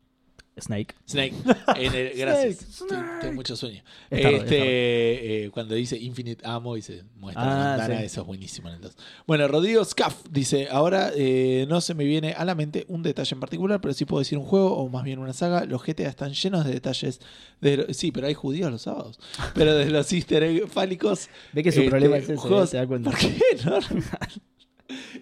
[0.61, 0.95] Snake.
[1.07, 1.33] Snake.
[1.75, 2.57] En el- gracias.
[2.71, 3.81] Snake, Tengo mucho sueño.
[4.09, 7.99] Es tarde, es este, eh, cuando dice Infinite Ammo y se muestra la Ah, ventana,
[7.99, 8.05] sí.
[8.05, 8.95] eso es buenísimo en el 2.
[9.27, 13.33] Bueno, Rodrigo Scaff dice: Ahora eh, no se me viene a la mente un detalle
[13.33, 15.65] en particular, pero sí puedo decir un juego o más bien una saga.
[15.65, 17.19] Los GTA están llenos de detalles.
[17.61, 19.19] De, sí, pero hay judíos los sábados.
[19.53, 21.27] Pero de los easter egg fálicos.
[21.53, 23.09] Ve que su este, problema es ese, juegos- cuenta.
[23.11, 23.37] ¿Por qué?
[23.65, 23.79] No,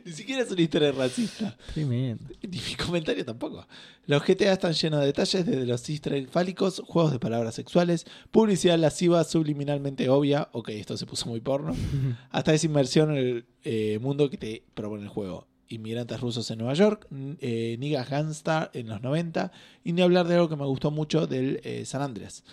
[0.06, 1.58] Ni siquiera es una historia racista.
[1.74, 2.24] Tremendo.
[2.42, 3.68] Ni mi comentario tampoco.
[4.06, 8.06] Los GTA están llenos de detalles, desde los easter egg fálicos, juegos de palabras sexuales,
[8.32, 11.76] publicidad lasciva subliminalmente obvia, ok, esto se puso muy porno,
[12.32, 15.48] hasta esa inmersión en el eh, mundo que te propone el juego.
[15.70, 17.08] Inmigrantes rusos en Nueva York,
[17.42, 19.52] eh, Gangstar en los 90,
[19.84, 22.46] y ni hablar de algo que me gustó mucho del eh, San Andreas.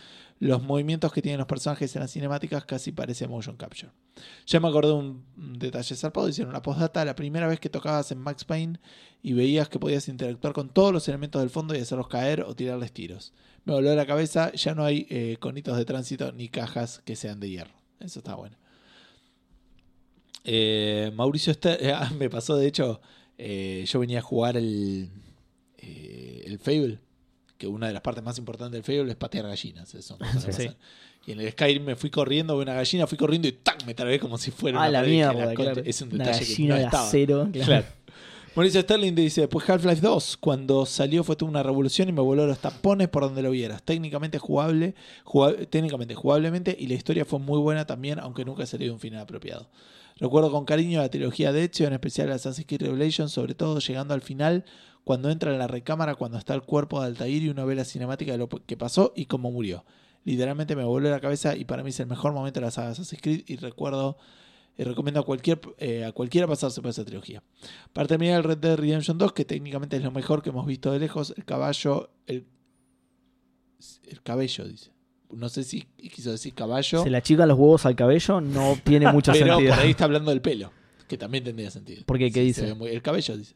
[0.45, 3.91] Los movimientos que tienen los personajes en las cinemáticas casi parece motion capture.
[4.45, 5.25] Ya me acordé de un
[5.59, 8.79] detalle zarpado, hicieron una postdata, la primera vez que tocabas en Max Payne
[9.23, 12.55] y veías que podías interactuar con todos los elementos del fondo y hacerlos caer o
[12.55, 13.33] tirarles tiros.
[13.65, 17.41] Me voló la cabeza, ya no hay eh, conitos de tránsito ni cajas que sean
[17.41, 17.73] de hierro.
[18.01, 18.59] Eso está bueno.
[20.45, 23.01] Eh, Mauricio eh, ah, me pasó de hecho,
[23.39, 25.09] yo venía a jugar el,
[25.79, 26.99] el Fable,
[27.65, 29.95] que una de las partes más importantes del Fable es patear gallinas.
[29.95, 30.19] Eso,
[30.51, 30.69] Sí.
[31.27, 33.85] Y en el Skyrim me fui corriendo, vi una gallina, fui corriendo y ¡tac!
[33.86, 35.81] me trabé como si fuera Ah, una la mierda, claro.
[35.85, 37.07] Es un detalle que no de estaba.
[37.09, 37.49] acero.
[37.51, 37.66] Claro.
[37.66, 37.86] Claro.
[38.55, 42.47] Mauricio Sterling dice, después Half-Life 2, cuando salió fue toda una revolución y me voló
[42.47, 43.82] los tapones por donde lo vieras.
[43.82, 48.86] Técnicamente jugable, jugab- técnicamente jugablemente y la historia fue muy buena también, aunque nunca salió
[48.89, 49.69] de un final apropiado.
[50.20, 54.15] Recuerdo con cariño la trilogía de Ezio, en especial Assassin's Creed Revelation, sobre todo llegando
[54.15, 54.65] al final,
[55.05, 57.85] cuando entra en la recámara, cuando está el cuerpo de Altair y uno ve la
[57.85, 59.85] cinemática de lo que pasó y cómo murió.
[60.24, 62.89] Literalmente me voló la cabeza y para mí es el mejor momento de la saga
[62.90, 64.16] Assassin's Creed y recuerdo
[64.76, 67.43] y recomiendo a, cualquier, eh, a cualquiera pasarse por esa trilogía.
[67.93, 70.90] Para terminar, el Red Dead Redemption 2, que técnicamente es lo mejor que hemos visto
[70.90, 72.47] de lejos, el caballo, el,
[74.09, 74.90] el cabello, dice.
[75.31, 79.10] No sé si quiso decir caballo, Se le achican los huevos al cabello, no tiene
[79.12, 79.74] mucho pero sentido.
[79.74, 80.70] por ahí está hablando del pelo,
[81.09, 82.05] que también tendría sentido.
[82.06, 82.31] ¿Por qué?
[82.31, 82.74] ¿Qué Sí, dice?
[82.74, 83.55] muy- el cabello, dice.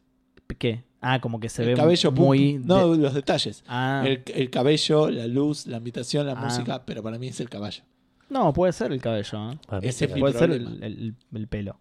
[0.57, 0.83] ¿Qué?
[1.01, 2.57] Ah, como que se el ve cabello, muy.
[2.57, 2.67] pum.
[2.67, 3.63] No, de- los detalles.
[3.67, 6.43] Ah, El, el cabello, la luz, la ambientación, la Ah.
[6.43, 7.83] música, pero para mí es el caballo.
[8.29, 9.51] no, puede ser el cabello.
[9.51, 9.57] ¿eh?
[9.83, 11.79] Ese es Puede ser el, el- el pelo.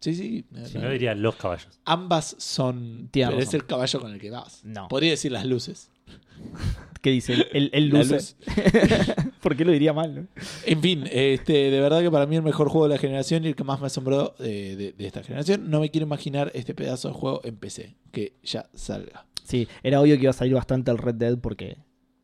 [0.00, 0.44] Sí, sí.
[0.66, 1.80] Si no diría los caballos.
[1.84, 3.08] Ambas son.
[3.10, 4.60] Tiene Pero es el caballo con el que vas.
[4.64, 4.86] No.
[4.88, 5.90] Podría decir las luces.
[7.02, 7.32] ¿Qué dice?
[7.34, 8.14] El, el, el La luce.
[8.14, 8.36] luz.
[9.42, 10.14] ¿Por qué lo diría mal?
[10.14, 10.26] no?
[10.66, 13.48] En fin, este, de verdad que para mí el mejor juego de la generación y
[13.48, 15.70] el que más me asombró eh, de, de esta generación.
[15.70, 17.96] No me quiero imaginar este pedazo de juego en PC.
[18.12, 19.26] Que ya salga.
[19.44, 21.78] Sí, era obvio que iba a salir bastante el Red Dead porque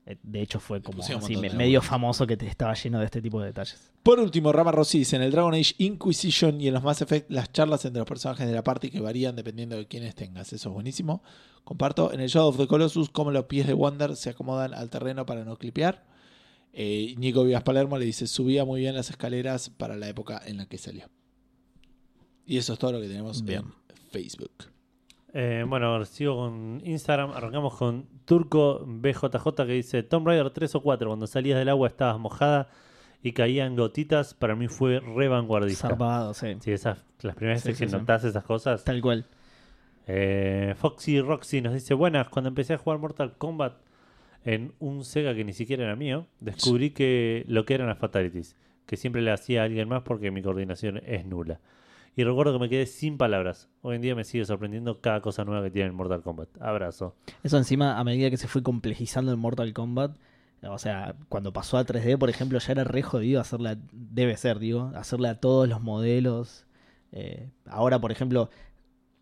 [0.07, 1.89] eh, de hecho fue como pusieron un así, montón me- de medio laburo.
[1.91, 3.91] famoso que te estaba lleno de este tipo de detalles.
[4.03, 7.31] Por último, Rama Rossi dice, en el Dragon Age Inquisition y en los Mass Effect,
[7.31, 10.53] las charlas entre los personajes de la party que varían dependiendo de quiénes tengas.
[10.53, 11.23] Eso es buenísimo.
[11.65, 12.13] Comparto.
[12.13, 15.25] En el Shadow of the Colossus, cómo los pies de Wander se acomodan al terreno
[15.25, 16.05] para no clipear.
[16.77, 20.57] Eh, Nico Vivas Palermo le dice, subía muy bien las escaleras para la época en
[20.57, 21.07] la que salió.
[22.47, 23.63] Y eso es todo lo que tenemos Bien.
[23.63, 24.51] en Facebook.
[25.33, 27.31] Eh, bueno, ahora sigo con Instagram.
[27.33, 31.09] Arrancamos con Turco BJJ que dice: Tomb Raider 3 o 4.
[31.09, 32.69] Cuando salías del agua estabas mojada
[33.23, 34.35] y caían gotitas.
[34.35, 35.89] Para mí fue re vanguardista.
[35.89, 36.49] Zarpado, sí.
[36.61, 37.97] Sí, esas, las primeras Sí, veces sí, que sí.
[37.97, 38.85] notás esas cosas.
[38.85, 39.27] Tal cual.
[40.07, 43.75] Eh, Foxy Roxy nos dice: Buenas, cuando empecé a jugar Mortal Kombat
[44.45, 48.57] en un Sega que ni siquiera era mío, descubrí que lo que eran las fatalities,
[48.87, 51.61] que siempre le hacía a alguien más porque mi coordinación es nula.
[52.17, 53.69] Y recuerdo que me quedé sin palabras.
[53.83, 56.49] Hoy en día me sigue sorprendiendo cada cosa nueva que tiene el Mortal Kombat.
[56.61, 57.17] Abrazo.
[57.43, 60.17] Eso encima, a medida que se fue complejizando el Mortal Kombat,
[60.63, 64.59] o sea, cuando pasó a 3D, por ejemplo, ya era re jodido hacerla, debe ser,
[64.59, 66.67] digo, hacerle a todos los modelos.
[67.13, 68.49] Eh, ahora, por ejemplo,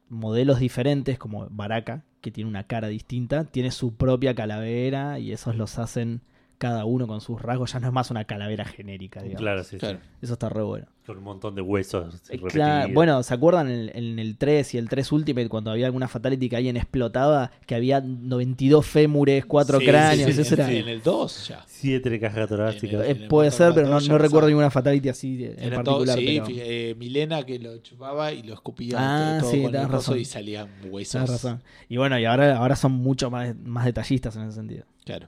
[0.08, 5.56] modelos diferentes, como Baraka, que tiene una cara distinta, tiene su propia calavera y esos
[5.56, 6.22] los hacen
[6.62, 7.72] cada uno con sus rasgos.
[7.72, 9.40] Ya no es más una calavera genérica, digamos.
[9.42, 9.78] Claro, sí, sí.
[9.78, 9.98] Claro.
[10.20, 10.86] Eso está re bueno.
[11.04, 12.22] Con un montón de huesos.
[12.30, 15.86] Eh, claro, bueno, ¿se acuerdan en, en el 3 y el 3 Ultimate cuando había
[15.86, 17.50] alguna fatality que alguien explotaba?
[17.66, 20.70] Que había 92 fémures, 4 Sí, cráneos, sí, sí, eso en, era...
[20.72, 21.64] en el 2 ya.
[21.66, 23.00] Siete cajas torácicas.
[23.04, 26.04] Eh, en el puede ser, pero no, no recuerdo ninguna fatality así en Era todo,
[26.06, 26.18] particular.
[26.18, 29.88] sí, pero- eh, Milena que lo chupaba y lo escupía Ah, todo, sí, con el
[29.88, 30.18] razón.
[30.20, 31.10] y salían huesos.
[31.12, 31.62] Tienes razón.
[31.88, 34.84] Y bueno, y ahora, ahora son mucho más, más detallistas en ese sentido.
[35.04, 35.26] Claro.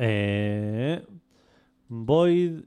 [0.00, 1.04] Eh,
[1.88, 2.60] Void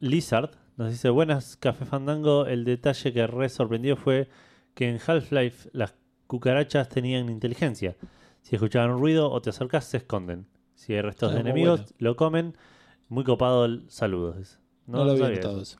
[0.00, 2.46] Lizard nos dice: Buenas, Café Fandango.
[2.46, 4.28] El detalle que re sorprendió fue
[4.74, 5.94] que en Half-Life las
[6.26, 7.96] cucarachas tenían inteligencia.
[8.42, 10.46] Si escuchaban un ruido o te acercas, se esconden.
[10.74, 11.94] Si hay restos Ah, de muy enemigos, bueno.
[11.98, 12.56] lo comen.
[13.08, 14.36] Muy copado el saludos.
[14.36, 14.58] dice.
[14.86, 15.78] No, lo había notado eso.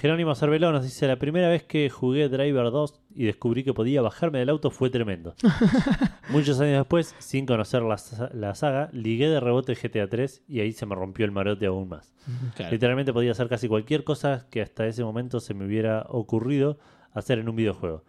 [0.00, 4.00] Jerónimo Cerveló nos dice: La primera vez que jugué Driver 2 y descubrí que podía
[4.00, 5.34] bajarme del auto fue tremendo.
[6.30, 8.00] Muchos años después, sin conocer la,
[8.32, 11.90] la saga, ligué de rebote GTA 3 y ahí se me rompió el marote aún
[11.90, 12.14] más.
[12.56, 12.72] Claro.
[12.72, 16.78] Literalmente podía hacer casi cualquier cosa que hasta ese momento se me hubiera ocurrido
[17.12, 18.02] hacer en un videojuego.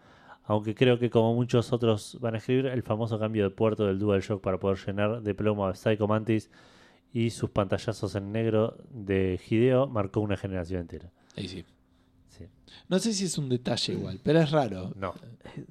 [0.44, 3.98] Aunque creo que como muchos otros van a escribir, el famoso cambio de puerto del
[3.98, 6.50] DualShock para poder llenar de plomo a Psycho Mantis
[7.12, 11.10] y sus pantallazos en negro de Hideo marcó una generación entera.
[11.36, 11.66] Ahí sí.
[12.36, 12.46] Sí.
[12.88, 14.92] No sé si es un detalle igual, pero es raro.
[14.96, 15.14] No,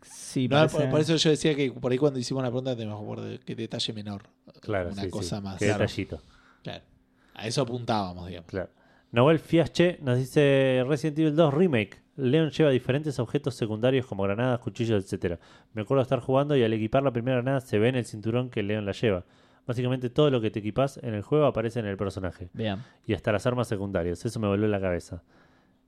[0.03, 2.75] Sí, No, parece- por, por eso yo decía que por ahí cuando hicimos la pregunta
[2.75, 4.23] tenemos que qué detalle menor.
[4.61, 5.11] claro, Una sí, sí.
[5.11, 5.57] cosa más.
[5.57, 6.21] Qué detallito.
[6.63, 6.83] Claro.
[7.33, 8.49] A eso apuntábamos, digamos.
[8.49, 8.69] Claro.
[9.11, 11.99] Noel Fiasche nos dice Resident Evil 2 Remake.
[12.17, 15.39] Leon lleva diferentes objetos secundarios como granadas, cuchillos, etcétera.
[15.73, 18.05] Me acuerdo de estar jugando y al equipar la primera granada se ve en el
[18.05, 19.25] cinturón que Leon la lleva.
[19.65, 22.49] Básicamente todo lo que te equipas en el juego aparece en el personaje.
[22.53, 22.83] Vean.
[23.07, 24.23] Y hasta las armas secundarias.
[24.25, 25.23] Eso me volvió la cabeza.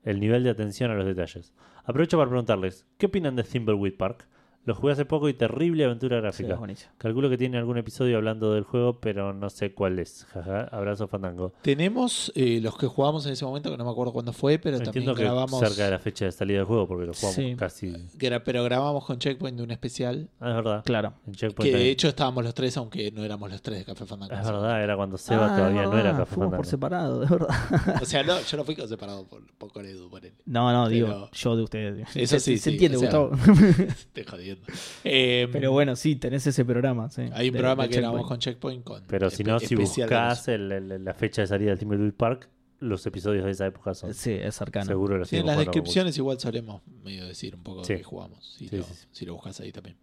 [0.03, 1.53] El nivel de atención a los detalles.
[1.85, 4.27] Aprovecho para preguntarles, ¿qué opinan de Thimbleweed Park?
[4.65, 6.75] Lo jugué hace poco y terrible aventura Sí, gráfica.
[6.97, 10.25] Calculo que tiene algún episodio hablando del juego, pero no sé cuál es.
[10.33, 11.53] Jaja, abrazo fandango.
[11.61, 14.77] Tenemos eh, los que jugamos en ese momento, que no me acuerdo cuándo fue, pero
[14.77, 15.59] Entiendo también que grabamos.
[15.59, 17.55] cerca de la fecha de salida del juego, porque lo jugamos Sí.
[17.57, 17.91] casi.
[18.17, 20.29] gra- pero grabamos con Checkpoint de un especial.
[20.39, 20.83] Ah, es verdad.
[20.85, 21.13] Claro.
[21.27, 24.33] En Que de hecho estábamos los tres, aunque no éramos los tres de Café Fandango.
[24.33, 26.69] Es verdad, era cuando Seba Ah, todavía no era Café Fuimos por Fandango.
[26.69, 27.47] separado, es verdad.
[28.01, 30.33] O sea, no, yo no fui con separado por, por con Edu, por él.
[30.45, 32.07] No, no, digo, yo de ustedes.
[32.15, 33.53] Eso Se- sí, Se entiende, o sea, Gustavo.
[33.87, 34.23] Estoy
[34.55, 34.81] jodiendo.
[35.03, 37.09] Eh, Pero bueno, sí, tenés ese programa.
[37.09, 38.83] sí, hay un de- programa de que grabamos con Checkpoint.
[38.83, 42.49] Con Pero si no, si buscas el- el- la fecha de salida de Timberwolf Park,
[42.79, 44.13] los episodios de esa época son.
[44.13, 44.85] Sí, es cercano.
[44.85, 47.93] Seguro los Sí, en las descripciones igual solemos medio decir un poco Sí.
[47.93, 48.45] de qué jugamos.
[48.57, 49.07] Si, Sí, lo, sí, sí.
[49.11, 49.95] si lo buscas ahí también.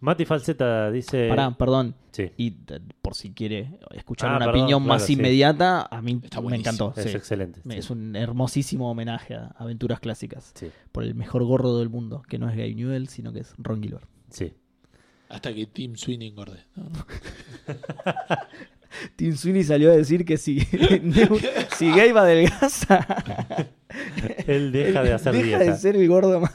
[0.00, 1.28] Mati Falseta dice.
[1.28, 1.94] Pará, perdón.
[2.12, 2.50] Sí, Y
[3.02, 5.12] por si quiere escuchar Ah, una perdón, opinión más sí.
[5.14, 6.92] inmediata, a mí Está me encantó.
[6.96, 7.16] es sí.
[7.16, 7.60] excelente.
[7.70, 10.52] Es un hermosísimo homenaje a aventuras clásicas.
[10.54, 13.54] Sí, Por el mejor gordo del mundo, que no es Gabe Newell, sino que es
[13.58, 14.06] Ron Gilbert.
[14.30, 14.52] sí.
[15.30, 16.64] Hasta que Team Sweeney engorde.
[16.74, 16.86] No.
[19.16, 20.60] Tim Sweeney salió a decir que si,
[21.76, 23.06] si Gabe adelgaza,
[24.46, 25.64] Él deja de hacer deja dieta.
[25.64, 26.52] de ser el gordo más.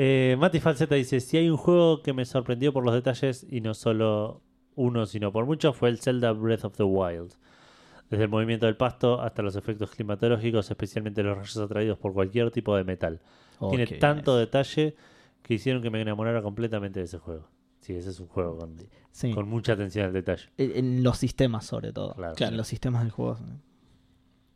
[0.00, 3.60] Eh, Mati Falseta dice: Si hay un juego que me sorprendió por los detalles y
[3.60, 4.42] no solo
[4.76, 7.32] uno, sino por muchos, fue el Zelda Breath of the Wild.
[8.08, 12.52] Desde el movimiento del pasto hasta los efectos climatológicos, especialmente los rayos atraídos por cualquier
[12.52, 13.20] tipo de metal.
[13.70, 14.94] Tiene tanto detalle
[15.42, 17.48] que hicieron que me enamorara completamente de ese juego.
[17.80, 18.76] Sí, ese es un juego con,
[19.10, 19.32] Sí.
[19.32, 20.44] con mucha atención al detalle.
[20.58, 22.14] En en los sistemas, sobre todo.
[22.14, 22.34] Claro.
[22.36, 22.52] Claro.
[22.52, 23.36] En los sistemas del juego.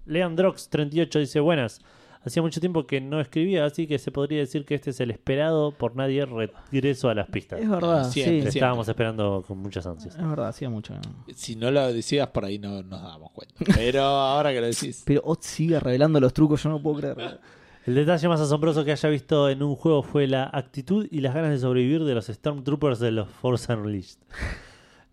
[0.07, 1.81] Leandrox38 dice: Buenas.
[2.25, 5.11] Hacía mucho tiempo que no escribía, así que se podría decir que este es el
[5.11, 7.61] esperado por nadie regreso a las pistas.
[7.61, 8.23] Es verdad, Siempre, sí.
[8.23, 8.49] Siempre.
[8.51, 10.15] estábamos esperando con muchas ansias.
[10.17, 10.95] Es verdad, hacía mucho.
[11.35, 13.55] Si no lo decías, por ahí no nos dábamos cuenta.
[13.75, 15.03] Pero ahora que lo decís.
[15.05, 17.41] Pero Oz sigue revelando los trucos, yo no puedo creer.
[17.85, 21.35] El detalle más asombroso que haya visto en un juego fue la actitud y las
[21.35, 24.19] ganas de sobrevivir de los Stormtroopers de los Force Unleashed.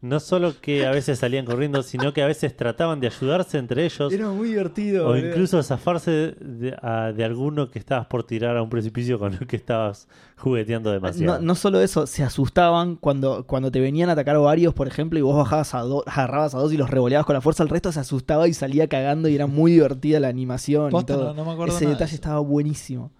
[0.01, 3.83] No solo que a veces salían corriendo, sino que a veces trataban de ayudarse entre
[3.83, 5.03] ellos Era muy divertido.
[5.05, 5.27] o boludo.
[5.27, 9.45] incluso zafarse de, a- de alguno que estabas por tirar a un precipicio con el
[9.45, 10.07] que estabas
[10.37, 11.39] jugueteando demasiado.
[11.41, 15.19] No, no solo eso, se asustaban cuando, cuando te venían a atacar varios, por ejemplo,
[15.19, 17.69] y vos bajabas a dos, agarrabas a dos y los revoleabas con la fuerza, el
[17.69, 21.25] resto se asustaba y salía cagando y era muy divertida la animación y todo.
[21.25, 23.11] no- no me acuerdo Ese detalle estaba buenísimo.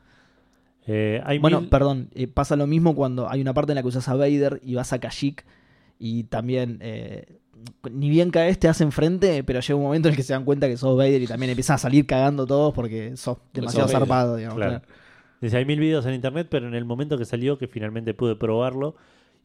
[0.88, 3.82] Eh, hay Bueno, mil- perdón, eh, pasa lo mismo cuando hay una parte en la
[3.82, 5.46] que usas a Vader y vas a Kashyyyk
[6.00, 7.40] y también, eh,
[7.92, 10.46] ni bien caes, te hacen frente, pero llega un momento en el que se dan
[10.46, 14.00] cuenta que sos Vader y también empiezan a salir cagando todos porque sos demasiado sos
[14.00, 14.58] zarpado, digamos.
[14.58, 14.80] Claro.
[14.80, 14.94] claro.
[15.42, 18.36] Dice, hay mil videos en internet, pero en el momento que salió, que finalmente pude
[18.36, 18.96] probarlo,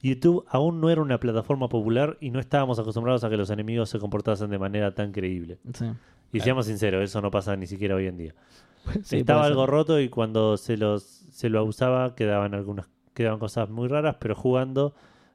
[0.01, 3.89] YouTube aún no era una plataforma popular y no estábamos acostumbrados a que los enemigos
[3.90, 5.59] se comportasen de manera tan creíble.
[5.72, 5.86] Sí.
[6.32, 8.35] Y seamos sinceros, eso no pasa ni siquiera hoy en día.
[9.02, 13.70] Sí, Estaba algo roto y cuando se los se lo abusaba quedaban algunas quedaban cosas
[13.70, 14.94] muy raras, pero jugando,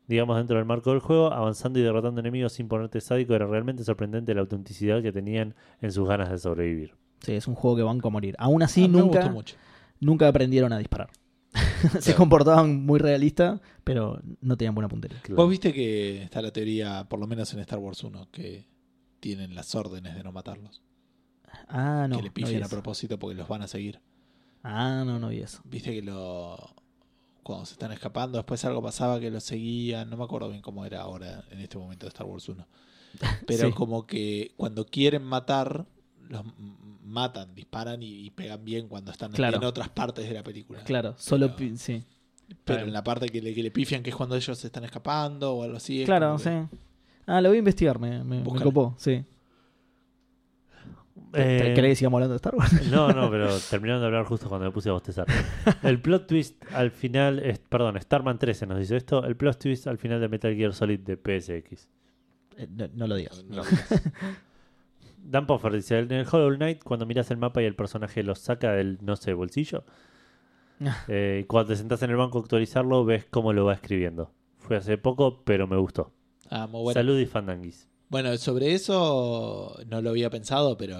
[0.10, 3.84] digamos dentro del marco del juego, avanzando y derrotando enemigos sin ponerte sádico, era realmente
[3.84, 6.96] sorprendente la autenticidad que tenían en sus ganas de sobrevivir.
[7.22, 8.36] Sí, es un juego que banco a morir.
[8.40, 9.34] Aún así, Ah, nunca,
[10.00, 11.10] nunca aprendieron a disparar.
[12.00, 15.22] Se comportaban muy realistas, pero no tenían buena puntería.
[15.22, 15.42] Claro.
[15.42, 18.68] Vos viste que está la teoría, por lo menos en Star Wars 1, que
[19.20, 20.82] tienen las órdenes de no matarlos.
[21.68, 22.18] Ah, no.
[22.18, 24.00] que le no pifian a propósito porque los van a seguir.
[24.64, 25.62] Ah, no, no vi eso.
[25.66, 26.58] Viste que lo.
[27.50, 30.08] Cuando se están escapando, después algo pasaba que los seguían.
[30.10, 32.68] No me acuerdo bien cómo era ahora en este momento de Star Wars 1.
[33.48, 33.74] Pero Sí.
[33.74, 35.86] como que cuando quieren matar,
[36.28, 36.44] los
[37.04, 39.58] matan, disparan y, y pegan bien cuando están Claro.
[39.58, 40.84] en otras partes de la película.
[40.84, 41.48] Claro, solo.
[41.56, 42.04] Pero- pi- Sí.
[42.66, 44.84] Pero en la parte que le, que le pifian, que es cuando ellos se están
[44.84, 46.04] escapando o algo así.
[46.06, 46.46] Claro, sí.
[46.46, 46.68] que-
[47.26, 49.24] Ah, lo voy a investigar, me, me, me copó, sí.
[51.34, 52.90] Eh, ¿Querés que sigamos hablando de Star Wars?
[52.90, 55.28] No, no, pero terminaron de hablar justo cuando me puse a bostezar.
[55.84, 59.24] El plot twist al final, es, perdón, Starman 13 nos dice esto.
[59.26, 61.88] El plot twist al final de Metal Gear Solid de PSX.
[62.58, 63.46] Eh, no, no lo digas.
[63.48, 63.62] No.
[65.24, 68.36] Dan Poffer dice: En el Hollow Knight, cuando miras el mapa y el personaje lo
[68.36, 69.84] saca del, no sé, bolsillo,
[71.08, 74.32] eh, cuando te sentás en el banco a actualizarlo, ves cómo lo va escribiendo.
[74.58, 76.12] Fue hace poco, pero me gustó.
[76.50, 77.00] Ah, muy bueno.
[77.00, 77.88] Salud y fandanguis.
[78.10, 80.98] Bueno, sobre eso no lo había pensado, pero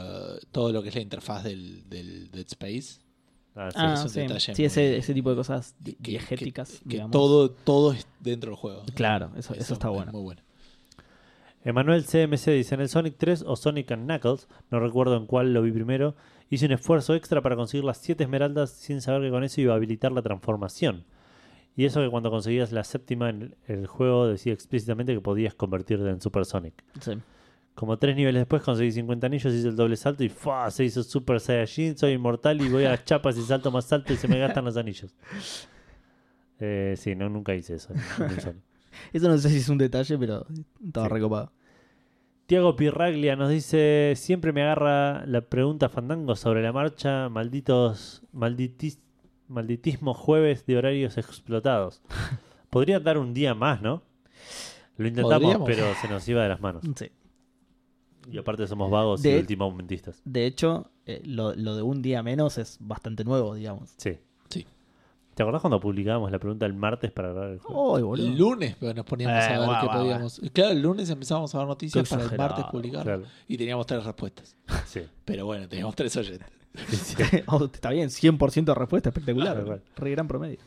[0.52, 3.02] todo lo que es la interfaz del, del Dead Space,
[3.56, 3.78] Ah, sí.
[3.82, 6.78] Ah, es un sí, detalle sí muy- ese, ese tipo de cosas que- diegéticas, que,
[6.84, 7.12] que digamos.
[7.12, 8.84] todo, todo es dentro del juego.
[8.94, 10.12] Claro, eso, eso está es bueno.
[10.14, 10.42] Muy bueno.
[11.66, 15.52] Emanuel CMC dice: En el Sonic 3 o Sonic and Knuckles, no recuerdo en cuál
[15.54, 16.16] lo vi primero,
[16.50, 19.74] hice un esfuerzo extra para conseguir las 7 esmeraldas sin saber que con eso iba
[19.74, 21.04] a habilitar la transformación.
[21.80, 26.10] Y eso que cuando conseguías la séptima, en el juego decía explícitamente que podías convertirte
[26.10, 26.74] en Super Sonic.
[27.00, 27.14] Sí.
[27.74, 30.70] Como tres niveles después conseguí 50 anillos, hice el doble salto y ¡fua!
[30.72, 34.12] se hizo Super Saiyajin, soy inmortal y voy a las chapas y salto más alto
[34.12, 35.16] y se me gastan los anillos.
[36.60, 37.94] Eh, sí, no, nunca hice eso.
[39.14, 40.46] Eso no sé si es un detalle, pero
[40.86, 41.14] estaba Sí.
[41.14, 41.54] recopado.
[42.48, 49.00] Tiago Pirraglia nos dice, siempre me agarra la pregunta Fandango sobre la marcha, malditos, malditis,
[49.50, 52.02] malditismo jueves de horarios explotados.
[52.70, 54.04] Podría dar un día más, ¿no?
[54.98, 55.68] Lo intentamos, Podríamos.
[55.68, 56.84] pero se nos iba de las manos.
[56.96, 57.10] Sí.
[58.32, 60.22] Y aparte somos vagos De- y últimos momentistas.
[60.26, 63.94] De hecho, eh, lo, lo de un día menos es bastante nuevo, digamos.
[63.98, 64.18] Sí.
[64.50, 64.68] Sí.
[65.34, 68.16] ¿Te acordás cuando publicábamos la pregunta el martes para grabar el juego?
[68.16, 70.42] El lunes pero nos poníamos Eh, a ver guau, qué guau, podíamos.
[70.54, 73.04] Claro, el lunes empezamos a ver noticias Qué para el martes publicar.
[73.04, 73.24] Claro.
[73.48, 74.56] Y teníamos tres respuestas.
[74.86, 75.02] Sí.
[75.26, 76.48] Pero bueno, teníamos tres oyentes.
[77.48, 79.54] Oh, está bien, 100% de respuesta, espectacular.
[79.54, 79.82] Claro, claro.
[79.96, 80.60] Re gran promedio.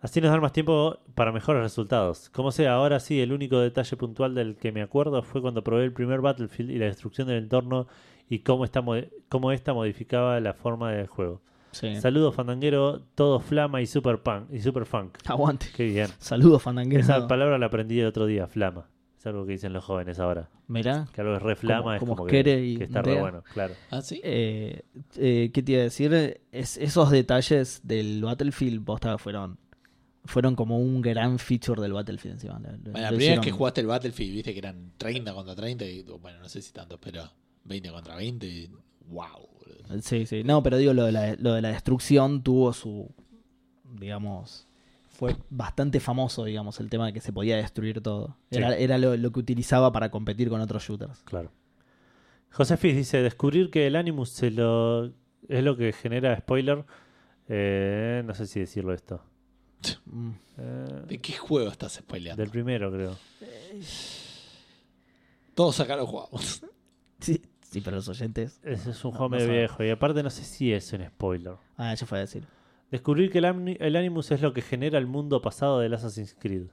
[0.00, 2.28] Así nos dan más tiempo para mejores resultados.
[2.28, 5.84] Como sea, ahora sí, el único detalle puntual del que me acuerdo fue cuando probé
[5.84, 7.86] el primer Battlefield y la destrucción del entorno
[8.28, 8.96] y cómo esta, mo-
[9.30, 11.40] cómo esta modificaba la forma del juego.
[11.72, 11.96] Sí.
[11.96, 14.52] Saludos, fandanguero, todo flama y super punk.
[14.52, 15.16] Y super funk.
[15.26, 15.66] Aguante.
[15.74, 16.08] Qué bien.
[16.18, 17.00] Saludos, fandanguero.
[17.02, 18.86] Esa palabra la aprendí el otro día, flama.
[19.24, 20.50] Es algo que dicen los jóvenes ahora.
[20.68, 21.08] Mirá.
[21.14, 23.42] Que algo es re flama, Como- es como como que, y que está re bueno,
[23.54, 23.72] claro.
[23.90, 24.20] ¿Ah, sí?
[24.22, 24.82] Eh,
[25.16, 26.42] eh, ¿Qué te iba a decir?
[26.52, 29.58] Es, esos detalles del Battlefield posta fueron
[30.26, 32.58] fueron como un gran feature del Battlefield encima.
[32.58, 35.86] Lo- Bueno, la primera vez que jugaste el Battlefield, viste que eran 30 contra 30.
[35.86, 37.22] Y, bueno, no sé si tantos, pero
[37.64, 38.46] 20 contra 20.
[38.46, 38.70] y-
[39.08, 39.48] ¡Wow!
[40.02, 40.44] Sí, sí.
[40.44, 43.10] No, pero digo, lo de, la, lo de la destrucción tuvo su,
[43.98, 44.66] digamos,
[45.14, 48.36] fue bastante famoso, digamos, el tema de que se podía destruir todo.
[48.50, 48.58] Sí.
[48.58, 51.20] Era, era lo, lo que utilizaba para competir con otros shooters.
[51.24, 51.50] Claro.
[52.50, 55.06] José Fis dice, descubrir que el Animus se lo,
[55.48, 56.84] es lo que genera spoiler.
[57.48, 59.20] Eh, no sé si decirlo esto.
[60.06, 60.30] Mm.
[60.58, 62.40] Eh, ¿De qué juego estás spoileando?
[62.42, 63.16] del primero, creo.
[65.54, 66.62] Todos acá lo jugamos.
[67.20, 68.60] Sí, sí, pero los oyentes...
[68.62, 69.82] Ese es un No, juego no medio viejo.
[69.82, 71.54] Y aparte no sé si es un spoiler.
[71.78, 72.46] Ah, ya fue a decir.
[72.94, 76.66] Descubrir que el, Animus es lo que genera el mundo pasado del Assassin's Creed.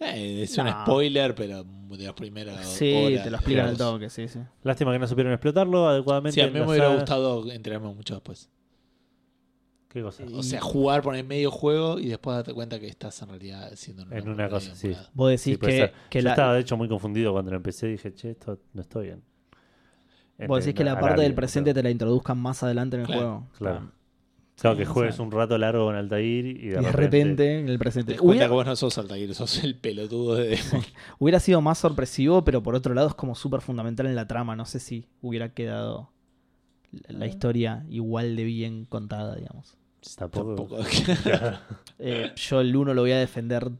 [0.00, 0.82] Eh, es un No.
[0.82, 2.56] spoiler, pero de los primeros.
[2.64, 3.94] Sí, horas, te lo explican al digamos.
[3.96, 4.38] toque, sí, sí.
[4.62, 6.34] Lástima que no supieron explotarlo adecuadamente.
[6.36, 6.96] Sí, a en mí la me hubiera saga.
[7.00, 8.48] gustado enterarme mucho después.
[9.88, 10.24] ¿Qué cosa?
[10.34, 13.70] O sea, jugar por el medio juego y después darte cuenta que estás en realidad
[13.72, 14.94] haciendo En una cosa, sí.
[15.14, 15.92] Vos decís Sí, puede que, ser.
[16.08, 17.88] que Yo la, estaba de hecho muy confundido cuando lo empecé.
[17.88, 19.22] Dije, che, esto no estoy bien.
[20.46, 23.06] vos decís que la parte del presente pero- te la introduzcan más adelante en el
[23.06, 23.48] Claro, juego.
[23.58, 23.92] Claro.
[24.60, 26.76] Claro, Sí, que o juegues sea, un rato largo con Altair y de, Y de
[26.80, 28.12] repente, repente, en el presente.
[28.14, 30.84] Te cuenta Hubiera, que vos no sos Altair, sos el pelotudo de Demon.
[31.18, 34.56] hubiera sido más sorpresivo, pero por otro lado es como súper fundamental en la trama.
[34.56, 36.10] No sé si hubiera quedado
[36.90, 39.76] la, la historia igual de bien contada, digamos.
[40.16, 40.54] Tampoco.
[40.78, 40.78] Tampoco.
[41.98, 43.70] Eh, yo el 1 lo voy a defender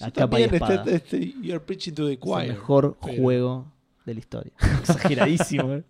[0.00, 0.74] a Yo capa y espada.
[0.86, 2.48] este, este, you're preaching to the es el choir.
[2.48, 3.72] mejor pero- juego
[4.04, 4.52] de la historia.
[4.80, 5.84] Exageradísimo, eh.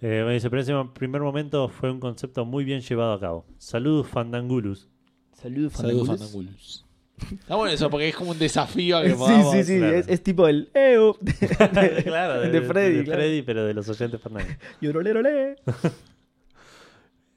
[0.00, 3.46] Eh, me dice, pero ese primer momento fue un concepto muy bien llevado a cabo.
[3.58, 4.88] Saludos, Fandangulus.
[5.32, 6.84] Saludos, Saludos, Fandangulus.
[7.32, 9.52] Está bueno eso porque es como un desafío a que Sí, podamos.
[9.52, 9.78] sí, sí.
[9.78, 9.96] claro.
[9.96, 11.32] Es, es tipo el EO de,
[12.04, 12.96] claro, de Freddy.
[12.98, 13.20] de claro.
[13.20, 14.56] Freddy, pero de los oyentes Fernández.
[14.80, 15.20] Y orolero,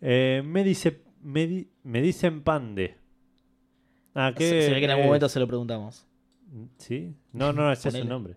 [0.01, 2.95] Eh, me dice, me, di- me dicen Pande.
[4.13, 4.49] Ah, ¿qué?
[4.49, 6.05] Se, se ve que en algún eh, momento se lo preguntamos.
[6.77, 7.15] ¿Sí?
[7.31, 8.35] No, no, ese es su nombre.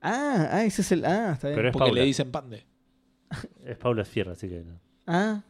[0.00, 1.04] Ah, ah, ese es el.
[1.04, 1.56] Ah, está bien.
[1.56, 2.00] Pero es Porque Paula.
[2.00, 2.64] le dicen pande.
[3.64, 4.80] Es Paula Fierra, así que no.
[5.06, 5.42] Ah,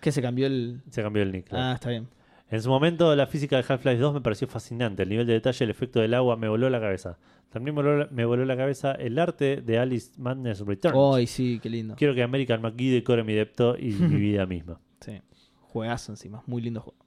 [0.00, 0.80] que se cambió el.
[0.90, 1.48] se cambió el nick.
[1.48, 1.64] claro.
[1.66, 2.08] Ah, está bien.
[2.50, 5.02] En su momento, la física de Half-Life 2 me pareció fascinante.
[5.02, 7.18] El nivel de detalle, el efecto del agua me voló la cabeza.
[7.50, 10.96] También me voló la, me voló la cabeza el arte de Alice Madness Returns.
[11.16, 11.94] Ay, sí, qué lindo.
[11.96, 14.80] Quiero que American McGee decore mi depto y mi vida misma.
[15.00, 15.20] Sí.
[15.60, 16.42] Juegazo encima.
[16.46, 16.98] Muy lindo juego.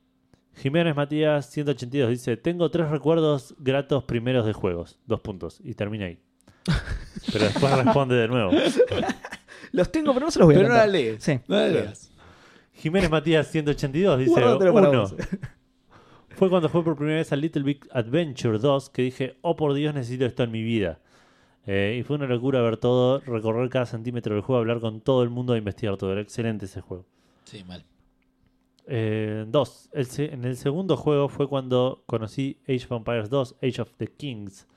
[0.55, 4.99] Jiménez Matías 182 dice: Tengo tres recuerdos gratos primeros de juegos.
[5.07, 5.59] Dos puntos.
[5.63, 6.19] Y termina ahí.
[7.31, 8.51] Pero después responde de nuevo.
[9.71, 11.01] Los tengo, pero no se los voy a Pero no la contar.
[11.01, 11.23] lees.
[11.23, 11.39] Sí.
[11.47, 12.11] No la leas.
[12.73, 15.01] Jiménez Matías 182 dice Guárdatelo para uno.
[15.01, 15.15] vos.
[16.29, 19.73] Fue cuando fue por primera vez al Little Big Adventure 2 que dije, oh por
[19.73, 20.99] Dios, necesito esto en mi vida.
[21.67, 25.21] Eh, y fue una locura ver todo, recorrer cada centímetro del juego, hablar con todo
[25.21, 26.11] el mundo e investigar todo.
[26.13, 27.05] Era excelente ese juego.
[27.43, 27.83] Sí, mal.
[28.87, 33.55] Eh, dos, el se- en el segundo juego fue cuando conocí Age of Empires 2,
[33.61, 34.67] Age of the Kings.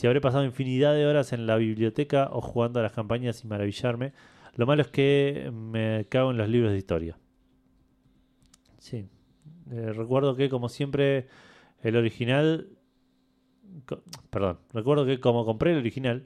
[0.00, 3.50] Si habré pasado infinidad de horas en la biblioteca o jugando a las campañas sin
[3.50, 4.14] maravillarme,
[4.56, 7.18] lo malo es que me cago en los libros de historia.
[8.78, 9.06] Sí.
[9.70, 11.26] Eh, recuerdo que, como siempre,
[11.82, 12.70] el original.
[14.30, 14.60] Perdón.
[14.72, 16.24] Recuerdo que, como compré el original,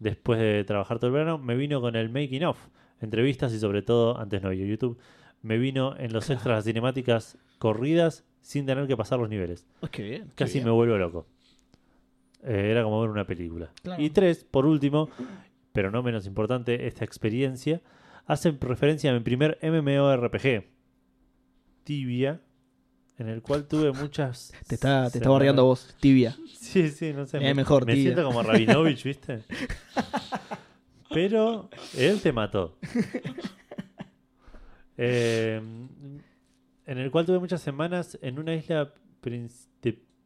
[0.00, 2.58] después de trabajar todo el verano, me vino con el making of,
[3.00, 4.98] entrevistas y, sobre todo, antes no había YouTube,
[5.40, 9.68] me vino en los extras las cinemáticas corridas sin tener que pasar los niveles.
[9.82, 10.32] Oh, qué bien.
[10.34, 10.64] Casi bien.
[10.64, 11.28] me vuelvo loco.
[12.44, 13.70] Eh, era como ver una película.
[13.82, 14.02] Claro.
[14.02, 15.08] Y tres, por último,
[15.72, 17.80] pero no menos importante, esta experiencia
[18.26, 20.64] hace referencia a mi primer MMORPG,
[21.84, 22.40] Tibia,
[23.18, 24.52] en el cual tuve muchas.
[24.66, 26.36] Te está, te está barriendo vos, tibia.
[26.46, 27.36] Sí, sí, no sé.
[27.36, 28.14] Es me, mejor, me Tibia.
[28.14, 29.44] siento como Rabinovich, ¿viste?
[31.10, 32.78] Pero él te mató.
[34.96, 35.60] Eh,
[36.86, 38.94] en el cual tuve muchas semanas en una isla
[39.24, 39.48] en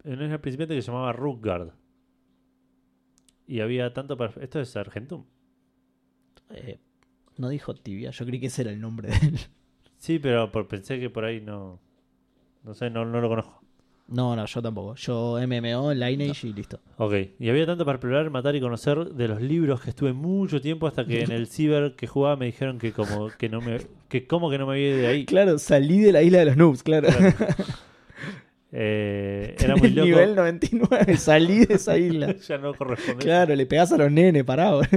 [0.04, 1.70] una isla principiante que se llamaba Rookgard.
[3.48, 4.32] Y había tanto para...
[4.40, 5.24] Esto es Argentum.
[6.50, 6.78] Eh,
[7.38, 9.38] no dijo tibia, yo creí que ese era el nombre de él.
[9.96, 11.80] Sí, pero por- pensé que por ahí no...
[12.62, 13.62] No sé, no, no lo conozco.
[14.08, 14.94] No, no, yo tampoco.
[14.96, 16.80] Yo MMO, Lineage y listo.
[16.96, 20.60] Ok, y había tanto para explorar, matar y conocer de los libros que estuve mucho
[20.60, 23.78] tiempo hasta que en el ciber que jugaba me dijeron que como que no me
[24.08, 25.26] que como que no me había ido de ahí.
[25.26, 27.08] Claro, salí de la isla de los noobs, claro.
[28.72, 30.06] Eh, era muy loco.
[30.06, 32.34] Nivel 99, salí de esa isla.
[32.48, 33.24] ya no corresponde.
[33.24, 34.82] Claro, le pegás a los nenes, parado.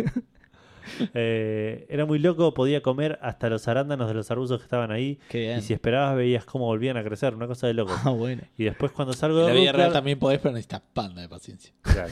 [1.14, 5.20] Eh, era muy loco, podía comer hasta los arándanos de los arbustos que estaban ahí.
[5.30, 5.60] Qué bien.
[5.60, 7.94] Y si esperabas veías cómo volvían a crecer, una cosa de loco.
[8.04, 8.44] Ah, bueno.
[8.58, 11.30] Y después cuando salgo En de la vida real también podés, pero necesitas panda de
[11.30, 11.74] paciencia.
[11.82, 12.12] Claro.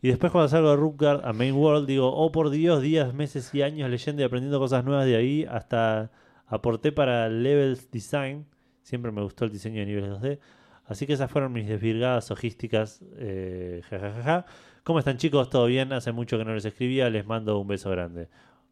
[0.00, 3.52] Y después cuando salgo de Rookgard a Main World digo, oh por Dios, días, meses
[3.52, 6.12] y años leyendo y aprendiendo cosas nuevas de ahí, hasta
[6.46, 8.46] aporté para Levels Design,
[8.88, 10.38] siempre me gustó el diseño de niveles 2D,
[10.86, 14.46] así que esas fueron mis desvirgadas logísticas, eh, jajajaja.
[14.82, 15.50] ¿Cómo están chicos?
[15.50, 15.92] ¿Todo bien?
[15.92, 18.28] Hace mucho que no les escribía, les mando un beso grande.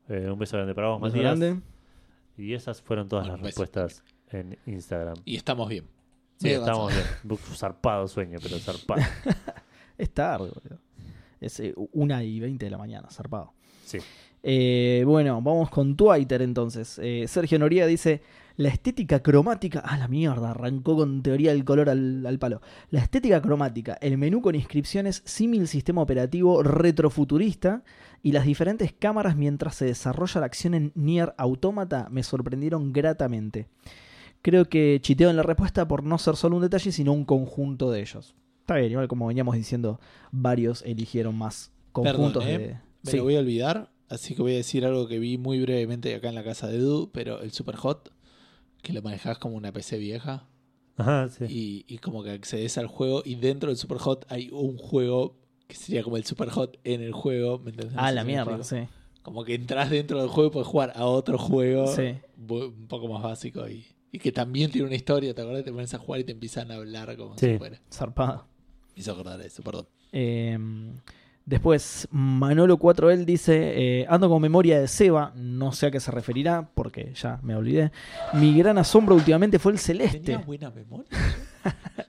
[0.08, 1.22] Eh, un beso grande para vos, Matías.
[1.38, 1.60] grande.
[2.38, 3.46] Y esas fueron todas las beso.
[3.46, 5.16] respuestas en Instagram.
[5.26, 5.84] Y estamos bien.
[6.38, 7.38] Sí, estamos bien.
[7.54, 9.02] Zarpado sueño, pero zarpado.
[9.98, 10.80] Es tarde, boludo.
[11.40, 13.52] Es eh, una y 20 de la mañana, zarpado.
[13.84, 13.98] Sí.
[14.42, 16.98] Eh, bueno, vamos con Twitter entonces.
[17.02, 18.22] Eh, Sergio Noriega dice:
[18.56, 19.82] La estética cromática.
[19.84, 22.62] Ah, la mierda, arrancó con teoría del color al, al palo.
[22.90, 27.82] La estética cromática, el menú con inscripciones, símil sistema operativo retrofuturista
[28.22, 33.68] y las diferentes cámaras mientras se desarrolla la acción en Nier Automata me sorprendieron gratamente.
[34.42, 37.90] Creo que chiteo en la respuesta por no ser solo un detalle, sino un conjunto
[37.90, 38.34] de ellos.
[38.60, 40.00] Está bien, igual como veníamos diciendo,
[40.32, 42.66] varios eligieron más conjuntos Perdón, ¿eh?
[42.68, 42.74] de.
[43.02, 43.16] Me Sí.
[43.18, 46.28] lo voy a olvidar, así que voy a decir algo que vi muy brevemente acá
[46.28, 48.12] en la casa de Edu, pero el Superhot,
[48.86, 50.48] que lo manejás como una PC vieja
[50.96, 51.44] Ajá, sí.
[51.48, 55.36] y, y como que accedes al juego y dentro del Superhot hay un juego
[55.66, 57.96] que sería como el Superhot en el juego, ¿me entendés?
[57.98, 58.86] Ah, la mierda, sí.
[59.22, 62.14] Como que entras dentro del juego y puedes jugar a otro juego Sí.
[62.48, 65.64] un poco más básico y, y que también tiene una historia, ¿te acuerdas?
[65.64, 67.46] Te pones a jugar y te empiezan a hablar como Sí.
[67.54, 67.80] si fuera.
[67.92, 68.46] Zarpado.
[68.94, 69.88] Me hizo acordar de eso, perdón.
[70.12, 70.56] Eh,
[71.46, 76.10] después, Manolo 4L dice: eh, Ando con memoria de Seba, no sé a qué se
[76.10, 77.92] referirá, porque ya me olvidé.
[78.34, 80.18] Mi gran asombro últimamente fue el celeste.
[80.18, 81.08] ¿Tenía buena memoria?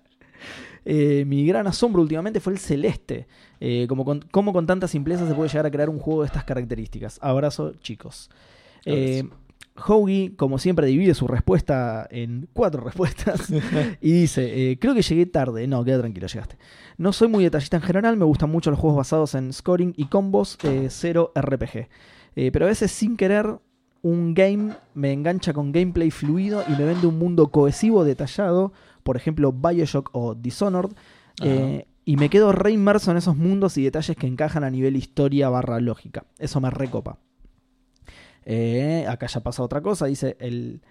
[0.89, 3.27] Eh, mi gran asombro últimamente fue el celeste.
[3.59, 6.27] Eh, como, con, cómo con tanta simpleza se puede llegar a crear un juego de
[6.27, 7.19] estas características.
[7.21, 8.29] Abrazo, chicos.
[8.85, 9.27] Eh,
[9.77, 13.49] Hoagie, como siempre, divide su respuesta en cuatro respuestas
[14.01, 15.67] y dice: eh, Creo que llegué tarde.
[15.67, 16.57] No, queda tranquilo, llegaste.
[16.97, 20.05] No soy muy detallista en general, me gustan mucho los juegos basados en scoring y
[20.05, 21.87] combos, eh, cero RPG.
[22.35, 23.59] Eh, pero a veces, sin querer,
[24.01, 28.73] un game me engancha con gameplay fluido y me vende un mundo cohesivo, detallado,
[29.03, 30.91] por ejemplo, Bioshock o Dishonored.
[31.43, 34.95] eh, y me quedo re inmerso en esos mundos y detalles que encajan a nivel
[34.95, 36.23] historia barra lógica.
[36.39, 37.17] Eso me recopa.
[38.49, 40.05] Eh, acá ya pasa otra cosa.
[40.05, 40.81] Dice el,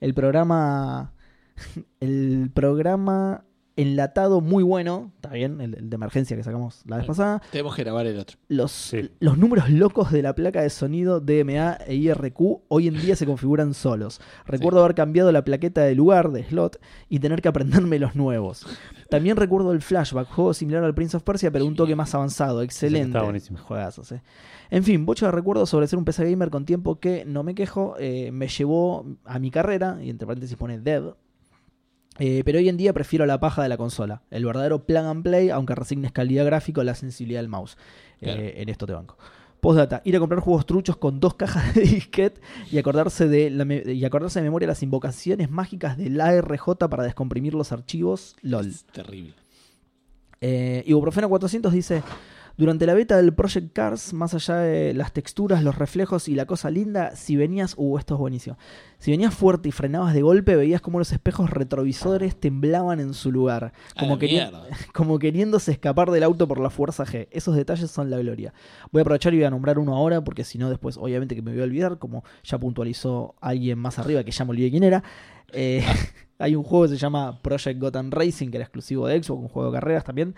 [0.00, 1.12] el programa.
[2.00, 3.44] El programa
[3.76, 7.16] enlatado muy bueno, está bien, el, el de emergencia que sacamos la vez Bueno.
[7.16, 7.42] pasada.
[7.50, 8.38] Tenemos que grabar el otro.
[8.48, 9.10] Los, Sí.
[9.20, 13.26] los números locos de la placa de sonido DMA e IRQ hoy en día se
[13.26, 14.20] configuran solos.
[14.46, 16.80] Recuerdo haber cambiado la plaqueta de lugar, de slot,
[17.10, 18.66] y tener que aprenderme los nuevos.
[19.08, 22.62] También recuerdo el Flashback, juego similar al Prince of Persia, pero un toque más avanzado.
[22.62, 23.08] Excelente.
[23.08, 23.58] Está buenísimo.
[23.58, 24.22] Juegazos, eh.
[24.70, 27.94] En fin, de recuerdos sobre ser un PC gamer con tiempo que, no me quejo,
[27.98, 31.14] eh, me llevó a mi carrera, y entre paréntesis pone dev.
[32.18, 34.22] Eh, pero hoy en día prefiero la paja de la consola.
[34.30, 37.76] El verdadero plug and play, aunque resignes calidad gráfica o la sensibilidad del mouse.
[38.20, 39.18] Eh, en esto te banco.
[39.66, 43.64] Postdata, ir a comprar juegos truchos con dos cajas de disquete y acordarse de, la
[43.64, 48.36] y acordarse de memoria las invocaciones mágicas del ARJ para descomprimir los archivos.
[48.42, 48.68] LOL.
[48.68, 49.34] Es terrible.
[50.40, 52.04] Eh, Ibuprofeno 400 dice:
[52.56, 56.46] Durante la beta del Project Cars, más allá de las texturas, los reflejos y la
[56.46, 57.74] cosa linda, si venías.
[57.76, 58.56] Uh, esto es buenísimo.
[58.98, 63.30] Si venías fuerte y frenabas de golpe, veías como los espejos retrovisores temblaban en su
[63.30, 63.74] lugar.
[63.98, 64.50] Como, queri-
[64.94, 67.28] como queriéndose escapar del auto por la fuerza G.
[67.30, 68.54] Esos detalles son la gloria.
[68.90, 71.42] Voy a aprovechar y voy a nombrar uno ahora, porque si no, después, obviamente, que
[71.42, 74.82] me voy a olvidar, como ya puntualizó alguien más arriba, que ya me olvidé quién
[74.84, 75.04] era.
[75.52, 75.84] Eh,
[76.38, 79.48] hay un juego que se llama Project Gotham Racing, que era exclusivo de Xbox, un
[79.48, 80.34] juego de carreras también,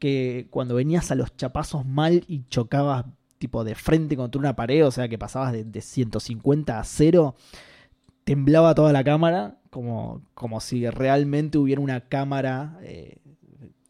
[0.00, 3.04] que cuando venías a los chapazos mal y chocabas
[3.38, 7.36] tipo de frente contra una pared, o sea que pasabas de, de 150 a 0,
[8.24, 13.18] temblaba toda la cámara, como, como si realmente hubiera una cámara eh,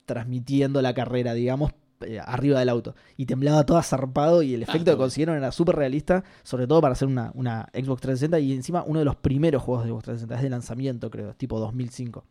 [0.04, 1.72] transmitiendo la carrera, digamos,
[2.02, 2.94] eh, arriba del auto.
[3.16, 6.80] Y temblaba toda zarpado y el efecto está que consiguieron era súper realista, sobre todo
[6.80, 10.04] para hacer una, una Xbox 360 y encima uno de los primeros juegos de Xbox
[10.04, 12.24] 360, es de lanzamiento creo, tipo 2005.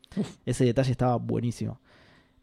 [0.46, 1.80] Ese detalle estaba buenísimo.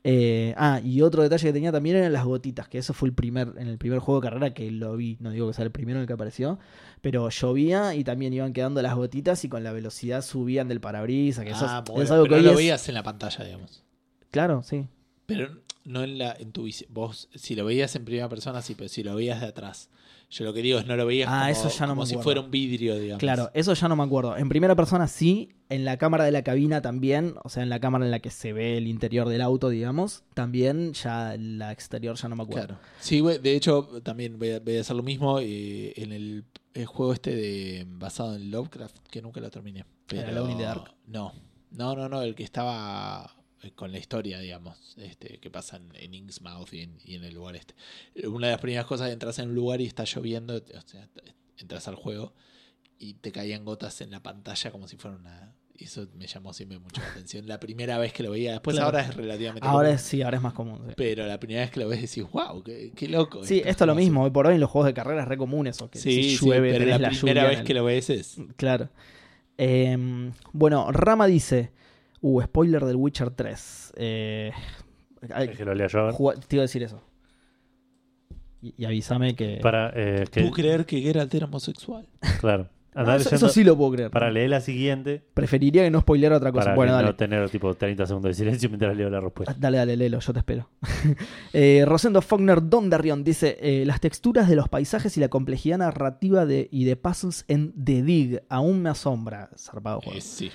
[0.08, 3.14] Eh, ah, y otro detalle que tenía también eran las gotitas, que eso fue el
[3.14, 5.72] primer, en el primer juego de carrera que lo vi, no digo que sea el
[5.72, 6.60] primero en el que apareció,
[7.00, 11.44] pero llovía y también iban quedando las gotitas y con la velocidad subían del parabrisas,
[11.44, 13.44] que eso Ah, es- bueno, es algo pero que lo es- veías en la pantalla,
[13.44, 13.82] digamos.
[14.30, 14.86] Claro, sí.
[15.26, 15.48] Pero
[15.86, 18.88] no en la en tu visi- vos si lo veías en primera persona sí, pero
[18.88, 19.88] si lo veías de atrás.
[20.28, 22.06] Yo lo que digo es no lo veías Ah, como, eso ya no como me
[22.08, 23.20] si fuera un vidrio, digamos.
[23.20, 24.36] Claro, eso ya no me acuerdo.
[24.36, 27.78] En primera persona sí, en la cámara de la cabina también, o sea, en la
[27.78, 32.16] cámara en la que se ve el interior del auto, digamos, también ya la exterior
[32.16, 32.66] ya no me acuerdo.
[32.66, 32.80] Claro.
[32.98, 36.44] Sí, güey, de hecho también voy a, voy a hacer lo mismo eh, en el,
[36.74, 39.84] el juego este de basado en Lovecraft que nunca lo terminé.
[40.10, 40.92] ¿Era Pero Alone in the Dark?
[41.06, 41.32] No.
[41.70, 43.35] No, no, no, el que estaba
[43.74, 47.56] con la historia, digamos, este que pasa en, Innsmouth y en, y en el lugar
[47.56, 47.74] este.
[48.26, 51.08] Una de las primeras cosas, entras en un lugar y está lloviendo, o sea,
[51.58, 52.32] entras al juego
[52.98, 55.52] y te caían gotas en la pantalla como si fuera una...
[55.78, 57.46] Eso me llamó siempre mucho la atención.
[57.46, 58.86] La primera vez que lo veía, después Claro.
[58.86, 59.66] ahora es relativamente...
[59.66, 60.80] Ahora común, es, sí, ahora es más común.
[60.88, 60.94] sí.
[60.96, 63.44] Pero la primera vez que lo ves decís, wow, qué, qué loco.
[63.44, 64.22] Sí, esto es lo mismo.
[64.22, 65.90] Hoy por hoy en los juegos de carrera es re común eso.
[65.90, 68.36] Que Sí, si sí, llueve, pero tenés la, la primera vez que lo ves es.
[68.56, 68.88] Claro.
[69.58, 71.72] Eh, bueno, Rama dice.
[72.20, 73.92] Uh, spoiler del Witcher 3.
[73.96, 74.52] Eh,
[75.56, 76.10] que lo lea yo.
[76.48, 77.02] te iba a decir eso.
[78.62, 79.58] Y, y avísame que.
[79.62, 82.06] Para, eh, que- ¿Puedo creer que Geralt era homosexual?
[82.40, 82.68] claro.
[82.98, 84.10] Ah, eso, leyendo eso sí lo puedo creer.
[84.10, 85.22] Para leer la siguiente.
[85.34, 86.64] Preferiría que no spoileara otra cosa.
[86.64, 87.06] Para bueno, que dale.
[87.08, 89.54] no tener tipo 30 segundos de silencio mientras leo la respuesta.
[89.58, 90.70] Dale, dale, Lelo, yo te espero.
[91.52, 96.46] eh, Rosendo Faulkner Dondarrion dice: eh, Las texturas de los paisajes y la complejidad narrativa
[96.46, 99.50] de, y de puzzles en The Dig aún me asombra.
[99.58, 100.18] Zarpado juego.
[100.18, 100.50] Eh, sí.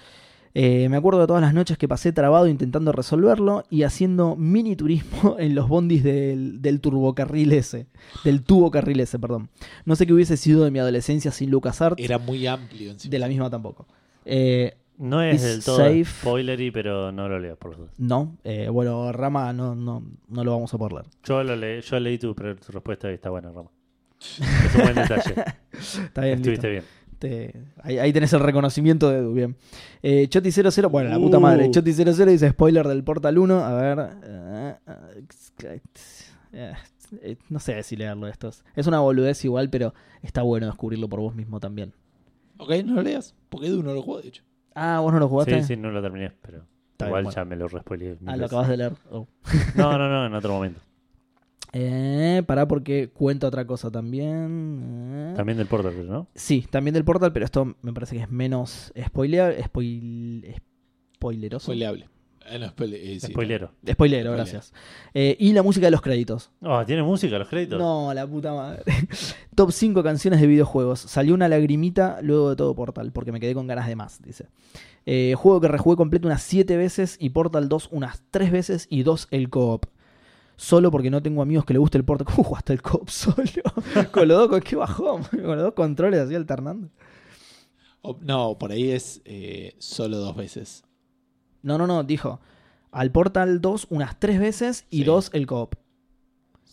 [0.54, 4.76] Eh, me acuerdo de todas las noches que pasé trabado intentando resolverlo y haciendo mini
[4.76, 7.88] turismo en los bondis del, del turbocarril ese.
[8.24, 9.50] Del tubocarril ese, perdón.
[9.86, 12.04] No sé qué hubiese sido de mi adolescencia sin LucasArts.
[12.04, 12.92] Era muy amplio.
[12.92, 13.12] encima.
[13.12, 13.88] De la misma tampoco.
[14.26, 16.04] Eh, No es del todo safe.
[16.06, 17.90] spoilery, pero no lo leo por los dos.
[17.98, 21.06] no, eh, bueno, Rama no, no, no lo vamos a poder leer.
[21.24, 23.70] Yo, lo le- yo leí tu, tu respuesta y está buena, Rama.
[24.20, 25.34] Es un buen detalle.
[25.72, 26.52] Está bien, listo.
[26.52, 26.84] Estuviste bien.
[27.22, 29.56] Te- ahí, ahí tenés el reconocimiento de Edu, bien.
[30.02, 31.42] Eh, Choti00, bueno, la puta Uh.
[31.42, 31.70] madre.
[31.70, 33.64] Choti00 dice spoiler del Portal 1.
[33.64, 34.10] A ver.
[34.24, 34.76] eh,
[36.54, 36.74] eh,
[37.22, 38.48] eh, no sé si leerlo esto.
[38.50, 39.94] Es- Es una boludez igual, pero
[40.24, 41.94] está bueno descubrirlo por vos mismo también.
[42.58, 43.36] Ok, no lo leas.
[43.50, 44.44] Porque Edu no lo jugó, de hecho.
[44.74, 45.62] Ah, vos no lo jugaste.
[45.62, 47.36] Sí, sí, no lo terminé, pero Está igual bien, bueno.
[47.36, 48.18] ya me lo respoilé.
[48.26, 48.94] Ah, lo acabas de leer.
[49.12, 49.28] Oh.
[49.76, 50.80] No, no, no, en otro momento.
[51.74, 55.32] Eh, pará porque cuenta otra cosa también.
[55.32, 55.34] Eh.
[55.36, 56.28] También del Portal, ¿no?
[56.36, 60.56] Sí, también del Portal, pero esto me parece que es menos spoiler, spoil,
[61.16, 61.66] spoileroso.
[61.66, 62.10] Spoileable.
[62.44, 63.72] Ah, no, spoile- eh, sí, Spoilero.
[63.90, 64.32] Spoilero, Spoiler.
[64.34, 64.74] gracias.
[65.14, 66.52] Eh, y la música de los créditos.
[66.62, 67.80] Oh, ¿tiene música los créditos?
[67.80, 68.84] No, la puta madre.
[69.56, 71.00] Top 5 canciones de videojuegos.
[71.00, 74.48] Salió una lagrimita luego de todo Portal, porque me quedé con ganas de más, dice.
[75.06, 79.04] Eh, juego que rejugué completo unas 7 veces y Portal 2 unas 3 veces y
[79.04, 79.86] 2 el co-op.
[80.62, 82.28] Solo porque no tengo amigos que le guste el Portal.
[82.28, 83.36] ¿Cómo jugaste el co-op solo?
[84.12, 85.24] con los dos, con qué bajón.
[85.32, 86.90] Con los dos controles así alternando.
[88.22, 90.84] No, por ahí es eh, solo dos veces.
[91.64, 92.40] No, no, no, dijo.
[92.92, 95.04] al Portal 2 unas tres veces y Sí.
[95.06, 95.76] dos el co-op.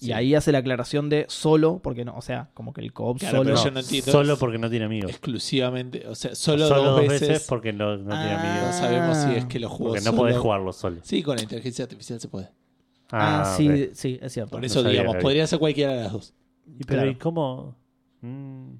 [0.01, 0.13] Y Sí.
[0.13, 3.39] ahí hace la aclaración de solo, porque no, o sea, como que el co-op Claro,
[3.39, 3.45] solo.
[3.45, 4.13] pero No, yo no entiendo.
[4.13, 5.11] solo porque no tiene amigos.
[5.11, 7.47] Exclusivamente, o sea, solo, Solo, dos, veces.
[7.49, 8.41] porque no, no tiene Ah.
[8.53, 8.67] amigos.
[8.67, 10.17] No sabemos si es que lo jugó Porque no solo.
[10.19, 11.01] podés jugarlo solo.
[11.05, 12.51] Sí, con la inteligencia artificial se puede.
[13.11, 13.89] Ah, sí, ok.
[13.95, 14.51] sí, es cierto.
[14.53, 16.35] Por no eso, sabía digamos, podría ser cualquiera de las dos.
[16.67, 17.11] Y pero Claro.
[17.11, 17.77] ¿y cómo?
[18.21, 18.73] Mm.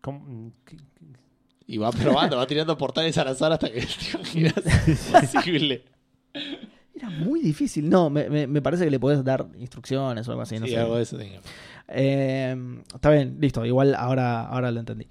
[0.00, 0.20] ¿Cómo?
[0.20, 0.76] Mm, ¿Qué-
[1.66, 4.54] Y va probando, va tirando portales al azar hasta que te imaginas
[5.32, 5.84] posible.
[6.94, 7.88] Era muy difícil.
[7.90, 10.58] No, me, me- me parece que le podés dar instrucciones o algo así.
[10.58, 10.78] No Sí, sé.
[10.78, 11.18] algo de eso.
[11.88, 12.56] Eh,
[12.94, 13.64] está bien, listo.
[13.66, 15.06] Igual ahora, ahora lo entendí.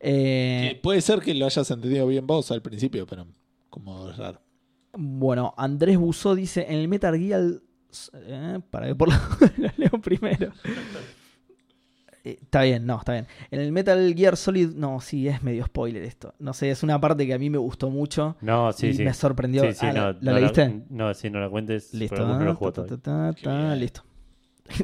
[0.00, 3.26] Eh, puede ser que lo hayas entendido bien vos al principio, pero
[3.68, 4.40] como es raro.
[4.94, 7.42] Bueno, Andrés Busó dice: En el Metal Gear.
[8.14, 9.14] Eh, para que por lo,
[9.58, 10.52] lo leo primero.
[12.24, 13.26] Eh, Está bien, no, está bien.
[13.50, 16.34] En el Metal Gear Solid, no, sí, es medio spoiler esto.
[16.38, 19.04] No sé, es una parte que a mí me gustó mucho No, sí, y sí.
[19.04, 19.62] me sorprendió.
[19.62, 20.82] Sí, sí, Ah, no, ¿lo- ¿Lo no la- leíste?
[20.90, 21.94] no, sí, no la cuentes.
[21.94, 22.16] Listo.
[22.72, 24.02] ta, ta, ta, listo.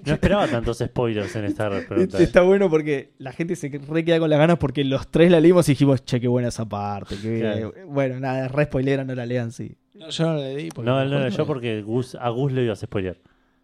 [0.07, 2.18] No esperaba tantos spoilers en esta pregunta.
[2.18, 5.41] Está bueno porque la gente se re queda con las ganas porque los tres la
[5.41, 7.16] leímos y dijimos, che, qué buena esa parte.
[7.20, 7.41] qué bien".
[7.42, 7.74] Claro.
[7.89, 9.76] Bueno, nada, re spoilera, no la lean, sí.
[9.94, 10.68] No, yo no le di.
[10.70, 13.16] porque No, me no, yo porque Gus, a Gus le ibas a spoilear.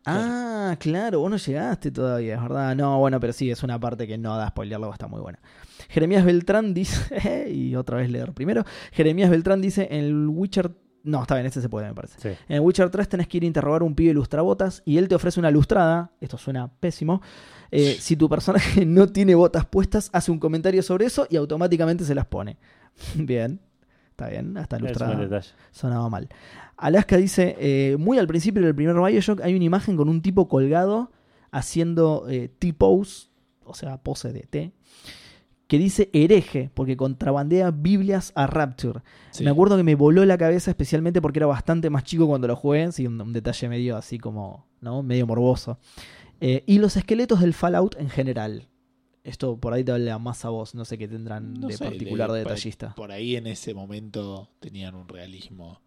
[0.07, 2.75] Ah, claro, vos no llegaste todavía, es verdad.
[2.75, 5.39] No, bueno, pero sí, es una parte que no da spoilerlo, está muy buena.
[5.89, 10.71] Jeremías Beltrán dice, y otra vez leer primero, Jeremías Beltrán dice, en el Witcher...
[11.03, 12.21] No, está bien, este se puede, me parece.
[12.21, 12.29] Sí.
[12.49, 15.09] En el Witcher 3 tenés que ir a interrogar a un pibe lustrabotas y él
[15.09, 16.13] te ofrece una lustrada.
[16.21, 17.23] Esto suena pésimo.
[17.71, 22.05] Eh, si tu personaje no tiene botas puestas, hace un comentario sobre eso y automáticamente
[22.05, 22.59] se las pone.
[23.15, 23.61] Bien,
[24.21, 25.49] está bien, hasta Es un buen lustrada detalle.
[25.71, 26.29] sonaba mal.
[26.77, 30.49] Alaska dice, eh, muy al principio del primer Bioshock hay una imagen con un tipo
[30.49, 31.11] colgado
[31.51, 33.29] haciendo eh, T-pose,
[33.65, 34.73] o sea, pose de T,
[35.67, 39.01] que dice hereje, porque contrabandea Biblias a Rapture.
[39.31, 39.45] Sí.
[39.45, 42.57] Me acuerdo que me voló la cabeza especialmente porque era bastante más chico cuando lo
[42.57, 45.03] jugué, sí, un, un detalle medio así como, ¿no?
[45.03, 45.79] Medio morboso.
[46.41, 48.69] Eh, y los esqueletos del Fallout en general.
[49.23, 51.85] Esto por ahí te habla más a vos, no sé qué tendrán No de sé,
[51.85, 52.95] particular de detallista.
[52.95, 55.81] Por ahí en ese momento tenían un realismo.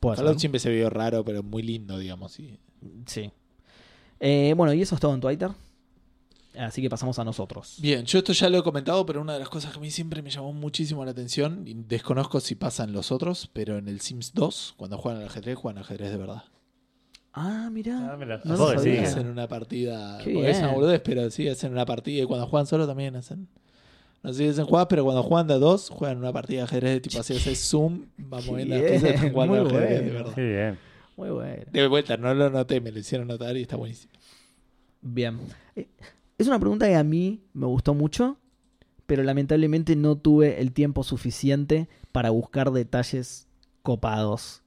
[0.00, 2.38] Fallout siempre se vio raro, pero muy lindo, digamos.
[2.38, 2.58] y-
[3.06, 3.30] Sí.
[4.20, 5.50] Eh, bueno, y eso es todo en Twitter.
[6.56, 7.78] Así que pasamos a nosotros.
[7.80, 9.90] Bien, yo esto ya lo he comentado, pero una de las cosas que a mí
[9.90, 13.88] siempre me llamó muchísimo la atención, y desconozco si pasa en los otros, pero en
[13.88, 16.44] el Sims 2, cuando juegan al ajedrez, juegan al ajedrez de verdad.
[17.36, 18.12] Ah, mirá.
[18.12, 19.00] Ah, No lo supongo que sabía.
[19.00, 19.04] sí.
[19.06, 20.18] Hacen una partida.
[20.22, 20.80] Qué porque es una bien.
[20.80, 23.48] boludez, pero sí, hacen una partida y cuando juegan solo también hacen.
[24.22, 26.64] No sé si hacen jugadas, pero cuando juegan de a dos, juegan una partida de
[26.64, 29.52] ajedrez de tipo así, hace zoom, va Qué moviendo las piezas y están bien, jugando
[29.52, 30.14] muy al ajedrez de bueno.
[30.18, 30.34] verdad.
[30.34, 30.78] Qué bien.
[31.16, 31.62] Muy bueno.
[31.72, 34.12] De vuelta, no lo noté, me lo hicieron notar y está buenísimo.
[35.02, 35.38] Bien.
[35.76, 35.88] Eh,
[36.38, 38.38] Es una pregunta que a mí me gustó mucho,
[39.06, 43.46] pero lamentablemente no tuve el tiempo suficiente para buscar detalles
[43.82, 44.62] copados.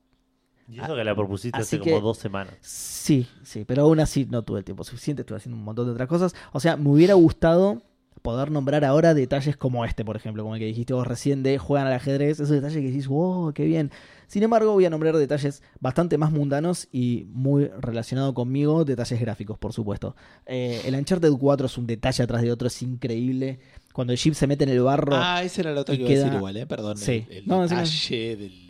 [0.70, 2.54] Y eso que la propusiste Así hace que- como dos semanas.
[2.62, 5.94] Sí, sí, pero aún así no tuve el tiempo suficiente, estuve haciendo un montón de
[5.94, 6.36] otras cosas.
[6.52, 7.82] O sea, me hubiera gustado
[8.22, 11.58] poder nombrar ahora detalles como este, por ejemplo, como el que dijiste vos recién de
[11.58, 13.92] juegan al ajedrez, esos detalles que decís, wow, qué bien.
[14.28, 19.58] Sin embargo, voy a nombrar detalles bastante más mundanos y muy relacionados conmigo, detalles gráficos,
[19.58, 20.18] por supuesto.
[20.46, 23.60] Eh, el Uncharted 4 es un detalle atrás de otro, es increíble.
[23.94, 26.10] Cuando el jeep se mete en el barro, Ah, ese era lo otro que iba
[26.10, 26.66] a decir igual, ¿eh?
[26.68, 26.98] Perdón.
[26.98, 27.26] Sí.
[27.30, 28.67] El, el No, del, del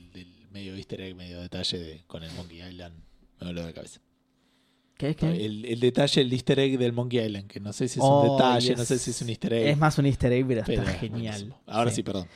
[0.57, 2.95] medio easter egg, medio detalle de- con el Monkey Island.
[3.39, 3.99] Me voló la cabeza.
[4.97, 5.45] ¿qué es que?
[5.45, 8.23] El, el detalle, el easter egg del Monkey Island, que no sé si es Oh,
[8.23, 8.77] un detalle, yes.
[8.79, 9.67] no sé si es un easter egg.
[9.67, 11.33] Es más un easter egg, pero, pero está es genial.
[11.35, 11.61] buenísimo.
[11.67, 12.27] Ahora sí, perdón.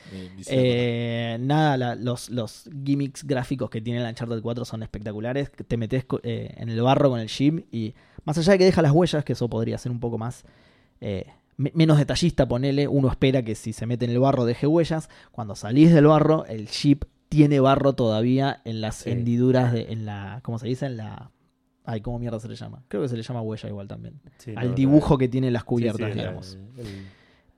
[0.48, 5.52] Eh, nada, la- los, los gimmicks gráficos que tiene el Uncharted 4 son espectaculares.
[5.68, 8.84] Te metes eh, en el barro con el jeep y más allá de que deja
[8.84, 10.44] las huellas, que eso podría ser un poco más
[11.00, 11.26] eh,
[11.58, 15.10] me- menos detallista, ponele, uno espera que si se mete en el barro deje huellas.
[15.32, 19.10] Cuando salís del barro, el jeep tiene barro todavía en las Sí.
[19.12, 20.86] hendiduras, de, en la, ¿cómo se dice?
[20.88, 21.32] En la...
[21.86, 22.84] Ay, ¿cómo mierda se le llama?
[22.90, 24.20] Creo que se le llama huella igual también.
[24.38, 26.58] Sí, Al no, dibujo no, que tiene las cubiertas, sí, digamos.
[26.78, 27.06] el-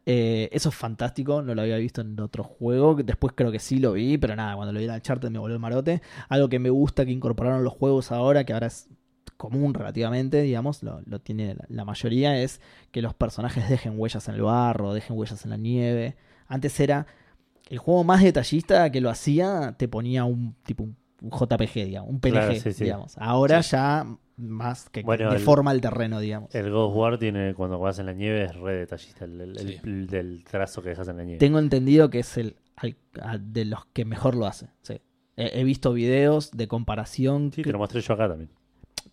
[0.05, 2.93] Eh, eso es fantástico, no lo había visto en otro juego.
[2.95, 5.39] Después creo que sí lo vi, pero nada, cuando lo vi en el Uncharted me
[5.39, 6.01] volvió el marote.
[6.29, 8.89] Algo que me gusta que incorporaron los juegos ahora, que ahora es
[9.37, 12.61] común relativamente, digamos, lo, lo tiene la, la mayoría, es
[12.91, 16.15] que los personajes dejen huellas en el barro, dejen huellas en la nieve.
[16.47, 17.07] Antes era
[17.69, 22.19] el juego más detallista que lo hacía, te ponía un tipo un, JPG, digamos, un
[22.19, 22.83] PNG, Claro, sí, sí.
[22.83, 23.15] digamos.
[23.17, 23.71] Ahora Sí.
[23.71, 26.53] ya más que Bueno, deforma el terreno, digamos.
[26.53, 29.23] El of War tiene, cuando vas en la nieve, es re detallista.
[29.25, 29.79] El, el- Sí.
[29.83, 31.39] el- del trazo que dejas en la nieve.
[31.39, 34.67] Tengo entendido que es el al- a- de los que mejor lo hace.
[34.81, 34.99] sí.
[35.35, 37.51] He, he visto videos de comparación.
[37.53, 38.51] Sí, te lo mostré yo acá también.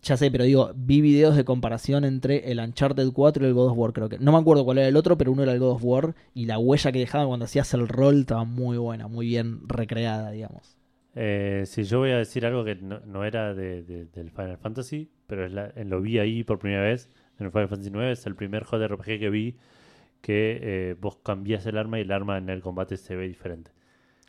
[0.03, 3.71] Ya sé, pero digo, vi videos de comparación entre el Uncharted 4 y el God
[3.71, 4.17] of War, creo que.
[4.19, 6.45] No me acuerdo cuál era el otro, pero uno era el God of War y
[6.45, 10.75] la huella que dejaba cuando hacías el rol estaba muy buena, muy bien recreada, digamos.
[11.13, 14.57] Eh, si yo voy a decir algo que no, no era de, de- del Final
[14.57, 18.11] Fantasy, pero es la- lo vi ahí por primera vez en el Final Fantasy IX,
[18.11, 19.55] es el primer JRPG que vi
[20.21, 23.71] que eh, vos cambiás el arma y el arma en el combate se ve diferente.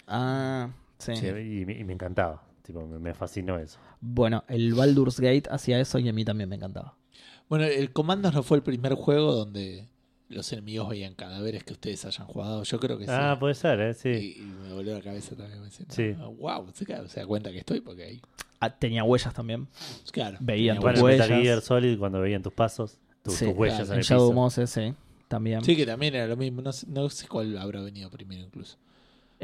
[0.06, 1.12] Ah, sí.
[1.12, 3.78] Y me encantaba, tipo, me, me fascinó eso.
[4.00, 6.96] Bueno, el Baldur's Gate hacía eso y a mí también me encantaba.
[7.48, 9.88] Bueno, el Commandos no fue el primer juego donde
[10.28, 12.62] los enemigos veían cadáveres que ustedes hayan jugado.
[12.62, 13.40] Yo creo que Ah, sí.
[13.40, 13.92] puede ser, ¿eh?
[13.94, 14.08] Sí.
[14.08, 15.58] Y, y me volvió la cabeza también.
[15.60, 16.14] Me decía, Sí.
[16.18, 18.22] "Ah, wow, se, da- se da cuenta que estoy porque ahí.
[18.58, 19.68] Ah, tenía huellas también.
[20.12, 20.38] Claro.
[20.40, 21.26] Veían tus Bueno, huellas.
[21.26, 21.44] en Metal huellas.
[21.44, 24.28] Gear Solid, cuando veían tus pasos, tus, Sí, tus huellas claro, en En el Shadow
[24.30, 24.34] piso.
[24.40, 24.94] Moses, sí,
[25.28, 25.62] también.
[25.64, 26.62] Sí, que también era lo mismo.
[26.62, 28.78] No sé, no sé cuál habrá venido primero incluso.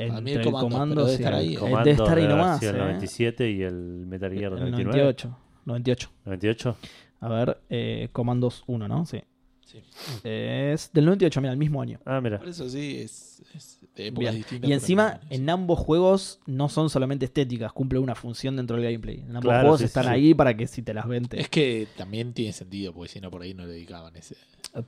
[0.03, 1.23] Entre a mí el el Comando, comando, debe sí.
[1.23, 1.57] estar ahí, El ¿eh?
[1.57, 2.63] Eh, comando debe estar ahí nomás.
[2.63, 2.79] el eh.
[2.79, 4.85] 97 y el Metal Gear El 99.
[4.85, 5.39] 98.
[5.67, 6.11] 98.
[6.25, 6.77] 98.
[7.21, 9.05] A ver, eh, Comandos 1, ¿no?
[9.07, 9.21] Sí.
[9.67, 9.83] Sí.
[10.25, 12.01] Es del 98, mira, el mismo año.
[12.07, 12.39] Ah, mira.
[12.39, 14.35] Por eso sí, es, es de épocas Bien.
[14.37, 14.71] distintas.
[14.71, 19.21] Y encima, en ambos juegos no son solamente estéticas, cumple una función dentro del gameplay.
[19.21, 20.11] En ambos Claro, juegos sí, están sí.
[20.11, 21.39] ahí para que si te las vente.
[21.39, 24.37] Es que también tiene sentido, porque si no por ahí no le dedicaban ese.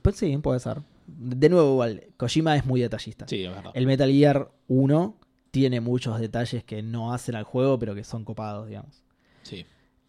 [0.01, 0.77] Pues sí, puede ser.
[1.17, 3.27] De nuevo, igual, Kojima es muy detallista.
[3.27, 3.71] Sí, es verdad.
[3.73, 5.17] El Metal Gear 1
[5.51, 9.03] tiene muchos detalles que no hacen al juego, pero que son copados, digamos.
[9.43, 9.57] Sí.
[9.57, 9.65] Sí,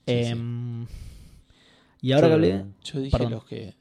[0.07, 0.87] Em,
[2.01, 2.65] Y ahora Yo que hablé.
[2.83, 3.33] Yo dije perdón.
[3.33, 3.75] los que.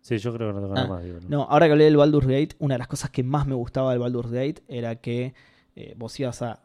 [0.00, 1.04] Sí, yo creo que no tengo Ah, nada más.
[1.04, 1.28] digo, ¿no?
[1.28, 3.90] No, ahora que hablé del Baldur's Gate, una de las cosas que más me gustaba
[3.90, 5.34] del Baldur's Gate era que
[5.74, 6.62] eh, vos ibas a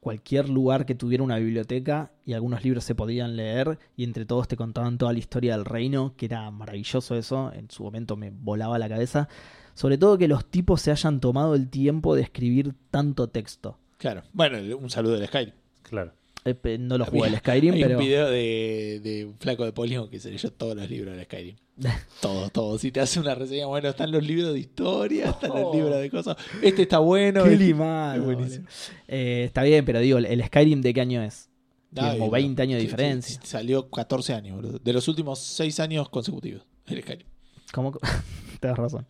[0.00, 4.48] cualquier lugar que tuviera una biblioteca y algunos libros se podían leer y entre todos
[4.48, 8.30] te contaban toda la historia del reino, que era maravilloso eso, en su momento me
[8.30, 9.28] volaba la cabeza.
[9.74, 13.78] Sobre todo que los tipos se hayan tomado el tiempo de escribir tanto texto.
[13.98, 14.22] Claro.
[14.32, 15.54] Bueno, un saludo del Skyrim.
[15.82, 16.12] Claro.
[16.44, 17.98] Eh, no lo jugué el Skyrim, Hay pero...
[17.98, 21.24] un video de, de un flaco de Polygon que se leyó todos los libros del
[21.24, 21.56] Skyrim.
[22.20, 22.80] Todos, todos.
[22.82, 25.74] Si te hace una reseña, bueno, están los libros de historia, están los Oh.
[25.74, 26.36] libros de cosas.
[26.62, 27.44] Este está bueno.
[27.44, 28.66] Qué este- limado, buenísimo.
[29.08, 31.48] Eh, está bien, pero digo, el Skyrim de qué año es?
[31.96, 32.30] Ay, como no.
[32.32, 33.40] 20 años de Sí, diferencia.
[33.42, 34.78] sí, Salió 14 años, boludo.
[34.78, 36.62] De los últimos 6 años consecutivos.
[36.86, 37.26] El Skyrim.
[37.72, 37.92] ¿Cómo?
[38.60, 39.06] Tienes razón.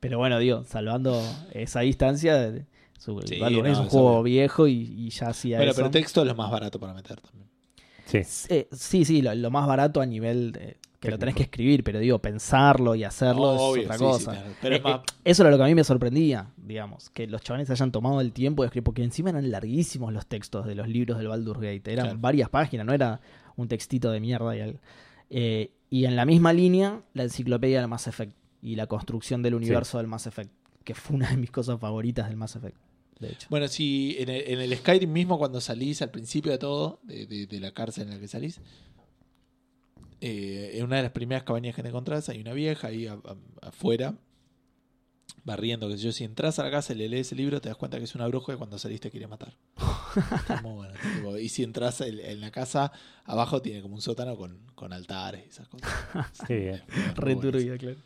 [0.00, 1.20] Pero bueno, digo, salvando
[1.52, 2.64] esa distancia,
[2.98, 4.42] su, Sí, es un eso juego bien.
[4.42, 5.78] viejo y, y ya hacía Bueno, eso.
[5.80, 7.48] pero texto es lo más barato para meter también.
[8.06, 8.18] Sí.
[8.48, 11.82] Eh, sí, sí, lo, lo más barato a nivel de, que lo tenés que escribir,
[11.84, 14.32] pero digo, pensarlo y hacerlo Obvio, es otra sí, cosa.
[14.32, 14.54] sí, claro.
[14.62, 17.26] Pero Eh, es más- eh, eso era lo que a mí me sorprendía, digamos, que
[17.26, 20.74] los chavales hayan tomado el tiempo de escribir, porque encima eran larguísimos los textos de
[20.74, 22.20] los libros del Baldur's Gate, eran Claro.
[22.20, 23.20] varias páginas, no era
[23.56, 24.56] un textito de mierda.
[24.56, 24.80] Y, al-
[25.30, 28.32] eh, y en la misma línea, la enciclopedia del Mass Effect
[28.62, 30.50] y la construcción del universo del Mass Effect,
[30.84, 32.76] que fue una de mis cosas favoritas del Mass Effect,
[33.20, 33.46] de hecho.
[33.50, 37.26] Bueno, si en el, en el Skyrim mismo, cuando salís al principio de todo, de,
[37.26, 38.60] de- de la cárcel en la que salís,
[40.20, 43.14] eh, en una de las primeras cabañas que te encontrás, hay una vieja ahí a-
[43.14, 44.14] a- afuera,
[45.44, 47.68] barriendo, que sé yo, si entras a la casa y le lees el libro, te
[47.68, 49.54] das cuenta que es una bruja y cuando saliste quiere matar.
[50.36, 52.92] Está muy bueno, tipo, y si entras en, en la casa,
[53.24, 55.90] abajo tiene como un sótano con, con altares y esas cosas.
[56.48, 56.74] Bien.
[56.88, 57.96] Es muy Re turbio, claro.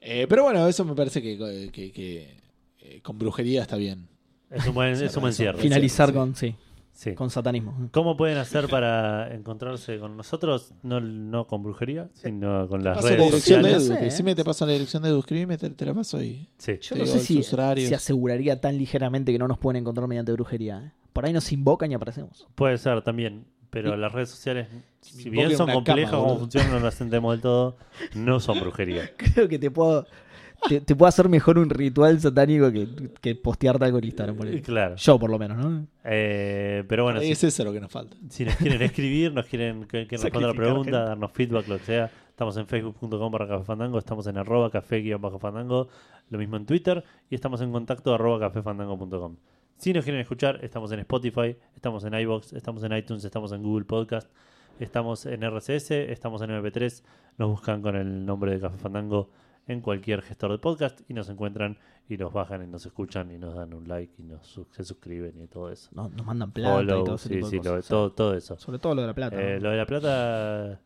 [0.00, 1.36] Eh, pero bueno, eso me parece que,
[1.72, 2.36] que- que,
[2.80, 4.08] eh, con brujería está bien.
[4.50, 5.58] Es un buen, es un buen cierre.
[5.60, 6.54] Finalizar con, sí,
[6.92, 7.14] Sí.
[7.14, 7.88] con satanismo.
[7.90, 10.72] ¿Cómo pueden hacer para encontrarse con nosotros?
[10.82, 14.20] No, no con brujería, sino con las redes dirección de sociales.
[14.20, 14.28] Edu.
[14.30, 14.34] ¿eh?
[14.36, 15.18] Te paso la dirección de Edu.
[15.18, 16.48] Escribime, te, te la paso ahí.
[16.58, 16.78] Sí.
[16.80, 20.32] Yo Te no sé si se aseguraría tan ligeramente que no nos pueden encontrar mediante
[20.32, 20.78] brujería.
[20.86, 20.92] ¿eh?
[21.12, 22.46] Por ahí nos invocan y aparecemos.
[22.54, 23.44] Puede ser también,
[23.82, 24.68] pero las redes sociales,
[25.02, 27.76] Si bien son complejas cama, como funcionan, no las entendemos del todo,
[28.14, 29.10] no son brujería.
[29.18, 30.06] Creo que te puedo,
[30.66, 32.88] te, te puedo hacer mejor un ritual satánico que,
[33.20, 34.36] que postearte algo en Instagram.
[34.36, 34.62] por ahí.
[34.62, 34.96] Claro.
[34.96, 35.86] Yo, por lo menos, ¿no?
[36.04, 38.16] Eh, pero bueno, Ahí si, es eso lo que nos falta.
[38.30, 41.08] si nos quieren escribir, nos quieren que, que responder la pregunta, gente.
[41.08, 45.00] darnos feedback, lo que sea, estamos en facebook.com barra café fandango, estamos en arroba café
[45.00, 45.88] guion bajo fandango,
[46.30, 49.36] lo mismo en Twitter, y estamos en contacto arroba cafefandango.com.
[49.76, 53.62] Si nos quieren escuchar, estamos en Spotify, estamos en iBox, estamos en iTunes, estamos en
[53.62, 54.30] Google Podcast,
[54.80, 57.02] estamos en RCS, estamos en MP3,
[57.38, 59.30] nos buscan con el nombre de Café Fandango
[59.66, 61.76] en cualquier gestor de podcast y nos encuentran
[62.08, 64.84] y nos bajan y nos escuchan y nos dan un like y nos su- se
[64.84, 65.90] suscriben y todo eso.
[65.92, 67.88] No- nos mandan plata y Follow, todo ese sí, tipo de sí, lo- cosas.
[67.88, 68.58] todo, todo eso.
[68.58, 69.36] Sobre todo lo de la plata.
[69.42, 69.60] Eh, ¿no?
[69.64, 70.80] lo de la plata.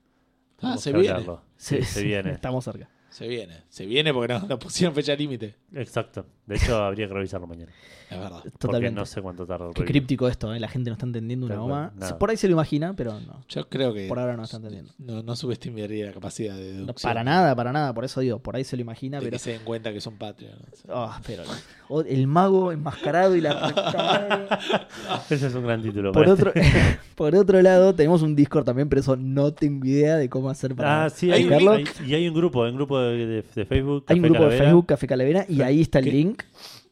[0.56, 1.26] tenemos se viene.
[1.56, 2.32] Sí, se viene.
[2.32, 2.88] Estamos cerca.
[3.10, 3.64] Se viene.
[3.68, 5.56] Se viene porque no, nos pusieron fecha límite.
[5.74, 6.24] Exacto.
[6.50, 7.70] De hecho, habría que revisarlo mañana.
[8.10, 8.40] Es verdad.
[8.42, 8.98] Porque Totalmente.
[8.98, 9.92] no sé cuánto tarda el Qué review.
[9.92, 10.58] críptico esto, ¿eh?
[10.58, 11.92] La gente no está entendiendo una Tal goma.
[11.96, 12.18] nada.
[12.18, 13.44] Por ahí se lo imagina, pero no.
[13.48, 14.08] Yo creo que.
[14.08, 14.90] Por ahora no está entendiendo.
[14.98, 17.08] No, no subestimaría la capacidad de No, deducción.
[17.08, 17.94] para nada, para nada.
[17.94, 19.34] Por eso digo, por ahí se lo imagina, De pero.
[19.36, 20.54] que se den cuenta que son Patreon.
[20.88, 20.94] ¿no?
[21.10, 21.44] Ah, pero.
[21.88, 24.46] O- el mago enmascarado y la puta madre.
[25.30, 26.10] Ese es un gran título.
[26.12, 26.52] Por para otro,
[27.14, 30.74] por otro lado, tenemos un Discord también, pero eso no tengo idea de cómo hacer
[30.74, 31.04] para.
[31.04, 33.44] Ah, sí, Hay hay, un hay- y hay un grupo, hay un grupo de, de-
[33.54, 34.04] de Facebook.
[34.08, 34.64] Hay un Café grupo de Calavera.
[34.64, 36.39] Facebook, Café Calavera, y ahí está el link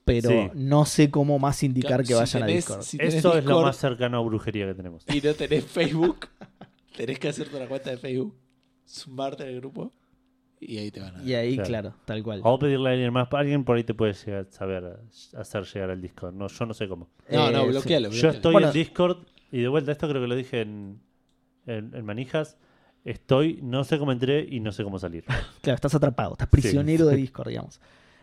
[0.05, 0.51] pero Sí.
[0.55, 2.83] no sé cómo más indicar que Si vayan a tenés- Discord.
[2.83, 5.05] si tenés Eso es lo Discord más cercano a brujería que tenemos.
[5.13, 6.29] Y no tenés Facebook,
[6.97, 8.35] tenés que hacerte una cuenta de Facebook,
[8.85, 9.93] sumarte al grupo
[10.61, 11.69] y ahí te van a Y ahí, Claro.
[11.69, 12.41] claro, tal cual.
[12.43, 13.29] O pedirle a alguien más.
[13.33, 14.99] Alguien por ahí te puede llegar, saber
[15.37, 16.35] hacer llegar al Discord.
[16.35, 17.09] No, yo no sé cómo.
[17.31, 18.09] No, no, Eh, bloquealo.
[18.09, 18.37] Yo bloquealo.
[18.37, 18.67] estoy Bueno.
[18.69, 19.19] en Discord
[19.53, 21.01] y de vuelta, esto creo que lo dije en,
[21.67, 22.57] en, en Manijas.
[23.05, 25.25] Estoy, no sé cómo entré y no sé cómo salir.
[25.63, 27.81] Claro, estás atrapado, estás prisionero de Discord, digamos.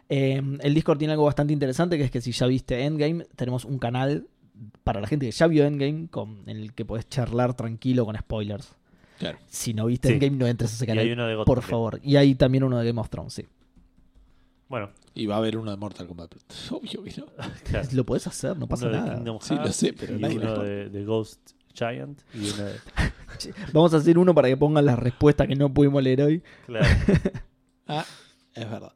[0.10, 3.66] Eh, el Discord tiene algo bastante interesante, que es que si ya viste Endgame, tenemos
[3.66, 4.28] un canal
[4.84, 8.16] para la gente que ya vio Endgame, con, en el que podés charlar tranquilo con
[8.18, 8.76] spoilers.
[9.20, 9.38] Claro.
[9.48, 10.14] Si no viste Sí.
[10.16, 11.70] Endgame, no entres a ese Y canal, hay uno de God por también.
[11.72, 12.00] favor.
[12.04, 13.46] Y hay también uno de Game of Thrones, sí.
[14.68, 16.36] Bueno, Y va a haber uno de Mortal Kombat.
[16.72, 17.26] Obvio que no.
[17.64, 17.88] claro.
[17.94, 19.40] Lo podés hacer, no pasa uno de nada.
[19.42, 22.74] Sí, lo sé, pero y nadie uno de, de Ghost Giant y uno de...
[23.74, 26.44] Vamos a hacer uno para que pongan las respuestas que no pudimos leer hoy.
[26.66, 26.86] Claro.
[27.88, 28.04] Ah,
[28.56, 28.94] es verdad.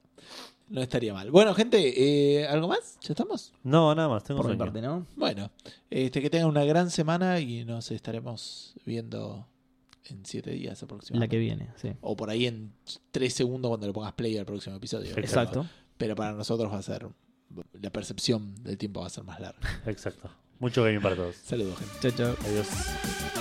[0.69, 1.31] No estaría mal.
[1.31, 2.97] Bueno, gente, eh, ¿algo más?
[3.01, 3.53] ¿Ya estamos?
[3.63, 4.71] No, nada más, tengo Por mi sueño.
[4.71, 5.05] parte, ¿no?
[5.15, 5.49] Bueno,
[5.89, 9.47] este, que tengan una gran semana y nos estaremos viendo
[10.05, 11.35] en siete días La aproximadamente.
[11.35, 11.91] que viene, sí.
[12.01, 12.71] O por ahí en
[13.11, 15.17] tres segundos cuando le pongas play al próximo episodio.
[15.17, 15.65] Exacto.
[15.97, 17.07] Pero para nosotros va a ser.
[17.81, 19.59] La percepción del tiempo va a ser más larga.
[19.87, 20.29] Exacto.
[20.59, 21.35] Mucho gaming para todos.
[21.35, 22.15] Saludos, gente.
[22.15, 22.45] Chao, chao.
[22.47, 23.38] Adiós.